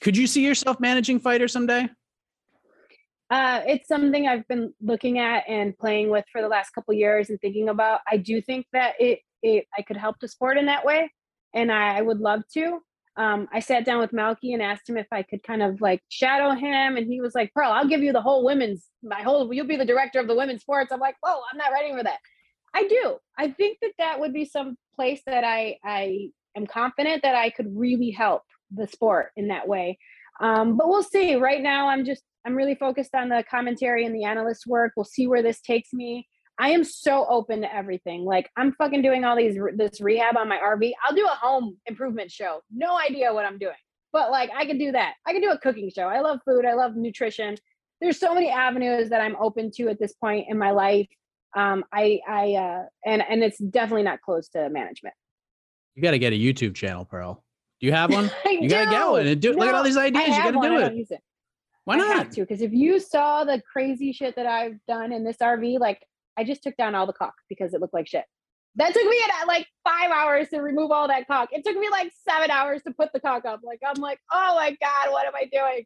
Could 0.00 0.16
you 0.16 0.26
see 0.26 0.44
yourself 0.44 0.80
managing 0.80 1.18
fighters 1.18 1.52
someday? 1.52 1.88
Uh, 3.30 3.60
it's 3.66 3.88
something 3.88 4.26
I've 4.26 4.46
been 4.48 4.72
looking 4.80 5.18
at 5.18 5.44
and 5.48 5.76
playing 5.76 6.10
with 6.10 6.24
for 6.32 6.40
the 6.40 6.48
last 6.48 6.70
couple 6.70 6.94
years 6.94 7.28
and 7.28 7.40
thinking 7.40 7.68
about. 7.68 8.00
I 8.10 8.16
do 8.16 8.40
think 8.40 8.66
that 8.72 8.94
it, 8.98 9.20
it 9.42 9.66
I 9.76 9.82
could 9.82 9.96
help 9.96 10.16
the 10.20 10.28
sport 10.28 10.56
in 10.56 10.66
that 10.66 10.84
way, 10.84 11.12
and 11.52 11.70
I, 11.70 11.98
I 11.98 12.02
would 12.02 12.20
love 12.20 12.42
to 12.54 12.80
um, 13.18 13.48
I 13.52 13.58
sat 13.58 13.84
down 13.84 13.98
with 13.98 14.12
Malki 14.12 14.54
and 14.54 14.62
asked 14.62 14.88
him 14.88 14.96
if 14.96 15.08
I 15.10 15.24
could 15.24 15.42
kind 15.42 15.60
of 15.60 15.80
like 15.80 16.00
shadow 16.08 16.50
him. 16.50 16.96
And 16.96 17.06
he 17.06 17.20
was 17.20 17.34
like, 17.34 17.52
Pearl, 17.52 17.72
I'll 17.72 17.88
give 17.88 18.00
you 18.00 18.12
the 18.12 18.22
whole 18.22 18.44
women's, 18.44 18.86
my 19.02 19.22
whole, 19.22 19.52
you'll 19.52 19.66
be 19.66 19.76
the 19.76 19.84
director 19.84 20.20
of 20.20 20.28
the 20.28 20.36
women's 20.36 20.62
sports. 20.62 20.92
I'm 20.92 21.00
like, 21.00 21.16
whoa, 21.20 21.40
I'm 21.50 21.58
not 21.58 21.72
ready 21.72 21.92
for 21.92 22.04
that. 22.04 22.20
I 22.74 22.86
do. 22.86 23.16
I 23.36 23.50
think 23.50 23.78
that 23.82 23.92
that 23.98 24.20
would 24.20 24.32
be 24.32 24.44
some 24.44 24.76
place 24.94 25.20
that 25.26 25.42
I, 25.42 25.78
I 25.84 26.28
am 26.56 26.66
confident 26.66 27.22
that 27.24 27.34
I 27.34 27.50
could 27.50 27.76
really 27.76 28.10
help 28.10 28.42
the 28.70 28.86
sport 28.86 29.32
in 29.36 29.48
that 29.48 29.66
way. 29.66 29.98
Um, 30.40 30.76
but 30.76 30.88
we'll 30.88 31.02
see. 31.02 31.34
Right 31.34 31.60
now, 31.60 31.88
I'm 31.88 32.04
just, 32.04 32.22
I'm 32.46 32.54
really 32.54 32.76
focused 32.76 33.16
on 33.16 33.30
the 33.30 33.42
commentary 33.50 34.06
and 34.06 34.14
the 34.14 34.24
analyst 34.24 34.64
work. 34.68 34.92
We'll 34.96 35.04
see 35.04 35.26
where 35.26 35.42
this 35.42 35.60
takes 35.60 35.92
me. 35.92 36.28
I 36.58 36.70
am 36.70 36.82
so 36.82 37.26
open 37.28 37.60
to 37.60 37.74
everything. 37.74 38.24
Like 38.24 38.50
I'm 38.56 38.72
fucking 38.72 39.02
doing 39.02 39.24
all 39.24 39.36
these 39.36 39.56
this 39.76 40.00
rehab 40.00 40.36
on 40.36 40.48
my 40.48 40.58
RV. 40.58 40.92
I'll 41.04 41.14
do 41.14 41.24
a 41.24 41.36
home 41.36 41.76
improvement 41.86 42.30
show. 42.30 42.60
No 42.72 42.98
idea 42.98 43.32
what 43.32 43.44
I'm 43.44 43.58
doing. 43.58 43.74
But 44.12 44.30
like 44.30 44.50
I 44.56 44.64
can 44.64 44.78
do 44.78 44.92
that. 44.92 45.14
I 45.26 45.32
can 45.32 45.40
do 45.40 45.50
a 45.50 45.58
cooking 45.58 45.90
show. 45.94 46.08
I 46.08 46.20
love 46.20 46.40
food. 46.44 46.64
I 46.64 46.74
love 46.74 46.96
nutrition. 46.96 47.56
There's 48.00 48.18
so 48.18 48.34
many 48.34 48.50
avenues 48.50 49.08
that 49.10 49.20
I'm 49.20 49.36
open 49.36 49.70
to 49.76 49.88
at 49.88 49.98
this 50.00 50.14
point 50.14 50.46
in 50.48 50.58
my 50.58 50.72
life. 50.72 51.08
Um 51.56 51.84
I 51.92 52.20
I 52.28 52.54
uh 52.54 52.82
and 53.06 53.22
and 53.22 53.42
it's 53.42 53.58
definitely 53.58 54.02
not 54.02 54.20
close 54.20 54.48
to 54.50 54.68
management. 54.68 55.14
You 55.94 56.02
got 56.02 56.12
to 56.12 56.18
get 56.18 56.32
a 56.32 56.36
YouTube 56.36 56.76
channel, 56.76 57.04
Pearl. 57.04 57.42
Do 57.80 57.86
you 57.86 57.92
have 57.92 58.12
one? 58.12 58.30
you 58.44 58.68
got 58.68 58.84
to 58.84 58.90
get 58.90 59.08
one 59.08 59.26
and 59.26 59.40
do 59.40 59.52
no, 59.52 59.58
look 59.58 59.68
at 59.68 59.74
all 59.74 59.82
these 59.82 59.96
ideas. 59.96 60.28
You 60.28 60.34
got 60.34 60.62
to 60.62 60.68
do 60.68 60.78
it. 60.78 61.10
it. 61.10 61.20
Why 61.84 61.96
not? 61.96 62.10
I 62.10 62.18
have 62.18 62.30
to 62.30 62.42
because 62.42 62.60
if 62.60 62.72
you 62.72 63.00
saw 63.00 63.44
the 63.44 63.62
crazy 63.72 64.12
shit 64.12 64.36
that 64.36 64.46
I've 64.46 64.78
done 64.86 65.10
in 65.12 65.24
this 65.24 65.38
RV, 65.38 65.80
like 65.80 66.00
I 66.38 66.44
just 66.44 66.62
took 66.62 66.76
down 66.76 66.94
all 66.94 67.06
the 67.06 67.12
caulk 67.12 67.34
because 67.48 67.74
it 67.74 67.80
looked 67.80 67.94
like 67.94 68.06
shit. 68.06 68.24
That 68.76 68.94
took 68.94 69.04
me 69.04 69.20
like 69.48 69.66
five 69.82 70.10
hours 70.12 70.48
to 70.50 70.60
remove 70.60 70.92
all 70.92 71.08
that 71.08 71.26
caulk. 71.26 71.48
It 71.52 71.64
took 71.64 71.76
me 71.76 71.88
like 71.90 72.12
seven 72.28 72.50
hours 72.50 72.80
to 72.84 72.92
put 72.92 73.12
the 73.12 73.18
caulk 73.18 73.44
up. 73.44 73.60
Like 73.64 73.80
I'm 73.84 74.00
like, 74.00 74.20
oh 74.30 74.54
my 74.54 74.70
god, 74.80 75.12
what 75.12 75.26
am 75.26 75.32
I 75.34 75.48
doing? 75.52 75.84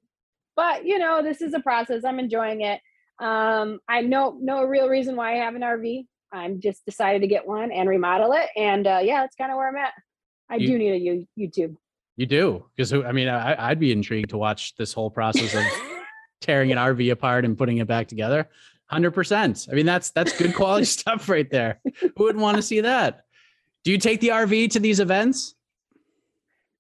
But 0.55 0.85
you 0.85 0.99
know, 0.99 1.23
this 1.23 1.41
is 1.41 1.55
a 1.55 1.61
process. 1.61 2.05
I'm 2.05 2.19
enjoying 2.19 2.61
it. 2.61 2.81
Um, 3.19 3.79
I 3.89 4.03
know 4.03 4.37
no 4.41 4.63
real 4.65 4.89
reason 4.89 5.17
why 5.17 5.33
I 5.33 5.45
have 5.45 5.55
an 5.55 5.63
RV. 5.63 6.07
I'm 6.33 6.61
just 6.61 6.85
decided 6.85 7.23
to 7.23 7.29
get 7.29 7.47
one 7.47 7.73
and 7.73 7.89
remodel 7.89 8.33
it, 8.33 8.49
and 8.57 8.87
uh, 8.87 9.01
yeah, 9.03 9.23
that's 9.23 9.37
kind 9.37 9.51
of 9.51 9.57
where 9.57 9.69
I'm 9.69 9.77
at. 9.77 9.93
I 10.51 10.57
you, 10.57 10.67
do 10.67 10.79
need 10.79 11.27
a 11.39 11.41
YouTube. 11.41 11.77
You 12.17 12.27
do 12.27 12.67
because 12.77 12.93
I 12.93 13.13
mean, 13.13 13.29
I, 13.29 13.71
I'd 13.71 13.81
be 13.81 13.93
intrigued 13.93 14.31
to 14.31 14.39
watch 14.39 14.75
this 14.77 14.93
whole 14.93 15.11
process 15.11 15.55
of 15.55 15.63
tearing 16.43 16.73
an 16.73 16.79
RV 16.79 17.11
apart 17.11 17.47
and 17.47 17.57
putting 17.57 17.79
it 17.79 17.87
back 17.87 18.09
together. 18.09 18.51
Hundred 18.93 19.13
percent. 19.13 19.69
I 19.73 19.75
mean, 19.75 19.87
that's 19.87 20.11
that's 20.11 20.37
good 20.37 20.55
quality 20.55 20.85
stuff 20.99 21.29
right 21.31 21.51
there. 21.51 21.81
Who 22.01 22.25
would 22.25 22.37
want 22.37 22.59
to 22.59 22.63
see 22.63 22.83
that? 22.83 23.25
Do 23.85 23.91
you 23.91 23.97
take 23.97 24.21
the 24.21 24.29
RV 24.29 24.71
to 24.73 24.81
these 24.81 25.01
events? 25.01 25.55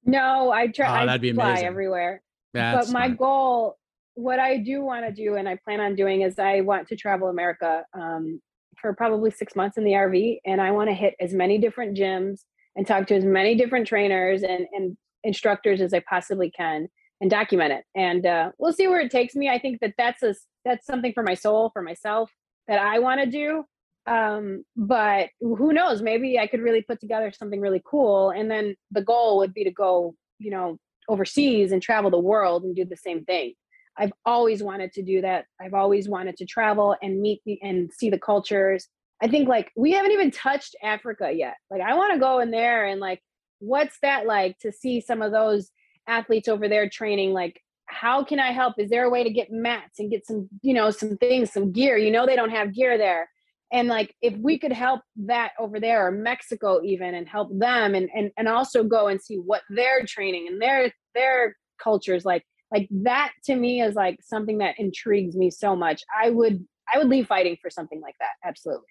No, 0.04 0.52
I 0.52 0.66
try. 0.66 1.02
Oh, 1.02 1.06
that'd 1.06 1.22
be 1.22 1.32
fly 1.32 1.52
amazing. 1.52 1.66
everywhere. 1.66 2.22
That's 2.52 2.88
but 2.88 2.92
my 2.92 3.08
fun. 3.08 3.16
goal, 3.16 3.78
what 4.12 4.38
I 4.38 4.58
do 4.58 4.82
want 4.82 5.06
to 5.06 5.12
do, 5.12 5.36
and 5.36 5.48
I 5.48 5.56
plan 5.64 5.80
on 5.80 5.94
doing, 5.94 6.20
is 6.20 6.38
I 6.38 6.60
want 6.60 6.86
to 6.88 6.96
travel 6.96 7.28
America 7.28 7.84
um, 7.94 8.42
for 8.78 8.92
probably 8.92 9.30
six 9.30 9.56
months 9.56 9.78
in 9.78 9.84
the 9.84 9.92
RV, 9.92 10.40
and 10.44 10.60
I 10.60 10.70
want 10.70 10.90
to 10.90 10.94
hit 10.94 11.14
as 11.18 11.32
many 11.32 11.56
different 11.56 11.96
gyms 11.96 12.40
and 12.76 12.86
talk 12.86 13.06
to 13.06 13.14
as 13.14 13.24
many 13.24 13.54
different 13.54 13.86
trainers 13.86 14.42
and, 14.42 14.66
and 14.72 14.98
instructors 15.24 15.80
as 15.80 15.94
I 15.94 16.00
possibly 16.00 16.50
can 16.50 16.88
and 17.22 17.30
document 17.30 17.72
it. 17.72 17.84
And 17.94 18.26
uh, 18.26 18.50
we'll 18.58 18.72
see 18.72 18.88
where 18.88 19.00
it 19.00 19.10
takes 19.10 19.34
me. 19.36 19.48
I 19.48 19.58
think 19.58 19.80
that 19.80 19.94
that's 19.96 20.22
a 20.24 20.34
that's 20.64 20.84
something 20.84 21.12
for 21.14 21.22
my 21.22 21.34
soul, 21.34 21.70
for 21.72 21.80
myself 21.80 22.30
that 22.68 22.80
I 22.80 22.98
want 22.98 23.20
to 23.20 23.30
do. 23.30 23.64
Um, 24.06 24.64
but 24.76 25.28
who 25.40 25.72
knows? 25.72 26.02
Maybe 26.02 26.38
I 26.38 26.48
could 26.48 26.60
really 26.60 26.82
put 26.82 27.00
together 27.00 27.32
something 27.32 27.60
really 27.60 27.80
cool. 27.86 28.30
And 28.30 28.50
then 28.50 28.74
the 28.90 29.02
goal 29.02 29.38
would 29.38 29.54
be 29.54 29.62
to 29.64 29.70
go, 29.70 30.14
you 30.40 30.50
know, 30.50 30.78
overseas 31.08 31.70
and 31.70 31.80
travel 31.80 32.10
the 32.10 32.18
world 32.18 32.64
and 32.64 32.74
do 32.74 32.84
the 32.84 32.96
same 32.96 33.24
thing. 33.24 33.54
I've 33.96 34.12
always 34.26 34.62
wanted 34.62 34.92
to 34.94 35.02
do 35.02 35.20
that. 35.20 35.44
I've 35.60 35.74
always 35.74 36.08
wanted 36.08 36.36
to 36.38 36.46
travel 36.46 36.96
and 37.02 37.20
meet 37.20 37.40
the, 37.46 37.58
and 37.62 37.90
see 37.92 38.10
the 38.10 38.18
cultures. 38.18 38.88
I 39.22 39.28
think 39.28 39.48
like 39.48 39.70
we 39.76 39.92
haven't 39.92 40.12
even 40.12 40.32
touched 40.32 40.74
Africa 40.82 41.30
yet. 41.32 41.54
Like 41.70 41.82
I 41.82 41.94
want 41.94 42.14
to 42.14 42.18
go 42.18 42.40
in 42.40 42.50
there 42.50 42.84
and 42.84 42.98
like, 43.00 43.20
what's 43.60 43.96
that 44.02 44.26
like 44.26 44.58
to 44.60 44.72
see 44.72 45.00
some 45.00 45.22
of 45.22 45.30
those 45.30 45.70
athletes 46.06 46.48
over 46.48 46.68
there 46.68 46.88
training 46.88 47.32
like 47.32 47.60
how 47.86 48.24
can 48.24 48.40
i 48.40 48.52
help? 48.52 48.74
Is 48.78 48.90
there 48.90 49.04
a 49.04 49.10
way 49.10 49.22
to 49.22 49.30
get 49.30 49.50
mats 49.50 49.98
and 49.98 50.10
get 50.10 50.26
some 50.26 50.48
you 50.62 50.74
know 50.74 50.90
some 50.90 51.16
things 51.18 51.52
some 51.52 51.72
gear? 51.72 51.96
You 51.96 52.10
know 52.10 52.26
they 52.26 52.36
don't 52.36 52.50
have 52.50 52.74
gear 52.74 52.96
there. 52.98 53.28
And 53.70 53.88
like 53.88 54.14
if 54.20 54.36
we 54.36 54.58
could 54.58 54.72
help 54.72 55.00
that 55.26 55.52
over 55.58 55.80
there 55.80 56.06
or 56.06 56.10
mexico 56.10 56.80
even 56.82 57.14
and 57.14 57.28
help 57.28 57.50
them 57.58 57.94
and 57.94 58.08
and, 58.14 58.30
and 58.36 58.48
also 58.48 58.82
go 58.84 59.08
and 59.08 59.20
see 59.20 59.36
what 59.36 59.62
they're 59.70 60.04
training 60.06 60.48
and 60.48 60.60
their 60.60 60.92
their 61.14 61.56
cultures 61.82 62.24
like 62.24 62.44
like 62.70 62.88
that 62.90 63.32
to 63.44 63.54
me 63.54 63.82
is 63.82 63.94
like 63.94 64.18
something 64.22 64.58
that 64.58 64.74
intrigues 64.78 65.36
me 65.36 65.50
so 65.50 65.76
much. 65.76 66.02
I 66.22 66.30
would 66.30 66.64
i 66.92 66.98
would 66.98 67.08
leave 67.08 67.26
fighting 67.26 67.56
for 67.60 67.70
something 67.70 68.00
like 68.00 68.16
that 68.20 68.48
absolutely 68.48 68.86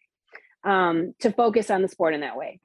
um, 0.64 1.14
to 1.20 1.32
focus 1.32 1.70
on 1.70 1.82
the 1.82 1.88
sport 1.88 2.14
in 2.14 2.22
that 2.22 2.38
way. 2.38 2.59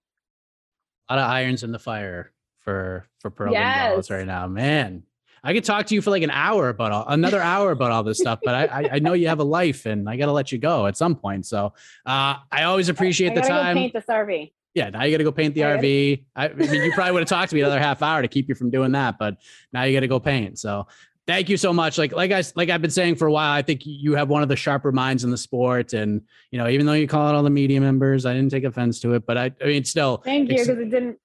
A 1.09 1.17
lot 1.17 1.25
of 1.25 1.31
irons 1.31 1.63
in 1.63 1.73
the 1.73 1.79
fire 1.79 2.33
for 2.67 3.07
for 3.21 3.31
Pearl 3.31 3.53
Yes. 3.53 3.85
Gonzalez 3.85 4.11
right 4.11 4.27
now, 4.27 4.47
man. 4.49 5.05
I 5.45 5.55
could 5.55 5.65
talk 5.65 5.87
to 5.87 5.95
you 5.95 6.03
for 6.03 6.11
like 6.11 6.25
an 6.25 6.31
hour 6.31 6.69
about 6.69 6.91
all, 6.91 7.07
another 7.07 7.41
hour 7.41 7.71
about 7.71 7.93
all 7.93 8.03
this 8.03 8.19
stuff, 8.19 8.41
but 8.43 8.55
I, 8.55 8.89
I 8.95 8.99
know 8.99 9.13
you 9.13 9.29
have 9.29 9.39
a 9.39 9.45
life 9.45 9.87
and 9.87 10.11
I 10.11 10.17
got 10.17 10.27
to 10.27 10.33
let 10.33 10.51
you 10.51 10.59
go 10.59 10.89
at 10.89 10.97
some 10.97 11.15
point. 11.15 11.47
So 11.47 11.67
uh, 12.05 12.35
I 12.51 12.65
always 12.65 12.89
appreciate 12.89 13.31
I 13.31 13.35
the 13.37 13.41
time. 13.43 13.77
paint 13.77 13.93
this 13.93 14.07
RV. 14.07 14.51
Yeah, 14.75 14.91
now 14.91 15.05
you 15.05 15.13
got 15.13 15.19
to 15.19 15.25
go 15.25 15.31
paint 15.31 15.55
the 15.55 15.65
I 15.65 15.77
RV. 15.77 16.25
I, 16.35 16.49
I 16.49 16.53
mean, 16.53 16.83
you 16.83 16.93
probably 16.93 17.13
would 17.13 17.21
have 17.21 17.29
talked 17.29 17.51
to 17.51 17.55
me 17.55 17.61
another 17.61 17.79
half 17.79 18.03
hour 18.03 18.23
to 18.23 18.29
keep 18.29 18.49
you 18.49 18.57
from 18.57 18.71
doing 18.71 18.91
that, 18.93 19.19
but 19.19 19.37
now 19.73 19.85
you 19.85 19.97
got 19.97 20.01
to 20.01 20.09
go 20.09 20.19
paint. 20.19 20.59
So 20.59 20.89
thank 21.29 21.49
you 21.49 21.57
so 21.57 21.73
much. 21.73 21.97
Like 21.97 22.13
like 22.13 22.33
I 22.33 22.43
like 22.57 22.69
I've 22.69 22.83
been 22.83 22.91
saying 22.91 23.15
for 23.15 23.27
a 23.27 23.33
while, 23.33 23.53
I 23.53 23.63
think 23.63 23.83
you 23.85 24.17
have 24.17 24.29
one 24.29 24.43
of 24.43 24.49
the 24.49 24.57
sharper 24.57 24.91
minds 24.91 25.23
in 25.23 25.31
the 25.31 25.39
sport, 25.39 25.93
and 25.93 26.23
you 26.51 26.59
know 26.59 26.69
even 26.69 26.87
though 26.87 26.93
you 26.95 27.07
call 27.07 27.29
it 27.29 27.37
all 27.37 27.45
the 27.45 27.51
media 27.51 27.81
members, 27.81 28.27
I 28.27 28.35
didn't 28.35 28.51
take 28.51 28.65
offense 28.65 28.99
to 29.01 29.15
it, 29.15 29.27
but 29.27 29.39
I 29.39 29.53
I 29.63 29.67
mean 29.67 29.85
still, 29.85 30.19
Thank 30.19 30.51
you, 30.51 30.57
because 30.57 30.69
it 30.69 30.91
didn't. 30.91 31.19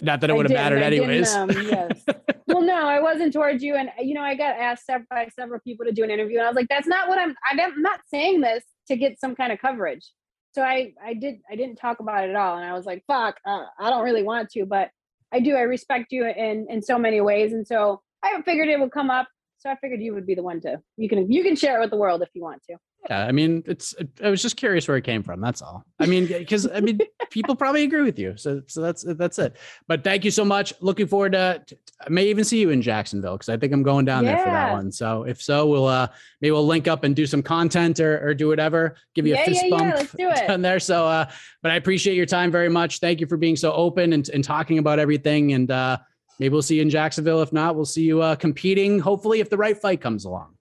Not 0.00 0.20
that 0.20 0.30
it 0.30 0.36
would 0.36 0.48
have 0.48 0.56
mattered 0.56 0.82
I 0.82 0.86
anyways. 0.86 1.34
um, 1.34 1.50
yes. 1.50 2.04
well, 2.46 2.62
no, 2.62 2.86
I 2.86 3.00
wasn't 3.00 3.32
towards 3.32 3.62
you, 3.62 3.76
and 3.76 3.90
you 3.98 4.14
know, 4.14 4.22
I 4.22 4.34
got 4.34 4.56
asked 4.56 4.90
by 5.10 5.28
several 5.34 5.60
people 5.60 5.84
to 5.86 5.92
do 5.92 6.04
an 6.04 6.10
interview, 6.10 6.38
and 6.38 6.46
I 6.46 6.50
was 6.50 6.56
like, 6.56 6.68
"That's 6.68 6.86
not 6.86 7.08
what 7.08 7.18
I'm. 7.18 7.34
I'm 7.50 7.82
not 7.82 8.00
saying 8.08 8.40
this 8.40 8.64
to 8.88 8.96
get 8.96 9.20
some 9.20 9.34
kind 9.34 9.52
of 9.52 9.58
coverage." 9.58 10.10
So 10.52 10.62
I, 10.62 10.92
I 11.04 11.14
did, 11.14 11.36
I 11.50 11.56
didn't 11.56 11.76
talk 11.76 12.00
about 12.00 12.24
it 12.24 12.30
at 12.30 12.36
all, 12.36 12.56
and 12.56 12.64
I 12.64 12.72
was 12.72 12.86
like, 12.86 13.04
"Fuck, 13.06 13.36
uh, 13.46 13.64
I 13.78 13.90
don't 13.90 14.04
really 14.04 14.22
want 14.22 14.50
to," 14.50 14.66
but 14.66 14.90
I 15.32 15.40
do. 15.40 15.56
I 15.56 15.62
respect 15.62 16.06
you 16.10 16.26
in 16.26 16.66
in 16.68 16.82
so 16.82 16.98
many 16.98 17.20
ways, 17.20 17.52
and 17.52 17.66
so 17.66 18.02
I 18.22 18.40
figured 18.42 18.68
it 18.68 18.80
would 18.80 18.92
come 18.92 19.10
up. 19.10 19.28
So 19.58 19.70
I 19.70 19.76
figured 19.76 20.00
you 20.00 20.14
would 20.14 20.26
be 20.26 20.34
the 20.34 20.42
one 20.42 20.60
to 20.62 20.80
you 20.96 21.08
can 21.08 21.30
you 21.30 21.42
can 21.42 21.56
share 21.56 21.76
it 21.78 21.80
with 21.80 21.90
the 21.90 21.96
world 21.96 22.22
if 22.22 22.28
you 22.34 22.42
want 22.42 22.62
to. 22.64 22.76
Yeah, 23.08 23.24
I 23.24 23.32
mean, 23.32 23.62
it's. 23.66 23.94
I 24.22 24.28
was 24.28 24.42
just 24.42 24.56
curious 24.56 24.86
where 24.88 24.96
it 24.96 25.04
came 25.04 25.22
from. 25.22 25.40
That's 25.40 25.62
all. 25.62 25.84
I 26.00 26.06
mean, 26.06 26.26
because 26.26 26.68
I 26.70 26.80
mean, 26.80 26.98
people 27.30 27.54
probably 27.54 27.84
agree 27.84 28.02
with 28.02 28.18
you. 28.18 28.36
So, 28.36 28.62
so 28.66 28.80
that's 28.82 29.04
that's 29.16 29.38
it. 29.38 29.56
But 29.86 30.02
thank 30.04 30.24
you 30.24 30.30
so 30.30 30.44
much. 30.44 30.74
Looking 30.80 31.06
forward 31.06 31.32
to. 31.32 31.62
to- 31.66 31.76
I 32.00 32.10
may 32.10 32.28
even 32.28 32.44
see 32.44 32.60
you 32.60 32.70
in 32.70 32.80
Jacksonville 32.80 33.32
because 33.32 33.48
I 33.48 33.56
think 33.56 33.72
I'm 33.72 33.82
going 33.82 34.04
down 34.04 34.24
there 34.24 34.38
for 34.38 34.50
that 34.50 34.72
one. 34.72 34.92
So 34.92 35.24
if 35.24 35.42
so, 35.42 35.66
we'll 35.66 35.86
uh 35.86 36.06
maybe 36.40 36.52
we'll 36.52 36.66
link 36.66 36.86
up 36.86 37.02
and 37.02 37.14
do 37.16 37.26
some 37.26 37.42
content 37.42 37.98
or 37.98 38.24
or 38.24 38.34
do 38.34 38.46
whatever. 38.46 38.94
Give 39.16 39.26
you 39.26 39.34
a 39.34 39.44
fist 39.44 39.62
yeah, 39.64 39.68
yeah, 39.68 39.76
bump 39.78 39.94
let's 39.96 40.12
do 40.12 40.28
it. 40.30 40.46
down 40.46 40.62
there. 40.62 40.78
So, 40.78 41.06
uh, 41.06 41.28
but 41.62 41.72
I 41.72 41.74
appreciate 41.76 42.14
your 42.14 42.26
time 42.26 42.52
very 42.52 42.68
much. 42.68 43.00
Thank 43.00 43.20
you 43.20 43.26
for 43.26 43.36
being 43.36 43.56
so 43.56 43.72
open 43.72 44.12
and 44.12 44.28
and 44.28 44.44
talking 44.44 44.78
about 44.78 44.98
everything. 45.00 45.52
And 45.54 45.70
uh, 45.70 45.98
maybe 46.38 46.52
we'll 46.52 46.62
see 46.62 46.76
you 46.76 46.82
in 46.82 46.90
Jacksonville. 46.90 47.42
If 47.42 47.52
not, 47.52 47.76
we'll 47.76 47.84
see 47.84 48.02
you 48.02 48.22
uh 48.22 48.36
competing. 48.36 48.98
Hopefully, 48.98 49.40
if 49.40 49.50
the 49.50 49.56
right 49.56 49.76
fight 49.76 50.00
comes 50.00 50.24
along. 50.24 50.54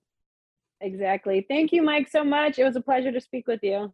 Exactly. 0.82 1.45
Thank 1.49 1.71
you, 1.71 1.82
Mike, 1.82 2.07
so 2.07 2.23
much. 2.23 2.59
It 2.59 2.63
was 2.63 2.75
a 2.75 2.82
pleasure 2.82 3.11
to 3.11 3.19
speak 3.19 3.47
with 3.47 3.63
you. 3.63 3.93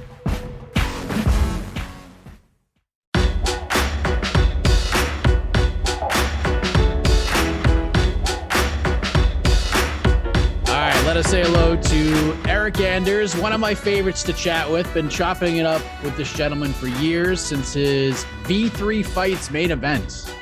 To 12.81 12.87
Eryk 12.87 12.89
Anders, 12.89 13.37
one 13.37 13.53
of 13.53 13.59
my 13.59 13.75
favorites 13.75 14.23
to 14.23 14.33
chat 14.33 14.67
with. 14.67 14.91
Been 14.91 15.07
chopping 15.07 15.57
it 15.57 15.67
up 15.67 15.83
with 16.03 16.17
this 16.17 16.33
gentleman 16.33 16.73
for 16.73 16.87
years 16.87 17.39
since 17.39 17.73
his 17.73 18.23
V3 18.45 19.05
Fights 19.05 19.51
main 19.51 19.69
event, 19.69 20.33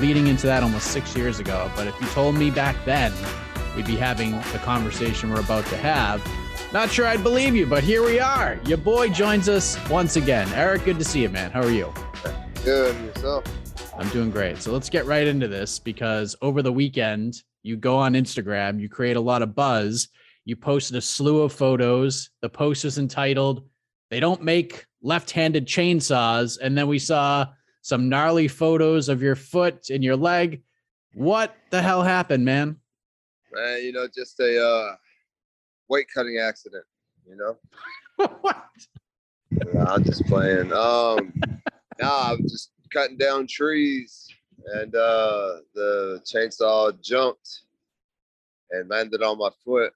leading 0.00 0.26
into 0.26 0.46
that 0.46 0.62
almost 0.62 0.86
six 0.86 1.14
years 1.14 1.38
ago. 1.38 1.70
But 1.76 1.88
if 1.88 2.00
you 2.00 2.06
told 2.08 2.34
me 2.34 2.50
back 2.50 2.82
then 2.86 3.12
we'd 3.76 3.86
be 3.86 3.96
having 3.96 4.30
the 4.30 4.60
conversation 4.64 5.30
we're 5.30 5.40
about 5.40 5.66
to 5.66 5.76
have, 5.76 6.26
not 6.72 6.90
sure 6.90 7.06
I'd 7.06 7.22
believe 7.22 7.54
you, 7.54 7.66
but 7.66 7.84
here 7.84 8.02
we 8.02 8.18
are. 8.18 8.58
Your 8.64 8.78
boy 8.78 9.10
joins 9.10 9.50
us 9.50 9.76
once 9.90 10.16
again. 10.16 10.48
Eryk, 10.48 10.86
good 10.86 10.98
to 10.98 11.04
see 11.04 11.20
you, 11.20 11.28
man. 11.28 11.50
How 11.50 11.60
are 11.60 11.70
you? 11.70 11.92
Good 12.64 12.98
yourself. 13.04 13.44
I'm 13.98 14.08
doing 14.08 14.30
great. 14.30 14.62
So 14.62 14.72
let's 14.72 14.88
get 14.88 15.04
right 15.04 15.26
into 15.26 15.46
this 15.46 15.78
because 15.78 16.36
over 16.40 16.62
the 16.62 16.72
weekend, 16.72 17.42
you 17.62 17.76
go 17.76 17.98
on 17.98 18.14
Instagram, 18.14 18.80
you 18.80 18.88
create 18.88 19.18
a 19.18 19.20
lot 19.20 19.42
of 19.42 19.54
buzz. 19.54 20.08
You 20.44 20.56
posted 20.56 20.96
a 20.96 21.00
slew 21.00 21.42
of 21.42 21.52
photos. 21.52 22.30
The 22.40 22.48
post 22.48 22.84
was 22.84 22.98
entitled, 22.98 23.68
They 24.10 24.20
Don't 24.20 24.42
Make 24.42 24.86
Left 25.00 25.30
Handed 25.30 25.66
Chainsaws. 25.66 26.58
And 26.60 26.76
then 26.76 26.88
we 26.88 26.98
saw 26.98 27.46
some 27.82 28.08
gnarly 28.08 28.48
photos 28.48 29.08
of 29.08 29.22
your 29.22 29.36
foot 29.36 29.90
and 29.90 30.02
your 30.02 30.16
leg. 30.16 30.62
What 31.14 31.54
the 31.70 31.82
hell 31.82 32.02
happened, 32.02 32.44
man? 32.44 32.76
Man, 33.52 33.82
you 33.84 33.92
know, 33.92 34.08
just 34.12 34.40
a 34.40 34.64
uh, 34.64 34.96
weight 35.88 36.06
cutting 36.12 36.38
accident. 36.38 36.84
You 37.28 37.36
know, 37.36 38.26
what? 38.40 38.64
I'm 39.86 40.02
just 40.02 40.24
playing. 40.26 40.72
Um, 40.72 41.32
nah, 42.00 42.32
I'm 42.32 42.42
just 42.42 42.70
cutting 42.92 43.18
down 43.18 43.46
trees, 43.46 44.26
and 44.74 44.94
uh, 44.94 45.58
the 45.74 46.20
chainsaw 46.24 46.98
jumped 47.02 47.62
and 48.70 48.88
landed 48.88 49.22
on 49.22 49.38
my 49.38 49.50
foot. 49.64 49.92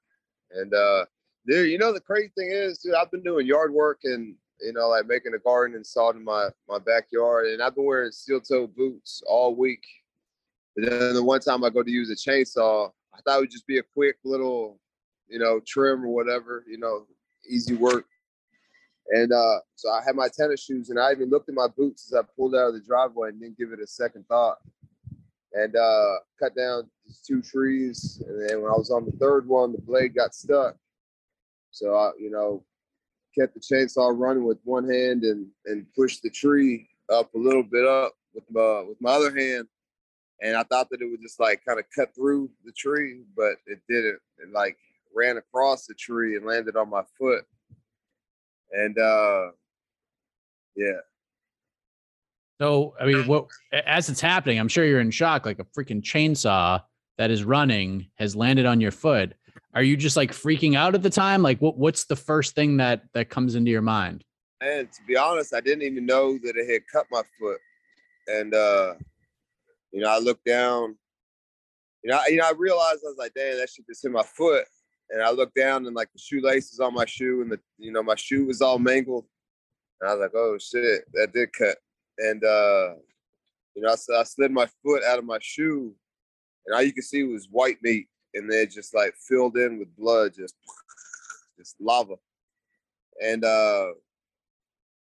And 0.53 0.73
uh, 0.73 1.07
dude, 1.47 1.71
you 1.71 1.79
know 1.79 1.93
the 1.93 2.01
crazy 2.01 2.33
thing 2.37 2.51
is, 2.51 2.79
dude, 2.79 2.95
I've 2.95 3.11
been 3.11 3.23
doing 3.23 3.47
yard 3.47 3.73
work 3.73 4.01
and 4.05 4.37
you 4.61 4.73
know, 4.73 4.89
like 4.89 5.07
making 5.07 5.35
a 5.35 5.39
garden 5.39 5.77
and 5.77 5.87
sod 5.87 6.17
in 6.17 6.25
my 6.25 6.49
my 6.69 6.79
backyard, 6.79 7.47
and 7.47 7.63
I've 7.63 7.75
been 7.75 7.85
wearing 7.85 8.13
steel 8.13 8.41
toe 8.41 8.67
boots 8.67 9.23
all 9.27 9.55
week. 9.55 9.85
And 10.77 10.87
then 10.87 11.15
the 11.15 11.23
one 11.23 11.41
time 11.41 11.65
I 11.65 11.71
go 11.71 11.83
to 11.83 11.91
use 11.91 12.11
a 12.11 12.31
chainsaw, 12.31 12.91
I 13.15 13.21
thought 13.23 13.39
it 13.39 13.41
would 13.41 13.51
just 13.51 13.67
be 13.67 13.79
a 13.79 13.83
quick 13.83 14.17
little, 14.25 14.79
you 15.29 15.39
know, 15.39 15.61
trim 15.67 16.05
or 16.05 16.09
whatever, 16.09 16.65
you 16.69 16.79
know, 16.79 17.07
easy 17.49 17.75
work. 17.75 18.07
And 19.09 19.33
uh, 19.33 19.61
so 19.75 19.91
I 19.91 20.03
had 20.05 20.17
my 20.17 20.29
tennis 20.29 20.65
shoes, 20.65 20.91
and 20.91 20.99
I 20.99 21.13
even 21.13 21.31
looked 21.31 21.49
at 21.49 21.55
my 21.55 21.69
boots 21.69 22.13
as 22.13 22.19
I 22.19 22.23
pulled 22.37 22.55
out 22.55 22.69
of 22.69 22.75
the 22.75 22.81
driveway 22.81 23.31
and 23.31 23.41
didn't 23.41 23.57
give 23.57 23.73
it 23.73 23.81
a 23.81 23.87
second 23.87 24.27
thought. 24.27 24.59
And 25.57 25.75
uh, 25.75 26.17
cut 26.39 26.55
down 26.55 26.91
two 27.27 27.41
trees, 27.41 28.23
and 28.29 28.43
then 28.43 28.61
when 28.61 28.71
I 28.71 28.77
was 28.77 28.91
on 28.91 29.07
the 29.07 29.13
third 29.13 29.49
one, 29.49 29.73
the 29.73 29.81
blade 29.81 30.15
got 30.15 30.35
stuck. 30.35 30.77
So 31.71 31.95
I, 31.95 32.11
you 32.19 32.31
know, 32.31 32.63
kept 33.39 33.55
the 33.55 33.61
chainsaw 33.61 34.13
running 34.15 34.45
with 34.45 34.59
one 34.65 34.89
hand 34.89 35.25
and 35.25 35.47
and 35.65 35.87
pushed 35.95 36.23
the 36.23 36.31
tree 36.31 36.89
up 37.11 37.35
a 37.35 37.39
little 37.39 37.63
bit 37.63 37.87
up 37.87 38.13
with 38.35 38.45
my 38.51 38.85
with 38.87 39.01
my 39.01 39.13
other 39.13 39.35
hand. 39.35 39.67
And 40.43 40.57
I 40.57 40.63
thought 40.65 40.91
that 40.91 41.01
it 41.01 41.11
would 41.11 41.23
just 41.23 41.41
like 41.41 41.63
kind 41.67 41.79
of 41.79 41.87
cut 41.95 42.15
through 42.15 42.51
the 42.65 42.73
tree, 42.73 43.23
but 43.35 43.55
it 43.67 43.81
didn't. 43.89 44.19
It 44.39 44.53
like 44.53 44.77
ran 45.15 45.39
across 45.39 45.87
the 45.87 45.95
tree 45.95 46.37
and 46.37 46.45
landed 46.45 46.77
on 46.77 46.91
my 46.91 47.03
foot. 47.19 47.45
And 48.73 48.99
uh 48.99 49.53
yeah. 50.77 51.01
So, 52.61 52.95
I 53.01 53.05
mean, 53.07 53.27
what 53.27 53.47
as 53.73 54.09
it's 54.09 54.21
happening, 54.21 54.59
I'm 54.59 54.69
sure 54.69 54.85
you're 54.85 55.01
in 55.01 55.11
shock. 55.11 55.45
Like 55.45 55.59
a 55.59 55.65
freaking 55.65 56.03
chainsaw 56.03 56.83
that 57.19 57.31
is 57.31 57.45
running 57.45 58.09
has 58.17 58.35
landed 58.35 58.67
on 58.67 58.81
your 58.81 58.91
foot. 58.93 59.35
Are 59.75 59.83
you 59.83 59.97
just 59.97 60.17
like 60.17 60.33
freaking 60.33 60.75
out 60.75 60.95
at 60.95 61.03
the 61.03 61.11
time? 61.11 61.43
Like, 61.43 61.61
what 61.61 61.77
what's 61.77 62.05
the 62.07 62.17
first 62.17 62.55
thing 62.55 62.79
that 62.79 63.03
that 63.13 63.29
comes 63.29 63.55
into 63.57 63.71
your 63.71 63.83
mind? 63.83 64.25
And 64.63 64.91
to 64.91 65.03
be 65.07 65.17
honest, 65.19 65.53
I 65.55 65.61
didn't 65.61 65.83
even 65.83 66.07
know 66.07 66.39
that 66.39 66.57
it 66.57 66.71
had 66.73 66.83
cut 66.91 67.07
my 67.11 67.23
foot. 67.39 67.59
And 68.27 68.55
uh, 68.55 68.95
you 69.93 70.01
know, 70.01 70.09
I 70.09 70.19
looked 70.19 70.47
down, 70.47 70.97
you 72.03 72.11
know, 72.11 72.17
I- 72.19 72.29
you 72.29 72.37
know, 72.39 72.47
I 72.47 72.53
realized 72.57 73.01
I 73.05 73.09
was 73.11 73.17
like, 73.19 73.33
damn, 73.35 73.59
that 73.59 73.69
shit 73.69 73.87
just 73.87 74.03
hit 74.03 74.13
my 74.13 74.23
foot. 74.23 74.65
And 75.11 75.23
I 75.23 75.31
looked 75.31 75.55
down 75.55 75.87
and 75.87 75.95
like 75.95 76.09
the 76.13 76.19
shoelaces 76.19 76.81
on 76.81 76.95
my 76.95 77.05
shoe 77.05 77.43
and 77.43 77.53
the 77.53 77.61
you 77.79 77.93
know, 77.93 78.03
my 78.03 78.15
shoe 78.17 78.47
was 78.47 78.63
all 78.63 78.79
mangled. 78.79 79.27
And 80.01 80.09
I 80.11 80.15
was 80.15 80.23
like, 80.23 80.35
oh 80.35 80.57
shit, 80.59 81.05
that 81.13 81.35
did 81.35 81.53
cut. 81.53 81.77
And 82.19 82.43
uh, 82.45 82.95
you 83.75 83.83
know, 83.83 83.91
I, 83.91 84.21
I 84.21 84.23
slid 84.25 84.51
my 84.51 84.67
foot 84.83 85.03
out 85.05 85.19
of 85.19 85.25
my 85.25 85.39
shoe, 85.41 85.95
and 86.67 86.75
all 86.75 86.83
you 86.83 86.93
could 86.93 87.05
see 87.05 87.23
was 87.23 87.49
white 87.51 87.79
meat, 87.83 88.09
and 88.35 88.51
then 88.51 88.61
it 88.61 88.71
just 88.71 88.95
like 88.95 89.15
filled 89.29 89.57
in 89.57 89.79
with 89.79 89.97
blood, 89.97 90.33
just 90.35 90.55
just 91.59 91.77
lava. 91.81 92.15
And 93.23 93.45
uh 93.45 93.89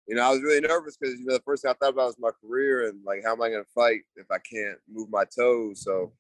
you 0.09 0.15
know, 0.15 0.23
I 0.23 0.31
was 0.31 0.43
really 0.43 0.61
nervous 0.61 0.97
because 0.97 1.21
you 1.21 1.27
know 1.27 1.35
the 1.35 1.43
first 1.43 1.63
thing 1.63 1.71
I 1.71 1.75
thought 1.75 1.93
about 1.93 2.07
was 2.07 2.17
my 2.19 2.31
career 2.43 2.89
and 2.89 2.99
like 3.05 3.23
how 3.23 3.33
am 3.33 3.43
I 3.43 3.51
going 3.51 3.63
to 3.63 3.71
fight 3.75 4.01
if 4.17 4.27
I 4.31 4.39
can't 4.39 4.79
move 4.91 5.11
my 5.11 5.25
toes? 5.25 5.85
So, 5.85 6.13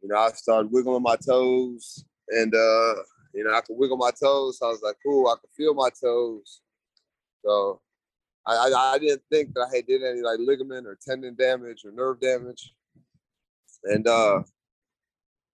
you 0.00 0.08
know, 0.08 0.16
I 0.16 0.30
started 0.30 0.72
wiggling 0.72 1.02
my 1.02 1.16
toes, 1.16 2.02
and 2.28 2.52
uh, 2.54 2.94
you 3.34 3.44
know, 3.44 3.54
I 3.54 3.60
could 3.60 3.76
wiggle 3.76 3.98
my 3.98 4.10
toes. 4.10 4.58
So 4.58 4.66
I 4.66 4.70
was 4.70 4.80
like, 4.82 4.96
cool, 5.04 5.28
I 5.28 5.36
could 5.38 5.50
feel 5.54 5.74
my 5.74 5.90
toes. 5.90 6.62
So, 7.44 7.82
I 8.46 8.54
I, 8.54 8.92
I 8.94 8.98
didn't 8.98 9.22
think 9.30 9.54
that 9.54 9.68
I 9.70 9.76
had 9.76 9.86
did 9.86 10.02
any 10.02 10.20
like 10.22 10.38
ligament 10.40 10.86
or 10.86 10.98
tendon 11.00 11.34
damage 11.34 11.84
or 11.84 11.92
nerve 11.92 12.20
damage, 12.20 12.74
and 13.84 14.06
uh, 14.06 14.42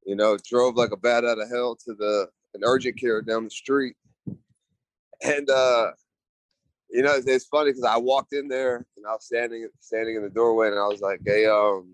you 0.05 0.17
know, 0.17 0.37
drove 0.49 0.77
like 0.77 0.93
a 0.93 0.97
bat 0.97 1.25
out 1.25 1.41
of 1.41 1.51
hell 1.51 1.77
to 1.87 1.95
the 1.95 2.29
an 2.55 2.63
urgent 2.65 2.99
care 2.99 3.21
down 3.23 3.45
the 3.45 3.51
street, 3.51 3.97
and 5.23 5.49
uh 5.51 5.91
you 6.91 7.03
know, 7.03 7.15
it's, 7.15 7.27
it's 7.27 7.47
funny 7.47 7.71
because 7.71 7.85
I 7.85 7.97
walked 7.99 8.33
in 8.33 8.49
there 8.49 8.87
and 8.97 9.07
I 9.07 9.13
was 9.13 9.25
standing 9.25 9.69
standing 9.81 10.17
in 10.17 10.23
the 10.23 10.31
doorway 10.31 10.69
and 10.69 10.79
I 10.79 10.87
was 10.87 11.01
like, 11.01 11.21
"Hey, 11.25 11.47
um, 11.47 11.93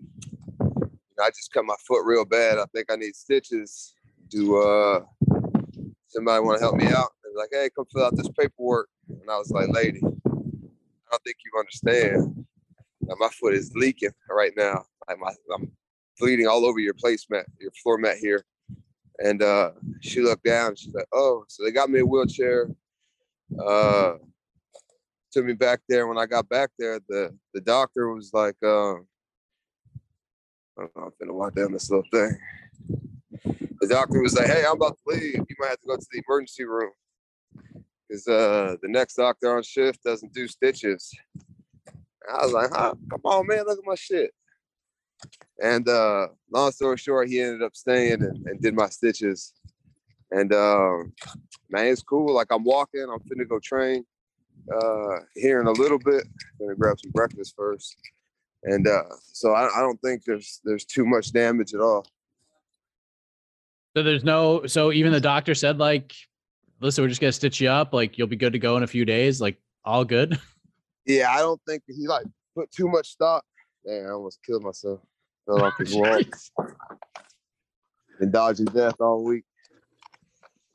I 1.21 1.29
just 1.29 1.51
cut 1.53 1.65
my 1.65 1.75
foot 1.87 2.05
real 2.05 2.25
bad. 2.25 2.57
I 2.57 2.65
think 2.73 2.91
I 2.91 2.95
need 2.95 3.15
stitches. 3.15 3.93
Do 4.29 4.57
uh, 4.61 5.01
somebody 6.07 6.43
want 6.43 6.59
to 6.59 6.63
help 6.63 6.75
me 6.75 6.87
out?" 6.87 7.09
They're 7.23 7.35
like, 7.35 7.49
"Hey, 7.51 7.69
come 7.75 7.85
fill 7.91 8.05
out 8.05 8.15
this 8.15 8.29
paperwork." 8.39 8.87
And 9.09 9.29
I 9.29 9.37
was 9.37 9.51
like, 9.51 9.67
"Lady, 9.69 10.01
don't 11.15 11.23
think 11.23 11.37
you 11.45 11.59
understand. 11.59 12.45
Now, 13.01 13.15
my 13.19 13.29
foot 13.29 13.53
is 13.53 13.71
leaking 13.75 14.11
right 14.29 14.51
now. 14.57 14.85
I'm 15.07 15.19
bleeding 16.19 16.47
all 16.47 16.65
over 16.65 16.79
your 16.79 16.93
placemat, 16.93 17.45
your 17.59 17.71
floor 17.81 17.97
mat 17.97 18.17
here." 18.17 18.43
And 19.19 19.41
uh, 19.41 19.71
she 20.01 20.21
looked 20.21 20.43
down. 20.43 20.75
She's 20.75 20.93
like, 20.93 21.07
"Oh, 21.13 21.45
so 21.47 21.63
they 21.63 21.71
got 21.71 21.89
me 21.89 21.99
a 21.99 22.05
wheelchair." 22.05 22.69
Uh, 23.65 24.15
took 25.31 25.45
me 25.45 25.53
back 25.53 25.81
there. 25.87 26.07
When 26.07 26.17
I 26.17 26.25
got 26.25 26.49
back 26.49 26.71
there, 26.77 26.99
the 27.07 27.37
the 27.53 27.61
doctor 27.61 28.13
was 28.13 28.31
like, 28.33 28.55
I 28.63 28.65
don't 28.65 29.07
know, 30.77 30.89
I'm 31.03 31.11
gonna 31.19 31.33
walk 31.33 31.55
down 31.55 31.71
this 31.71 31.89
little 31.89 32.05
thing. 32.11 32.37
The 33.79 33.87
doctor 33.87 34.21
was 34.21 34.35
like, 34.35 34.47
"Hey, 34.47 34.63
I'm 34.67 34.75
about 34.75 34.97
to 34.97 35.15
leave. 35.15 35.35
You 35.35 35.55
might 35.59 35.69
have 35.69 35.81
to 35.81 35.87
go 35.87 35.95
to 35.95 36.07
the 36.11 36.23
emergency 36.27 36.65
room 36.65 36.91
because 38.07 38.27
uh, 38.27 38.75
the 38.81 38.87
next 38.87 39.15
doctor 39.15 39.55
on 39.55 39.63
shift 39.63 40.03
doesn't 40.03 40.33
do 40.33 40.47
stitches." 40.47 41.11
I 42.31 42.45
was 42.45 42.53
like, 42.53 42.71
huh? 42.71 42.93
"Come 43.09 43.21
on, 43.23 43.47
man, 43.47 43.65
look 43.65 43.79
at 43.79 43.85
my 43.85 43.95
shit." 43.95 44.31
And 45.61 45.87
uh, 45.87 46.27
long 46.51 46.71
story 46.71 46.97
short, 46.97 47.29
he 47.29 47.41
ended 47.41 47.63
up 47.63 47.75
staying 47.75 48.23
and, 48.23 48.45
and 48.47 48.61
did 48.61 48.75
my 48.75 48.89
stitches. 48.89 49.53
And 50.31 50.53
um, 50.53 51.13
man, 51.69 51.87
it's 51.87 52.03
cool. 52.03 52.33
Like 52.33 52.47
I'm 52.51 52.63
walking, 52.63 53.03
I'm 53.03 53.19
finna 53.19 53.47
go 53.47 53.59
train 53.59 54.05
uh, 54.73 55.19
here 55.35 55.61
in 55.61 55.67
a 55.67 55.71
little 55.71 55.99
bit. 55.99 56.27
Gonna 56.59 56.75
grab 56.75 56.99
some 56.99 57.11
breakfast 57.11 57.53
first, 57.55 57.95
and 58.63 58.87
uh, 58.87 59.03
so 59.21 59.51
I, 59.51 59.67
I 59.75 59.81
don't 59.81 60.01
think 60.01 60.23
there's 60.23 60.61
there's 60.63 60.85
too 60.85 61.05
much 61.05 61.31
damage 61.31 61.73
at 61.73 61.81
all. 61.81 62.05
So 63.95 64.03
there's 64.03 64.23
no. 64.23 64.65
So 64.65 64.91
even 64.91 65.11
the 65.11 65.21
doctor 65.21 65.55
said 65.55 65.77
like, 65.77 66.13
listen, 66.79 67.03
we're 67.03 67.09
just 67.09 67.21
gonna 67.21 67.31
stitch 67.31 67.61
you 67.61 67.69
up. 67.69 67.93
Like 67.93 68.17
you'll 68.17 68.27
be 68.27 68.35
good 68.35 68.53
to 68.53 68.59
go 68.59 68.77
in 68.77 68.83
a 68.83 68.87
few 68.87 69.05
days. 69.05 69.41
Like 69.41 69.57
all 69.83 70.05
good. 70.05 70.39
Yeah, 71.07 71.29
I 71.29 71.37
don't 71.37 71.61
think 71.67 71.83
he 71.85 72.07
like 72.07 72.25
put 72.55 72.71
too 72.71 72.87
much 72.87 73.15
thought. 73.17 73.43
Man, 73.85 74.07
I 74.07 74.09
almost 74.09 74.39
killed 74.43 74.63
myself. 74.63 75.01
Fell 75.45 75.63
off 75.63 75.73
the 75.77 76.31
wall. 76.57 76.67
Been 78.19 78.31
dodging 78.31 78.65
death 78.65 78.95
all 78.99 79.23
week. 79.23 79.43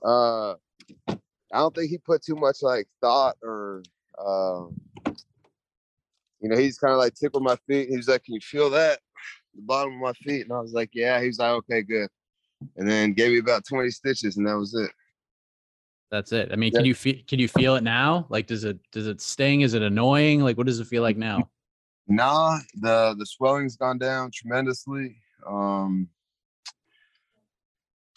Uh, 0.04 0.52
I 1.08 1.18
don't 1.52 1.74
think 1.74 1.90
he 1.90 1.98
put 1.98 2.22
too 2.22 2.36
much 2.36 2.58
like 2.62 2.86
thought 3.00 3.36
or 3.42 3.82
um, 4.24 4.80
you 6.40 6.48
know, 6.48 6.56
he's 6.56 6.78
kind 6.78 6.92
of 6.92 6.98
like 6.98 7.14
tickled 7.14 7.42
my 7.42 7.56
feet. 7.66 7.88
He 7.88 7.96
was 7.96 8.08
like, 8.08 8.24
Can 8.24 8.34
you 8.34 8.40
feel 8.40 8.70
that? 8.70 9.00
The 9.54 9.62
bottom 9.62 9.94
of 9.94 10.00
my 10.00 10.12
feet. 10.12 10.42
And 10.42 10.52
I 10.52 10.60
was 10.60 10.72
like, 10.72 10.90
Yeah. 10.92 11.20
He 11.20 11.26
was 11.26 11.38
like, 11.38 11.50
Okay, 11.50 11.82
good. 11.82 12.08
And 12.76 12.88
then 12.88 13.14
gave 13.14 13.32
me 13.32 13.38
about 13.38 13.66
20 13.66 13.90
stitches 13.90 14.36
and 14.36 14.46
that 14.46 14.56
was 14.56 14.74
it. 14.74 14.90
That's 16.10 16.32
it. 16.32 16.50
I 16.52 16.56
mean, 16.56 16.72
can 16.72 16.84
you 16.84 16.94
feel 16.94 17.14
can 17.28 17.38
you 17.38 17.46
feel 17.46 17.76
it 17.76 17.84
now? 17.84 18.26
Like 18.28 18.46
does 18.46 18.64
it 18.64 18.78
does 18.90 19.06
it 19.06 19.20
sting? 19.20 19.60
Is 19.60 19.74
it 19.74 19.82
annoying? 19.82 20.40
Like 20.40 20.56
what 20.58 20.66
does 20.66 20.80
it 20.80 20.86
feel 20.86 21.02
like 21.02 21.16
now? 21.16 21.48
Nah, 22.08 22.58
the 22.74 23.14
the 23.16 23.26
swelling's 23.26 23.76
gone 23.76 23.98
down 23.98 24.32
tremendously. 24.34 25.16
Um, 25.46 26.08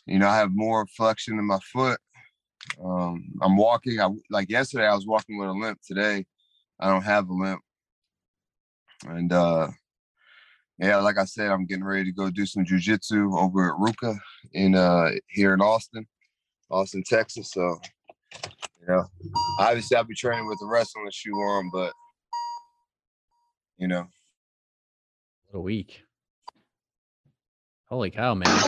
you 0.07 0.17
know, 0.17 0.27
I 0.27 0.37
have 0.37 0.49
more 0.53 0.87
flexion 0.87 1.37
in 1.37 1.45
my 1.45 1.59
foot. 1.71 1.99
Um, 2.83 3.25
I'm 3.41 3.55
walking. 3.55 3.99
I 3.99 4.09
like 4.31 4.49
yesterday. 4.49 4.87
I 4.87 4.95
was 4.95 5.05
walking 5.05 5.37
with 5.37 5.49
a 5.49 5.53
limp. 5.53 5.79
Today, 5.85 6.25
I 6.79 6.89
don't 6.89 7.03
have 7.03 7.29
a 7.29 7.33
limp. 7.33 7.61
And 9.07 9.31
uh, 9.31 9.67
yeah, 10.79 10.97
like 10.97 11.19
I 11.19 11.25
said, 11.25 11.51
I'm 11.51 11.65
getting 11.65 11.83
ready 11.83 12.05
to 12.05 12.11
go 12.11 12.31
do 12.31 12.47
some 12.47 12.65
jujitsu 12.65 13.39
over 13.39 13.69
at 13.69 13.79
Ruka 13.79 14.17
in 14.53 14.73
uh 14.73 15.11
here 15.27 15.53
in 15.53 15.61
Austin, 15.61 16.07
Austin, 16.73 17.03
Texas. 17.05 17.51
So, 17.51 17.79
you 18.81 18.87
know, 18.87 19.05
obviously 19.59 19.95
I'll 19.95 20.03
be 20.03 20.15
training 20.15 20.47
with 20.47 20.59
the 20.59 20.65
wrestling 20.65 21.07
shoe 21.11 21.35
on, 21.35 21.69
but 21.71 21.93
you 23.77 23.87
know, 23.87 24.07
What 25.49 25.59
a 25.59 25.61
week. 25.61 26.01
Holy 27.89 28.09
cow, 28.09 28.33
man. 28.33 28.59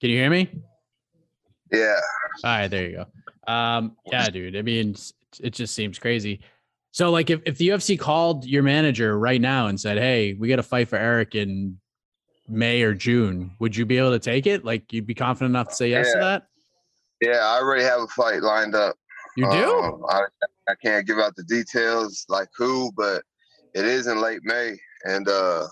Can 0.00 0.10
you 0.10 0.16
hear 0.16 0.30
me? 0.30 0.48
yeah. 1.70 2.00
All 2.44 2.50
right, 2.50 2.68
there 2.68 2.88
you 2.88 2.96
go. 3.46 3.52
Um, 3.52 3.96
yeah, 4.10 4.28
dude. 4.30 4.56
I 4.56 4.62
mean, 4.62 4.96
it 5.40 5.50
just 5.50 5.74
seems 5.74 5.98
crazy. 5.98 6.40
So, 6.92 7.10
like, 7.10 7.30
if, 7.30 7.40
if 7.44 7.58
the 7.58 7.68
UFC 7.68 7.98
called 7.98 8.46
your 8.46 8.62
manager 8.62 9.18
right 9.18 9.40
now 9.40 9.66
and 9.66 9.78
said, 9.78 9.98
"Hey, 9.98 10.34
we 10.34 10.48
got 10.48 10.56
to 10.56 10.62
fight 10.62 10.88
for 10.88 10.98
Eryk 10.98 11.34
in 11.34 11.78
May 12.48 12.82
or 12.82 12.94
June," 12.94 13.52
would 13.58 13.76
you 13.76 13.84
be 13.84 13.98
able 13.98 14.12
to 14.12 14.18
take 14.18 14.46
it? 14.46 14.64
Like, 14.64 14.92
you'd 14.92 15.06
be 15.06 15.14
confident 15.14 15.50
enough 15.50 15.68
to 15.68 15.74
say 15.74 15.90
yes 15.90 16.12
to 16.12 16.18
that? 16.18 16.46
Yeah, 17.22 17.38
I 17.38 17.60
already 17.60 17.84
have 17.84 18.00
a 18.00 18.08
fight 18.08 18.42
lined 18.42 18.74
up. 18.74 18.96
You 19.36 19.48
do? 19.48 19.78
Um, 19.78 20.02
I, 20.08 20.22
I 20.68 20.74
can't 20.84 21.06
give 21.06 21.18
out 21.18 21.36
the 21.36 21.44
details 21.44 22.26
like 22.28 22.48
who, 22.56 22.90
but 22.96 23.22
it 23.74 23.84
is 23.84 24.08
in 24.08 24.20
late 24.20 24.40
May, 24.42 24.76
and 25.04 25.28
uh, 25.28 25.68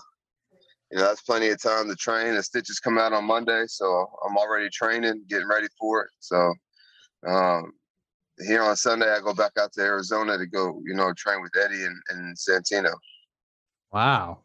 you 0.91 0.97
know 0.97 1.03
that's 1.03 1.21
plenty 1.23 1.49
of 1.49 1.61
time 1.61 1.89
to 1.89 1.95
train. 1.95 2.35
The 2.35 2.41
stitches 2.41 2.79
come 2.79 2.97
out 2.97 3.11
on 3.11 3.25
Monday, 3.25 3.65
so 3.67 4.07
I'm 4.25 4.37
already 4.37 4.69
training, 4.69 5.25
getting 5.27 5.49
ready 5.49 5.67
for 5.77 6.03
it. 6.03 6.09
So 6.21 6.53
um, 7.27 7.73
here 8.39 8.63
on 8.63 8.77
Sunday, 8.77 9.11
I 9.11 9.19
go 9.19 9.33
back 9.33 9.51
out 9.59 9.73
to 9.73 9.81
Arizona 9.81 10.37
to 10.37 10.45
go, 10.45 10.81
you 10.85 10.95
know, 10.95 11.13
train 11.17 11.41
with 11.41 11.51
Eddie 11.61 11.83
and, 11.83 11.97
and 12.11 12.37
Santino. 12.37 12.93
Wow. 13.91 14.39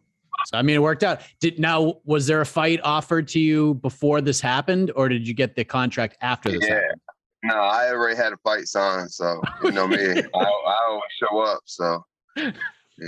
So 0.47 0.59
I 0.59 0.63
mean, 0.63 0.77
it 0.77 0.83
worked 0.83 1.03
out. 1.03 1.21
Did 1.41 1.59
now 1.59 2.01
was 2.05 2.27
there 2.27 2.41
a 2.41 2.47
fight 2.47 2.81
offered 2.85 3.29
to 3.29 3.41
you 3.41 3.75
before 3.75 4.21
this 4.21 4.41
happened, 4.41 4.93
or 4.95 5.09
did 5.09 5.27
you 5.27 5.35
get 5.35 5.57
the 5.57 5.65
contract 5.65 6.17
after 6.21 6.51
this? 6.51 6.61
Yeah. 6.63 6.75
happened? 6.75 7.01
No, 7.45 7.55
I 7.57 7.91
already 7.91 8.17
had 8.17 8.33
a 8.33 8.37
fight 8.39 8.67
signed, 8.67 9.11
so 9.11 9.41
you 9.63 9.71
know 9.71 9.87
me. 9.87 9.97
I, 10.35 10.39
I 10.39 10.79
always 10.89 11.03
show 11.21 11.39
up, 11.41 11.61
so 11.65 12.05
you 12.37 12.53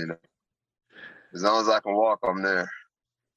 know, 0.07 0.17
as 1.33 1.43
long 1.43 1.61
as 1.61 1.69
I 1.69 1.79
can 1.79 1.93
walk, 1.95 2.19
I'm 2.23 2.41
there. 2.41 2.69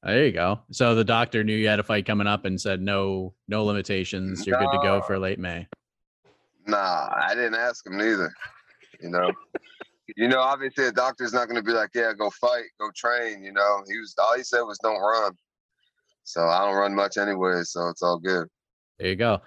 There 0.02 0.26
you 0.26 0.32
go. 0.32 0.60
So 0.72 0.94
the 0.94 1.04
doctor 1.04 1.44
knew 1.44 1.54
you 1.54 1.68
had 1.68 1.78
a 1.78 1.84
fight 1.84 2.06
coming 2.06 2.26
up 2.26 2.44
and 2.44 2.60
said 2.60 2.82
no, 2.82 3.34
no 3.46 3.64
limitations. 3.64 4.46
You're 4.46 4.58
good 4.58 4.72
to 4.72 4.80
go 4.82 5.00
for 5.00 5.18
late 5.18 5.38
May. 5.38 5.68
Nah, 6.66 7.08
I 7.16 7.34
didn't 7.34 7.54
ask 7.54 7.86
him 7.86 7.96
neither. 7.96 8.32
You 9.00 9.10
know, 9.10 9.32
you 10.16 10.28
know, 10.28 10.40
obviously 10.40 10.84
the 10.84 10.92
doctor's 10.92 11.32
not 11.32 11.48
going 11.48 11.56
to 11.56 11.62
be 11.62 11.72
like, 11.72 11.90
yeah, 11.94 12.12
go 12.16 12.30
fight, 12.30 12.64
go 12.80 12.90
train. 12.94 13.42
You 13.42 13.52
know, 13.52 13.82
he 13.88 13.98
was 13.98 14.14
all 14.18 14.36
he 14.36 14.42
said 14.42 14.60
was 14.62 14.78
don't 14.78 15.00
run. 15.00 15.32
So 16.24 16.42
I 16.42 16.64
don't 16.64 16.76
run 16.76 16.94
much 16.94 17.16
anyway, 17.16 17.62
so 17.64 17.88
it's 17.88 18.02
all 18.02 18.18
good. 18.18 18.48
There 18.98 19.08
you 19.08 19.16
go. 19.16 19.42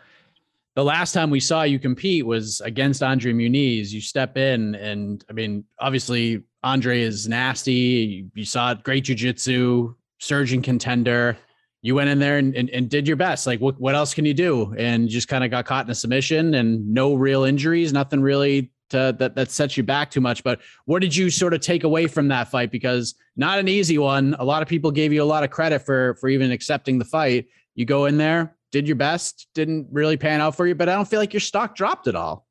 The 0.75 0.83
last 0.83 1.13
time 1.13 1.29
we 1.29 1.39
saw 1.39 1.63
you 1.63 1.79
compete 1.79 2.25
was 2.25 2.59
against 2.61 3.01
Andre 3.01 3.31
Muniz. 3.31 3.91
You 3.91 4.01
step 4.01 4.35
in, 4.35 4.75
and 4.75 5.23
I 5.29 5.33
mean, 5.33 5.63
obviously, 5.79 6.43
Andre 6.63 7.01
is 7.01 7.29
nasty. 7.29 7.71
You, 7.71 8.31
you 8.35 8.45
saw 8.45 8.71
it, 8.71 8.83
great 8.83 9.05
jujitsu, 9.05 9.95
surging 10.19 10.61
contender. 10.61 11.37
You 11.81 11.95
went 11.95 12.09
in 12.09 12.19
there 12.19 12.39
and, 12.39 12.53
and, 12.55 12.69
and 12.71 12.89
did 12.89 13.07
your 13.07 13.15
best. 13.15 13.47
Like, 13.47 13.61
what, 13.61 13.79
what 13.79 13.95
else 13.95 14.13
can 14.13 14.25
you 14.25 14.33
do? 14.33 14.73
And 14.77 15.07
just 15.07 15.29
kind 15.29 15.45
of 15.45 15.51
got 15.51 15.65
caught 15.65 15.85
in 15.85 15.91
a 15.91 15.95
submission 15.95 16.55
and 16.55 16.93
no 16.93 17.13
real 17.13 17.45
injuries, 17.45 17.93
nothing 17.93 18.21
really 18.21 18.71
that, 18.95 19.35
that 19.35 19.51
sets 19.51 19.77
you 19.77 19.83
back 19.83 20.11
too 20.11 20.21
much. 20.21 20.43
But 20.43 20.59
what 20.85 21.01
did 21.01 21.15
you 21.15 21.29
sort 21.29 21.53
of 21.53 21.61
take 21.61 21.83
away 21.83 22.07
from 22.07 22.27
that 22.29 22.49
fight? 22.49 22.71
Because 22.71 23.15
not 23.35 23.59
an 23.59 23.67
easy 23.67 23.97
one. 23.97 24.35
A 24.39 24.43
lot 24.45 24.61
of 24.61 24.67
people 24.67 24.91
gave 24.91 25.13
you 25.13 25.21
a 25.21 25.25
lot 25.25 25.43
of 25.43 25.49
credit 25.49 25.79
for 25.79 26.15
for 26.15 26.29
even 26.29 26.51
accepting 26.51 26.97
the 26.99 27.05
fight. 27.05 27.47
You 27.75 27.85
go 27.85 28.05
in 28.05 28.17
there, 28.17 28.55
did 28.71 28.87
your 28.87 28.95
best, 28.95 29.47
didn't 29.53 29.87
really 29.91 30.17
pan 30.17 30.41
out 30.41 30.55
for 30.55 30.65
you, 30.67 30.75
but 30.75 30.89
I 30.89 30.95
don't 30.95 31.07
feel 31.07 31.19
like 31.19 31.33
your 31.33 31.41
stock 31.41 31.75
dropped 31.75 32.07
at 32.07 32.15
all. 32.15 32.47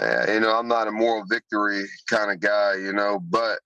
Uh, 0.00 0.24
you 0.32 0.40
know, 0.40 0.58
I'm 0.58 0.68
not 0.68 0.88
a 0.88 0.92
moral 0.92 1.24
victory 1.28 1.84
kind 2.08 2.30
of 2.30 2.40
guy, 2.40 2.76
you 2.76 2.94
know, 2.94 3.20
but 3.28 3.58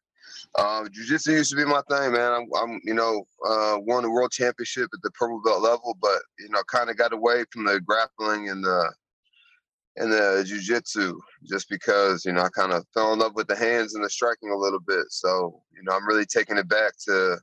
uh, 0.56 0.89
jiu-jitsu 0.89 1.32
used 1.32 1.51
to 1.51 1.56
be 1.56 1.64
my 1.64 1.82
thing, 1.89 2.12
man. 2.12 2.32
I'm, 2.32 2.48
I'm 2.56 2.81
you 2.82 2.94
know, 2.94 3.24
uh, 3.47 3.77
won 3.78 4.02
the 4.02 4.10
world 4.10 4.32
championship 4.32 4.89
at 4.93 5.02
the 5.02 5.10
purple 5.12 5.40
belt 5.44 5.62
level, 5.62 5.97
but 6.01 6.18
you 6.40 6.48
know, 6.48 6.62
kind 6.66 6.90
of 6.90 6.97
got 6.97 7.12
away 7.12 7.44
from 7.52 7.64
the 7.64 7.81
grappling 7.81 8.48
and 8.48 8.64
the 8.64 8.93
in 9.98 10.10
the 10.10 10.44
jujitsu, 10.47 11.14
just 11.48 11.68
because 11.68 12.24
you 12.24 12.32
know 12.32 12.43
I 12.43 12.48
kind 12.51 12.73
of 12.73 12.85
fell 12.93 13.12
in 13.12 13.18
love 13.18 13.35
with 13.35 13.48
the 13.48 13.56
hands 13.56 13.94
and 13.94 14.05
the 14.05 14.10
striking 14.10 14.51
a 14.51 14.56
little 14.56 14.81
bit. 14.81 15.06
So 15.10 15.62
you 15.74 15.82
know 15.82 15.97
I'm 15.97 16.06
really 16.06 16.27
taking 16.27 16.59
it 16.59 16.68
back 16.68 16.93
to 17.06 17.39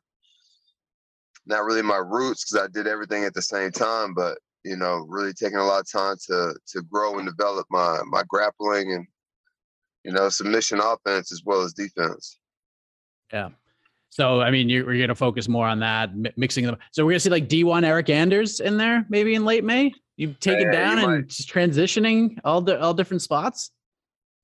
not 1.46 1.64
really 1.64 1.82
my 1.82 1.98
roots 1.98 2.46
because 2.46 2.64
I 2.64 2.72
did 2.72 2.88
everything 2.88 3.26
at 3.26 3.34
the 3.34 3.42
same 3.42 3.72
time, 3.72 4.14
but 4.14 4.38
you 4.64 4.78
know 4.78 5.06
really 5.08 5.34
taking 5.34 5.58
a 5.58 5.66
lot 5.66 5.82
of 5.82 5.92
time 5.92 6.16
to 6.28 6.56
to 6.68 6.82
grow 6.84 7.18
and 7.18 7.28
develop 7.28 7.66
my 7.70 8.00
my 8.06 8.24
grappling 8.28 8.94
and 8.94 9.08
you 10.04 10.12
know 10.12 10.30
submission 10.30 10.80
offense 10.80 11.32
as 11.32 11.42
well 11.46 11.62
as 11.62 11.74
defense. 11.74 12.40
Yeah. 13.32 13.50
So 14.10 14.42
I 14.42 14.52
mean, 14.52 14.70
you're, 14.70 14.86
you're 14.86 14.98
going 14.98 15.10
to 15.10 15.16
focus 15.16 15.48
more 15.48 15.66
on 15.66 15.80
that, 15.80 16.16
mi- 16.16 16.32
mixing 16.38 16.66
them. 16.66 16.78
So 16.92 17.04
we're 17.04 17.14
going 17.14 17.16
to 17.16 17.20
see 17.22 17.30
like 17.32 17.50
D1 17.50 17.84
Eryk 17.84 18.10
Anders 18.10 18.60
in 18.60 18.78
there, 18.78 19.08
maybe 19.10 19.34
in 19.34 19.44
late 19.44 19.64
May. 19.64 19.92
You've 20.18 20.40
taken 20.40 20.72
down 20.72 20.98
you 21.00 21.04
and 21.08 21.18
might. 21.22 21.28
just 21.28 21.50
transitioning 21.52 22.38
all 22.44 22.62
the 22.62 22.80
all 22.80 22.94
different 22.94 23.22
spots. 23.22 23.72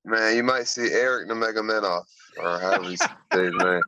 Man, 0.06 0.36
you 0.36 0.44
might 0.44 0.68
see 0.68 0.82
Eryk 0.90 1.28
Nemegamenov 1.28 2.04
or 2.42 2.60
however 2.60 2.90
you 2.90 2.98
say 2.98 3.10
his 3.46 3.54
name. 3.54 3.82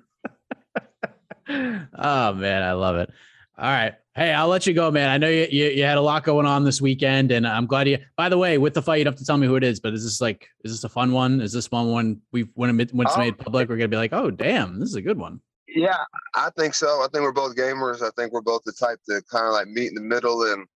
oh 1.98 2.34
man, 2.34 2.64
I 2.64 2.74
love 2.74 2.96
it. 2.98 3.10
All 3.58 3.70
right. 3.70 3.94
Hey, 4.14 4.34
I'll 4.34 4.50
let 4.50 4.68
you 4.68 4.74
go, 4.74 4.92
man. 4.92 5.08
I 5.10 5.18
know 5.18 5.30
you, 5.30 5.48
you 5.50 5.66
you 5.70 5.84
had 5.84 5.98
a 5.98 6.02
lot 6.02 6.24
going 6.26 6.46
on 6.46 6.66
this 6.66 6.82
weekend, 6.82 7.32
and 7.32 7.48
I'm 7.48 7.66
glad 7.66 7.88
you. 7.88 7.98
By 8.18 8.28
the 8.28 8.38
way, 8.38 8.58
with 8.58 8.74
the 8.74 8.82
fight, 8.82 8.98
you 8.98 9.06
don't 9.06 9.14
have 9.14 9.20
to 9.20 9.26
tell 9.26 9.38
me 9.38 9.48
who 9.48 9.56
it 9.56 9.64
is, 9.64 9.80
but 9.80 9.94
is 9.94 10.04
this 10.04 10.20
like 10.20 10.48
is 10.66 10.72
this 10.74 10.84
a 10.84 10.90
fun 10.90 11.12
one? 11.14 11.40
Is 11.40 11.54
this 11.54 11.72
one 11.72 11.92
when 11.92 12.22
we 12.34 12.42
when 12.56 12.78
it, 12.80 12.94
when 12.94 13.08
it's 13.08 13.16
Oh. 13.16 13.20
made 13.20 13.38
public, 13.38 13.70
we're 13.70 13.78
gonna 13.78 13.88
be 13.88 13.96
like, 13.98 14.14
oh 14.14 14.30
damn, 14.30 14.80
this 14.80 14.90
is 14.90 14.96
a 14.96 15.02
good 15.02 15.18
one. 15.18 15.40
Yeah, 15.74 15.96
I 16.36 16.50
think 16.58 16.74
so. 16.74 16.88
I 17.02 17.08
think 17.14 17.24
we're 17.24 17.32
both 17.32 17.56
gamers. 17.56 18.02
I 18.02 18.10
think 18.18 18.34
we're 18.34 18.42
both 18.42 18.64
the 18.66 18.74
type 18.74 19.00
to 19.08 19.22
kind 19.32 19.46
of 19.48 19.54
like 19.54 19.68
meet 19.68 19.88
in 19.88 19.96
the 19.96 20.02
middle 20.02 20.44
and, 20.52 20.68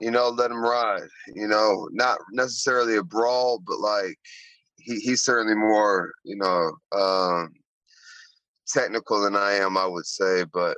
you 0.00 0.10
know, 0.10 0.28
let 0.28 0.50
him 0.50 0.62
ride. 0.62 1.08
You 1.34 1.48
know, 1.48 1.88
not 1.92 2.18
necessarily 2.32 2.96
a 2.96 3.02
brawl, 3.02 3.62
but 3.66 3.78
like 3.80 4.18
he, 4.76 4.96
he's 4.96 5.22
certainly 5.22 5.54
more, 5.54 6.12
you 6.24 6.36
know, 6.36 6.72
um, 6.98 7.52
technical 8.66 9.20
than 9.20 9.36
I 9.36 9.52
am, 9.54 9.76
I 9.76 9.86
would 9.86 10.06
say. 10.06 10.44
But, 10.52 10.76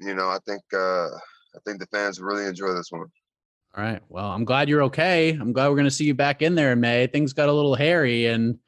you 0.00 0.14
know, 0.14 0.28
I 0.28 0.38
think 0.46 0.62
uh, 0.72 1.06
I 1.08 1.58
think 1.64 1.80
the 1.80 1.86
fans 1.86 2.20
really 2.20 2.46
enjoy 2.46 2.72
this 2.74 2.90
one. 2.90 3.06
All 3.76 3.84
right. 3.84 4.00
Well, 4.08 4.30
I'm 4.30 4.44
glad 4.44 4.68
you're 4.68 4.84
okay. 4.84 5.30
I'm 5.30 5.52
glad 5.52 5.68
we're 5.68 5.76
gonna 5.76 5.90
see 5.90 6.06
you 6.06 6.14
back 6.14 6.42
in 6.42 6.54
there 6.54 6.72
in 6.72 6.80
May. 6.80 7.06
Things 7.06 7.32
got 7.32 7.48
a 7.48 7.52
little 7.52 7.74
hairy, 7.74 8.26
and 8.26 8.58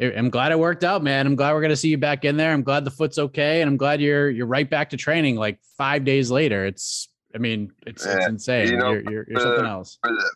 I'm 0.00 0.30
glad 0.30 0.52
it 0.52 0.58
worked 0.58 0.84
out, 0.84 1.02
man. 1.02 1.26
I'm 1.26 1.34
glad 1.34 1.52
we're 1.52 1.62
gonna 1.62 1.76
see 1.76 1.88
you 1.88 1.98
back 1.98 2.24
in 2.24 2.36
there. 2.36 2.52
I'm 2.52 2.62
glad 2.62 2.84
the 2.84 2.90
foot's 2.90 3.18
okay, 3.18 3.60
and 3.60 3.68
I'm 3.68 3.76
glad 3.76 4.00
you're 4.00 4.30
you're 4.30 4.46
right 4.46 4.68
back 4.68 4.90
to 4.90 4.96
training 4.96 5.34
like 5.34 5.58
five 5.76 6.04
days 6.04 6.30
later. 6.30 6.64
It's 6.64 7.08
I 7.34 7.38
mean, 7.38 7.72
it's 7.86 8.04
it's 8.04 8.26
insane. 8.26 8.68
you 8.68 8.76
know, 8.76 8.92
you're 8.92 9.10
you're, 9.10 9.26
you're 9.28 9.40
something 9.40 9.64
uh, 9.64 9.70
else. 9.70 9.98
For 10.02 10.12
the 10.12 10.34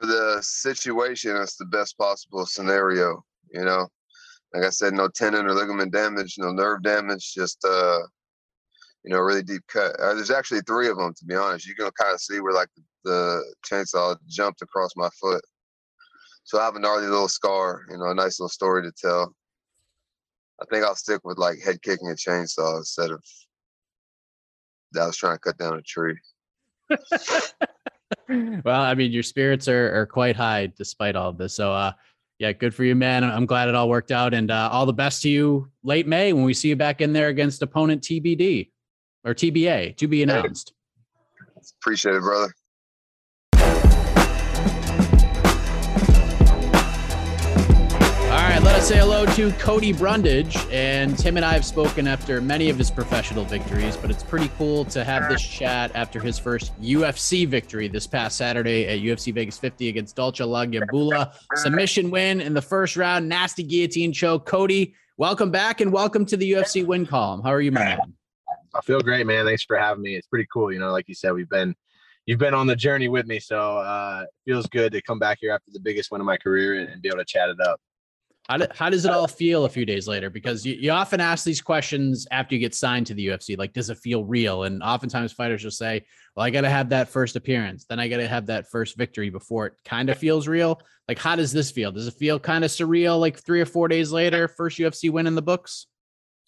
for 0.00 0.06
the 0.06 0.38
situation, 0.42 1.36
it's 1.36 1.56
the 1.56 1.66
best 1.66 1.96
possible 1.98 2.46
scenario. 2.46 3.24
You 3.52 3.64
know, 3.64 3.88
like 4.54 4.64
I 4.64 4.70
said, 4.70 4.94
no 4.94 5.08
tendon 5.08 5.46
or 5.46 5.54
ligament 5.54 5.92
damage, 5.92 6.36
no 6.38 6.52
nerve 6.52 6.82
damage, 6.82 7.32
just 7.34 7.64
uh, 7.64 8.00
you 9.04 9.12
know, 9.12 9.20
really 9.20 9.42
deep 9.42 9.62
cut. 9.68 9.98
Uh, 10.00 10.14
there's 10.14 10.30
actually 10.30 10.60
three 10.62 10.88
of 10.88 10.96
them, 10.96 11.14
to 11.14 11.24
be 11.24 11.34
honest. 11.34 11.66
You 11.66 11.74
can 11.74 11.90
kind 11.98 12.14
of 12.14 12.20
see 12.20 12.40
where 12.40 12.52
like 12.52 12.68
the, 12.76 12.82
the 13.04 13.54
chainsaw 13.70 14.16
jumped 14.28 14.62
across 14.62 14.96
my 14.96 15.08
foot. 15.20 15.42
So 16.44 16.58
I 16.58 16.64
have 16.64 16.76
a 16.76 16.80
gnarly 16.80 17.06
little 17.06 17.28
scar, 17.28 17.82
you 17.90 17.98
know, 17.98 18.10
a 18.10 18.14
nice 18.14 18.40
little 18.40 18.48
story 18.48 18.82
to 18.82 18.92
tell. 18.92 19.34
I 20.60 20.64
think 20.70 20.84
I'll 20.84 20.94
stick 20.94 21.20
with 21.24 21.38
like 21.38 21.60
head 21.60 21.82
kicking 21.82 22.10
a 22.10 22.14
chainsaw 22.14 22.78
instead 22.78 23.10
of 23.10 23.22
that 24.92 25.02
I 25.02 25.06
was 25.06 25.16
trying 25.16 25.36
to 25.36 25.40
cut 25.40 25.58
down 25.58 25.78
a 25.78 25.82
tree. 25.82 26.16
well, 28.64 28.80
I 28.80 28.94
mean, 28.94 29.12
your 29.12 29.22
spirits 29.22 29.68
are, 29.68 30.00
are 30.00 30.06
quite 30.06 30.36
high 30.36 30.72
despite 30.76 31.16
all 31.16 31.30
of 31.30 31.38
this. 31.38 31.54
So, 31.54 31.72
uh, 31.72 31.92
yeah, 32.38 32.52
good 32.52 32.74
for 32.74 32.84
you, 32.84 32.94
man. 32.94 33.22
I'm 33.22 33.46
glad 33.46 33.68
it 33.68 33.74
all 33.74 33.88
worked 33.88 34.10
out, 34.10 34.34
and 34.34 34.50
uh, 34.50 34.68
all 34.72 34.84
the 34.84 34.92
best 34.92 35.22
to 35.22 35.28
you 35.28 35.70
late 35.84 36.08
May 36.08 36.32
when 36.32 36.44
we 36.44 36.54
see 36.54 36.68
you 36.68 36.76
back 36.76 37.00
in 37.00 37.12
there 37.12 37.28
against 37.28 37.62
opponent 37.62 38.02
TBD 38.02 38.70
or 39.24 39.34
TBA 39.34 39.96
to 39.98 40.08
be 40.08 40.22
announced. 40.22 40.72
Appreciate 41.80 42.16
it, 42.16 42.22
brother. 42.22 42.52
Us 48.82 48.88
say 48.88 48.98
hello 48.98 49.24
to 49.26 49.52
Cody 49.52 49.92
Brundage. 49.92 50.56
And 50.72 51.16
Tim 51.16 51.36
and 51.36 51.46
I 51.46 51.52
have 51.52 51.64
spoken 51.64 52.08
after 52.08 52.40
many 52.40 52.68
of 52.68 52.76
his 52.76 52.90
professional 52.90 53.44
victories, 53.44 53.96
but 53.96 54.10
it's 54.10 54.24
pretty 54.24 54.50
cool 54.58 54.84
to 54.86 55.04
have 55.04 55.28
this 55.28 55.40
chat 55.40 55.92
after 55.94 56.18
his 56.18 56.36
first 56.36 56.72
UFC 56.82 57.46
victory 57.46 57.86
this 57.86 58.08
past 58.08 58.36
Saturday 58.36 58.88
at 58.88 58.98
UFC 58.98 59.32
Vegas 59.32 59.56
50 59.56 59.88
against 59.88 60.16
Dalcha 60.16 60.44
Lungiambula. 60.44 61.32
Submission 61.54 62.10
win 62.10 62.40
in 62.40 62.54
the 62.54 62.60
first 62.60 62.96
round, 62.96 63.28
nasty 63.28 63.62
guillotine 63.62 64.12
choke. 64.12 64.46
Cody, 64.46 64.96
welcome 65.16 65.52
back 65.52 65.80
and 65.80 65.92
welcome 65.92 66.26
to 66.26 66.36
the 66.36 66.50
UFC 66.50 66.84
win 66.84 67.06
column. 67.06 67.40
How 67.40 67.52
are 67.52 67.60
you, 67.60 67.70
man? 67.70 68.00
I 68.74 68.80
feel 68.80 68.98
great, 68.98 69.28
man. 69.28 69.44
Thanks 69.44 69.62
for 69.62 69.78
having 69.78 70.02
me. 70.02 70.16
It's 70.16 70.26
pretty 70.26 70.48
cool. 70.52 70.72
You 70.72 70.80
know, 70.80 70.90
like 70.90 71.06
you 71.06 71.14
said, 71.14 71.34
we've 71.34 71.48
been 71.48 71.76
you've 72.26 72.40
been 72.40 72.52
on 72.52 72.66
the 72.66 72.74
journey 72.74 73.06
with 73.06 73.26
me, 73.26 73.38
so 73.38 73.78
uh, 73.78 74.24
feels 74.44 74.66
good 74.66 74.90
to 74.90 75.00
come 75.02 75.20
back 75.20 75.38
here 75.40 75.52
after 75.52 75.70
the 75.70 75.78
biggest 75.78 76.10
win 76.10 76.20
of 76.20 76.26
my 76.26 76.36
career 76.36 76.80
and, 76.80 76.88
and 76.88 77.00
be 77.00 77.06
able 77.06 77.18
to 77.18 77.24
chat 77.24 77.48
it 77.48 77.60
up. 77.60 77.80
How, 78.48 78.56
do, 78.56 78.66
how 78.74 78.90
does 78.90 79.04
it 79.04 79.10
all 79.12 79.28
feel 79.28 79.64
a 79.64 79.68
few 79.68 79.86
days 79.86 80.08
later? 80.08 80.28
Because 80.28 80.66
you, 80.66 80.74
you 80.74 80.90
often 80.90 81.20
ask 81.20 81.44
these 81.44 81.60
questions 81.60 82.26
after 82.30 82.54
you 82.54 82.60
get 82.60 82.74
signed 82.74 83.06
to 83.06 83.14
the 83.14 83.28
UFC, 83.28 83.56
like, 83.56 83.72
does 83.72 83.88
it 83.88 83.98
feel 83.98 84.24
real? 84.24 84.64
And 84.64 84.82
oftentimes 84.82 85.32
fighters 85.32 85.62
will 85.62 85.70
say, 85.70 86.04
well, 86.34 86.44
I 86.44 86.50
got 86.50 86.62
to 86.62 86.70
have 86.70 86.88
that 86.88 87.08
first 87.08 87.36
appearance. 87.36 87.84
Then 87.88 88.00
I 88.00 88.08
got 88.08 88.16
to 88.16 88.26
have 88.26 88.46
that 88.46 88.68
first 88.68 88.96
victory 88.96 89.30
before 89.30 89.66
it 89.66 89.74
kind 89.84 90.10
of 90.10 90.18
feels 90.18 90.48
real. 90.48 90.80
Like, 91.06 91.18
how 91.18 91.36
does 91.36 91.52
this 91.52 91.70
feel? 91.70 91.92
Does 91.92 92.08
it 92.08 92.14
feel 92.14 92.38
kind 92.40 92.64
of 92.64 92.70
surreal, 92.70 93.20
like 93.20 93.38
three 93.38 93.60
or 93.60 93.66
four 93.66 93.86
days 93.86 94.10
later, 94.10 94.48
first 94.48 94.78
UFC 94.78 95.10
win 95.10 95.26
in 95.26 95.34
the 95.34 95.42
books? 95.42 95.86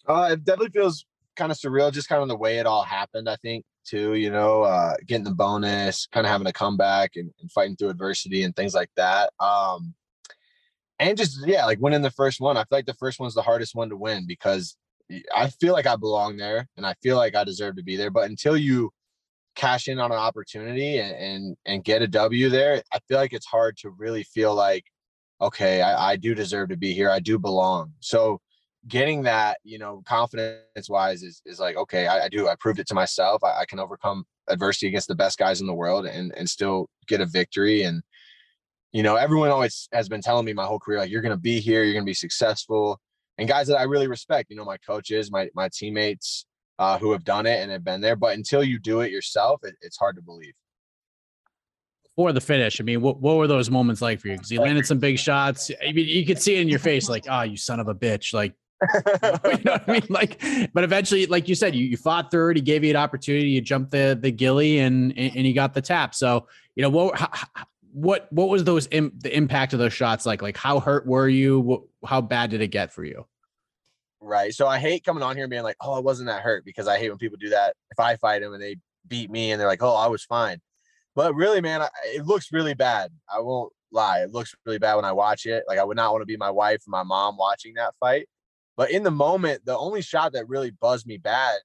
Uh, 0.07 0.29
it 0.33 0.43
definitely 0.43 0.71
feels 0.71 1.05
kind 1.35 1.51
of 1.51 1.57
surreal, 1.57 1.91
just 1.91 2.09
kind 2.09 2.21
of 2.21 2.27
the 2.27 2.35
way 2.35 2.59
it 2.59 2.65
all 2.65 2.83
happened. 2.83 3.29
I 3.29 3.37
think 3.37 3.65
too. 3.85 4.15
You 4.15 4.31
know, 4.31 4.63
uh, 4.63 4.95
getting 5.05 5.23
the 5.23 5.31
bonus, 5.31 6.07
kind 6.07 6.25
of 6.25 6.31
having 6.31 6.47
a 6.47 6.53
comeback 6.53 7.11
and, 7.15 7.31
and 7.39 7.51
fighting 7.51 7.75
through 7.75 7.89
adversity 7.89 8.43
and 8.43 8.55
things 8.55 8.73
like 8.73 8.89
that. 8.95 9.31
Um, 9.39 9.93
and 10.99 11.17
just 11.17 11.45
yeah, 11.45 11.65
like 11.65 11.79
winning 11.79 12.01
the 12.01 12.11
first 12.11 12.39
one. 12.39 12.57
I 12.57 12.61
feel 12.61 12.77
like 12.77 12.85
the 12.85 12.93
first 12.93 13.19
one's 13.19 13.33
the 13.33 13.41
hardest 13.41 13.75
one 13.75 13.89
to 13.89 13.97
win 13.97 14.25
because 14.27 14.77
I 15.35 15.49
feel 15.49 15.73
like 15.73 15.85
I 15.87 15.95
belong 15.95 16.37
there 16.37 16.67
and 16.77 16.85
I 16.85 16.95
feel 17.03 17.17
like 17.17 17.35
I 17.35 17.43
deserve 17.43 17.75
to 17.77 17.83
be 17.83 17.95
there. 17.95 18.09
But 18.11 18.29
until 18.29 18.57
you 18.57 18.91
cash 19.55 19.87
in 19.87 19.99
on 19.99 20.11
an 20.11 20.17
opportunity 20.17 20.99
and 20.99 21.15
and, 21.15 21.57
and 21.65 21.83
get 21.83 22.01
a 22.01 22.07
W 22.07 22.49
there, 22.49 22.81
I 22.93 22.99
feel 23.07 23.17
like 23.17 23.33
it's 23.33 23.45
hard 23.45 23.77
to 23.77 23.89
really 23.91 24.23
feel 24.23 24.55
like, 24.55 24.85
okay, 25.41 25.81
I, 25.81 26.11
I 26.11 26.15
do 26.15 26.33
deserve 26.33 26.69
to 26.69 26.77
be 26.77 26.93
here. 26.93 27.09
I 27.09 27.19
do 27.19 27.37
belong. 27.37 27.93
So 27.99 28.39
getting 28.87 29.23
that, 29.23 29.57
you 29.63 29.79
know, 29.79 30.01
confidence 30.05 30.89
wise 30.89 31.23
is 31.23 31.41
is 31.45 31.59
like, 31.59 31.75
okay, 31.75 32.07
I, 32.07 32.25
I 32.25 32.29
do. 32.29 32.47
I 32.47 32.55
proved 32.59 32.79
it 32.79 32.87
to 32.87 32.95
myself. 32.95 33.43
I, 33.43 33.61
I 33.61 33.65
can 33.65 33.79
overcome 33.79 34.25
adversity 34.47 34.87
against 34.87 35.07
the 35.07 35.15
best 35.15 35.37
guys 35.37 35.61
in 35.61 35.67
the 35.67 35.73
world 35.73 36.05
and 36.05 36.33
and 36.37 36.49
still 36.49 36.87
get 37.07 37.21
a 37.21 37.25
victory 37.25 37.83
and 37.83 38.01
you 38.95 39.03
know, 39.03 39.17
everyone 39.17 39.49
always 39.49 39.89
has 39.91 40.07
been 40.07 40.21
telling 40.21 40.45
me 40.45 40.53
my 40.53 40.63
whole 40.63 40.79
career, 40.79 40.99
like, 40.99 41.11
you're 41.11 41.21
going 41.21 41.33
to 41.33 41.37
be 41.37 41.59
here, 41.59 41.83
you're 41.83 41.91
going 41.91 42.05
to 42.05 42.09
be 42.09 42.13
successful. 42.13 42.97
And 43.37 43.45
guys 43.45 43.67
that 43.67 43.77
I 43.77 43.83
really 43.83 44.07
respect, 44.07 44.49
you 44.49 44.55
know, 44.55 44.63
my 44.63 44.77
coaches, 44.77 45.29
my, 45.29 45.49
my 45.53 45.67
teammates 45.67 46.45
uh, 46.79 46.97
who 46.97 47.11
have 47.11 47.25
done 47.25 47.45
it 47.45 47.61
and 47.61 47.69
have 47.71 47.83
been 47.83 47.99
there. 47.99 48.15
But 48.15 48.37
until 48.37 48.63
you 48.63 48.79
do 48.79 49.01
it 49.01 49.11
yourself, 49.11 49.59
it, 49.65 49.75
it's 49.81 49.97
hard 49.97 50.15
to 50.15 50.21
believe. 50.21 50.53
For 52.15 52.31
the 52.31 52.39
finish, 52.39 52.79
I 52.79 52.85
mean, 52.85 53.01
what, 53.01 53.19
what 53.19 53.35
were 53.35 53.47
those 53.47 53.69
moments 53.69 54.01
like 54.01 54.21
for 54.21 54.29
you? 54.29 54.35
Because 54.35 54.49
you 54.49 54.61
landed 54.61 54.85
some 54.85 54.99
big 54.99 55.19
shots. 55.19 55.69
I 55.85 55.91
mean, 55.91 56.07
you 56.07 56.25
could 56.25 56.41
see 56.41 56.55
it 56.55 56.61
in 56.61 56.69
your 56.69 56.79
face, 56.79 57.09
like, 57.09 57.25
oh, 57.29 57.41
you 57.41 57.57
son 57.57 57.81
of 57.81 57.89
a 57.89 57.95
bitch. 57.95 58.33
Like, 58.33 58.53
you 58.93 59.63
know 59.65 59.73
what 59.73 59.89
I 59.89 59.91
mean? 59.91 60.07
Like, 60.07 60.41
but 60.73 60.85
eventually, 60.85 61.25
like 61.25 61.49
you 61.49 61.55
said, 61.55 61.75
you, 61.75 61.83
you 61.85 61.97
fought 61.97 62.31
third. 62.31 62.55
He 62.55 62.61
gave 62.61 62.85
you 62.85 62.91
an 62.91 62.95
opportunity. 62.95 63.49
You 63.49 63.59
jumped 63.59 63.91
the 63.91 64.17
the 64.21 64.31
gilly, 64.31 64.79
and 64.79 65.11
and, 65.17 65.35
and 65.35 65.45
you 65.45 65.53
got 65.53 65.73
the 65.73 65.81
tap. 65.81 66.15
So, 66.15 66.47
you 66.75 66.83
know 66.83 66.89
what? 66.89 67.17
How, 67.19 67.29
what 67.95 68.27
what 68.33 68.49
was 68.49 68.65
those 68.65 68.89
Im- 68.91 69.13
the 69.23 69.35
impact 69.35 69.71
of 69.71 69.79
those 69.79 69.93
shots 69.93 70.25
like? 70.25 70.41
Like, 70.41 70.57
how 70.57 70.81
hurt 70.81 71.07
were 71.07 71.29
you? 71.29 71.87
How 72.05 72.19
bad 72.19 72.49
did 72.49 72.61
it 72.61 72.67
get 72.67 72.91
for 72.91 73.05
you? 73.05 73.25
Right. 74.19 74.53
So 74.53 74.67
I 74.67 74.79
hate 74.79 75.05
coming 75.05 75.23
on 75.23 75.35
here 75.35 75.45
and 75.45 75.49
being 75.49 75.63
like, 75.63 75.77
oh, 75.79 75.93
I 75.93 75.99
wasn't 75.99 76.27
that 76.27 76.41
hurt 76.41 76.65
because 76.65 76.89
I 76.89 76.99
hate 76.99 77.09
when 77.09 77.17
people 77.17 77.37
do 77.39 77.49
that. 77.49 77.75
If 77.91 77.99
I 77.99 78.17
fight 78.17 78.41
them 78.41 78.53
and 78.53 78.61
they 78.61 78.75
beat 79.07 79.31
me 79.31 79.51
and 79.51 79.61
they're 79.61 79.67
like, 79.67 79.81
oh, 79.81 79.95
I 79.95 80.07
was 80.07 80.25
fine. 80.25 80.59
But 81.15 81.35
really, 81.35 81.61
man, 81.61 81.83
I, 81.83 81.89
it 82.07 82.25
looks 82.25 82.51
really 82.51 82.73
bad. 82.73 83.11
I 83.33 83.39
won't 83.39 83.71
lie. 83.91 84.23
It 84.23 84.31
looks 84.31 84.53
really 84.65 84.79
bad 84.79 84.95
when 84.95 85.05
I 85.05 85.13
watch 85.13 85.45
it. 85.45 85.63
Like 85.65 85.79
I 85.79 85.85
would 85.85 85.95
not 85.95 86.11
want 86.11 86.21
to 86.21 86.25
be 86.25 86.35
my 86.35 86.51
wife 86.51 86.81
and 86.85 86.91
my 86.91 87.03
mom 87.03 87.37
watching 87.37 87.75
that 87.75 87.93
fight. 88.01 88.27
But 88.75 88.91
in 88.91 89.03
the 89.03 89.11
moment, 89.11 89.63
the 89.63 89.77
only 89.77 90.01
shot 90.01 90.33
that 90.33 90.49
really 90.49 90.71
buzzed 90.71 91.07
me 91.07 91.17
bad 91.17 91.59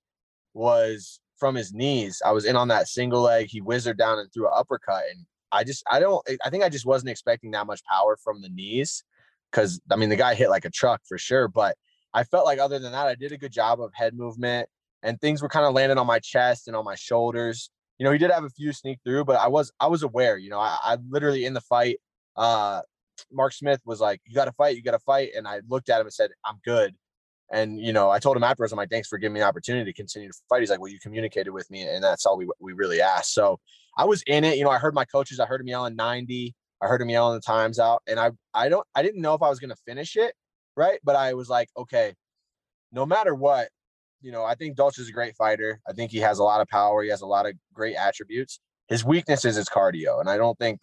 was 0.54 1.18
from 1.38 1.56
his 1.56 1.72
knees. 1.72 2.22
I 2.24 2.30
was 2.30 2.44
in 2.44 2.54
on 2.54 2.68
that 2.68 2.86
single 2.86 3.22
leg. 3.22 3.48
He 3.48 3.60
whizzed 3.60 3.96
down 3.96 4.20
and 4.20 4.32
threw 4.32 4.46
an 4.46 4.52
uppercut. 4.54 5.02
And 5.10 5.26
I 5.52 5.64
just, 5.64 5.82
I 5.90 6.00
don't, 6.00 6.26
I 6.44 6.50
think 6.50 6.64
I 6.64 6.68
just 6.68 6.86
wasn't 6.86 7.10
expecting 7.10 7.50
that 7.52 7.66
much 7.66 7.82
power 7.84 8.16
from 8.16 8.42
the 8.42 8.48
knees. 8.48 9.04
Cause 9.52 9.80
I 9.90 9.96
mean, 9.96 10.08
the 10.08 10.16
guy 10.16 10.34
hit 10.34 10.50
like 10.50 10.64
a 10.64 10.70
truck 10.70 11.00
for 11.08 11.18
sure. 11.18 11.48
But 11.48 11.76
I 12.14 12.24
felt 12.24 12.46
like 12.46 12.58
other 12.58 12.78
than 12.78 12.92
that, 12.92 13.06
I 13.06 13.14
did 13.14 13.32
a 13.32 13.38
good 13.38 13.52
job 13.52 13.80
of 13.80 13.90
head 13.94 14.14
movement 14.14 14.68
and 15.02 15.20
things 15.20 15.42
were 15.42 15.48
kind 15.48 15.66
of 15.66 15.74
landing 15.74 15.98
on 15.98 16.06
my 16.06 16.18
chest 16.18 16.68
and 16.68 16.76
on 16.76 16.84
my 16.84 16.94
shoulders. 16.94 17.70
You 17.98 18.04
know, 18.04 18.12
he 18.12 18.18
did 18.18 18.30
have 18.30 18.44
a 18.44 18.50
few 18.50 18.72
sneak 18.72 18.98
through, 19.04 19.24
but 19.24 19.36
I 19.36 19.48
was 19.48 19.72
I 19.80 19.88
was 19.88 20.02
aware. 20.02 20.38
You 20.38 20.50
know, 20.50 20.58
I, 20.58 20.76
I 20.82 20.96
literally 21.08 21.44
in 21.44 21.54
the 21.54 21.60
fight 21.60 21.98
uh 22.36 22.82
Mark 23.30 23.52
Smith 23.52 23.80
was 23.84 24.00
like, 24.00 24.20
"You 24.26 24.34
got 24.34 24.46
to 24.46 24.52
fight, 24.52 24.76
you 24.76 24.82
got 24.82 24.92
to 24.92 24.98
fight," 25.00 25.30
and 25.36 25.46
I 25.46 25.60
looked 25.68 25.90
at 25.90 26.00
him 26.00 26.06
and 26.06 26.12
said, 26.12 26.30
"I'm 26.44 26.58
good." 26.64 26.94
And 27.52 27.80
you 27.80 27.92
know, 27.92 28.10
I 28.10 28.18
told 28.18 28.36
him 28.36 28.44
afterwards, 28.44 28.72
I'm 28.72 28.76
like, 28.76 28.90
"Thanks 28.90 29.08
for 29.08 29.18
giving 29.18 29.34
me 29.34 29.40
the 29.40 29.46
opportunity 29.46 29.90
to 29.90 29.96
continue 29.96 30.28
to 30.28 30.38
fight." 30.48 30.60
He's 30.60 30.70
like, 30.70 30.80
"Well, 30.80 30.90
you 30.90 31.00
communicated 31.00 31.50
with 31.50 31.70
me, 31.70 31.82
and 31.82 32.02
that's 32.02 32.26
all 32.26 32.36
we 32.36 32.48
we 32.60 32.72
really 32.72 33.00
asked." 33.00 33.34
So 33.34 33.58
I 33.96 34.04
was 34.04 34.22
in 34.26 34.44
it. 34.44 34.56
You 34.56 34.64
know, 34.64 34.70
I 34.70 34.78
heard 34.78 34.94
my 34.94 35.04
coaches. 35.04 35.40
I 35.40 35.46
heard 35.46 35.60
him 35.60 35.66
yelling 35.66 35.96
90. 35.96 36.54
I 36.80 36.86
heard 36.86 37.02
him 37.02 37.10
yelling 37.10 37.34
the 37.36 37.42
times 37.42 37.78
out, 37.78 38.02
and 38.06 38.18
I 38.18 38.30
I 38.54 38.68
don't 38.68 38.86
I 38.94 39.02
didn't 39.02 39.20
know 39.20 39.34
if 39.34 39.42
I 39.42 39.48
was 39.48 39.58
to 39.58 39.76
finish 39.86 40.16
it, 40.16 40.34
right? 40.76 41.00
But 41.04 41.16
I 41.16 41.34
was 41.34 41.48
like, 41.48 41.68
okay, 41.76 42.14
no 42.92 43.04
matter 43.04 43.34
what, 43.34 43.68
you 44.22 44.32
know, 44.32 44.44
I 44.44 44.54
think 44.54 44.76
Dalcha 44.76 45.00
is 45.00 45.08
a 45.08 45.12
great 45.12 45.36
fighter. 45.36 45.80
I 45.88 45.92
think 45.92 46.10
he 46.10 46.18
has 46.18 46.38
a 46.38 46.44
lot 46.44 46.60
of 46.60 46.68
power. 46.68 47.02
He 47.02 47.10
has 47.10 47.20
a 47.22 47.26
lot 47.26 47.46
of 47.46 47.54
great 47.72 47.96
attributes. 47.96 48.60
His 48.88 49.04
weakness 49.04 49.44
is 49.44 49.56
his 49.56 49.68
cardio, 49.68 50.20
and 50.20 50.30
I 50.30 50.36
don't 50.36 50.58
think 50.58 50.80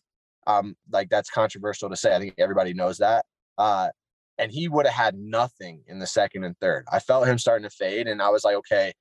um 0.47 0.75
like 0.91 1.09
that's 1.09 1.29
controversial 1.29 1.89
to 1.89 1.95
say. 1.95 2.15
I 2.15 2.19
think 2.19 2.35
everybody 2.37 2.73
knows 2.73 2.97
that. 2.97 3.25
Uh, 3.57 3.89
and 4.37 4.51
he 4.51 4.67
would 4.67 4.85
have 4.85 4.95
had 4.95 5.15
nothing 5.17 5.83
in 5.87 5.99
the 5.99 6.07
second 6.07 6.43
and 6.43 6.57
third. 6.59 6.85
I 6.91 6.99
felt 6.99 7.27
him 7.27 7.37
starting 7.37 7.67
to 7.67 7.75
fade, 7.75 8.07
and 8.07 8.21
I 8.21 8.29
was 8.29 8.43
like, 8.43 8.55
okay, 8.55 8.93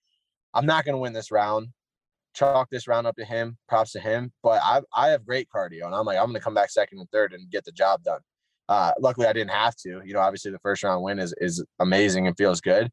I'm 0.54 0.66
not 0.66 0.84
going 0.84 0.94
to 0.94 1.00
win 1.00 1.12
this 1.12 1.30
round 1.30 1.68
chalk 2.36 2.68
this 2.70 2.86
round 2.86 3.06
up 3.06 3.16
to 3.16 3.24
him. 3.24 3.56
Props 3.68 3.92
to 3.92 4.00
him. 4.00 4.32
But 4.42 4.60
I 4.62 4.82
I 4.94 5.08
have 5.08 5.26
great 5.26 5.48
cardio, 5.54 5.86
and 5.86 5.94
I'm 5.94 6.04
like 6.04 6.18
I'm 6.18 6.26
gonna 6.26 6.40
come 6.40 6.54
back 6.54 6.70
second 6.70 6.98
and 7.00 7.10
third 7.10 7.32
and 7.32 7.50
get 7.50 7.64
the 7.64 7.72
job 7.72 8.02
done. 8.04 8.20
Uh, 8.68 8.92
luckily, 9.00 9.26
I 9.26 9.32
didn't 9.32 9.52
have 9.52 9.76
to. 9.76 10.00
You 10.04 10.12
know, 10.14 10.20
obviously 10.20 10.50
the 10.52 10.58
first 10.60 10.84
round 10.84 11.02
win 11.02 11.18
is 11.18 11.34
is 11.38 11.64
amazing 11.80 12.26
and 12.26 12.36
feels 12.36 12.60
good. 12.60 12.90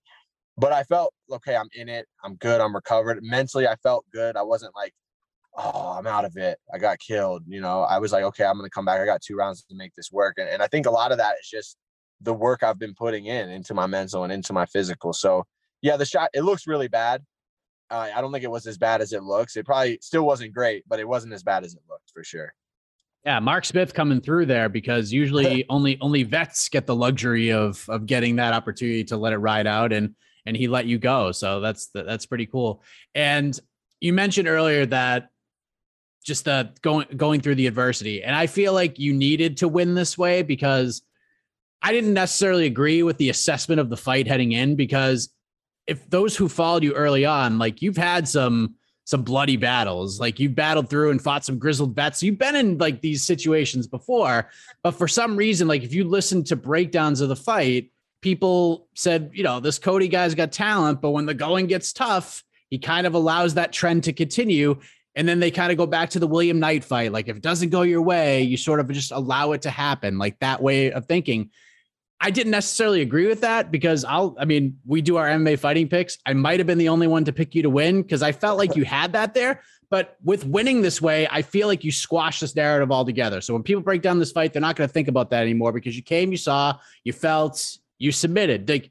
But 0.58 0.72
I 0.72 0.84
felt 0.84 1.14
okay. 1.32 1.56
I'm 1.56 1.70
in 1.74 1.90
it. 1.90 2.08
I'm 2.24 2.36
good. 2.36 2.62
I'm 2.62 2.76
recovered. 2.76 3.20
Mentally, 3.22 3.68
I 3.68 3.76
felt 3.78 4.06
good. 4.14 4.38
I 4.38 4.44
wasn't 4.44 4.74
like, 4.76 4.94
oh, 5.58 5.96
I'm 5.98 6.08
out 6.08 6.26
of 6.26 6.38
it. 6.38 6.58
I 6.74 6.78
got 6.78 7.00
killed. 7.00 7.44
You 7.48 7.62
know, 7.62 7.82
I 7.82 8.00
was 8.00 8.12
like, 8.12 8.24
okay, 8.24 8.46
I'm 8.46 8.58
gonna 8.58 8.70
come 8.70 8.86
back. 8.86 9.02
I 9.02 9.06
got 9.06 9.22
two 9.22 9.36
rounds 9.36 9.64
to 9.64 9.76
make 9.76 9.94
this 9.96 10.12
work. 10.12 10.36
And 10.38 10.50
and 10.50 10.62
I 10.64 10.68
think 10.68 10.86
a 10.86 10.92
lot 10.92 11.12
of 11.12 11.18
that 11.20 11.36
is 11.42 11.50
just 11.50 11.78
the 12.24 12.34
work 12.34 12.64
I've 12.64 12.80
been 12.80 12.94
putting 12.94 13.26
in 13.26 13.50
into 13.50 13.74
my 13.74 13.88
mental 13.88 14.24
and 14.24 14.34
into 14.34 14.54
my 14.54 14.66
physical. 14.66 15.14
So 15.14 15.46
yeah, 15.82 15.98
the 15.98 16.06
shot 16.06 16.30
it 16.34 16.42
looks 16.42 16.68
really 16.68 16.88
bad. 16.88 17.24
Uh, 17.92 18.10
I 18.16 18.22
don't 18.22 18.32
think 18.32 18.44
it 18.44 18.52
was 18.52 18.66
as 18.66 18.78
bad 18.78 19.02
as 19.02 19.14
it 19.14 19.24
looks. 19.24 19.56
It 19.56 19.66
probably 19.66 20.00
still 20.02 20.26
wasn't 20.26 20.54
great, 20.54 20.84
but 20.88 21.00
it 21.00 21.08
wasn't 21.08 21.34
as 21.34 21.44
bad 21.44 21.64
as 21.64 21.76
it 21.76 21.82
looked 21.90 22.10
for 22.12 22.24
sure. 22.24 22.54
Yeah, 23.26 23.40
Mark 23.40 23.66
Smith 23.66 23.94
coming 23.94 24.20
through 24.20 24.48
there 24.48 24.68
because 24.68 25.14
usually 25.14 25.66
only 25.70 26.00
only 26.02 26.24
vets 26.24 26.70
get 26.70 26.88
the 26.88 26.96
luxury 26.96 27.52
of 27.52 27.88
of 27.90 28.06
getting 28.06 28.38
that 28.38 28.54
opportunity 28.54 29.04
to 29.06 29.18
let 29.18 29.34
it 29.34 29.38
ride 29.38 29.68
out 29.68 29.94
and 29.94 30.16
and 30.46 30.58
he 30.58 30.68
let 30.68 30.86
you 30.86 30.98
go. 30.98 31.32
So 31.32 31.60
that's 31.60 31.90
that's 31.94 32.26
pretty 32.26 32.46
cool. 32.46 32.84
And 33.16 33.58
you 34.02 34.14
mentioned 34.14 34.48
earlier 34.48 34.86
that 34.88 35.30
just 36.26 36.46
the 36.46 36.72
going 36.82 37.08
going 37.16 37.42
through 37.42 37.56
the 37.56 37.68
adversity 37.68 38.24
and 38.24 38.36
I 38.36 38.48
feel 38.48 38.74
like 38.74 38.98
you 38.98 39.14
needed 39.14 39.58
to 39.58 39.68
win 39.68 39.94
this 39.94 40.18
way 40.18 40.42
because 40.42 41.02
I 41.84 41.92
didn't 41.92 42.14
necessarily 42.14 42.66
agree 42.66 43.04
with 43.04 43.18
the 43.18 43.30
assessment 43.30 43.82
of 43.82 43.90
the 43.90 43.98
fight 43.98 44.26
heading 44.26 44.54
in 44.54 44.76
because 44.76 45.30
if 45.86 46.10
those 46.10 46.36
who 46.36 46.48
followed 46.48 46.84
you 46.84 46.94
early 46.94 47.26
on, 47.26 47.60
like 47.60 47.82
you've 47.82 47.98
had 47.98 48.28
some 48.28 48.76
some 49.06 49.22
bloody 49.22 49.58
battles, 49.58 50.18
like 50.18 50.40
you've 50.40 50.56
battled 50.56 50.90
through 50.90 51.12
and 51.12 51.22
fought 51.22 51.44
some 51.44 51.60
grizzled 51.60 51.94
vets. 51.94 52.24
You've 52.24 52.38
been 52.38 52.56
in 52.56 52.78
like 52.78 53.02
these 53.02 53.26
situations 53.26 53.86
before, 53.86 54.50
but 54.82 54.92
for 54.92 55.10
some 55.10 55.36
reason, 55.36 55.68
like 55.68 55.84
if 55.84 55.94
you 55.94 56.06
listen 56.06 56.42
to 56.46 56.56
breakdowns 56.56 57.20
of 57.20 57.28
the 57.28 57.36
fight, 57.36 57.92
people 58.22 58.88
said, 58.96 59.30
you 59.34 59.44
know, 59.44 59.60
this 59.60 59.78
Cody 59.78 60.08
guy's 60.08 60.34
got 60.34 60.54
talent, 60.54 61.02
but 61.02 61.12
when 61.12 61.26
the 61.26 61.34
going 61.34 61.68
gets 61.68 61.92
tough, 61.92 62.46
he 62.70 62.80
kind 62.80 63.06
of 63.06 63.14
allows 63.14 63.56
that 63.56 63.74
trend 63.74 64.06
to 64.06 64.14
continue. 64.14 64.80
And 65.16 65.28
then 65.28 65.42
they 65.42 65.52
kind 65.52 65.72
of 65.72 65.78
go 65.78 65.86
back 65.86 66.10
to 66.12 66.20
the 66.20 66.26
William 66.26 66.60
Knight 66.60 66.86
fight. 66.86 67.12
Like 67.12 67.28
if 67.28 67.36
it 67.36 67.44
doesn't 67.44 67.70
go 67.70 67.82
your 67.82 68.02
way, 68.02 68.42
you 68.42 68.56
sort 68.56 68.80
of 68.80 68.90
just 68.90 69.12
allow 69.12 69.52
it 69.52 69.64
to 69.64 69.70
happen, 69.70 70.18
like 70.18 70.40
that 70.40 70.62
way 70.62 70.92
of 70.92 71.06
thinking. 71.06 71.52
I 72.24 72.32
didn't 72.32 72.52
necessarily 72.52 73.02
agree 73.02 73.28
with 73.28 73.42
that 73.42 73.70
because 73.70 74.06
I'll, 74.06 74.34
I 74.40 74.46
mean, 74.46 74.80
we 74.86 75.02
do 75.02 75.18
our 75.18 75.28
MMA 75.28 75.60
fighting 75.60 75.90
picks. 75.90 76.18
I 76.26 76.32
might 76.32 76.58
have 76.62 76.66
been 76.66 76.78
the 76.78 76.88
only 76.88 77.06
one 77.06 77.26
to 77.26 77.34
pick 77.34 77.54
you 77.54 77.64
to 77.64 77.70
win 77.70 78.02
because 78.02 78.24
I 78.24 78.32
felt 78.32 78.58
like 78.58 78.78
you 78.78 78.86
had 78.86 79.12
that 79.12 79.34
there. 79.34 79.62
But 79.90 80.16
with 80.24 80.46
winning 80.46 80.82
this 80.82 81.02
way, 81.02 81.28
I 81.30 81.42
feel 81.42 81.68
like 81.68 81.84
you 81.84 81.92
squash 81.92 82.40
this 82.40 82.56
narrative 82.56 82.94
altogether. 82.94 83.42
So 83.42 83.54
when 83.54 83.62
people 83.62 83.84
break 83.84 84.02
down 84.02 84.20
this 84.20 84.32
fight, 84.32 84.54
they're 84.54 84.62
not 84.62 84.78
going 84.78 84.88
to 84.88 84.94
think 84.94 85.10
about 85.10 85.32
that 85.32 85.42
anymore 85.42 85.74
because 85.74 85.98
you 85.98 86.02
came, 86.02 86.32
you 86.32 86.38
saw, 86.38 86.80
you 87.04 87.12
felt, 87.12 87.78
you 87.98 88.14
submitted. 88.14 88.70
Like, 88.70 88.90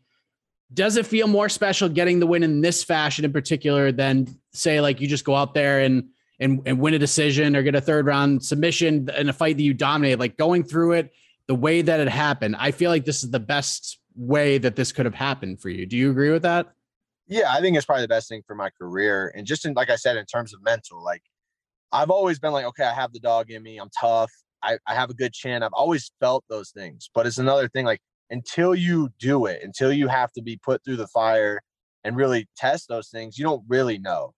does 0.74 0.98
it 0.98 1.06
feel 1.06 1.26
more 1.26 1.48
special 1.48 1.88
getting 1.88 2.20
the 2.20 2.26
win 2.26 2.42
in 2.42 2.60
this 2.60 2.84
fashion 2.84 3.24
in 3.24 3.32
particular 3.32 3.92
than 3.92 4.38
say 4.52 4.82
like 4.82 5.00
you 5.00 5.08
just 5.08 5.24
go 5.24 5.34
out 5.34 5.54
there 5.54 5.80
and 5.80 6.08
and, 6.38 6.60
and 6.66 6.78
win 6.78 6.92
a 6.92 6.98
decision 6.98 7.56
or 7.56 7.62
get 7.62 7.74
a 7.74 7.80
third 7.80 8.04
round 8.04 8.44
submission 8.44 9.08
in 9.16 9.28
a 9.30 9.32
fight 9.32 9.56
that 9.56 9.62
you 9.62 9.72
dominate? 9.72 10.18
Like 10.18 10.36
going 10.36 10.64
through 10.64 10.92
it 10.92 11.12
the 11.52 11.56
way 11.56 11.82
that 11.82 12.00
it 12.00 12.08
happened, 12.08 12.56
I 12.58 12.70
feel 12.70 12.90
like 12.90 13.04
this 13.04 13.22
is 13.22 13.30
the 13.30 13.38
best 13.38 13.98
way 14.14 14.56
that 14.56 14.74
this 14.74 14.90
could 14.90 15.04
have 15.04 15.14
happened 15.14 15.60
for 15.60 15.68
you. 15.68 15.84
Do 15.84 15.98
you 15.98 16.10
agree 16.10 16.30
with 16.30 16.40
that? 16.44 16.72
Yeah, 17.26 17.52
I 17.52 17.60
think 17.60 17.76
it's 17.76 17.84
probably 17.84 18.04
the 18.04 18.08
best 18.08 18.26
thing 18.26 18.40
for 18.46 18.54
my 18.54 18.70
career. 18.70 19.30
And 19.36 19.46
just 19.46 19.66
in, 19.66 19.74
like 19.74 19.90
I 19.90 19.96
said, 19.96 20.16
in 20.16 20.24
terms 20.24 20.54
of 20.54 20.62
mental, 20.62 21.04
like 21.04 21.20
I've 21.92 22.08
always 22.08 22.38
been 22.38 22.52
like, 22.52 22.64
okay, 22.64 22.84
I 22.84 22.94
have 22.94 23.12
the 23.12 23.20
dog 23.20 23.50
in 23.50 23.62
me. 23.62 23.76
I'm 23.76 23.90
tough. 24.00 24.32
I, 24.62 24.78
I 24.86 24.94
have 24.94 25.10
a 25.10 25.14
good 25.14 25.34
chin. 25.34 25.62
I've 25.62 25.74
always 25.74 26.10
felt 26.20 26.42
those 26.48 26.70
things. 26.70 27.10
But 27.14 27.26
it's 27.26 27.36
another 27.36 27.68
thing, 27.68 27.84
like 27.84 28.00
until 28.30 28.74
you 28.74 29.10
do 29.18 29.44
it, 29.44 29.60
until 29.62 29.92
you 29.92 30.08
have 30.08 30.32
to 30.32 30.40
be 30.40 30.58
put 30.64 30.82
through 30.82 30.96
the 30.96 31.08
fire 31.08 31.60
and 32.02 32.16
really 32.16 32.48
test 32.56 32.88
those 32.88 33.10
things, 33.10 33.36
you 33.36 33.44
don't 33.44 33.64
really 33.68 33.98
know. 33.98 34.32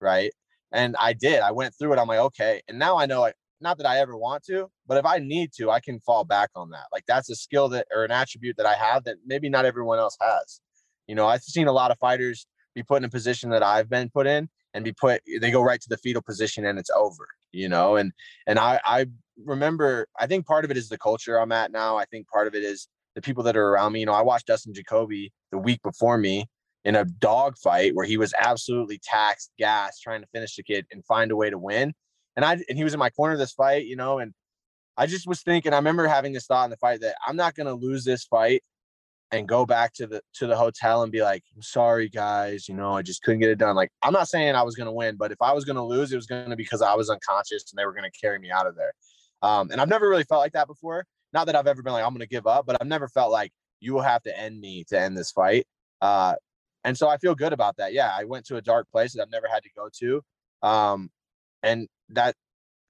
Right. 0.00 0.32
And 0.72 0.96
I 0.98 1.12
did. 1.12 1.40
I 1.40 1.50
went 1.50 1.74
through 1.78 1.92
it. 1.92 1.98
I'm 1.98 2.08
like, 2.08 2.20
okay. 2.20 2.62
And 2.68 2.78
now 2.78 2.96
I 2.96 3.04
know 3.04 3.20
like 3.20 3.34
not 3.64 3.78
that 3.78 3.86
I 3.86 3.98
ever 3.98 4.16
want 4.16 4.44
to, 4.44 4.68
but 4.86 4.98
if 4.98 5.04
I 5.04 5.18
need 5.18 5.50
to, 5.56 5.70
I 5.70 5.80
can 5.80 5.98
fall 5.98 6.22
back 6.22 6.50
on 6.54 6.70
that. 6.70 6.84
Like 6.92 7.04
that's 7.08 7.28
a 7.30 7.34
skill 7.34 7.68
that 7.70 7.88
or 7.92 8.04
an 8.04 8.12
attribute 8.12 8.56
that 8.58 8.66
I 8.66 8.74
have 8.74 9.02
that 9.04 9.16
maybe 9.26 9.48
not 9.48 9.64
everyone 9.64 9.98
else 9.98 10.16
has. 10.20 10.60
You 11.08 11.16
know, 11.16 11.26
I've 11.26 11.42
seen 11.42 11.66
a 11.66 11.72
lot 11.72 11.90
of 11.90 11.98
fighters 11.98 12.46
be 12.74 12.84
put 12.84 12.98
in 12.98 13.04
a 13.04 13.08
position 13.08 13.50
that 13.50 13.62
I've 13.62 13.88
been 13.88 14.10
put 14.10 14.26
in 14.26 14.48
and 14.74 14.84
be 14.84 14.92
put 14.92 15.22
they 15.40 15.50
go 15.50 15.62
right 15.62 15.80
to 15.80 15.88
the 15.88 15.96
fetal 15.96 16.22
position 16.22 16.66
and 16.66 16.78
it's 16.78 16.90
over, 16.94 17.26
you 17.52 17.68
know. 17.68 17.96
And 17.96 18.12
and 18.46 18.58
I 18.58 18.80
I 18.84 19.06
remember 19.44 20.06
I 20.20 20.26
think 20.26 20.46
part 20.46 20.64
of 20.64 20.70
it 20.70 20.76
is 20.76 20.88
the 20.88 20.98
culture 20.98 21.40
I'm 21.40 21.52
at 21.52 21.72
now. 21.72 21.96
I 21.96 22.04
think 22.04 22.28
part 22.28 22.46
of 22.46 22.54
it 22.54 22.62
is 22.62 22.86
the 23.14 23.22
people 23.22 23.42
that 23.44 23.56
are 23.56 23.68
around 23.70 23.92
me. 23.92 24.00
You 24.00 24.06
know, 24.06 24.12
I 24.12 24.22
watched 24.22 24.46
Dustin 24.46 24.74
Jacoby 24.74 25.32
the 25.50 25.58
week 25.58 25.82
before 25.82 26.18
me 26.18 26.46
in 26.84 26.96
a 26.96 27.04
dog 27.04 27.56
fight 27.56 27.94
where 27.94 28.04
he 28.04 28.18
was 28.18 28.34
absolutely 28.38 29.00
taxed, 29.02 29.50
gas, 29.58 29.98
trying 30.00 30.20
to 30.20 30.26
finish 30.28 30.56
the 30.56 30.62
kid 30.62 30.84
and 30.92 31.04
find 31.06 31.30
a 31.30 31.36
way 31.36 31.48
to 31.48 31.58
win 31.58 31.94
and 32.36 32.44
I 32.44 32.52
and 32.68 32.76
he 32.76 32.84
was 32.84 32.94
in 32.94 32.98
my 32.98 33.10
corner 33.10 33.36
this 33.36 33.52
fight, 33.52 33.86
you 33.86 33.96
know, 33.96 34.18
and 34.18 34.34
I 34.96 35.06
just 35.06 35.26
was 35.26 35.42
thinking. 35.42 35.72
I 35.72 35.76
remember 35.76 36.06
having 36.06 36.32
this 36.32 36.46
thought 36.46 36.64
in 36.64 36.70
the 36.70 36.76
fight 36.76 37.00
that 37.00 37.16
I'm 37.26 37.36
not 37.36 37.54
to 37.66 37.74
lose 37.74 38.04
this 38.04 38.24
fight 38.24 38.62
and 39.30 39.48
go 39.48 39.66
back 39.66 39.92
to 39.94 40.06
the 40.06 40.20
to 40.34 40.46
the 40.46 40.56
hotel 40.56 41.02
and 41.02 41.10
be 41.10 41.22
like, 41.22 41.42
"I'm 41.54 41.62
sorry, 41.62 42.08
guys. 42.08 42.68
You 42.68 42.74
know, 42.74 42.92
I 42.92 43.02
just 43.02 43.22
couldn't 43.22 43.40
get 43.40 43.50
it 43.50 43.58
done." 43.58 43.74
Like, 43.74 43.90
I'm 44.02 44.12
not 44.12 44.28
saying 44.28 44.54
I 44.54 44.62
was 44.62 44.76
to 44.86 44.92
win, 44.92 45.16
but 45.16 45.32
if 45.32 45.42
I 45.42 45.52
was 45.52 45.64
to 45.76 45.82
lose, 45.82 46.12
it 46.12 46.16
was 46.16 46.26
to 46.26 46.46
be 46.50 46.54
because 46.56 46.82
I 46.82 46.94
was 46.94 47.10
unconscious 47.10 47.64
and 47.70 47.78
they 47.78 47.86
were 47.86 47.92
to 48.10 48.18
carry 48.18 48.38
me 48.38 48.50
out 48.50 48.66
of 48.66 48.76
there. 48.76 48.92
Um, 49.42 49.70
and 49.70 49.80
I've 49.80 49.88
never 49.88 50.08
really 50.08 50.24
felt 50.24 50.40
like 50.40 50.52
that 50.52 50.66
before. 50.68 51.04
Not 51.32 51.46
that 51.46 51.56
I've 51.56 51.66
ever 51.66 51.82
been 51.82 51.92
like, 51.92 52.04
"I'm 52.04 52.12
to 52.20 52.26
give 52.26 52.46
up," 52.46 52.66
but 52.66 52.76
I've 52.80 52.86
never 52.86 53.08
felt 53.08 53.32
like 53.32 53.52
you 53.80 53.92
will 53.92 54.02
have 54.02 54.22
to 54.22 54.38
end 54.38 54.60
me 54.60 54.84
to 54.88 54.98
end 54.98 55.16
this 55.16 55.32
fight. 55.32 55.66
Uh, 56.00 56.36
and 56.84 56.96
so 56.96 57.08
I 57.08 57.16
feel 57.16 57.34
good 57.34 57.52
about 57.52 57.76
that. 57.78 57.92
Yeah, 57.92 58.10
I 58.16 58.24
went 58.24 58.46
to 58.46 58.56
a 58.56 58.62
dark 58.62 58.90
place 58.90 59.14
that 59.14 59.22
I've 59.22 59.30
never 59.30 59.48
had 59.48 59.62
to 59.62 59.70
go 59.74 59.88
to. 60.00 60.22
Um, 60.62 61.10
and 61.64 61.88
that 62.10 62.34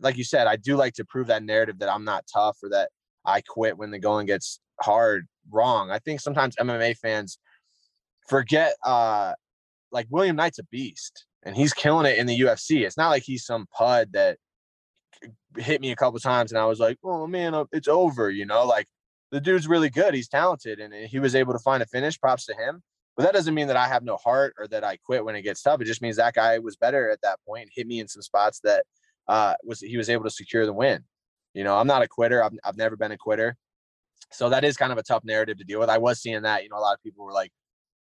like 0.01 0.17
you 0.17 0.25
said 0.25 0.47
i 0.47 0.57
do 0.57 0.77
like 0.77 0.93
to 0.95 1.05
prove 1.05 1.29
that 1.29 1.43
narrative 1.43 1.79
that 1.79 1.93
i'm 1.93 2.05
not 2.05 2.25
tough 2.33 2.59
or 2.63 2.69
that 2.69 2.91
i 3.25 3.41
quit 3.41 3.79
when 3.79 3.91
the 3.91 3.99
going 3.99 4.27
gets 4.27 4.61
hard 4.81 5.27
wrong. 5.51 5.91
I 5.91 5.99
think 5.99 6.21
sometimes 6.21 6.57
mma 6.57 6.97
fans 6.99 7.39
forget 8.29 8.75
uh 8.85 9.35
like 9.93 10.07
william 10.11 10.37
knight's 10.37 10.59
a 10.59 10.65
beast 10.65 11.27
and 11.45 11.57
he's 11.57 11.73
killing 11.73 12.07
it 12.07 12.19
in 12.19 12.27
the 12.27 12.41
ufc 12.41 12.85
it's 12.85 12.97
not 12.97 13.11
like 13.11 13.23
he's 13.23 13.45
some 13.45 13.67
pud 13.77 14.13
that 14.13 14.39
hit 15.57 15.81
me 15.81 15.93
a 15.93 15.97
couple 15.97 16.19
times 16.19 16.51
and 16.51 16.59
i 16.59 16.65
was 16.65 16.81
like 16.81 16.99
oh 17.05 17.27
man 17.27 17.55
uh, 17.55 17.65
it's 17.73 17.89
over 17.89 18.31
you 18.31 18.47
know 18.47 18.67
like 18.67 18.87
the 19.35 19.41
dude's 19.41 19.67
really 19.67 19.91
good. 19.91 20.15
He's 20.15 20.29
talented 20.29 20.79
and 20.79 20.95
he 20.95 21.19
was 21.19 21.35
able 21.35 21.55
to 21.55 21.59
find 21.59 21.83
a 21.83 21.87
finish 21.87 22.19
props 22.21 22.47
to 22.47 22.55
him 22.55 22.85
but 23.17 23.23
that 23.23 23.33
doesn't 23.33 23.55
mean 23.55 23.69
that 23.69 23.77
I 23.77 23.87
have 23.87 24.03
no 24.03 24.17
heart 24.17 24.55
or 24.59 24.67
that 24.69 24.85
I 24.85 24.97
quit 24.97 25.25
when 25.25 25.37
it 25.37 25.43
gets 25.43 25.63
tough. 25.63 25.81
It 25.81 25.85
just 25.85 26.03
means 26.03 26.17
that 26.17 26.35
guy 26.35 26.59
was 26.59 26.77
better 26.77 27.11
at 27.11 27.21
that 27.23 27.39
point, 27.47 27.71
hit 27.73 27.87
me 27.87 28.01
in 28.01 28.09
some 28.09 28.23
spots 28.23 28.61
that 28.65 28.85
uh, 29.29 29.55
was 29.65 29.81
he 29.81 29.97
was 29.97 30.11
able 30.11 30.25
to 30.25 30.31
secure 30.31 30.67
the 30.67 30.73
win. 30.73 31.05
You 31.55 31.65
know, 31.65 31.77
I'm 31.77 31.87
not 31.87 32.03
a 32.03 32.09
quitter. 32.09 32.43
I've, 32.43 32.53
I've 32.65 32.77
never 32.77 32.97
been 32.97 33.13
a 33.13 33.17
quitter. 33.17 33.57
So 34.33 34.49
that 34.49 34.65
is 34.65 34.77
kind 34.77 34.91
of 34.91 34.99
a 34.99 35.03
tough 35.03 35.25
narrative 35.25 35.59
to 35.59 35.65
deal 35.65 35.79
with. 35.79 35.89
I 35.89 35.99
was 35.99 36.21
seeing 36.21 36.43
that, 36.43 36.65
you 36.65 36.69
know, 36.69 36.77
a 36.77 36.81
lot 36.81 36.95
of 36.95 37.03
people 37.03 37.25
were 37.25 37.33
like, 37.33 37.53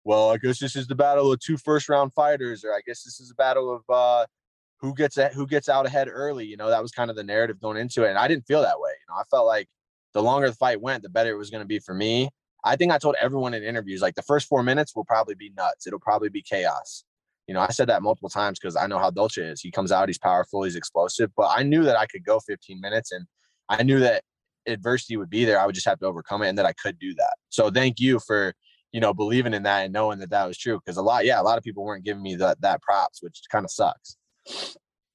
well, 0.04 0.30
I 0.30 0.38
guess 0.38 0.58
this 0.58 0.74
is 0.74 0.86
the 0.86 0.94
battle 0.94 1.30
of 1.30 1.40
two 1.40 1.56
first 1.56 1.88
round 1.88 2.12
fighters, 2.14 2.64
or 2.64 2.72
I 2.72 2.80
guess 2.86 3.02
this 3.02 3.20
is 3.20 3.30
a 3.30 3.34
battle 3.34 3.74
of 3.74 3.94
uh, 3.94 4.26
who 4.80 4.94
gets 4.94 5.18
a, 5.18 5.28
who 5.28 5.46
gets 5.46 5.68
out 5.68 5.86
ahead 5.86 6.08
early. 6.10 6.46
You 6.46 6.56
know, 6.56 6.70
that 6.70 6.82
was 6.82 6.90
kind 6.90 7.10
of 7.10 7.16
the 7.16 7.22
narrative 7.22 7.60
going 7.60 7.76
into 7.76 8.04
it. 8.04 8.08
And 8.08 8.18
I 8.18 8.26
didn't 8.28 8.46
feel 8.46 8.62
that 8.62 8.80
way. 8.80 8.90
You 8.90 9.14
know, 9.14 9.20
I 9.20 9.24
felt 9.30 9.46
like 9.46 9.68
the 10.14 10.22
longer 10.22 10.48
the 10.48 10.56
fight 10.56 10.80
went, 10.80 11.02
the 11.02 11.08
better 11.08 11.30
it 11.30 11.38
was 11.38 11.50
going 11.50 11.62
to 11.62 11.68
be 11.68 11.78
for 11.78 11.94
me. 11.94 12.30
I 12.64 12.76
think 12.76 12.92
I 12.92 12.98
told 12.98 13.16
everyone 13.20 13.54
in 13.54 13.62
interviews, 13.62 14.00
like 14.02 14.14
the 14.14 14.22
first 14.22 14.48
four 14.48 14.62
minutes 14.62 14.94
will 14.94 15.04
probably 15.04 15.34
be 15.34 15.50
nuts. 15.56 15.86
It'll 15.86 15.98
probably 15.98 16.28
be 16.28 16.42
chaos. 16.42 17.04
You 17.48 17.54
know, 17.54 17.60
I 17.60 17.68
said 17.68 17.88
that 17.88 18.02
multiple 18.02 18.28
times 18.28 18.58
because 18.58 18.76
I 18.76 18.86
know 18.86 18.98
how 18.98 19.10
Dalcha 19.10 19.50
is. 19.52 19.60
He 19.60 19.72
comes 19.72 19.90
out, 19.90 20.08
he's 20.08 20.18
powerful, 20.18 20.62
he's 20.62 20.76
explosive. 20.76 21.30
But 21.36 21.50
I 21.56 21.64
knew 21.64 21.82
that 21.82 21.96
I 21.96 22.06
could 22.06 22.24
go 22.24 22.38
15 22.38 22.80
minutes, 22.80 23.10
and 23.10 23.26
I 23.68 23.82
knew 23.82 23.98
that 24.00 24.22
adversity 24.66 25.16
would 25.16 25.30
be 25.30 25.44
there, 25.44 25.60
I 25.60 25.66
would 25.66 25.74
just 25.74 25.86
have 25.86 25.98
to 26.00 26.06
overcome 26.06 26.42
it 26.42 26.48
and 26.48 26.58
that 26.58 26.66
I 26.66 26.72
could 26.72 26.98
do 26.98 27.14
that. 27.14 27.34
So 27.48 27.70
thank 27.70 28.00
you 28.00 28.20
for, 28.20 28.54
you 28.92 29.00
know, 29.00 29.14
believing 29.14 29.54
in 29.54 29.62
that 29.64 29.84
and 29.84 29.92
knowing 29.92 30.18
that 30.20 30.30
that 30.30 30.46
was 30.46 30.58
true. 30.58 30.80
Cause 30.86 30.96
a 30.96 31.02
lot, 31.02 31.24
yeah, 31.24 31.40
a 31.40 31.42
lot 31.42 31.58
of 31.58 31.64
people 31.64 31.84
weren't 31.84 32.04
giving 32.04 32.22
me 32.22 32.36
that, 32.36 32.60
that 32.60 32.82
props, 32.82 33.22
which 33.22 33.40
kind 33.50 33.64
of 33.64 33.70
sucks. 33.70 34.16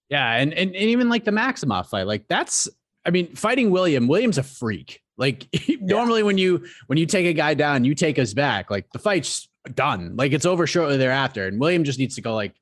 Yeah. 0.09 0.33
And, 0.33 0.53
and, 0.53 0.75
and 0.75 0.89
even 0.89 1.09
like 1.09 1.25
the 1.25 1.31
Maximov 1.31 1.87
fight, 1.87 2.07
like 2.07 2.27
that's, 2.27 2.69
I 3.05 3.09
mean, 3.09 3.35
fighting 3.35 3.71
William, 3.71 4.07
William's 4.07 4.37
a 4.37 4.43
freak. 4.43 5.01
Like 5.18 5.48
normally 5.81 6.23
when 6.23 6.38
you, 6.38 6.65
when 6.88 6.98
you 6.98 7.06
take 7.06 7.26
a 7.26 7.34
guy 7.34 7.53
down, 7.53 7.84
you 7.84 7.95
take 7.95 8.19
us 8.19 8.34
back, 8.34 8.69
like 8.69 8.89
the 8.91 8.99
fight's 8.99 9.49
done. 9.73 10.15
Like 10.15 10.31
it's 10.31 10.45
over 10.45 10.68
shortly 10.68 10.98
thereafter. 10.98 11.48
And 11.48 11.60
William 11.60 11.84
just 11.84 11.99
needs 11.99 12.15
to 12.15 12.22
go 12.22 12.35
like, 12.35 12.53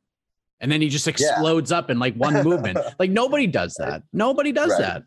and 0.62 0.72
then 0.72 0.82
he 0.82 0.90
just 0.90 1.08
explodes 1.08 1.72
yeah. 1.72 1.78
up 1.78 1.90
in 1.90 2.00
like 2.00 2.16
one 2.16 2.44
movement. 2.44 2.78
like 3.00 3.12
nobody 3.12 3.48
does 3.48 3.76
that. 3.76 4.04
Nobody 4.14 4.52
does 4.52 4.72
right. 4.72 4.82
that. 4.82 5.04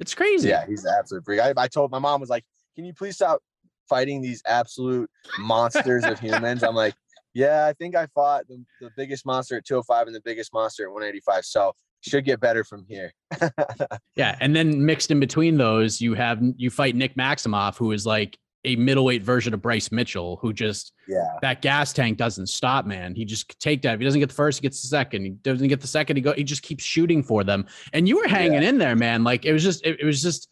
It's 0.00 0.14
crazy. 0.14 0.48
Yeah, 0.48 0.66
he's 0.66 0.84
an 0.84 0.94
absolute 0.98 1.24
freak. 1.24 1.40
I, 1.40 1.52
I 1.56 1.68
told 1.68 1.90
my 1.90 1.98
mom 1.98 2.20
was 2.20 2.30
like, 2.30 2.44
"Can 2.74 2.84
you 2.84 2.94
please 2.94 3.16
stop 3.16 3.40
fighting 3.88 4.20
these 4.20 4.42
absolute 4.46 5.10
monsters 5.38 6.04
of 6.04 6.18
humans?" 6.18 6.62
I'm 6.62 6.74
like, 6.74 6.94
"Yeah, 7.34 7.66
I 7.66 7.72
think 7.72 7.94
I 7.94 8.06
fought 8.06 8.48
the, 8.48 8.64
the 8.80 8.90
biggest 8.96 9.26
monster 9.26 9.56
at 9.56 9.64
205 9.64 10.06
and 10.06 10.16
the 10.16 10.20
biggest 10.20 10.52
monster 10.52 10.84
at 10.84 10.92
185. 10.92 11.44
So 11.44 11.72
should 12.02 12.24
get 12.24 12.40
better 12.40 12.64
from 12.64 12.84
here." 12.88 13.12
yeah, 14.16 14.36
and 14.40 14.54
then 14.54 14.84
mixed 14.84 15.10
in 15.10 15.20
between 15.20 15.56
those, 15.56 16.00
you 16.00 16.14
have 16.14 16.40
you 16.56 16.70
fight 16.70 16.94
Nick 16.94 17.16
Maximov, 17.16 17.76
who 17.76 17.92
is 17.92 18.06
like 18.06 18.38
a 18.64 18.76
middleweight 18.76 19.22
version 19.22 19.52
of 19.54 19.60
Bryce 19.60 19.90
Mitchell, 19.90 20.38
who 20.40 20.52
just 20.52 20.92
yeah 21.08 21.36
that 21.42 21.62
gas 21.62 21.92
tank 21.92 22.18
doesn't 22.18 22.46
stop, 22.46 22.86
man. 22.86 23.14
He 23.14 23.24
just 23.24 23.58
take 23.60 23.82
that. 23.82 23.94
If 23.94 24.00
he 24.00 24.04
doesn't 24.04 24.20
get 24.20 24.28
the 24.28 24.34
first, 24.34 24.60
he 24.60 24.62
gets 24.62 24.82
the 24.82 24.88
second. 24.88 25.24
He 25.24 25.30
doesn't 25.30 25.68
get 25.68 25.80
the 25.80 25.86
second, 25.86 26.16
he 26.16 26.22
go. 26.22 26.32
He 26.32 26.44
just 26.44 26.62
keeps 26.62 26.84
shooting 26.84 27.22
for 27.22 27.44
them. 27.44 27.66
And 27.92 28.08
you 28.08 28.16
were 28.16 28.28
hanging 28.28 28.62
yeah. 28.62 28.68
in 28.68 28.78
there, 28.78 28.96
man. 28.96 29.24
Like 29.24 29.44
it 29.44 29.52
was 29.52 29.62
just 29.62 29.84
it, 29.84 30.00
it 30.00 30.04
was 30.04 30.22
just 30.22 30.48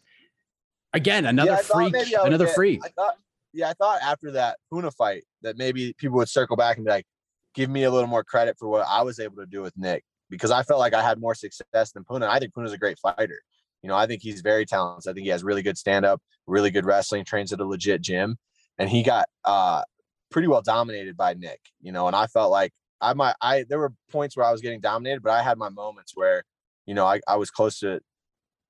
again 0.93 1.25
another 1.25 1.51
yeah, 1.51 1.57
freak, 1.57 1.95
another 2.23 2.45
get, 2.45 2.55
freak. 2.55 2.81
I 2.83 2.89
thought, 2.89 3.15
yeah, 3.53 3.69
I 3.69 3.73
thought 3.73 4.01
after 4.01 4.31
that 4.31 4.57
Puna 4.71 4.91
fight 4.91 5.23
that 5.41 5.57
maybe 5.57 5.93
people 5.97 6.17
would 6.17 6.29
circle 6.29 6.57
back 6.57 6.77
and 6.77 6.85
be 6.85 6.91
like, 6.91 7.05
give 7.53 7.69
me 7.69 7.83
a 7.83 7.91
little 7.91 8.07
more 8.07 8.23
credit 8.23 8.57
for 8.59 8.67
what 8.67 8.85
I 8.87 9.01
was 9.03 9.19
able 9.19 9.37
to 9.37 9.45
do 9.45 9.61
with 9.61 9.73
Nick 9.77 10.03
because 10.31 10.49
I 10.49 10.63
felt 10.63 10.79
like 10.79 10.95
I 10.95 11.03
had 11.03 11.19
more 11.19 11.35
success 11.35 11.91
than 11.91 12.03
Puna. 12.05 12.27
I 12.27 12.39
think 12.39 12.53
Puna's 12.55 12.73
a 12.73 12.77
great 12.77 12.97
fighter. 12.97 13.41
You 13.83 13.89
know, 13.89 13.95
I 13.95 14.07
think 14.07 14.21
he's 14.23 14.41
very 14.41 14.65
talented. 14.65 15.09
I 15.09 15.13
think 15.13 15.25
he 15.25 15.29
has 15.29 15.43
really 15.43 15.61
good 15.61 15.77
stand 15.77 16.05
up, 16.05 16.21
really 16.47 16.71
good 16.71 16.85
wrestling, 16.85 17.25
trains 17.25 17.51
at 17.51 17.59
a 17.59 17.65
legit 17.65 18.01
gym. 18.01 18.37
And 18.79 18.89
he 18.89 19.03
got 19.03 19.27
uh, 19.45 19.83
pretty 20.31 20.47
well 20.47 20.61
dominated 20.61 21.17
by 21.17 21.33
Nick, 21.33 21.59
you 21.81 21.91
know, 21.91 22.07
and 22.07 22.15
I 22.15 22.27
felt 22.27 22.49
like 22.49 22.71
I 23.01 23.13
might, 23.13 23.35
I, 23.41 23.65
there 23.67 23.79
were 23.79 23.93
points 24.11 24.37
where 24.37 24.45
I 24.45 24.51
was 24.51 24.61
getting 24.61 24.79
dominated, 24.79 25.21
but 25.21 25.31
I 25.31 25.43
had 25.43 25.57
my 25.57 25.69
moments 25.69 26.13
where, 26.15 26.43
you 26.85 26.93
know, 26.93 27.05
I, 27.05 27.19
I 27.27 27.35
was 27.35 27.51
close 27.51 27.79
to, 27.79 27.99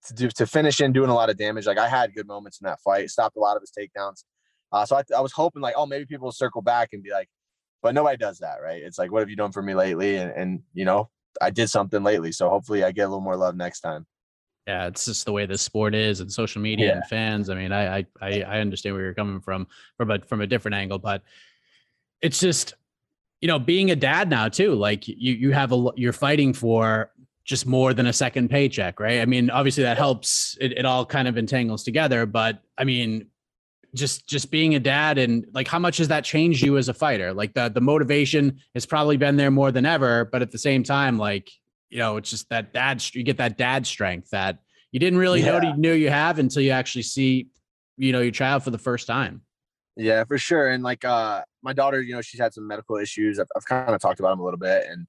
to 0.08 0.14
do, 0.14 0.30
to 0.30 0.48
finish 0.48 0.82
in 0.82 0.92
doing 0.92 1.10
a 1.10 1.14
lot 1.14 1.30
of 1.30 1.38
damage. 1.38 1.68
Like 1.68 1.78
I 1.78 1.88
had 1.88 2.16
good 2.16 2.28
moments 2.28 2.60
in 2.60 2.66
that 2.66 2.82
fight, 2.82 3.10
stopped 3.10 3.38
a 3.38 3.40
lot 3.40 3.56
of 3.56 3.62
his 3.62 3.72
takedowns. 3.78 4.24
Uh, 4.72 4.86
so 4.86 4.96
I, 4.96 5.04
I 5.16 5.22
was 5.22 5.34
hoping 5.34 5.62
like, 5.62 5.76
oh, 5.78 5.86
maybe 5.86 6.06
people 6.06 6.26
will 6.26 6.32
circle 6.32 6.62
back 6.62 6.90
and 6.94 7.04
be 7.04 7.12
like, 7.12 7.30
but 7.84 7.94
nobody 7.94 8.18
does 8.18 8.40
that, 8.40 8.62
right? 8.62 8.82
It's 8.82 8.98
like, 8.98 9.12
what 9.12 9.20
have 9.20 9.30
you 9.30 9.36
done 9.36 9.52
for 9.52 9.62
me 9.62 9.76
lately? 9.76 10.16
And, 10.16 10.32
and 10.32 10.60
you 10.74 10.86
know, 10.86 11.10
I 11.40 11.50
did 11.50 11.70
something 11.70 12.04
lately. 12.04 12.32
So 12.32 12.50
hopefully 12.50 12.84
I 12.84 12.92
get 12.92 13.04
a 13.04 13.08
little 13.08 13.22
more 13.22 13.36
love 13.36 13.56
next 13.56 13.82
time 13.82 14.06
yeah, 14.68 14.88
it's 14.88 15.06
just 15.06 15.26
the 15.26 15.32
way 15.32 15.46
this 15.46 15.62
sport 15.62 15.96
is 15.96 16.20
and 16.20 16.32
social 16.32 16.62
media 16.62 16.88
yeah. 16.88 16.94
and 16.94 17.06
fans. 17.08 17.50
I 17.50 17.56
mean, 17.56 17.72
I, 17.72 18.06
I 18.22 18.42
I 18.42 18.60
understand 18.60 18.96
where 18.96 19.04
you're 19.04 19.14
coming 19.14 19.42
from 19.42 19.68
from 19.98 20.12
a 20.12 20.20
from 20.20 20.42
a 20.42 20.48
different 20.48 20.76
angle, 20.76 21.00
but 21.00 21.24
it's 22.22 22.40
just 22.40 22.76
you 23.42 23.48
know 23.48 23.58
being 23.58 23.92
a 23.92 23.96
dad 23.96 24.30
now 24.30 24.50
too. 24.50 24.76
Like 24.76 25.08
you 25.08 25.34
you 25.34 25.52
have 25.52 25.72
a 25.74 25.92
you're 25.96 26.14
fighting 26.14 26.54
for 26.54 27.12
just 27.44 27.66
more 27.66 27.94
than 27.94 28.06
a 28.06 28.14
second 28.14 28.50
paycheck, 28.50 29.00
right? 29.00 29.20
I 29.20 29.26
mean, 29.26 29.50
obviously 29.50 29.84
that 29.84 29.98
helps. 29.98 30.56
It, 30.62 30.74
it 30.78 30.86
all 30.86 31.06
kind 31.08 31.28
of 31.28 31.38
entangles 31.38 31.84
together, 31.84 32.28
but 32.28 32.62
I 32.78 32.84
mean, 32.84 33.28
just 33.96 34.28
just 34.28 34.52
being 34.52 34.76
a 34.76 34.80
dad 34.80 35.18
and 35.18 35.46
like 35.54 35.68
how 35.68 35.80
much 35.80 35.98
has 35.98 36.08
that 36.08 36.24
changed 36.24 36.64
you 36.64 36.78
as 36.78 36.90
a 36.90 36.94
fighter? 36.94 37.34
Like 37.34 37.54
the 37.54 37.70
the 37.70 37.82
motivation 37.82 38.60
has 38.74 38.86
probably 38.86 39.18
been 39.18 39.38
there 39.38 39.52
more 39.52 39.72
than 39.72 39.86
ever, 39.86 40.26
but 40.26 40.42
at 40.42 40.52
the 40.52 40.58
same 40.58 40.84
time, 40.84 41.18
like 41.18 41.50
you 41.92 42.00
know, 42.00 42.18
it's 42.18 42.30
just 42.30 42.50
that 42.50 42.74
dad, 42.74 43.04
you 43.14 43.22
get 43.22 43.38
that 43.38 43.58
dad 43.58 43.86
strength 43.86 44.30
that 44.32 44.60
you 44.92 45.00
didn't 45.00 45.20
really 45.20 45.42
yeah. 45.42 45.60
know 45.60 45.70
you 45.70 45.78
knew 45.78 45.94
you 45.94 46.10
have 46.10 46.40
until 46.40 46.62
you 46.62 46.72
actually 46.72 47.04
see, 47.04 47.50
you 47.98 48.14
know, 48.14 48.22
your 48.22 48.32
child 48.32 48.64
for 48.64 48.72
the 48.72 48.78
first 48.78 49.06
time. 49.06 49.42
Yeah, 49.98 50.24
for 50.24 50.38
sure. 50.38 50.70
And 50.70 50.84
like, 50.84 51.04
uh, 51.04 51.44
my 51.62 51.74
daughter, 51.74 52.02
you 52.02 52.16
know, 52.16 52.22
she's 52.22 52.40
had 52.40 52.54
some 52.54 52.66
medical 52.66 52.96
issues. 52.96 53.40
I've, 53.40 53.48
I've 53.58 53.66
kind 53.66 53.94
of 53.94 54.00
talked 54.00 54.22
about 54.22 54.30
them 54.30 54.40
a 54.40 54.44
little 54.44 54.58
bit 54.58 54.86
and, 54.90 55.06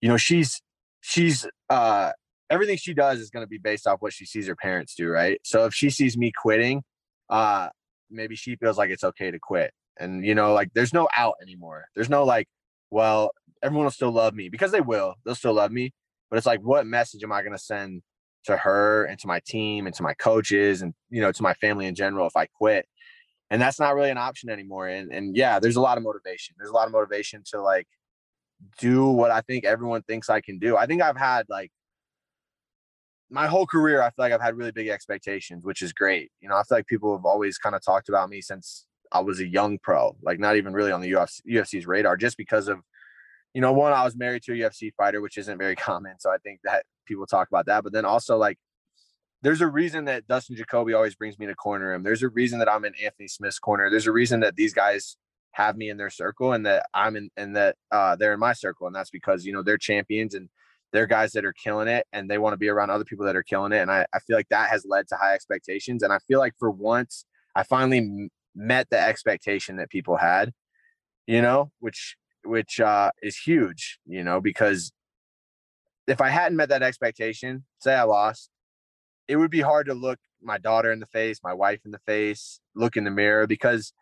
you 0.00 0.08
know, 0.08 0.16
she's, 0.16 0.60
she's, 1.00 1.46
uh, 1.70 2.10
everything 2.50 2.76
she 2.76 2.94
does 2.94 3.20
is 3.20 3.30
going 3.30 3.44
to 3.44 3.48
be 3.48 3.58
based 3.58 3.86
off 3.86 4.02
what 4.02 4.12
she 4.12 4.26
sees 4.26 4.48
her 4.48 4.56
parents 4.56 4.96
do. 4.96 5.08
Right. 5.08 5.40
So 5.44 5.66
if 5.66 5.74
she 5.74 5.88
sees 5.88 6.18
me 6.18 6.32
quitting, 6.36 6.82
uh, 7.30 7.68
maybe 8.10 8.36
she 8.36 8.56
feels 8.56 8.78
like 8.78 8.90
it's 8.90 9.04
okay 9.04 9.30
to 9.30 9.38
quit. 9.38 9.72
And, 9.98 10.24
you 10.24 10.34
know, 10.34 10.52
like 10.52 10.70
there's 10.74 10.94
no 10.94 11.08
out 11.16 11.34
anymore. 11.42 11.86
There's 11.94 12.10
no 12.10 12.24
like, 12.24 12.46
well, 12.90 13.32
everyone 13.62 13.84
will 13.84 13.90
still 13.90 14.12
love 14.12 14.34
me 14.34 14.48
because 14.48 14.70
they 14.70 14.80
will. 14.80 15.14
They'll 15.24 15.34
still 15.34 15.54
love 15.54 15.72
me 15.72 15.92
but 16.30 16.36
it's 16.36 16.46
like 16.46 16.60
what 16.60 16.86
message 16.86 17.22
am 17.22 17.32
i 17.32 17.42
to 17.42 17.58
send 17.58 18.02
to 18.44 18.56
her 18.56 19.04
and 19.04 19.18
to 19.18 19.26
my 19.26 19.40
team 19.46 19.86
and 19.86 19.94
to 19.94 20.02
my 20.02 20.14
coaches 20.14 20.82
and 20.82 20.94
you 21.10 21.20
know 21.20 21.32
to 21.32 21.42
my 21.42 21.54
family 21.54 21.86
in 21.86 21.94
general 21.94 22.26
if 22.26 22.36
i 22.36 22.46
quit 22.46 22.86
and 23.50 23.60
that's 23.60 23.80
not 23.80 23.94
really 23.94 24.10
an 24.10 24.18
option 24.18 24.50
anymore 24.50 24.88
and 24.88 25.12
and 25.12 25.36
yeah 25.36 25.58
there's 25.58 25.76
a 25.76 25.80
lot 25.80 25.98
of 25.98 26.04
motivation 26.04 26.54
there's 26.58 26.70
a 26.70 26.74
lot 26.74 26.86
of 26.86 26.92
motivation 26.92 27.42
to 27.44 27.60
like 27.60 27.86
do 28.78 29.06
what 29.06 29.30
i 29.30 29.40
think 29.42 29.64
everyone 29.64 30.02
thinks 30.02 30.30
i 30.30 30.40
can 30.40 30.58
do 30.58 30.76
i 30.76 30.86
think 30.86 31.02
i've 31.02 31.16
had 31.16 31.46
like 31.48 31.70
my 33.30 33.46
whole 33.46 33.66
career 33.66 34.00
i 34.02 34.06
feel 34.06 34.24
like 34.24 34.32
i've 34.32 34.40
had 34.40 34.56
really 34.56 34.72
big 34.72 34.88
expectations 34.88 35.64
which 35.64 35.82
is 35.82 35.92
great 35.92 36.30
you 36.40 36.48
know 36.48 36.56
i 36.56 36.62
feel 36.62 36.78
like 36.78 36.86
people 36.86 37.16
have 37.16 37.24
always 37.24 37.58
kind 37.58 37.74
of 37.74 37.84
talked 37.84 38.08
about 38.08 38.28
me 38.28 38.40
since 38.40 38.86
i 39.12 39.20
was 39.20 39.40
a 39.40 39.46
young 39.46 39.78
pro 39.78 40.16
like 40.22 40.38
not 40.38 40.56
even 40.56 40.72
really 40.72 40.92
on 40.92 41.00
the 41.00 41.12
UFC, 41.12 41.40
ufc's 41.46 41.86
radar 41.86 42.16
just 42.16 42.36
because 42.36 42.68
of 42.68 42.78
you 43.54 43.60
know, 43.60 43.72
one, 43.72 43.92
I 43.92 44.04
was 44.04 44.16
married 44.16 44.42
to 44.44 44.52
a 44.52 44.56
UFC 44.56 44.92
fighter, 44.94 45.20
which 45.20 45.38
isn't 45.38 45.58
very 45.58 45.76
common. 45.90 46.14
So 46.18 46.30
I 46.30 46.38
think 46.38 46.60
that 46.64 46.84
people 47.06 47.26
talk 47.26 47.48
about 47.48 47.66
that. 47.66 47.84
But 47.84 47.92
then 47.92 48.04
also, 48.04 48.36
like, 48.36 48.58
there's 49.42 49.60
a 49.60 49.66
reason 49.66 50.06
that 50.06 50.26
Dustin 50.26 50.56
Jacoby 50.56 50.94
always 50.94 51.14
brings 51.14 51.38
me 51.38 51.46
to 51.46 51.54
corner 51.54 51.92
him. 51.92 52.02
There's 52.02 52.22
a 52.22 52.28
reason 52.28 52.58
that 52.58 52.70
I'm 52.70 52.84
in 52.84 52.94
Anthony 53.02 53.28
Smith's 53.28 53.58
corner. 53.58 53.88
There's 53.88 54.08
a 54.08 54.12
reason 54.12 54.40
that 54.40 54.56
these 54.56 54.74
guys 54.74 55.16
have 55.52 55.76
me 55.76 55.90
in 55.90 55.96
their 55.96 56.10
circle 56.10 56.52
and 56.52 56.66
that 56.66 56.86
I'm 56.92 57.16
in 57.16 57.30
and 57.36 57.56
that 57.56 57.76
uh, 57.90 58.16
they're 58.16 58.34
in 58.34 58.40
my 58.40 58.52
circle. 58.52 58.86
And 58.86 58.94
that's 58.94 59.10
because, 59.10 59.44
you 59.44 59.52
know, 59.52 59.62
they're 59.62 59.78
champions 59.78 60.34
and 60.34 60.48
they're 60.92 61.06
guys 61.06 61.32
that 61.32 61.44
are 61.44 61.52
killing 61.52 61.88
it 61.88 62.06
and 62.12 62.30
they 62.30 62.38
want 62.38 62.54
to 62.54 62.58
be 62.58 62.68
around 62.68 62.90
other 62.90 63.04
people 63.04 63.26
that 63.26 63.36
are 63.36 63.42
killing 63.42 63.72
it. 63.72 63.78
And 63.78 63.90
I, 63.90 64.06
I 64.14 64.20
feel 64.20 64.36
like 64.36 64.48
that 64.48 64.70
has 64.70 64.84
led 64.86 65.08
to 65.08 65.16
high 65.16 65.34
expectations. 65.34 66.02
And 66.02 66.12
I 66.12 66.18
feel 66.26 66.38
like 66.38 66.54
for 66.58 66.70
once, 66.70 67.24
I 67.54 67.62
finally 67.62 68.30
met 68.54 68.88
the 68.90 69.00
expectation 69.00 69.76
that 69.76 69.90
people 69.90 70.16
had, 70.16 70.52
you 71.26 71.42
know, 71.42 71.70
which 71.80 72.16
which 72.44 72.80
uh, 72.80 73.10
is 73.22 73.36
huge, 73.36 73.98
you 74.06 74.24
know, 74.24 74.40
because 74.40 74.92
if 76.06 76.20
I 76.20 76.30
hadn't 76.30 76.56
met 76.56 76.70
that 76.70 76.82
expectation, 76.82 77.64
say 77.80 77.94
I 77.94 78.04
lost, 78.04 78.50
it 79.26 79.36
would 79.36 79.50
be 79.50 79.60
hard 79.60 79.86
to 79.86 79.94
look 79.94 80.18
my 80.40 80.56
daughter 80.56 80.90
in 80.90 81.00
the 81.00 81.06
face, 81.06 81.40
my 81.42 81.52
wife 81.52 81.80
in 81.84 81.90
the 81.90 82.00
face, 82.06 82.60
look 82.74 82.96
in 82.96 83.04
the 83.04 83.10
mirror 83.10 83.46
because 83.46 83.92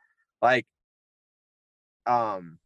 like 0.42 0.66
um 2.06 2.58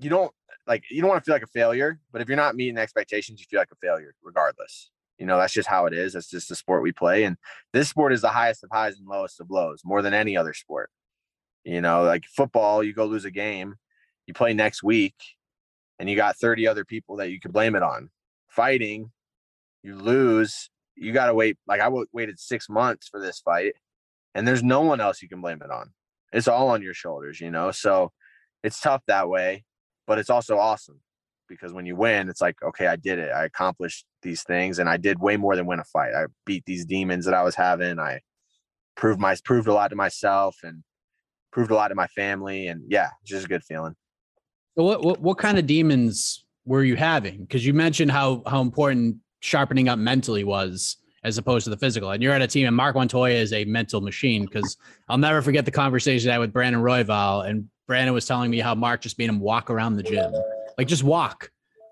you 0.00 0.10
don't 0.10 0.32
like 0.68 0.84
you 0.90 1.00
don't 1.00 1.10
want 1.10 1.24
to 1.24 1.26
feel 1.26 1.34
like 1.34 1.42
a 1.42 1.48
failure, 1.48 1.98
but 2.12 2.20
if 2.20 2.28
you're 2.28 2.36
not 2.36 2.54
meeting 2.54 2.78
expectations, 2.78 3.40
you 3.40 3.46
feel 3.50 3.60
like 3.60 3.72
a 3.72 3.86
failure 3.86 4.14
regardless. 4.22 4.90
You 5.18 5.26
know, 5.26 5.38
that's 5.38 5.52
just 5.52 5.68
how 5.68 5.86
it 5.86 5.94
is. 5.94 6.12
That's 6.12 6.30
just 6.30 6.48
the 6.48 6.54
sport 6.54 6.82
we 6.82 6.92
play. 6.92 7.24
And 7.24 7.36
this 7.72 7.88
sport 7.88 8.12
is 8.12 8.20
the 8.20 8.28
highest 8.28 8.62
of 8.62 8.70
highs 8.70 8.98
and 8.98 9.08
lowest 9.08 9.40
of 9.40 9.50
lows, 9.50 9.82
more 9.84 10.02
than 10.02 10.14
any 10.14 10.36
other 10.36 10.54
sport. 10.54 10.90
You 11.64 11.80
know, 11.80 12.04
like 12.04 12.24
football, 12.24 12.84
you 12.84 12.92
go 12.92 13.06
lose 13.06 13.24
a 13.24 13.30
game, 13.30 13.74
you 14.26 14.34
play 14.34 14.54
next 14.54 14.82
week 14.82 15.14
and 15.98 16.08
you 16.08 16.16
got 16.16 16.36
30 16.36 16.68
other 16.68 16.84
people 16.84 17.16
that 17.16 17.30
you 17.30 17.40
could 17.40 17.52
blame 17.52 17.74
it 17.74 17.82
on. 17.82 18.10
Fighting, 18.48 19.10
you 19.82 19.96
lose, 19.96 20.70
you 20.94 21.12
got 21.12 21.26
to 21.26 21.34
wait. 21.34 21.56
Like 21.66 21.80
I 21.80 21.88
waited 22.12 22.38
six 22.38 22.68
months 22.68 23.08
for 23.08 23.20
this 23.20 23.40
fight, 23.40 23.74
and 24.34 24.46
there's 24.46 24.62
no 24.62 24.82
one 24.82 25.00
else 25.00 25.22
you 25.22 25.28
can 25.28 25.40
blame 25.40 25.60
it 25.62 25.70
on. 25.70 25.92
It's 26.32 26.48
all 26.48 26.68
on 26.68 26.82
your 26.82 26.94
shoulders, 26.94 27.40
you 27.40 27.50
know? 27.50 27.70
So 27.70 28.12
it's 28.62 28.80
tough 28.80 29.02
that 29.06 29.28
way, 29.28 29.64
but 30.08 30.18
it's 30.18 30.30
also 30.30 30.58
awesome 30.58 30.98
because 31.48 31.72
when 31.72 31.86
you 31.86 31.94
win, 31.94 32.28
it's 32.28 32.40
like, 32.40 32.56
okay, 32.62 32.86
I 32.86 32.96
did 32.96 33.18
it. 33.18 33.30
I 33.30 33.44
accomplished 33.44 34.06
these 34.22 34.42
things 34.42 34.78
and 34.78 34.88
I 34.88 34.96
did 34.96 35.20
way 35.20 35.36
more 35.36 35.54
than 35.54 35.66
win 35.66 35.78
a 35.78 35.84
fight. 35.84 36.14
I 36.14 36.24
beat 36.46 36.64
these 36.66 36.84
demons 36.84 37.26
that 37.26 37.34
I 37.34 37.42
was 37.42 37.54
having. 37.54 38.00
I 38.00 38.20
proved 38.96 39.20
my 39.20 39.36
proved 39.44 39.68
a 39.68 39.72
lot 39.72 39.88
to 39.88 39.96
myself 39.96 40.56
and 40.64 40.82
proved 41.52 41.70
a 41.70 41.74
lot 41.74 41.88
to 41.88 41.94
my 41.94 42.06
family. 42.08 42.66
And 42.66 42.82
yeah, 42.88 43.10
it's 43.20 43.30
just 43.30 43.44
a 43.44 43.48
good 43.48 43.62
feeling. 43.62 43.94
So 44.76 44.84
what, 44.84 45.04
what 45.04 45.20
what 45.20 45.38
kind 45.38 45.58
of 45.58 45.66
demons 45.66 46.44
were 46.64 46.84
you 46.84 46.96
having? 46.96 47.42
Because 47.42 47.66
you 47.66 47.74
mentioned 47.74 48.10
how 48.10 48.42
how 48.46 48.62
important 48.62 49.16
sharpening 49.40 49.88
up 49.88 49.98
mentally 49.98 50.42
was 50.42 50.96
as 51.22 51.36
opposed 51.36 51.64
to 51.64 51.70
the 51.70 51.76
physical. 51.76 52.10
And 52.10 52.22
you're 52.22 52.32
at 52.32 52.42
a 52.42 52.46
team, 52.46 52.66
and 52.66 52.74
Marc 52.74 52.94
Montoya 52.94 53.34
is 53.34 53.52
a 53.52 53.64
mental 53.66 54.00
machine. 54.00 54.46
Because 54.46 54.76
I'll 55.08 55.18
never 55.18 55.42
forget 55.42 55.64
the 55.66 55.70
conversation 55.70 56.30
I 56.30 56.34
had 56.34 56.38
with 56.38 56.52
Brandon 56.52 56.80
Royval, 56.80 57.48
and 57.48 57.68
Brandon 57.88 58.14
was 58.14 58.26
telling 58.26 58.50
me 58.52 58.60
how 58.60 58.76
Marc 58.76 59.00
just 59.00 59.18
made 59.18 59.28
him 59.28 59.40
walk 59.40 59.70
around 59.70 59.96
the 59.96 60.04
gym, 60.04 60.32
like 60.76 60.86
just 60.86 61.02
walk. 61.02 61.50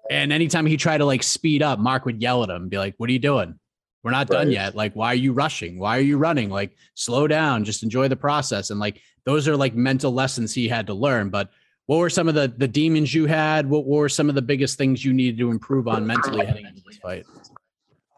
And 0.09 0.33
anytime 0.33 0.67
he 0.67 0.77
tried 0.77 0.99
to 0.99 1.05
like 1.05 1.25
speed 1.25 1.63
up, 1.63 1.81
Marc 1.81 2.05
would 2.05 2.23
yell 2.23 2.45
at 2.45 2.51
him, 2.51 2.69
be 2.69 2.79
like, 2.79 2.95
"What 2.99 3.11
are 3.11 3.13
you 3.13 3.19
doing? 3.19 3.59
we're 4.07 4.13
not 4.13 4.29
done 4.29 4.53
yet. 4.53 4.77
Like, 4.77 4.95
why 4.95 5.09
are 5.09 5.17
you 5.17 5.33
rushing? 5.33 5.81
Why 5.81 5.99
are 5.99 6.03
you 6.03 6.17
running? 6.17 6.49
Like, 6.49 6.77
slow 6.95 7.27
down, 7.27 7.65
just 7.65 7.83
enjoy 7.83 8.07
the 8.07 8.15
process. 8.15 8.71
And 8.71 8.79
like, 8.79 9.01
those 9.25 9.49
are 9.49 9.57
like 9.57 9.75
mental 9.75 10.13
lessons 10.13 10.55
he 10.55 10.69
had 10.69 10.87
to 10.87 10.95
learn. 10.95 11.29
But 11.29 11.51
what 11.87 11.97
were 11.97 12.09
some 12.09 12.29
of 12.29 12.37
the 12.37 12.47
the 12.57 12.69
demons 12.69 13.13
you 13.13 13.27
had? 13.27 13.69
What 13.69 13.85
were 13.85 14.09
some 14.09 14.29
of 14.29 14.37
the 14.37 14.43
biggest 14.43 14.79
things 14.79 15.05
you 15.05 15.13
needed 15.13 15.39
to 15.39 15.51
improve 15.51 15.89
on 15.89 16.07
mentally 16.07 16.47
heading 16.47 16.67
into 16.67 16.83
this 16.87 16.99
fight? 16.99 17.27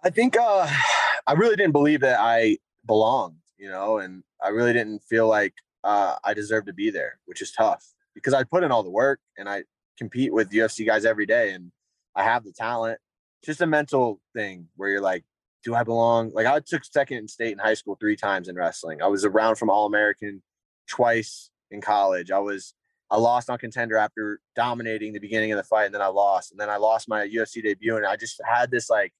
I 0.04 0.10
think 0.10 0.36
uh, 0.38 0.68
I 1.26 1.32
really 1.32 1.56
didn't 1.56 1.72
believe 1.72 2.00
that 2.00 2.20
I 2.20 2.58
belonged, 2.86 3.38
you 3.56 3.70
know, 3.70 3.96
and 3.96 4.22
I 4.44 4.48
really 4.48 4.74
didn't 4.74 5.02
feel 5.04 5.26
like 5.26 5.54
uh, 5.84 6.16
I 6.24 6.34
deserve 6.34 6.66
to 6.66 6.72
be 6.72 6.90
there, 6.90 7.18
which 7.26 7.42
is 7.42 7.52
tough 7.52 7.84
because 8.14 8.34
I 8.34 8.44
put 8.44 8.64
in 8.64 8.72
all 8.72 8.82
the 8.82 8.90
work 8.90 9.20
and 9.36 9.48
I 9.48 9.64
compete 9.96 10.32
with 10.32 10.50
UFC 10.50 10.86
guys 10.86 11.04
every 11.04 11.26
day 11.26 11.52
and 11.52 11.72
I 12.14 12.24
have 12.24 12.44
the 12.44 12.52
talent. 12.52 12.98
It's 13.40 13.46
just 13.46 13.60
a 13.60 13.66
mental 13.66 14.20
thing 14.34 14.68
where 14.76 14.88
you're 14.88 15.00
like, 15.00 15.24
do 15.64 15.74
I 15.74 15.82
belong? 15.82 16.30
Like 16.32 16.46
I 16.46 16.60
took 16.60 16.84
second 16.84 17.18
in 17.18 17.28
state 17.28 17.52
in 17.52 17.58
high 17.58 17.74
school 17.74 17.96
three 17.98 18.16
times 18.16 18.48
in 18.48 18.56
wrestling. 18.56 19.02
I 19.02 19.06
was 19.06 19.24
around 19.24 19.56
from 19.56 19.70
All 19.70 19.86
American 19.86 20.42
twice 20.88 21.50
in 21.70 21.80
college. 21.80 22.30
I 22.30 22.38
was 22.38 22.74
I 23.10 23.16
lost 23.16 23.48
on 23.48 23.58
contender 23.58 23.96
after 23.96 24.40
dominating 24.54 25.12
the 25.12 25.18
beginning 25.18 25.52
of 25.52 25.56
the 25.56 25.64
fight, 25.64 25.86
and 25.86 25.94
then 25.94 26.02
I 26.02 26.08
lost, 26.08 26.50
and 26.50 26.60
then 26.60 26.68
I 26.68 26.76
lost 26.76 27.08
my 27.08 27.26
UFC 27.26 27.62
debut, 27.62 27.96
and 27.96 28.04
I 28.04 28.16
just 28.16 28.40
had 28.44 28.70
this 28.70 28.90
like 28.90 29.12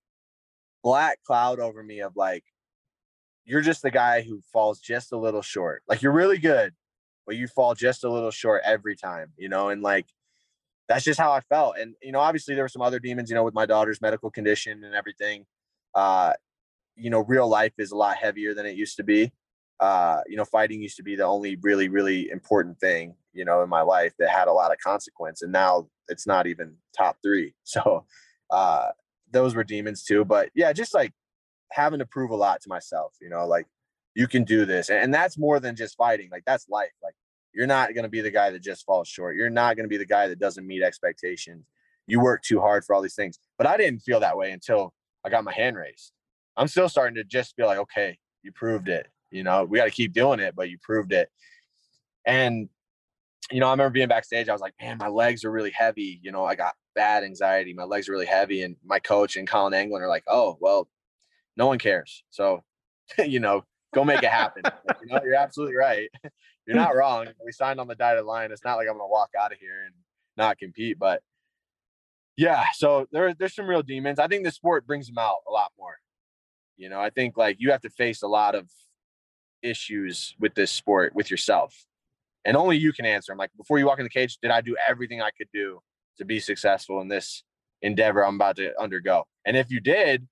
black 0.83 1.21
cloud 1.25 1.59
over 1.59 1.83
me 1.83 2.01
of 2.01 2.15
like, 2.15 2.45
you're 3.49 3.63
just 3.63 3.81
the 3.81 3.91
guy 3.91 4.21
who 4.21 4.43
falls 4.53 4.79
just 4.79 5.11
a 5.11 5.17
little 5.17 5.41
short. 5.41 5.83
Like 5.89 6.03
you're 6.03 6.13
really 6.13 6.37
good, 6.37 6.75
but 7.27 7.37
you 7.37 7.49
fall 7.49 7.75
just 7.75 8.05
a 8.05 8.11
little 8.11 8.31
short 8.31 8.61
every 8.63 8.95
time, 8.95 9.33
you 9.39 9.49
know, 9.49 9.71
and 9.71 9.83
like 9.83 10.07
that's 10.87 11.03
just 11.03 11.19
how 11.19 11.33
I 11.33 11.41
felt. 11.41 11.77
And 11.79 11.95
you 12.03 12.13
know, 12.13 12.21
obviously 12.21 12.55
there 12.55 12.65
were 12.65 12.69
some 12.69 12.83
other 12.83 12.99
demons, 12.99 13.31
you 13.31 13.35
know, 13.35 13.45
with 13.45 13.55
my 13.55 13.65
daughter's 13.65 14.03
medical 14.03 14.31
condition 14.31 14.85
and 14.85 14.95
everything. 14.95 15.47
Uh, 15.95 16.35
you 16.95 17.09
know, 17.09 17.21
real 17.21 17.49
life 17.49 17.73
is 17.79 17.91
a 17.91 17.97
lot 17.97 18.19
heavier 18.19 18.53
than 18.53 18.67
it 18.67 18.77
used 18.77 18.97
to 18.99 19.03
be. 19.03 19.33
Uh, 19.81 20.21
you 20.27 20.37
know, 20.37 20.45
fighting 20.45 20.83
used 20.83 20.97
to 20.99 21.03
be 21.03 21.17
the 21.17 21.25
only 21.25 21.57
really, 21.63 21.89
really 21.89 22.29
important 22.29 22.79
thing, 22.79 23.15
you 23.33 23.47
know, 23.47 23.63
in 23.63 23.71
my 23.71 23.81
life 23.81 24.13
that 24.19 24.29
had 24.29 24.49
a 24.49 24.53
lot 24.53 24.73
of 24.73 24.79
consequence. 24.79 25.41
And 25.41 25.53
now 25.53 25.89
it's 26.09 26.27
not 26.27 26.47
even 26.47 26.75
top 26.97 27.17
three. 27.23 27.55
So 27.65 28.05
uh 28.51 28.89
those 29.31 29.55
were 29.55 29.65
demons 29.65 30.05
too. 30.05 30.25
But 30.25 30.51
yeah, 30.55 30.73
just 30.75 30.93
like 30.95 31.13
having 31.73 31.99
to 31.99 32.07
prove 32.07 32.31
a 32.31 32.37
lot 32.37 32.61
to 32.63 32.69
myself, 32.69 33.15
you 33.21 33.29
know, 33.29 33.47
like 33.47 33.67
you 34.15 34.27
can 34.27 34.45
do 34.45 34.65
this. 34.65 34.91
And, 34.91 35.13
that's 35.13 35.39
more 35.39 35.61
than 35.61 35.77
just 35.77 35.97
fighting. 35.97 36.29
Like 36.31 36.45
that's 36.47 36.69
life. 36.69 36.93
Like 37.03 37.15
you're 37.53 37.67
not 37.67 37.95
going 37.95 38.05
to 38.05 38.11
be 38.11 38.21
the 38.21 38.31
guy 38.31 38.51
that 38.51 38.63
just 38.63 38.85
falls 38.85 39.09
short. 39.09 39.37
You're 39.37 39.51
not 39.51 39.77
going 39.77 39.85
to 39.85 39.89
be 39.89 39.97
the 39.97 40.07
guy 40.07 40.29
that 40.29 40.39
doesn't 40.39 40.67
meet 40.67 40.83
expectations. 40.83 41.67
You 42.07 42.21
work 42.21 42.43
too 42.43 42.61
hard 42.61 42.85
for 42.85 42.95
all 42.95 43.03
these 43.03 43.15
things. 43.15 43.39
But 43.59 43.67
I 43.67 43.77
didn't 43.77 44.01
feel 44.01 44.21
that 44.21 44.37
way 44.37 44.53
until 44.53 44.95
I 45.25 45.29
got 45.29 45.45
my 45.45 45.53
hand 45.53 45.77
raised. 45.77 46.13
I'm 46.57 46.69
still 46.69 46.89
starting 46.89 47.15
to 47.17 47.25
just 47.25 47.55
feel 47.55 47.67
like, 47.67 47.79
okay, 47.79 48.19
you 48.43 48.53
proved 48.53 48.89
it. 48.89 49.07
You 49.31 49.45
know, 49.45 49.65
we 49.65 49.79
got 49.79 49.85
to 49.85 49.91
keep 49.91 50.13
doing 50.13 50.41
it, 50.41 50.57
but 50.57 50.71
you 50.71 50.79
proved 50.83 51.13
it. 51.13 51.31
And, 52.25 52.69
you 53.51 53.61
know, 53.61 53.69
I 53.69 53.71
remember 53.71 53.91
being 53.91 54.09
backstage. 54.09 54.49
I 54.49 54.53
was 54.53 54.61
like, 54.61 54.75
man, 54.81 54.99
my 54.99 55.09
legs 55.09 55.45
are 55.45 55.51
really 55.51 55.71
heavy. 55.71 56.19
You 56.23 56.33
know, 56.33 56.45
I 56.45 56.55
got 56.55 56.75
bad 56.95 57.25
anxiety. 57.25 57.73
My 57.75 57.85
legs 57.85 58.09
are 58.09 58.13
really 58.13 58.27
heavy. 58.27 58.63
And 58.63 58.77
my 58.85 58.99
coach 58.99 59.37
and 59.37 59.47
Colin 59.47 59.75
Anglin 59.75 60.03
are 60.03 60.09
like, 60.09 60.25
oh, 60.27 60.59
well, 60.61 60.89
no 61.59 61.67
one 61.67 61.79
cares. 61.79 62.25
So, 62.31 62.63
you 63.19 63.41
know, 63.41 63.65
go 63.93 64.05
make 64.05 64.23
it 64.23 64.31
happen. 64.31 64.63
You 65.03 65.13
know, 65.13 65.21
you're 65.23 65.35
absolutely 65.35 65.77
right. 65.77 66.09
You're 66.67 66.77
not 66.77 66.95
wrong. 66.95 67.29
We 67.43 67.51
signed 67.51 67.81
on 67.81 67.89
the 67.89 67.95
dotted 67.95 68.27
line. 68.27 68.53
It's 68.53 68.63
not 68.63 68.77
like 68.77 68.89
I'm 68.89 68.99
going 68.99 69.09
to 69.09 69.11
walk 69.11 69.31
out 69.41 69.53
of 69.53 69.59
here 69.59 69.85
and 69.87 69.95
not 70.37 70.59
compete. 70.59 70.99
But 70.99 71.23
yeah, 72.37 72.67
so 72.75 73.07
there, 73.11 73.33
there's 73.33 73.55
some 73.55 73.67
real 73.67 73.83
demons. 73.83 74.19
I 74.19 74.27
think 74.27 74.45
the 74.45 74.51
sport 74.51 74.87
brings 74.87 75.07
them 75.07 75.17
out 75.17 75.39
a 75.49 75.51
lot 75.51 75.73
more. 75.79 75.95
You 76.77 76.91
know, 76.91 77.01
I 77.01 77.09
think 77.09 77.39
like 77.39 77.57
you 77.59 77.71
have 77.71 77.81
to 77.81 77.89
face 77.89 78.23
a 78.23 78.29
lot 78.29 78.55
of 78.55 78.69
issues 79.63 80.35
with 80.39 80.55
this 80.55 80.71
sport 80.71 81.15
with 81.15 81.31
yourself. 81.31 81.87
And 82.45 82.55
only 82.55 82.77
you 82.77 82.93
can 82.93 83.07
answer 83.07 83.33
them. 83.33 83.39
Like 83.39 83.51
before 83.57 83.79
you 83.79 83.87
walk 83.87 83.99
in 83.99 84.05
the 84.05 84.11
cage, 84.11 84.37
did 84.43 84.51
I 84.51 84.61
do 84.61 84.77
everything 84.87 85.23
I 85.23 85.31
could 85.31 85.49
do 85.55 85.81
to 86.19 86.27
be 86.27 86.39
successful 86.39 87.01
in 87.01 87.09
this 87.09 87.45
endeavor 87.81 88.23
I'm 88.27 88.35
about 88.35 88.57
to 88.57 88.79
undergo? 88.79 89.25
And 89.47 89.57
if 89.57 89.71
you 89.71 89.81
did, 89.81 90.29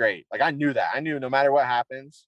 great. 0.00 0.26
Like 0.32 0.40
I 0.40 0.50
knew 0.50 0.72
that. 0.72 0.92
I 0.94 1.00
knew 1.00 1.20
no 1.20 1.28
matter 1.28 1.52
what 1.52 1.66
happens, 1.66 2.26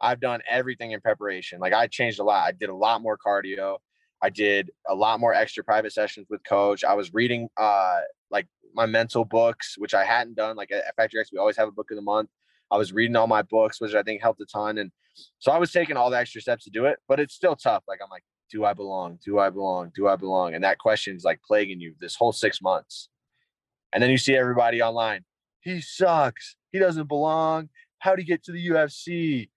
I've 0.00 0.20
done 0.20 0.40
everything 0.48 0.92
in 0.92 1.00
preparation. 1.00 1.58
Like 1.58 1.72
I 1.72 1.88
changed 1.88 2.20
a 2.20 2.22
lot. 2.22 2.46
I 2.46 2.52
did 2.52 2.68
a 2.68 2.74
lot 2.74 3.02
more 3.02 3.18
cardio. 3.18 3.78
I 4.22 4.30
did 4.30 4.70
a 4.88 4.94
lot 4.94 5.18
more 5.18 5.34
extra 5.34 5.64
private 5.64 5.92
sessions 5.92 6.28
with 6.30 6.44
coach. 6.44 6.84
I 6.84 6.94
was 6.94 7.12
reading 7.12 7.48
uh 7.56 8.00
like 8.30 8.46
my 8.72 8.86
mental 8.86 9.24
books, 9.24 9.74
which 9.78 9.94
I 9.94 10.04
hadn't 10.04 10.36
done. 10.36 10.54
Like 10.54 10.70
at 10.70 10.94
Factory 10.94 11.18
X, 11.18 11.30
we 11.32 11.38
always 11.38 11.56
have 11.56 11.66
a 11.66 11.72
book 11.72 11.90
of 11.90 11.96
the 11.96 12.02
month. 12.02 12.30
I 12.70 12.76
was 12.76 12.92
reading 12.92 13.16
all 13.16 13.26
my 13.26 13.42
books, 13.42 13.80
which 13.80 13.94
I 13.94 14.04
think 14.04 14.22
helped 14.22 14.40
a 14.40 14.46
ton. 14.46 14.78
And 14.78 14.92
so 15.40 15.50
I 15.50 15.58
was 15.58 15.72
taking 15.72 15.96
all 15.96 16.10
the 16.10 16.18
extra 16.18 16.40
steps 16.40 16.64
to 16.64 16.70
do 16.70 16.84
it, 16.84 16.98
but 17.08 17.18
it's 17.18 17.34
still 17.34 17.56
tough. 17.56 17.82
Like 17.88 17.98
I'm 18.00 18.10
like, 18.10 18.22
do 18.52 18.64
I 18.64 18.74
belong? 18.74 19.18
Do 19.24 19.40
I 19.40 19.50
belong? 19.50 19.90
Do 19.92 20.06
I 20.06 20.14
belong? 20.14 20.54
And 20.54 20.62
that 20.62 20.78
question 20.78 21.16
is 21.16 21.24
like 21.24 21.40
plaguing 21.42 21.80
you 21.80 21.94
this 21.98 22.14
whole 22.14 22.32
six 22.32 22.62
months. 22.62 23.08
And 23.92 24.00
then 24.00 24.10
you 24.10 24.18
see 24.18 24.36
everybody 24.36 24.80
online. 24.82 25.24
He 25.68 25.80
sucks. 25.82 26.56
He 26.72 26.78
doesn't 26.78 27.08
belong. 27.08 27.68
How'd 27.98 28.18
he 28.18 28.24
get 28.24 28.42
to 28.44 28.52
the 28.52 28.68
UFC? 28.68 29.50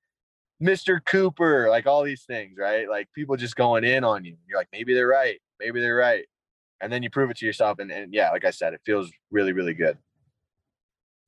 Mr. 0.61 1.03
Cooper, 1.03 1.69
like 1.69 1.87
all 1.87 2.03
these 2.03 2.23
things, 2.23 2.57
right? 2.57 2.89
Like 2.89 3.07
people 3.15 3.35
just 3.35 3.55
going 3.55 3.83
in 3.83 4.03
on 4.03 4.25
you. 4.25 4.35
You're 4.47 4.59
like, 4.59 4.67
maybe 4.71 4.93
they're 4.93 5.07
right. 5.07 5.39
Maybe 5.59 5.79
they're 5.79 5.95
right. 5.95 6.25
And 6.81 6.91
then 6.91 7.01
you 7.01 7.09
prove 7.09 7.31
it 7.31 7.37
to 7.37 7.45
yourself. 7.45 7.79
And, 7.79 7.91
and 7.91 8.13
yeah, 8.13 8.29
like 8.31 8.45
I 8.45 8.51
said, 8.51 8.73
it 8.73 8.81
feels 8.85 9.09
really, 9.31 9.53
really 9.53 9.73
good. 9.73 9.97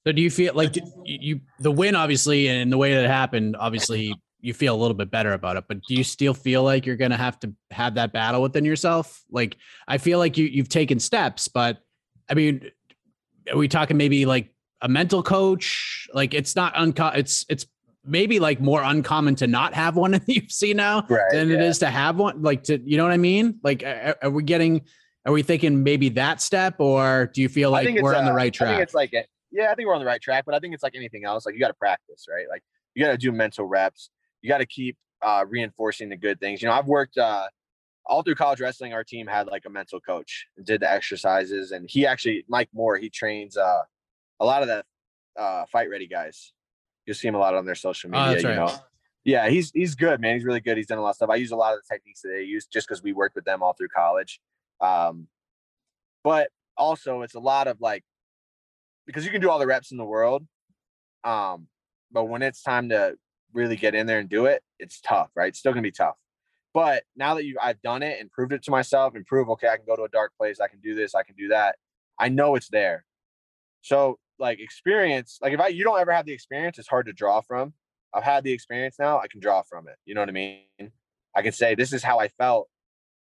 So 0.05 0.11
do 0.11 0.21
you 0.21 0.29
feel 0.29 0.53
like 0.53 0.75
you, 0.75 0.83
you 1.05 1.41
the 1.59 1.71
win 1.71 1.95
obviously 1.95 2.49
and 2.49 2.71
the 2.71 2.77
way 2.77 2.93
that 2.93 3.05
it 3.05 3.09
happened, 3.09 3.55
obviously 3.57 4.13
you 4.41 4.53
feel 4.53 4.75
a 4.75 4.79
little 4.79 4.95
bit 4.95 5.09
better 5.09 5.31
about 5.31 5.55
it, 5.55 5.63
but 5.69 5.81
do 5.87 5.95
you 5.95 6.03
still 6.03 6.33
feel 6.33 6.61
like 6.61 6.85
you're 6.85 6.97
gonna 6.97 7.15
have 7.15 7.39
to 7.39 7.53
have 7.71 7.95
that 7.95 8.11
battle 8.11 8.41
within 8.41 8.65
yourself? 8.65 9.23
Like 9.31 9.55
I 9.87 9.97
feel 9.97 10.19
like 10.19 10.37
you 10.37 10.45
you've 10.45 10.67
taken 10.67 10.99
steps, 10.99 11.47
but 11.47 11.79
I 12.29 12.33
mean, 12.33 12.69
are 13.49 13.57
we 13.57 13.69
talking 13.69 13.95
maybe 13.95 14.25
like 14.25 14.53
a 14.83 14.87
mental 14.87 15.23
coach? 15.23 16.07
Like 16.13 16.35
it's 16.35 16.55
not 16.55 16.75
unco 16.75 17.07
it's 17.07 17.45
it's 17.49 17.65
maybe 18.05 18.37
like 18.39 18.59
more 18.59 18.83
uncommon 18.83 19.33
to 19.35 19.47
not 19.47 19.73
have 19.73 19.95
one 19.95 20.13
in 20.13 20.21
the 20.27 20.35
UFC 20.35 20.75
now 20.75 21.05
Right, 21.09 21.31
than 21.31 21.49
it 21.49 21.55
yeah. 21.59 21.63
is 21.69 21.79
to 21.79 21.89
have 21.89 22.17
one. 22.17 22.41
Like 22.43 22.63
to 22.65 22.79
you 22.85 22.97
know 22.97 23.03
what 23.03 23.13
I 23.13 23.17
mean? 23.17 23.59
Like 23.63 23.81
are, 23.83 24.15
are 24.21 24.29
we 24.29 24.43
getting 24.43 24.81
are 25.25 25.31
we 25.33 25.41
thinking 25.41 25.83
maybe 25.83 26.09
that 26.09 26.41
step 26.41 26.75
or 26.79 27.31
do 27.33 27.41
you 27.41 27.49
feel 27.49 27.71
like 27.71 27.87
we're 28.01 28.13
on 28.15 28.25
the 28.25 28.31
uh, 28.31 28.35
right 28.35 28.47
I 28.47 28.49
track? 28.49 28.69
think 28.71 28.81
it's 28.83 28.93
like, 28.93 29.13
a- 29.13 29.25
yeah, 29.51 29.71
I 29.71 29.75
think 29.75 29.87
we're 29.87 29.93
on 29.95 30.01
the 30.01 30.05
right 30.05 30.21
track, 30.21 30.43
but 30.45 30.53
I 30.53 30.59
think 30.59 30.73
it's 30.73 30.83
like 30.83 30.95
anything 30.95 31.23
else. 31.23 31.45
Like 31.45 31.55
you 31.55 31.61
got 31.61 31.69
to 31.69 31.73
practice, 31.75 32.25
right? 32.29 32.45
Like 32.49 32.61
you 32.93 33.05
got 33.05 33.11
to 33.11 33.17
do 33.17 33.31
mental 33.31 33.65
reps. 33.65 34.09
You 34.41 34.49
got 34.49 34.57
to 34.57 34.65
keep 34.65 34.97
uh, 35.21 35.45
reinforcing 35.47 36.09
the 36.09 36.17
good 36.17 36.41
things. 36.41 36.61
You 36.61 36.67
know, 36.67 36.73
I've 36.73 36.87
worked 36.87 37.17
uh, 37.17 37.45
all 38.05 38.21
through 38.23 38.35
college 38.35 38.59
wrestling. 38.59 38.91
Our 38.91 39.05
team 39.05 39.27
had 39.27 39.47
like 39.47 39.63
a 39.65 39.69
mental 39.69 40.01
coach, 40.01 40.45
and 40.57 40.65
did 40.65 40.81
the 40.81 40.91
exercises, 40.91 41.71
and 41.71 41.89
he 41.89 42.05
actually, 42.05 42.43
Mike 42.49 42.67
Moore, 42.73 42.97
he 42.97 43.09
trains 43.09 43.55
uh, 43.55 43.83
a 44.39 44.45
lot 44.45 44.61
of 44.61 44.67
the 44.67 44.83
uh, 45.41 45.65
fight 45.71 45.89
ready 45.89 46.07
guys. 46.07 46.53
You'll 47.05 47.15
see 47.15 47.27
him 47.27 47.35
a 47.35 47.39
lot 47.39 47.55
on 47.55 47.65
their 47.65 47.75
social 47.75 48.09
Oh, 48.13 48.17
media. 48.17 48.31
that's 48.31 48.43
you 48.43 48.49
know, 48.55 48.79
yeah, 49.25 49.49
he's 49.49 49.71
he's 49.71 49.95
good, 49.95 50.21
man. 50.21 50.35
He's 50.35 50.45
really 50.45 50.59
good. 50.61 50.77
He's 50.77 50.87
done 50.87 50.97
a 50.97 51.01
lot 51.01 51.11
of 51.11 51.15
stuff. 51.15 51.29
I 51.29 51.35
use 51.35 51.51
a 51.51 51.55
lot 51.55 51.73
of 51.73 51.79
the 51.87 51.93
techniques 51.95 52.21
that 52.21 52.29
they 52.29 52.43
use 52.43 52.65
just 52.65 52.87
because 52.87 53.03
we 53.03 53.13
worked 53.13 53.35
with 53.35 53.45
them 53.45 53.61
all 53.63 53.73
through 53.73 53.89
college. 53.89 54.39
Um, 54.81 55.27
but 56.23 56.49
also 56.77 57.21
it's 57.21 57.35
a 57.35 57.39
lot 57.39 57.67
of 57.67 57.79
like 57.81 58.03
because 59.05 59.25
you 59.25 59.31
can 59.31 59.41
do 59.41 59.49
all 59.49 59.59
the 59.59 59.67
reps 59.67 59.91
in 59.91 59.97
the 59.97 60.05
world 60.05 60.43
um 61.23 61.67
but 62.11 62.23
when 62.23 62.41
it's 62.41 62.63
time 62.63 62.89
to 62.89 63.15
really 63.53 63.75
get 63.75 63.93
in 63.93 64.07
there 64.07 64.17
and 64.17 64.27
do 64.29 64.47
it 64.47 64.63
it's 64.79 64.99
tough 65.01 65.29
right 65.35 65.49
it's 65.49 65.59
still 65.59 65.71
gonna 65.71 65.83
be 65.83 65.91
tough 65.91 66.15
but 66.73 67.03
now 67.15 67.35
that 67.35 67.45
you 67.45 67.55
i've 67.61 67.79
done 67.83 68.01
it 68.01 68.19
and 68.19 68.31
proved 68.31 68.53
it 68.53 68.63
to 68.63 68.71
myself 68.71 69.13
and 69.13 69.23
prove 69.27 69.49
okay 69.49 69.67
i 69.67 69.75
can 69.77 69.85
go 69.85 69.95
to 69.95 70.01
a 70.03 70.09
dark 70.09 70.31
place 70.35 70.59
i 70.59 70.67
can 70.67 70.79
do 70.79 70.95
this 70.95 71.13
i 71.13 71.21
can 71.21 71.35
do 71.35 71.49
that 71.49 71.75
i 72.17 72.27
know 72.27 72.55
it's 72.55 72.69
there 72.69 73.05
so 73.81 74.17
like 74.39 74.59
experience 74.59 75.39
like 75.41 75.53
if 75.53 75.59
i 75.59 75.67
you 75.67 75.83
don't 75.83 75.99
ever 75.99 76.11
have 76.11 76.25
the 76.25 76.33
experience 76.33 76.77
it's 76.77 76.87
hard 76.87 77.05
to 77.05 77.13
draw 77.13 77.41
from 77.41 77.73
i've 78.13 78.23
had 78.23 78.43
the 78.43 78.51
experience 78.51 78.95
now 78.99 79.19
i 79.19 79.27
can 79.27 79.39
draw 79.39 79.61
from 79.61 79.87
it 79.87 79.95
you 80.05 80.15
know 80.15 80.21
what 80.21 80.29
i 80.29 80.33
mean 80.33 80.63
i 81.35 81.41
can 81.41 81.51
say 81.51 81.75
this 81.75 81.93
is 81.93 82.03
how 82.03 82.19
i 82.19 82.27
felt 82.27 82.67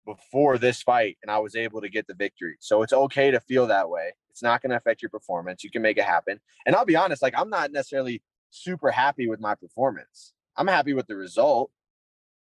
before 0.08 0.58
this 0.58 0.82
fight 0.82 1.18
and 1.22 1.30
I 1.30 1.38
was 1.38 1.56
able 1.56 1.82
to 1.82 1.90
get 1.90 2.08
the 2.08 2.16
victory. 2.16 2.56
So 2.60 2.82
it's 2.82 2.94
okay 2.94 3.30
to 3.30 3.40
feel 3.42 3.68
that 3.68 3.90
way. 3.90 4.14
It's 4.32 4.42
not 4.42 4.62
going 4.62 4.72
to 4.72 4.78
affect 4.78 5.04
your 5.04 5.10
performance. 5.10 5.64
You 5.64 5.70
can 5.70 5.84
make 5.84 5.98
it 5.98 6.06
happen. 6.06 6.40
And 6.66 6.76
I'll 6.76 6.86
be 6.86 6.96
honest, 6.96 7.22
like 7.22 7.34
I'm 7.38 7.52
not 7.52 7.72
necessarily 7.72 8.24
super 8.50 8.90
happy 8.90 9.28
with 9.28 9.40
my 9.40 9.54
performance. 9.54 10.34
I'm 10.56 10.68
happy 10.68 10.94
with 10.94 11.06
the 11.06 11.16
result. 11.16 11.70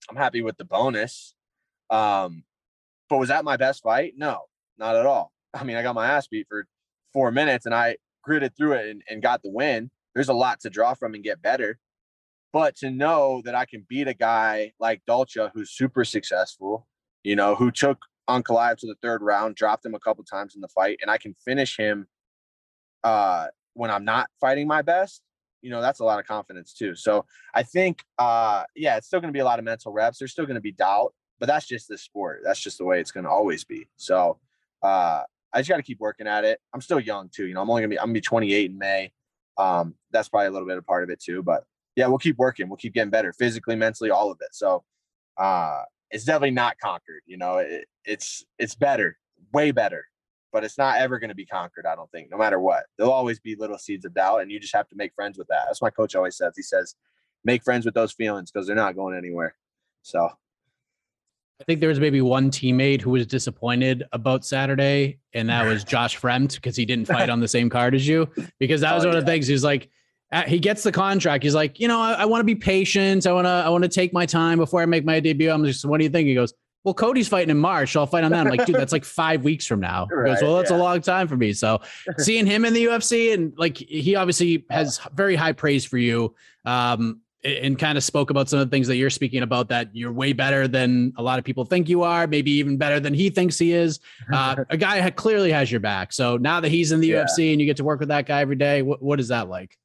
I'm 0.10 0.16
happy 0.16 0.42
with 0.42 0.58
the 0.58 0.66
bonus. 0.66 1.36
Um, 1.92 2.44
but 3.10 3.18
was 3.18 3.30
that 3.30 3.44
my 3.44 3.58
best 3.58 3.84
fight? 3.84 4.14
No, 4.16 4.44
not 4.78 4.96
at 4.96 5.06
all. 5.06 5.32
I 5.54 5.64
mean, 5.64 5.76
I 5.76 5.84
got 5.84 5.96
my 5.96 6.08
ass 6.08 6.28
beat 6.28 6.48
for 6.48 6.66
four 7.12 7.32
minutes 7.32 7.66
and 7.66 7.76
I 7.76 7.98
gritted 8.30 8.56
through 8.56 8.74
it 8.74 8.86
and, 8.92 9.02
and 9.10 9.24
got 9.24 9.42
the 9.42 9.50
win. 9.50 9.90
There's 10.14 10.30
a 10.30 10.34
lot 10.34 10.60
to 10.62 10.70
draw 10.70 10.94
from 10.94 11.16
and 11.16 11.24
get 11.24 11.42
better. 11.42 11.80
But 12.54 12.76
to 12.78 12.92
know 12.92 13.42
that 13.46 13.56
I 13.56 13.66
can 13.66 13.86
beat 13.90 14.08
a 14.08 14.14
guy 14.14 14.74
like 14.80 15.02
Dalcha, 15.08 15.50
who's 15.54 15.72
super 15.72 16.06
successful, 16.06 16.86
you 17.24 17.36
know, 17.36 17.56
who 17.56 17.72
took 17.72 17.98
Ankalaev 18.30 18.78
to 18.78 18.88
the 18.88 18.98
third 19.02 19.24
round, 19.24 19.56
dropped 19.56 19.84
him 19.84 19.96
a 19.96 20.00
couple 20.00 20.24
times 20.24 20.54
in 20.54 20.62
the 20.62 20.68
fight, 20.68 21.00
and 21.02 21.10
I 21.10 21.18
can 21.18 21.34
finish 21.44 21.76
him 21.76 22.08
uh, 23.04 23.48
when 23.74 23.90
I'm 23.90 24.06
not 24.06 24.28
fighting 24.40 24.68
my 24.68 24.84
best. 24.84 25.24
you 25.62 25.70
know, 25.70 25.82
that's 25.82 26.00
a 26.00 26.04
lot 26.04 26.20
of 26.20 26.26
confidence 26.26 26.74
too. 26.74 26.96
So 26.96 27.26
I 27.54 27.64
think, 27.64 28.04
uh, 28.18 28.64
yeah, 28.76 28.98
it's 28.98 29.08
still 29.08 29.20
going 29.20 29.34
to 29.34 29.38
be 29.38 29.42
a 29.42 29.46
lot 29.46 29.60
of 29.60 29.66
mental 29.66 29.92
reps. 29.92 30.20
There's 30.20 30.32
still 30.32 30.46
going 30.46 30.56
to 30.56 30.62
be 30.62 30.72
doubt, 30.72 31.14
but 31.40 31.48
that's 31.48 31.68
just 31.68 31.88
the 31.88 31.98
sport. 31.98 32.42
That's 32.44 32.60
just 32.60 32.78
the 32.78 32.86
way 32.86 33.00
it's 33.00 33.12
going 33.12 33.26
to 33.26 33.30
always 33.30 33.64
be. 33.64 33.88
So, 33.98 34.40
uh, 34.82 35.24
I 35.54 35.60
just 35.60 35.70
got 35.70 35.78
to 35.78 35.84
keep 35.84 36.00
working 36.00 36.28
at 36.28 36.46
it. 36.46 36.60
I'm 36.74 36.82
still 36.82 37.00
young 37.00 37.30
too. 37.34 37.48
You 37.48 37.54
know, 37.54 37.62
I'm 37.62 37.70
only 37.70 37.82
gonna 37.82 37.90
be 37.90 38.00
I'm 38.00 38.08
gonna 38.08 38.14
be 38.14 38.22
28 38.22 38.72
in 38.72 38.78
May. 38.78 39.12
Um, 39.58 39.96
that's 40.12 40.30
probably 40.30 40.48
a 40.48 40.52
little 40.52 40.68
bit 40.68 40.78
of 40.78 40.86
part 40.86 41.04
of 41.04 41.10
it 41.10 41.20
too. 41.20 41.44
But 41.44 41.64
yeah, 41.96 42.08
we'll 42.08 42.18
keep 42.18 42.38
working. 42.38 42.70
We'll 42.70 42.78
keep 42.78 42.94
getting 42.94 43.10
better 43.10 43.34
physically, 43.34 43.76
mentally, 43.76 44.10
all 44.10 44.32
of 44.32 44.38
it. 44.42 44.54
So 44.54 44.84
uh, 45.38 45.84
it's 46.12 46.24
definitely 46.24 46.52
not 46.52 46.78
conquered. 46.80 47.22
You 47.26 47.38
know, 47.38 47.58
it, 47.58 47.86
it's 48.06 48.46
it's 48.58 48.76
better, 48.76 49.18
way 49.54 49.72
better, 49.72 50.06
but 50.52 50.64
it's 50.64 50.78
not 50.78 50.98
ever 50.98 51.20
to 51.20 51.36
be 51.36 51.46
conquered. 51.46 51.86
I 51.86 51.96
don't 51.96 52.12
think, 52.12 52.30
no 52.32 52.38
matter 52.38 52.60
what. 52.60 52.86
There'll 52.98 53.12
always 53.12 53.40
be 53.40 53.56
little 53.56 53.78
seeds 53.78 54.06
of 54.06 54.14
doubt, 54.14 54.42
and 54.42 54.52
you 54.52 54.60
just 54.60 54.76
have 54.76 54.88
to 54.90 54.96
make 54.96 55.14
friends 55.14 55.38
with 55.38 55.48
that. 55.48 55.64
That's 55.68 55.82
my 55.82 55.90
coach 55.90 56.16
always 56.16 56.38
says. 56.38 56.54
He 56.56 56.64
says, 56.64 56.96
make 57.44 57.64
friends 57.64 57.86
with 57.86 57.94
those 57.94 58.12
feelings 58.12 58.52
because 58.52 58.68
they're 58.68 58.76
not 58.76 58.96
going 58.96 59.18
anywhere. 59.18 59.56
So 60.02 60.30
I 61.60 61.66
think 61.66 61.82
there 61.82 61.90
was 61.90 62.00
maybe 62.00 62.22
one 62.22 62.50
teammate 62.52 63.02
who 63.02 63.12
was 63.12 63.28
disappointed 63.28 64.04
about 64.14 64.46
Saturday, 64.46 65.20
and 65.34 65.50
that 65.50 65.66
was 65.66 65.84
Josh 65.86 66.18
Fremd 66.20 66.56
because 66.56 66.76
he 66.76 66.86
didn't 66.86 67.08
fight 67.08 67.30
on 67.30 67.42
the 67.42 67.48
same 67.48 67.70
card 67.70 67.94
as 67.96 68.08
you. 68.08 68.30
Because 68.60 68.82
that 68.82 68.94
was 68.96 69.04
Oh, 69.04 69.10
one 69.10 69.18
of 69.18 69.26
the 69.26 69.30
things. 69.30 69.48
He's 69.48 69.64
like, 69.64 69.90
uh, 70.32 70.44
he 70.44 70.60
gets 70.60 70.84
the 70.84 70.92
contract. 70.92 71.44
He's 71.44 71.56
like, 71.56 71.80
you 71.80 71.88
know, 71.88 72.00
I, 72.00 72.14
I 72.14 72.26
want 72.26 72.40
to 72.42 72.46
be 72.46 72.56
patient. 72.56 73.26
I 73.28 73.34
want 73.34 73.46
to, 73.46 73.50
I 73.50 73.70
want 73.70 73.84
to 73.84 73.90
take 73.90 74.14
my 74.14 74.26
time 74.26 74.58
before 74.58 74.82
I 74.82 74.86
make 74.86 75.04
my 75.04 75.20
debut. 75.20 75.50
I'm 75.52 75.66
just, 75.66 75.84
what 75.86 75.98
do 75.98 76.04
you 76.04 76.10
think? 76.10 76.28
He 76.28 76.36
goes, 76.36 76.54
well, 76.86 76.94
Cody's 76.94 77.28
fighting 77.28 77.50
in 77.50 77.58
March. 77.58 77.92
So 77.92 78.00
I'll 78.00 78.08
fight 78.08 78.24
on 78.24 78.32
that. 78.32 78.46
I'm 78.48 78.50
like, 78.56 78.66
dude, 78.66 78.76
that's 78.76 78.94
like 78.94 79.04
five 79.04 79.44
weeks 79.44 79.66
from 79.66 79.82
now. 79.82 80.08
He 80.10 80.16
goes, 80.32 80.42
well, 80.42 80.56
that's 80.56 80.72
a 80.72 80.78
long 80.78 81.02
time 81.02 81.28
for 81.28 81.36
me. 81.36 81.52
So 81.52 81.82
seeing 82.20 82.46
him 82.46 82.64
in 82.64 82.74
the 82.74 82.86
UFC 82.86 83.34
and 83.34 83.54
like 83.58 83.76
he 83.78 84.16
obviously 84.16 84.66
has 84.70 85.02
very 85.14 85.36
high 85.36 85.52
praise 85.52 85.84
for 85.84 85.98
you. 85.98 86.36
Um, 86.64 87.20
and 87.44 87.80
kind 87.80 87.98
of 87.98 88.04
spoke 88.04 88.30
about 88.30 88.50
some 88.50 88.60
of 88.60 88.70
the 88.70 88.76
things 88.76 88.88
that 88.88 88.98
you're 88.98 89.10
speaking 89.10 89.44
about 89.44 89.70
that 89.70 89.96
you're 89.96 90.12
way 90.12 90.34
better 90.34 90.68
than 90.68 91.14
a 91.18 91.24
lot 91.24 91.40
of 91.40 91.46
people 91.46 91.64
think 91.64 91.88
you 91.88 92.04
are, 92.04 92.28
maybe 92.28 92.52
even 92.52 92.78
better 92.78 93.00
than 93.00 93.14
he 93.14 93.30
thinks 93.30 93.58
he 93.58 93.72
is. 93.72 94.00
Uh, 94.34 94.58
a 94.70 94.76
guy 94.76 95.00
ha- 95.00 95.10
clearly 95.12 95.52
has 95.52 95.72
your 95.72 95.80
back. 95.80 96.12
So 96.12 96.36
now 96.36 96.60
that 96.60 96.70
he's 96.70 96.92
in 96.92 97.00
the 97.00 97.08
Yeah. 97.08 97.26
UFC 97.26 97.52
and 97.52 97.62
you 97.62 97.66
get 97.66 97.78
to 97.78 97.84
work 97.86 98.00
with 98.02 98.10
that 98.10 98.26
guy 98.26 98.42
every 98.42 98.58
day, 98.58 98.82
what, 98.82 99.02
what 99.02 99.20
is 99.22 99.30
that 99.30 99.48
like? 99.48 99.78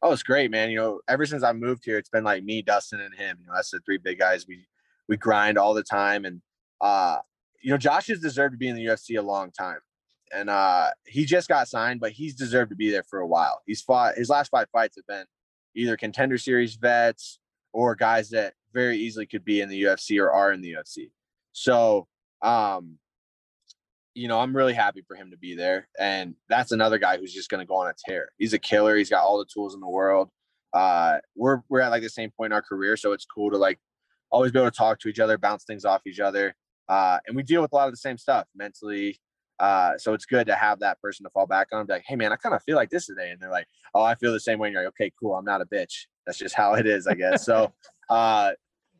Oh, 0.00 0.12
it's 0.12 0.22
great, 0.22 0.50
man. 0.50 0.70
You 0.70 0.76
know, 0.78 1.00
ever 1.08 1.26
since 1.26 1.42
I 1.42 1.52
moved 1.52 1.84
here, 1.84 1.98
it's 1.98 2.08
been 2.10 2.24
like 2.24 2.42
me, 2.44 2.62
Dustin, 2.62 3.00
and 3.00 3.14
him. 3.14 3.38
You 3.40 3.46
know, 3.48 3.52
that's 3.54 3.70
the 3.70 3.80
three 3.80 3.98
big 3.98 4.18
guys. 4.18 4.46
We 4.46 4.66
we 5.08 5.16
grind 5.18 5.56
all 5.58 5.72
the 5.74 5.82
time, 5.82 6.24
and 6.24 6.40
uh, 6.80 7.18
you 7.62 7.70
know, 7.70 7.78
Josh 7.78 8.06
has 8.08 8.20
deserved 8.20 8.52
to 8.52 8.58
be 8.58 8.68
in 8.68 8.76
the 8.76 8.84
UFC 8.84 9.18
a 9.18 9.22
long 9.22 9.50
time, 9.50 9.78
and 10.34 10.50
uh, 10.50 10.90
he 11.06 11.24
just 11.24 11.48
got 11.48 11.68
signed, 11.68 12.00
but 12.00 12.12
he's 12.12 12.34
deserved 12.34 12.68
to 12.70 12.76
be 12.76 12.90
there 12.90 13.02
for 13.02 13.20
a 13.20 13.26
while. 13.26 13.62
He's 13.66 13.80
fought 13.80 14.14
his 14.16 14.28
last 14.28 14.50
five 14.50 14.68
fights 14.72 14.96
have 14.96 15.06
been 15.06 15.24
either 15.74 15.96
contender 15.96 16.38
series 16.38 16.76
vets 16.76 17.38
or 17.72 17.94
guys 17.94 18.30
that 18.30 18.54
very 18.72 18.96
easily 18.98 19.26
could 19.26 19.44
be 19.44 19.60
in 19.60 19.68
the 19.68 19.82
UFC 19.82 20.20
or 20.20 20.30
are 20.30 20.52
in 20.52 20.60
the 20.60 20.74
UFC. 20.74 21.10
So, 21.52 22.06
um, 22.42 22.98
you 24.14 24.28
know, 24.28 24.40
I'm 24.40 24.56
really 24.56 24.74
happy 24.74 25.02
for 25.06 25.16
him 25.16 25.30
to 25.30 25.36
be 25.36 25.54
there. 25.54 25.88
And 25.98 26.34
that's 26.48 26.72
another 26.72 26.98
guy 26.98 27.16
who's 27.16 27.32
just 27.32 27.50
going 27.50 27.60
to 27.60 27.66
go 27.66 27.76
on 27.76 27.88
a 27.88 27.94
tear. 28.06 28.28
He's 28.38 28.52
a 28.52 28.58
killer. 28.58 28.96
He's 28.96 29.10
got 29.10 29.24
all 29.24 29.38
the 29.38 29.46
tools 29.52 29.74
in 29.74 29.80
the 29.80 29.88
world. 29.88 30.30
Uh, 30.72 31.18
we're, 31.36 31.60
we're 31.68 31.80
at 31.80 31.90
like 31.90 32.02
the 32.02 32.08
same 32.08 32.30
point 32.36 32.52
in 32.52 32.54
our 32.54 32.62
career. 32.62 32.96
So 32.96 33.12
it's 33.12 33.24
cool 33.24 33.50
to 33.50 33.56
like 33.56 33.78
always 34.30 34.52
be 34.52 34.58
able 34.58 34.70
to 34.70 34.76
talk 34.76 35.00
to 35.00 35.08
each 35.08 35.20
other, 35.20 35.38
bounce 35.38 35.64
things 35.64 35.84
off 35.84 36.02
each 36.06 36.20
other. 36.20 36.54
Uh, 36.88 37.18
and 37.26 37.36
we 37.36 37.42
deal 37.42 37.62
with 37.62 37.72
a 37.72 37.74
lot 37.74 37.86
of 37.86 37.92
the 37.92 37.98
same 37.98 38.18
stuff 38.18 38.46
mentally. 38.54 39.18
Uh, 39.60 39.96
so 39.98 40.14
it's 40.14 40.26
good 40.26 40.46
to 40.46 40.54
have 40.54 40.80
that 40.80 41.00
person 41.00 41.24
to 41.24 41.30
fall 41.30 41.46
back 41.46 41.68
on. 41.72 41.86
Be 41.86 41.92
like, 41.92 42.04
hey 42.06 42.16
man, 42.16 42.32
I 42.32 42.36
kind 42.36 42.54
of 42.54 42.62
feel 42.62 42.76
like 42.76 42.90
this 42.90 43.06
today. 43.06 43.30
And 43.30 43.40
they're 43.40 43.50
like, 43.50 43.66
oh, 43.94 44.02
I 44.02 44.14
feel 44.14 44.32
the 44.32 44.40
same 44.40 44.58
way. 44.58 44.68
And 44.68 44.72
you're 44.74 44.82
like, 44.82 44.94
okay, 45.00 45.12
cool. 45.20 45.34
I'm 45.34 45.44
not 45.44 45.60
a 45.60 45.66
bitch. 45.66 46.06
That's 46.26 46.38
just 46.38 46.54
how 46.54 46.74
it 46.74 46.86
is, 46.86 47.06
I 47.06 47.14
guess. 47.14 47.44
so, 47.44 47.72
uh, 48.10 48.52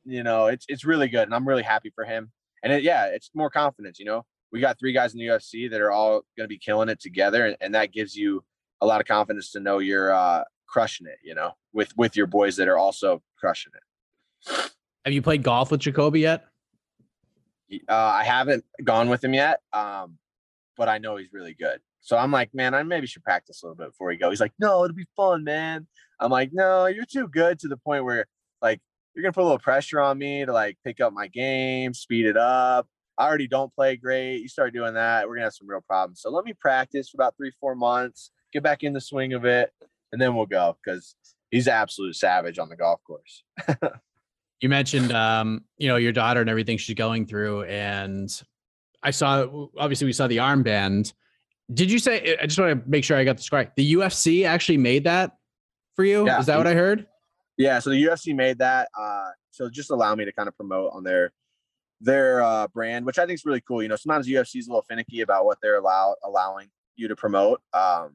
you 0.04 0.22
know, 0.22 0.46
it's 0.46 0.66
it's 0.68 0.84
really 0.84 1.08
good, 1.08 1.22
and 1.22 1.34
I'm 1.34 1.48
really 1.48 1.62
happy 1.62 1.90
for 1.94 2.04
him. 2.04 2.30
And 2.62 2.72
it, 2.72 2.82
yeah, 2.82 3.06
it's 3.06 3.30
more 3.34 3.50
confidence. 3.50 3.98
You 3.98 4.04
know, 4.04 4.24
we 4.52 4.60
got 4.60 4.78
three 4.78 4.92
guys 4.92 5.14
in 5.14 5.18
the 5.18 5.26
UFC 5.26 5.70
that 5.70 5.80
are 5.80 5.90
all 5.90 6.22
going 6.36 6.44
to 6.44 6.48
be 6.48 6.58
killing 6.58 6.88
it 6.88 7.00
together, 7.00 7.46
and, 7.46 7.56
and 7.60 7.74
that 7.74 7.92
gives 7.92 8.14
you 8.14 8.44
a 8.80 8.86
lot 8.86 9.00
of 9.00 9.06
confidence 9.06 9.50
to 9.52 9.60
know 9.60 9.78
you're 9.78 10.12
uh, 10.12 10.44
crushing 10.66 11.06
it. 11.06 11.18
You 11.24 11.34
know, 11.34 11.52
with 11.72 11.92
with 11.96 12.16
your 12.16 12.26
boys 12.26 12.56
that 12.56 12.68
are 12.68 12.78
also 12.78 13.22
crushing 13.38 13.72
it. 13.74 14.70
Have 15.04 15.12
you 15.12 15.22
played 15.22 15.42
golf 15.42 15.70
with 15.70 15.80
Jacoby 15.80 16.20
yet? 16.20 16.44
Uh, 17.88 17.94
I 17.94 18.24
haven't 18.24 18.64
gone 18.82 19.08
with 19.08 19.24
him 19.24 19.34
yet, 19.34 19.60
um, 19.72 20.18
but 20.76 20.88
I 20.88 20.98
know 20.98 21.16
he's 21.16 21.32
really 21.32 21.54
good. 21.54 21.80
So 22.00 22.16
I'm 22.16 22.30
like, 22.30 22.54
man, 22.54 22.74
I 22.74 22.82
maybe 22.82 23.06
should 23.06 23.24
practice 23.24 23.62
a 23.62 23.66
little 23.66 23.76
bit 23.76 23.88
before 23.88 24.08
we 24.08 24.16
go. 24.16 24.30
He's 24.30 24.40
like, 24.40 24.52
no, 24.58 24.84
it'll 24.84 24.94
be 24.94 25.06
fun, 25.16 25.44
man. 25.44 25.86
I'm 26.20 26.30
like, 26.30 26.50
no, 26.52 26.86
you're 26.86 27.06
too 27.06 27.28
good 27.28 27.58
to 27.60 27.68
the 27.68 27.76
point 27.76 28.04
where 28.04 28.26
like 28.60 28.80
you're 29.14 29.22
gonna 29.22 29.32
put 29.32 29.42
a 29.42 29.44
little 29.44 29.58
pressure 29.58 30.00
on 30.00 30.18
me 30.18 30.44
to 30.44 30.52
like 30.52 30.76
pick 30.84 31.00
up 31.00 31.12
my 31.12 31.28
game, 31.28 31.94
speed 31.94 32.26
it 32.26 32.36
up. 32.36 32.86
I 33.16 33.26
already 33.26 33.46
don't 33.46 33.74
play 33.74 33.96
great. 33.96 34.38
You 34.38 34.48
start 34.48 34.74
doing 34.74 34.94
that, 34.94 35.26
we're 35.26 35.36
gonna 35.36 35.46
have 35.46 35.54
some 35.54 35.68
real 35.68 35.84
problems. 35.86 36.20
So 36.20 36.30
let 36.30 36.44
me 36.44 36.52
practice 36.52 37.08
for 37.08 37.16
about 37.16 37.36
three, 37.36 37.52
four 37.60 37.74
months, 37.74 38.30
get 38.52 38.62
back 38.62 38.82
in 38.82 38.92
the 38.92 39.00
swing 39.00 39.32
of 39.32 39.44
it, 39.44 39.70
and 40.12 40.20
then 40.20 40.34
we'll 40.34 40.46
go 40.46 40.76
because 40.84 41.14
he's 41.50 41.68
absolute 41.68 42.16
savage 42.16 42.58
on 42.58 42.68
the 42.68 42.76
golf 42.76 43.00
course. 43.06 43.44
You 44.64 44.70
mentioned, 44.70 45.12
um, 45.12 45.64
you 45.76 45.88
know, 45.88 45.96
your 45.96 46.12
daughter 46.12 46.40
and 46.40 46.48
everything 46.48 46.78
she's 46.78 46.94
going 46.94 47.26
through, 47.26 47.64
and 47.64 48.30
I 49.04 49.10
saw. 49.10 49.68
Obviously, 49.78 50.06
we 50.06 50.12
saw 50.12 50.26
the 50.26 50.38
armband. 50.38 51.12
Did 51.72 51.90
you 51.90 51.98
say? 51.98 52.36
I 52.40 52.46
just 52.46 52.58
want 52.58 52.82
to 52.82 52.90
make 52.90 53.04
sure 53.04 53.16
I 53.16 53.24
got 53.24 53.36
this 53.36 53.52
right. 53.52 53.74
The 53.76 53.94
UFC 53.94 54.46
actually 54.46 54.78
made 54.78 55.04
that 55.04 55.36
for 55.94 56.04
you. 56.04 56.26
Yeah. 56.26 56.40
Is 56.40 56.46
that 56.46 56.58
what 56.58 56.66
I 56.66 56.74
heard? 56.74 57.06
Yeah, 57.56 57.78
so 57.78 57.90
the 57.90 58.02
UFC 58.02 58.34
made 58.34 58.58
that. 58.58 58.88
Uh, 58.98 59.30
so 59.50 59.70
just 59.70 59.90
allow 59.90 60.14
me 60.14 60.24
to 60.24 60.32
kind 60.32 60.48
of 60.48 60.56
promote 60.56 60.90
on 60.92 61.04
their 61.04 61.32
their 62.00 62.42
uh, 62.42 62.66
brand, 62.68 63.06
which 63.06 63.18
I 63.18 63.26
think 63.26 63.38
is 63.38 63.44
really 63.44 63.60
cool. 63.60 63.82
You 63.82 63.88
know, 63.88 63.96
sometimes 63.96 64.26
UFC 64.28 64.56
is 64.56 64.66
a 64.66 64.70
little 64.70 64.84
finicky 64.88 65.20
about 65.20 65.44
what 65.44 65.58
they're 65.62 65.78
allow 65.78 66.16
allowing 66.24 66.70
you 66.96 67.08
to 67.08 67.16
promote. 67.16 67.60
Um, 67.72 68.14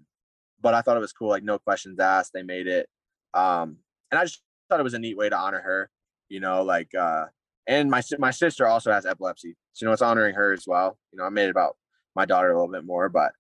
but 0.62 0.74
I 0.74 0.82
thought 0.82 0.98
it 0.98 1.02
was 1.02 1.14
cool, 1.14 1.30
like 1.30 1.44
no 1.44 1.58
questions 1.58 2.00
asked. 2.00 2.34
They 2.34 2.44
made 2.44 2.68
it, 2.68 2.88
um, 3.34 3.78
and 4.12 4.20
I 4.20 4.26
just 4.26 4.42
thought 4.70 4.80
it 4.80 4.84
was 4.84 4.94
a 4.94 5.00
neat 5.00 5.18
way 5.18 5.30
to 5.30 5.38
honor 5.38 5.62
her. 5.62 5.90
You 6.28 6.42
know, 6.42 6.64
like 6.64 6.94
uh, 6.94 7.26
and 7.70 7.90
my 7.90 8.02
my 8.18 8.32
sister 8.32 8.68
also 8.68 8.92
has 8.92 9.06
epilepsy, 9.06 9.56
so 9.74 9.84
you 9.84 9.88
know 9.88 9.94
it's 9.94 10.02
honoring 10.02 10.34
her 10.34 10.52
as 10.52 10.66
well. 10.66 10.98
You 11.14 11.20
know, 11.20 11.26
I 11.26 11.30
made 11.30 11.46
it 11.46 11.52
about 11.52 11.78
my 12.16 12.26
daughter 12.26 12.50
a 12.50 12.56
little 12.56 12.72
bit 12.72 12.84
more, 12.84 13.10
but 13.10 13.32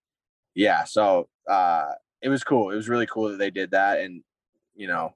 yeah, 0.54 0.84
so 0.84 1.28
uh, 1.50 1.88
it 2.22 2.30
was 2.30 2.44
cool. 2.44 2.70
It 2.70 2.76
was 2.76 2.88
really 2.88 3.08
cool 3.08 3.30
that 3.30 3.40
they 3.40 3.50
did 3.50 3.72
that, 3.72 4.02
and 4.02 4.22
you 4.76 4.88
know, 4.88 5.16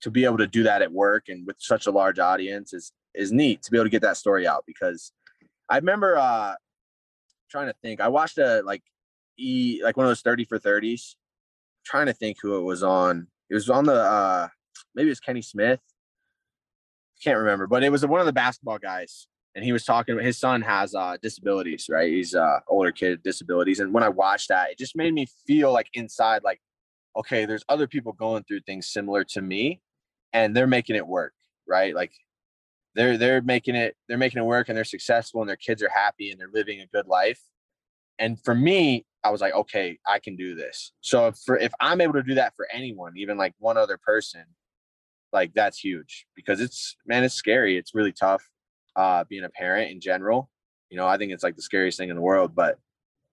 to 0.00 0.10
be 0.10 0.24
able 0.24 0.38
to 0.38 0.46
do 0.46 0.62
that 0.62 0.80
at 0.80 0.90
work 0.90 1.24
and 1.28 1.46
with 1.46 1.56
such 1.58 1.86
a 1.86 1.90
large 1.90 2.18
audience 2.18 2.72
is 2.72 2.90
is 3.14 3.32
neat 3.32 3.62
to 3.62 3.70
be 3.70 3.76
able 3.76 3.84
to 3.84 3.90
get 3.90 4.02
that 4.02 4.16
story 4.16 4.46
out 4.46 4.64
because 4.66 5.12
I 5.68 5.76
remember 5.76 6.16
uh 6.16 6.54
trying 7.50 7.66
to 7.66 7.74
think. 7.82 8.00
I 8.00 8.08
watched 8.08 8.38
a 8.38 8.62
like 8.64 8.82
e 9.38 9.82
like 9.84 9.98
one 9.98 10.06
of 10.06 10.10
those 10.10 10.22
30 10.22 10.46
for 10.46 10.58
30s. 10.58 11.16
Trying 11.84 12.06
to 12.06 12.14
think 12.14 12.38
who 12.40 12.56
it 12.56 12.62
was 12.62 12.82
on. 12.82 13.26
It 13.50 13.54
was 13.54 13.68
on 13.68 13.84
the 13.84 13.94
uh 13.94 14.48
maybe 14.94 15.08
it 15.08 15.10
was 15.10 15.20
Kenny 15.20 15.42
Smith. 15.42 15.80
Can't 17.22 17.38
remember, 17.38 17.66
but 17.66 17.82
it 17.82 17.90
was 17.90 18.06
one 18.06 18.20
of 18.20 18.26
the 18.26 18.32
basketball 18.32 18.78
guys. 18.78 19.26
And 19.54 19.64
he 19.64 19.72
was 19.72 19.84
talking 19.84 20.14
about 20.14 20.24
his 20.24 20.38
son 20.38 20.62
has 20.62 20.94
uh 20.94 21.16
disabilities, 21.20 21.86
right? 21.90 22.12
He's 22.12 22.34
uh 22.34 22.60
older 22.68 22.92
kid 22.92 23.22
disabilities. 23.22 23.80
And 23.80 23.92
when 23.92 24.04
I 24.04 24.08
watched 24.08 24.48
that, 24.50 24.70
it 24.70 24.78
just 24.78 24.96
made 24.96 25.12
me 25.12 25.26
feel 25.46 25.72
like 25.72 25.88
inside, 25.94 26.42
like, 26.44 26.60
okay, 27.16 27.44
there's 27.44 27.64
other 27.68 27.88
people 27.88 28.12
going 28.12 28.44
through 28.44 28.60
things 28.60 28.88
similar 28.88 29.24
to 29.24 29.42
me 29.42 29.80
and 30.32 30.56
they're 30.56 30.68
making 30.68 30.96
it 30.96 31.06
work, 31.06 31.32
right? 31.66 31.94
Like 31.94 32.12
they're 32.94 33.18
they're 33.18 33.42
making 33.42 33.74
it 33.74 33.96
they're 34.08 34.18
making 34.18 34.40
it 34.42 34.46
work 34.46 34.68
and 34.68 34.76
they're 34.76 34.84
successful 34.84 35.40
and 35.40 35.48
their 35.48 35.56
kids 35.56 35.82
are 35.82 35.90
happy 35.90 36.30
and 36.30 36.40
they're 36.40 36.50
living 36.52 36.80
a 36.80 36.86
good 36.86 37.06
life. 37.06 37.40
And 38.18 38.42
for 38.44 38.54
me, 38.54 39.06
I 39.24 39.30
was 39.30 39.40
like, 39.40 39.54
okay, 39.54 39.98
I 40.06 40.18
can 40.18 40.36
do 40.36 40.54
this. 40.54 40.92
So 41.00 41.28
if 41.28 41.36
for 41.44 41.58
if 41.58 41.72
I'm 41.80 42.00
able 42.00 42.14
to 42.14 42.22
do 42.22 42.34
that 42.34 42.54
for 42.56 42.68
anyone, 42.72 43.14
even 43.16 43.36
like 43.36 43.54
one 43.58 43.76
other 43.76 43.98
person, 43.98 44.44
like 45.32 45.52
that's 45.54 45.78
huge 45.78 46.26
because 46.34 46.60
it's 46.60 46.96
man, 47.06 47.24
it's 47.24 47.34
scary. 47.34 47.76
It's 47.76 47.94
really 47.94 48.12
tough 48.12 48.48
uh 48.96 49.24
being 49.28 49.44
a 49.44 49.50
parent 49.50 49.90
in 49.90 50.00
general. 50.00 50.50
You 50.90 50.96
know, 50.96 51.06
I 51.06 51.18
think 51.18 51.32
it's 51.32 51.44
like 51.44 51.56
the 51.56 51.62
scariest 51.62 51.98
thing 51.98 52.08
in 52.08 52.16
the 52.16 52.22
world, 52.22 52.54
but 52.54 52.78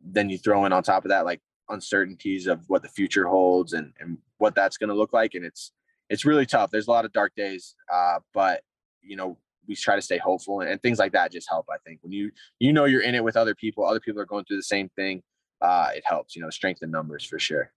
then 0.01 0.29
you 0.29 0.37
throw 0.37 0.65
in 0.65 0.73
on 0.73 0.83
top 0.83 1.05
of 1.05 1.09
that 1.09 1.25
like 1.25 1.41
uncertainties 1.69 2.47
of 2.47 2.63
what 2.67 2.83
the 2.83 2.89
future 2.89 3.27
holds 3.27 3.73
and 3.73 3.93
and 3.99 4.17
what 4.37 4.55
that's 4.55 4.77
going 4.77 4.89
to 4.89 4.95
look 4.95 5.13
like 5.13 5.33
and 5.33 5.45
it's 5.45 5.71
it's 6.09 6.25
really 6.25 6.45
tough. 6.45 6.71
There's 6.71 6.87
a 6.87 6.91
lot 6.91 7.05
of 7.05 7.13
dark 7.13 7.33
days, 7.35 7.75
uh, 7.91 8.19
but 8.33 8.61
you 9.01 9.15
know 9.15 9.37
we 9.67 9.75
try 9.75 9.95
to 9.95 10.01
stay 10.01 10.17
hopeful 10.17 10.61
and, 10.61 10.69
and 10.69 10.81
things 10.81 10.99
like 10.99 11.11
that 11.13 11.31
just 11.31 11.49
help. 11.49 11.65
I 11.71 11.77
think 11.85 11.99
when 12.03 12.11
you 12.11 12.31
you 12.59 12.73
know 12.73 12.85
you're 12.85 13.01
in 13.01 13.15
it 13.15 13.23
with 13.23 13.37
other 13.37 13.55
people, 13.55 13.85
other 13.85 13.99
people 13.99 14.21
are 14.21 14.25
going 14.25 14.45
through 14.45 14.57
the 14.57 14.63
same 14.63 14.89
thing. 14.89 15.23
Uh, 15.61 15.89
it 15.95 16.03
helps. 16.05 16.35
You 16.35 16.41
know, 16.41 16.49
strength 16.49 16.83
in 16.83 16.91
numbers 16.91 17.23
for 17.23 17.39
sure. 17.39 17.71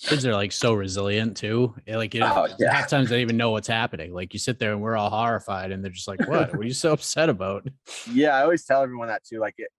Kids 0.00 0.24
are 0.24 0.32
like 0.32 0.52
so 0.52 0.74
resilient 0.74 1.36
too. 1.36 1.74
Eh, 1.86 1.96
Like 1.96 2.14
it, 2.14 2.22
Oh, 2.22 2.46
yeah. 2.58 2.72
half 2.72 2.88
times 2.88 3.08
they 3.08 3.16
don't 3.16 3.22
even 3.22 3.36
know 3.36 3.50
what's 3.50 3.66
happening. 3.68 4.12
Like 4.14 4.32
you 4.32 4.38
sit 4.38 4.58
there 4.58 4.72
and 4.72 4.80
we're 4.80 4.96
all 4.96 5.10
horrified, 5.10 5.72
and 5.72 5.82
they're 5.82 5.90
just 5.90 6.06
like, 6.08 6.20
"What? 6.20 6.52
what 6.52 6.60
are 6.60 6.66
you 6.66 6.72
so 6.72 6.92
upset 6.92 7.28
about?" 7.28 7.66
Yeah, 8.12 8.36
I 8.36 8.42
always 8.42 8.64
tell 8.64 8.82
everyone 8.82 9.08
that 9.08 9.24
too. 9.24 9.40
Like 9.40 9.54
it, 9.58 9.70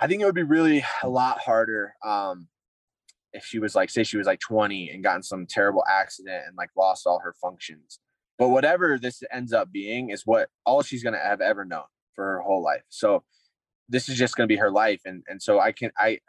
I 0.00 0.06
think 0.06 0.22
it 0.22 0.24
would 0.24 0.34
be 0.34 0.42
really 0.42 0.84
a 1.02 1.08
lot 1.08 1.38
harder 1.38 1.94
um, 2.04 2.48
if 3.34 3.44
she 3.44 3.58
was 3.58 3.74
like, 3.74 3.90
say 3.90 4.04
she 4.04 4.16
was 4.16 4.26
like 4.26 4.40
20 4.40 4.90
and 4.90 5.02
gotten 5.04 5.22
some 5.22 5.46
terrible 5.46 5.84
accident 5.88 6.44
and 6.46 6.56
like 6.56 6.70
lost 6.76 7.06
all 7.06 7.20
her 7.20 7.34
functions. 7.40 7.98
But 8.38 8.48
whatever 8.48 8.98
this 8.98 9.22
ends 9.30 9.52
up 9.52 9.70
being 9.70 10.10
is 10.10 10.22
what 10.26 10.48
all 10.64 10.82
she's 10.82 11.04
gonna 11.04 11.18
have 11.18 11.40
ever 11.42 11.64
known 11.66 11.84
for 12.14 12.24
her 12.24 12.40
whole 12.40 12.62
life. 12.62 12.82
So 12.88 13.22
this 13.88 14.08
is 14.08 14.16
just 14.16 14.34
gonna 14.34 14.46
be 14.46 14.56
her 14.56 14.70
life, 14.70 15.02
and 15.04 15.22
and 15.28 15.42
so 15.42 15.60
I 15.60 15.72
can 15.72 15.90
I 15.98 16.20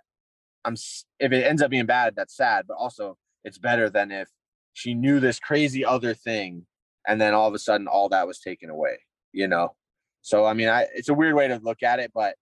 I'm 0.66 0.76
if 1.20 1.32
it 1.32 1.46
ends 1.46 1.62
up 1.62 1.72
being 1.72 1.86
bad, 1.86 2.16
that's 2.16 2.36
sad, 2.36 2.66
but 2.68 2.76
also 2.76 3.18
it's 3.44 3.58
better 3.58 3.90
than 3.90 4.12
if 4.12 4.30
she 4.74 4.94
knew 4.94 5.20
this 5.20 5.40
crazy 5.40 5.86
other 5.86 6.14
thing 6.14 6.66
and 7.08 7.20
then 7.20 7.34
all 7.34 7.48
of 7.48 7.54
a 7.54 7.60
sudden 7.60 7.88
all 7.88 8.10
that 8.10 8.28
was 8.28 8.40
taken 8.40 8.70
away, 8.70 9.00
you 9.32 9.48
know. 9.48 9.76
So 10.22 10.46
I 10.46 10.54
mean, 10.54 10.70
I 10.70 10.88
it's 10.94 11.10
a 11.10 11.14
weird 11.14 11.36
way 11.36 11.48
to 11.48 11.60
look 11.64 11.84
at 11.84 12.00
it, 12.00 12.12
but 12.14 12.36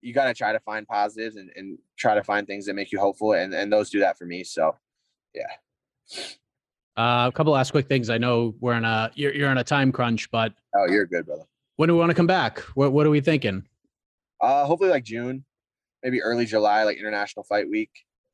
you 0.00 0.12
got 0.12 0.26
to 0.26 0.34
try 0.34 0.52
to 0.52 0.60
find 0.60 0.86
positives 0.86 1.36
and, 1.36 1.50
and 1.56 1.78
try 1.96 2.14
to 2.14 2.22
find 2.22 2.46
things 2.46 2.66
that 2.66 2.74
make 2.74 2.92
you 2.92 2.98
hopeful, 2.98 3.32
and 3.32 3.54
and 3.54 3.72
those 3.72 3.90
do 3.90 4.00
that 4.00 4.18
for 4.18 4.26
me. 4.26 4.44
So, 4.44 4.76
yeah. 5.34 5.46
Uh, 6.96 7.28
a 7.28 7.32
couple 7.32 7.52
last 7.52 7.70
quick 7.70 7.86
things. 7.86 8.10
I 8.10 8.18
know 8.18 8.54
we're 8.60 8.74
in 8.74 8.84
a 8.84 9.10
you're 9.14 9.32
you're 9.32 9.50
in 9.50 9.58
a 9.58 9.64
time 9.64 9.92
crunch, 9.92 10.30
but 10.30 10.52
oh, 10.74 10.86
you're 10.88 11.06
good, 11.06 11.26
brother. 11.26 11.44
When 11.76 11.88
do 11.88 11.94
we 11.94 12.00
want 12.00 12.10
to 12.10 12.14
come 12.14 12.26
back? 12.26 12.60
What 12.74 12.92
what 12.92 13.06
are 13.06 13.10
we 13.10 13.20
thinking? 13.20 13.64
Uh, 14.40 14.64
hopefully 14.64 14.90
like 14.90 15.04
June, 15.04 15.44
maybe 16.02 16.22
early 16.22 16.46
July, 16.46 16.84
like 16.84 16.98
International 16.98 17.44
Fight 17.44 17.68
Week. 17.68 17.90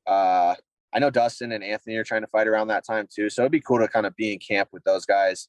Uh, 0.06 0.54
I 0.94 0.98
know 0.98 1.10
Dustin 1.10 1.52
and 1.52 1.64
Anthony 1.64 1.96
are 1.96 2.04
trying 2.04 2.20
to 2.20 2.28
fight 2.28 2.46
around 2.46 2.68
that 2.68 2.86
time 2.86 3.08
too, 3.12 3.28
so 3.28 3.42
it'd 3.42 3.52
be 3.52 3.60
cool 3.60 3.80
to 3.80 3.88
kind 3.88 4.06
of 4.06 4.14
be 4.16 4.32
in 4.32 4.38
camp 4.38 4.68
with 4.72 4.84
those 4.84 5.04
guys. 5.04 5.48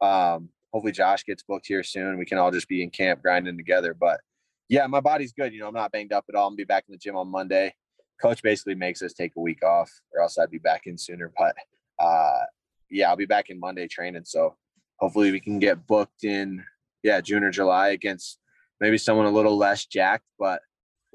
Um, 0.00 0.48
hopefully 0.72 0.92
Josh 0.92 1.24
gets 1.24 1.42
booked 1.42 1.66
here 1.66 1.82
soon. 1.82 2.18
We 2.18 2.24
can 2.24 2.38
all 2.38 2.50
just 2.50 2.68
be 2.68 2.82
in 2.82 2.90
camp 2.90 3.22
grinding 3.22 3.56
together. 3.56 3.94
But 3.94 4.20
yeah, 4.68 4.86
my 4.86 5.00
body's 5.00 5.32
good. 5.32 5.52
You 5.52 5.60
know, 5.60 5.68
I'm 5.68 5.74
not 5.74 5.92
banged 5.92 6.12
up 6.12 6.24
at 6.28 6.34
all. 6.34 6.46
I'm 6.46 6.52
gonna 6.52 6.56
be 6.56 6.64
back 6.64 6.84
in 6.88 6.92
the 6.92 6.98
gym 6.98 7.16
on 7.16 7.28
Monday. 7.28 7.74
Coach 8.20 8.42
basically 8.42 8.74
makes 8.74 9.02
us 9.02 9.12
take 9.12 9.32
a 9.36 9.40
week 9.40 9.62
off, 9.62 9.90
or 10.12 10.22
else 10.22 10.38
I'd 10.38 10.50
be 10.50 10.58
back 10.58 10.82
in 10.86 10.96
sooner. 10.96 11.32
But 11.36 11.54
uh, 11.98 12.44
yeah, 12.90 13.10
I'll 13.10 13.16
be 13.16 13.26
back 13.26 13.50
in 13.50 13.60
Monday 13.60 13.86
training. 13.88 14.24
So 14.24 14.56
hopefully 14.98 15.30
we 15.30 15.40
can 15.40 15.58
get 15.58 15.86
booked 15.86 16.24
in 16.24 16.64
yeah 17.02 17.20
June 17.20 17.44
or 17.44 17.50
July 17.50 17.90
against 17.90 18.38
maybe 18.80 18.98
someone 18.98 19.26
a 19.26 19.30
little 19.30 19.56
less 19.56 19.86
jacked, 19.86 20.26
but 20.38 20.60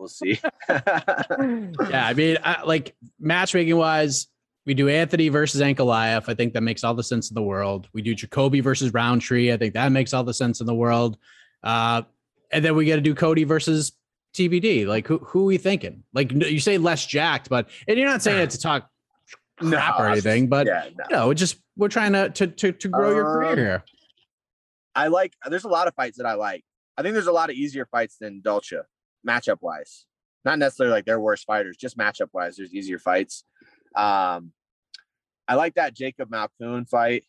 we'll 0.02 0.10
see. 0.10 0.40
yeah, 0.69 2.07
I 2.07 2.14
mean, 2.15 2.38
I, 2.44 2.64
like 2.64 2.95
matchmaking 3.19 3.78
wise, 3.78 4.28
we 4.65 4.73
do 4.73 4.90
Anthony 4.90 5.30
versus 5.30 5.61
Ankalaev. 5.61 6.23
I 6.28 6.34
think 6.34 6.53
that 6.53 6.64
makes 6.64 6.84
all 6.84 6.94
the 6.94 7.03
sense 7.03 7.30
in 7.30 7.36
the 7.36 7.41
world. 7.41 7.88
We 7.94 8.02
do 8.02 8.15
Jacoby 8.15 8.60
versus 8.60 8.94
Rountree. 8.94 9.53
I 9.53 9.57
think 9.57 9.76
that 9.76 9.91
makes 9.91 10.14
all 10.14 10.23
the 10.23 10.34
sense 10.34 10.60
in 10.60 10.65
the 10.65 10.76
world. 10.76 11.18
Uh, 11.64 12.02
and 12.52 12.65
then 12.65 12.76
we 12.76 12.86
got 12.86 12.95
to 12.95 13.02
do 13.02 13.15
Cody 13.15 13.44
versus 13.44 13.94
TBD. 14.34 14.88
Like, 14.88 15.07
who 15.07 15.19
who 15.19 15.44
are 15.44 15.45
we 15.45 15.57
thinking? 15.57 16.03
Like, 16.14 16.32
you 16.32 16.60
say 16.60 16.78
less 16.78 17.06
jacked, 17.06 17.48
but 17.48 17.69
and 17.88 17.98
you're 17.98 18.10
not 18.10 18.23
saying 18.23 18.40
it 18.40 18.49
to 18.49 18.60
talk 18.60 18.90
crap 19.57 19.99
no, 19.99 20.03
or 20.03 20.10
anything, 20.10 20.48
but 20.48 20.65
yeah, 20.65 20.86
no. 20.98 21.06
you 21.10 21.15
know, 21.15 21.34
just 21.34 21.57
we're 21.78 21.88
trying 21.88 22.14
to 22.14 22.30
to 22.32 22.48
to, 22.48 22.72
to 22.72 22.88
grow 22.90 23.10
um, 23.10 23.15
your 23.15 23.26
career 23.26 23.56
here. 23.56 23.84
I 24.95 25.07
like. 25.07 25.34
There's 25.48 25.64
a 25.64 25.69
lot 25.69 25.88
of 25.88 25.94
fights 25.94 26.18
that 26.18 26.26
I 26.26 26.34
like. 26.34 26.65
I 26.98 27.03
think 27.03 27.14
there's 27.14 27.28
a 27.28 27.32
lot 27.32 27.49
of 27.49 27.56
easier 27.56 27.86
fights 27.86 28.18
than 28.19 28.41
Dalcha 28.41 28.84
matchup 29.27 29.57
wise. 29.61 30.06
Not 30.43 30.60
necessarily 30.60 30.93
like 30.93 31.06
they're 31.06 31.19
worse 31.19 31.43
fighters, 31.43 31.77
just 31.77 31.98
matchup 31.98 32.30
wise. 32.34 32.57
There's 32.57 32.73
easier 32.73 32.99
fights. 32.99 33.43
Um, 33.95 34.53
I 35.48 35.56
like 35.56 35.76
that 35.76 35.93
Jacob 35.93 36.30
Malkoun 36.30 36.88
fight. 36.88 37.26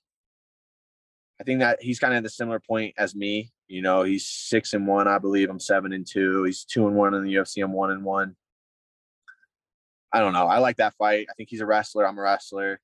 I 1.41 1.45
think 1.45 1.61
that 1.61 1.83
he's 1.83 1.99
kind 1.99 2.15
of 2.15 2.19
at 2.19 2.27
a 2.27 2.31
similar 2.31 2.61
point 2.61 2.95
as 2.97 3.15
me. 3.15 3.51
You 3.69 3.83
know, 3.83 4.03
he's 4.03 4.27
six 4.27 4.75
and 4.75 4.87
one, 4.87 5.09
I 5.09 5.19
believe. 5.19 5.51
I'm 5.51 5.59
seven 5.59 5.93
and 5.93 6.07
two. 6.07 6.45
He's 6.45 6.65
two 6.65 6.87
and 6.87 6.97
one 6.97 7.15
in 7.15 7.25
the 7.25 7.35
UFC. 7.35 7.63
I'm 7.65 7.73
one 7.73 7.91
and 7.91 8.05
one. 8.05 8.37
I 10.13 10.21
don't 10.21 10.35
know. 10.35 10.47
I 10.47 10.59
like 10.59 10.77
that 10.77 10.95
fight. 10.95 11.27
I 11.31 11.35
think 11.35 11.49
he's 11.49 11.63
a 11.63 11.67
wrestler. 11.67 12.07
I'm 12.07 12.19
a 12.19 12.23
wrestler. 12.23 12.81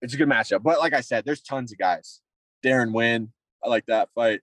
It's 0.00 0.14
a 0.14 0.16
good 0.16 0.28
matchup. 0.28 0.62
But 0.62 0.78
like 0.78 0.94
I 0.94 1.00
said, 1.00 1.24
there's 1.24 1.42
tons 1.42 1.72
of 1.72 1.78
guys. 1.78 2.20
Darren 2.64 2.92
Winn. 2.92 3.32
I 3.62 3.68
like 3.68 3.86
that 3.86 4.08
fight. 4.14 4.40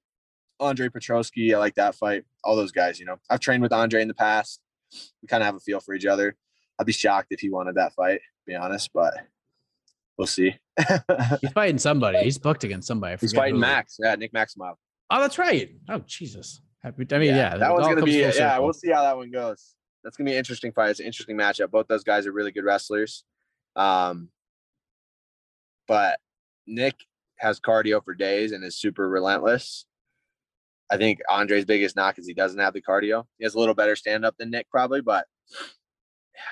Andre 0.62 0.88
Petroski. 0.88 1.54
I 1.54 1.58
like 1.58 1.76
that 1.76 1.96
fight. 1.96 2.24
All 2.44 2.56
those 2.56 2.72
guys, 2.72 3.00
you 3.00 3.06
know. 3.06 3.18
I've 3.30 3.40
trained 3.40 3.64
with 3.64 3.74
Andre 3.74 4.02
in 4.02 4.08
the 4.08 4.14
past. 4.14 4.62
We 5.22 5.28
kind 5.28 5.42
of 5.42 5.46
have 5.46 5.56
a 5.56 5.60
feel 5.60 5.80
for 5.80 5.94
each 5.94 6.06
other. 6.06 6.36
I'd 6.80 6.86
be 6.86 6.94
shocked 6.94 7.28
if 7.32 7.40
he 7.40 7.50
wanted 7.50 7.76
that 7.76 7.94
fight, 7.94 8.22
be 8.46 8.56
honest, 8.56 8.92
but 8.94 9.14
we'll 10.18 10.28
see. 10.28 10.56
He's 11.42 11.52
fighting 11.52 11.78
somebody. 11.78 12.20
He's 12.20 12.38
booked 12.38 12.64
against 12.64 12.88
somebody. 12.88 13.18
He's 13.20 13.34
fighting 13.34 13.60
Max. 13.60 13.98
Yeah, 14.00 14.16
Nick 14.16 14.34
Maximov. 14.34 14.76
Oh, 15.10 15.20
that's 15.20 15.38
right. 15.38 15.70
Oh, 15.90 16.00
Jesus. 16.08 16.62
I 16.84 16.92
mean, 16.98 17.08
yeah, 17.10 17.20
yeah 17.20 17.58
that 17.58 17.74
one's 17.74 17.88
gonna 17.88 18.02
be. 18.02 18.14
Yeah, 18.14 18.32
circle. 18.32 18.64
we'll 18.64 18.74
see 18.74 18.90
how 18.90 19.04
that 19.04 19.16
one 19.16 19.30
goes. 19.30 19.76
That's 20.04 20.18
gonna 20.18 20.30
be 20.30 20.32
an 20.32 20.40
interesting 20.40 20.72
fight. 20.72 20.90
It's 20.90 21.00
an 21.00 21.06
interesting 21.06 21.38
matchup. 21.38 21.70
Both 21.70 21.88
those 21.88 22.04
guys 22.04 22.26
are 22.26 22.32
really 22.32 22.52
good 22.52 22.64
wrestlers. 22.64 23.24
Um, 23.76 24.30
but 25.88 26.20
Nick 26.66 26.96
has 27.38 27.60
cardio 27.60 28.04
for 28.04 28.16
days 28.16 28.52
and 28.52 28.64
is 28.64 28.78
super 28.78 29.08
relentless. 29.08 29.86
I 30.92 30.98
think 30.98 31.20
Andre's 31.30 31.66
biggest 31.66 31.96
knock 31.96 32.20
is 32.20 32.28
he 32.28 32.34
doesn't 32.34 32.60
have 32.60 32.74
the 32.74 32.82
cardio. 32.82 33.26
He 33.38 33.46
has 33.46 33.56
a 33.56 33.60
little 33.60 33.74
better 33.74 33.96
stand 33.96 34.26
up 34.26 34.36
than 34.38 34.52
Nick 34.52 34.70
probably, 34.70 35.02
but 35.02 35.26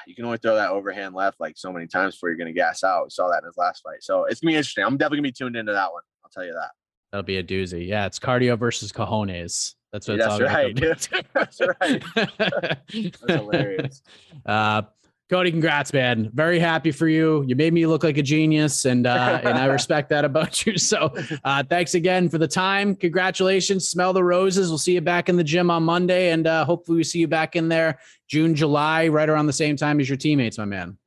you 0.07 0.15
can 0.15 0.25
only 0.25 0.37
throw 0.37 0.55
that 0.55 0.69
overhand 0.69 1.13
left 1.13 1.39
like 1.39 1.57
so 1.57 1.71
many 1.73 1.87
times 1.87 2.15
before 2.15 2.29
you're 2.29 2.37
going 2.37 2.47
to 2.47 2.53
gas 2.53 2.83
out. 2.83 3.03
We 3.05 3.09
saw 3.09 3.29
that 3.29 3.43
in 3.43 3.47
his 3.47 3.57
last 3.57 3.81
fight. 3.81 4.01
So 4.01 4.23
it's 4.23 4.39
going 4.39 4.51
to 4.51 4.53
be 4.53 4.57
interesting. 4.57 4.85
I'm 4.85 4.97
definitely 4.97 5.17
going 5.17 5.23
to 5.23 5.29
be 5.29 5.45
tuned 5.45 5.55
into 5.57 5.73
that 5.73 5.91
one. 5.91 6.03
I'll 6.23 6.31
tell 6.31 6.45
you 6.45 6.53
that. 6.53 6.71
That'll 7.11 7.23
be 7.23 7.37
a 7.37 7.43
doozy. 7.43 7.87
Yeah, 7.87 8.05
it's 8.05 8.19
cardio 8.19 8.57
versus 8.57 8.91
cojones. 8.91 9.75
That's 9.91 10.07
what 10.07 10.19
That's 10.19 10.39
it's 10.39 10.41
all 10.41 10.47
right. 10.47 10.75
That's 10.79 11.11
right. 11.11 11.25
That's 11.33 11.61
right. 11.81 13.25
hilarious. 13.27 14.01
Uh, 14.45 14.83
Cody, 15.29 15.51
congrats, 15.51 15.93
man. 15.93 16.31
Very 16.33 16.59
happy 16.59 16.91
for 16.91 17.07
you. 17.07 17.43
You 17.47 17.55
made 17.55 17.71
me 17.71 17.85
look 17.85 18.03
like 18.03 18.17
a 18.17 18.23
genius, 18.23 18.85
and 18.85 19.05
uh, 19.05 19.39
and 19.43 19.59
I 19.59 19.65
respect 19.65 20.09
that 20.09 20.25
about 20.25 20.65
you. 20.65 20.77
So, 20.79 21.13
uh, 21.43 21.63
thanks 21.63 21.93
again 21.93 22.29
for 22.29 22.39
the 22.39 22.47
time. 22.47 22.95
Congratulations. 22.95 23.87
Smell 23.87 24.11
the 24.11 24.23
roses. 24.23 24.69
We'll 24.69 24.79
see 24.79 24.93
you 24.93 25.01
back 25.01 25.29
in 25.29 25.37
the 25.37 25.43
gym 25.43 25.69
on 25.69 25.83
Monday, 25.83 26.31
and 26.31 26.47
uh, 26.47 26.65
hopefully 26.65 26.97
we 26.97 27.03
see 27.03 27.19
you 27.19 27.27
back 27.27 27.55
in 27.55 27.69
there 27.69 27.99
June, 28.27 28.55
July, 28.55 29.07
right 29.07 29.29
around 29.29 29.45
the 29.45 29.53
same 29.53 29.75
time 29.75 29.99
as 29.99 30.09
your 30.09 30.17
teammates, 30.17 30.57
my 30.57 30.65
man. 30.65 30.97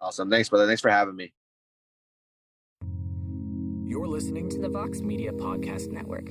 Awesome. 0.00 0.30
Thanks, 0.30 0.48
brother. 0.48 0.66
Thanks 0.66 0.80
for 0.80 0.90
having 0.90 1.16
me. 1.16 1.32
You're 3.84 4.06
listening 4.06 4.48
to 4.50 4.58
the 4.60 4.68
Vox 4.68 5.00
Media 5.00 5.32
Podcast 5.32 5.90
Network. 5.90 6.30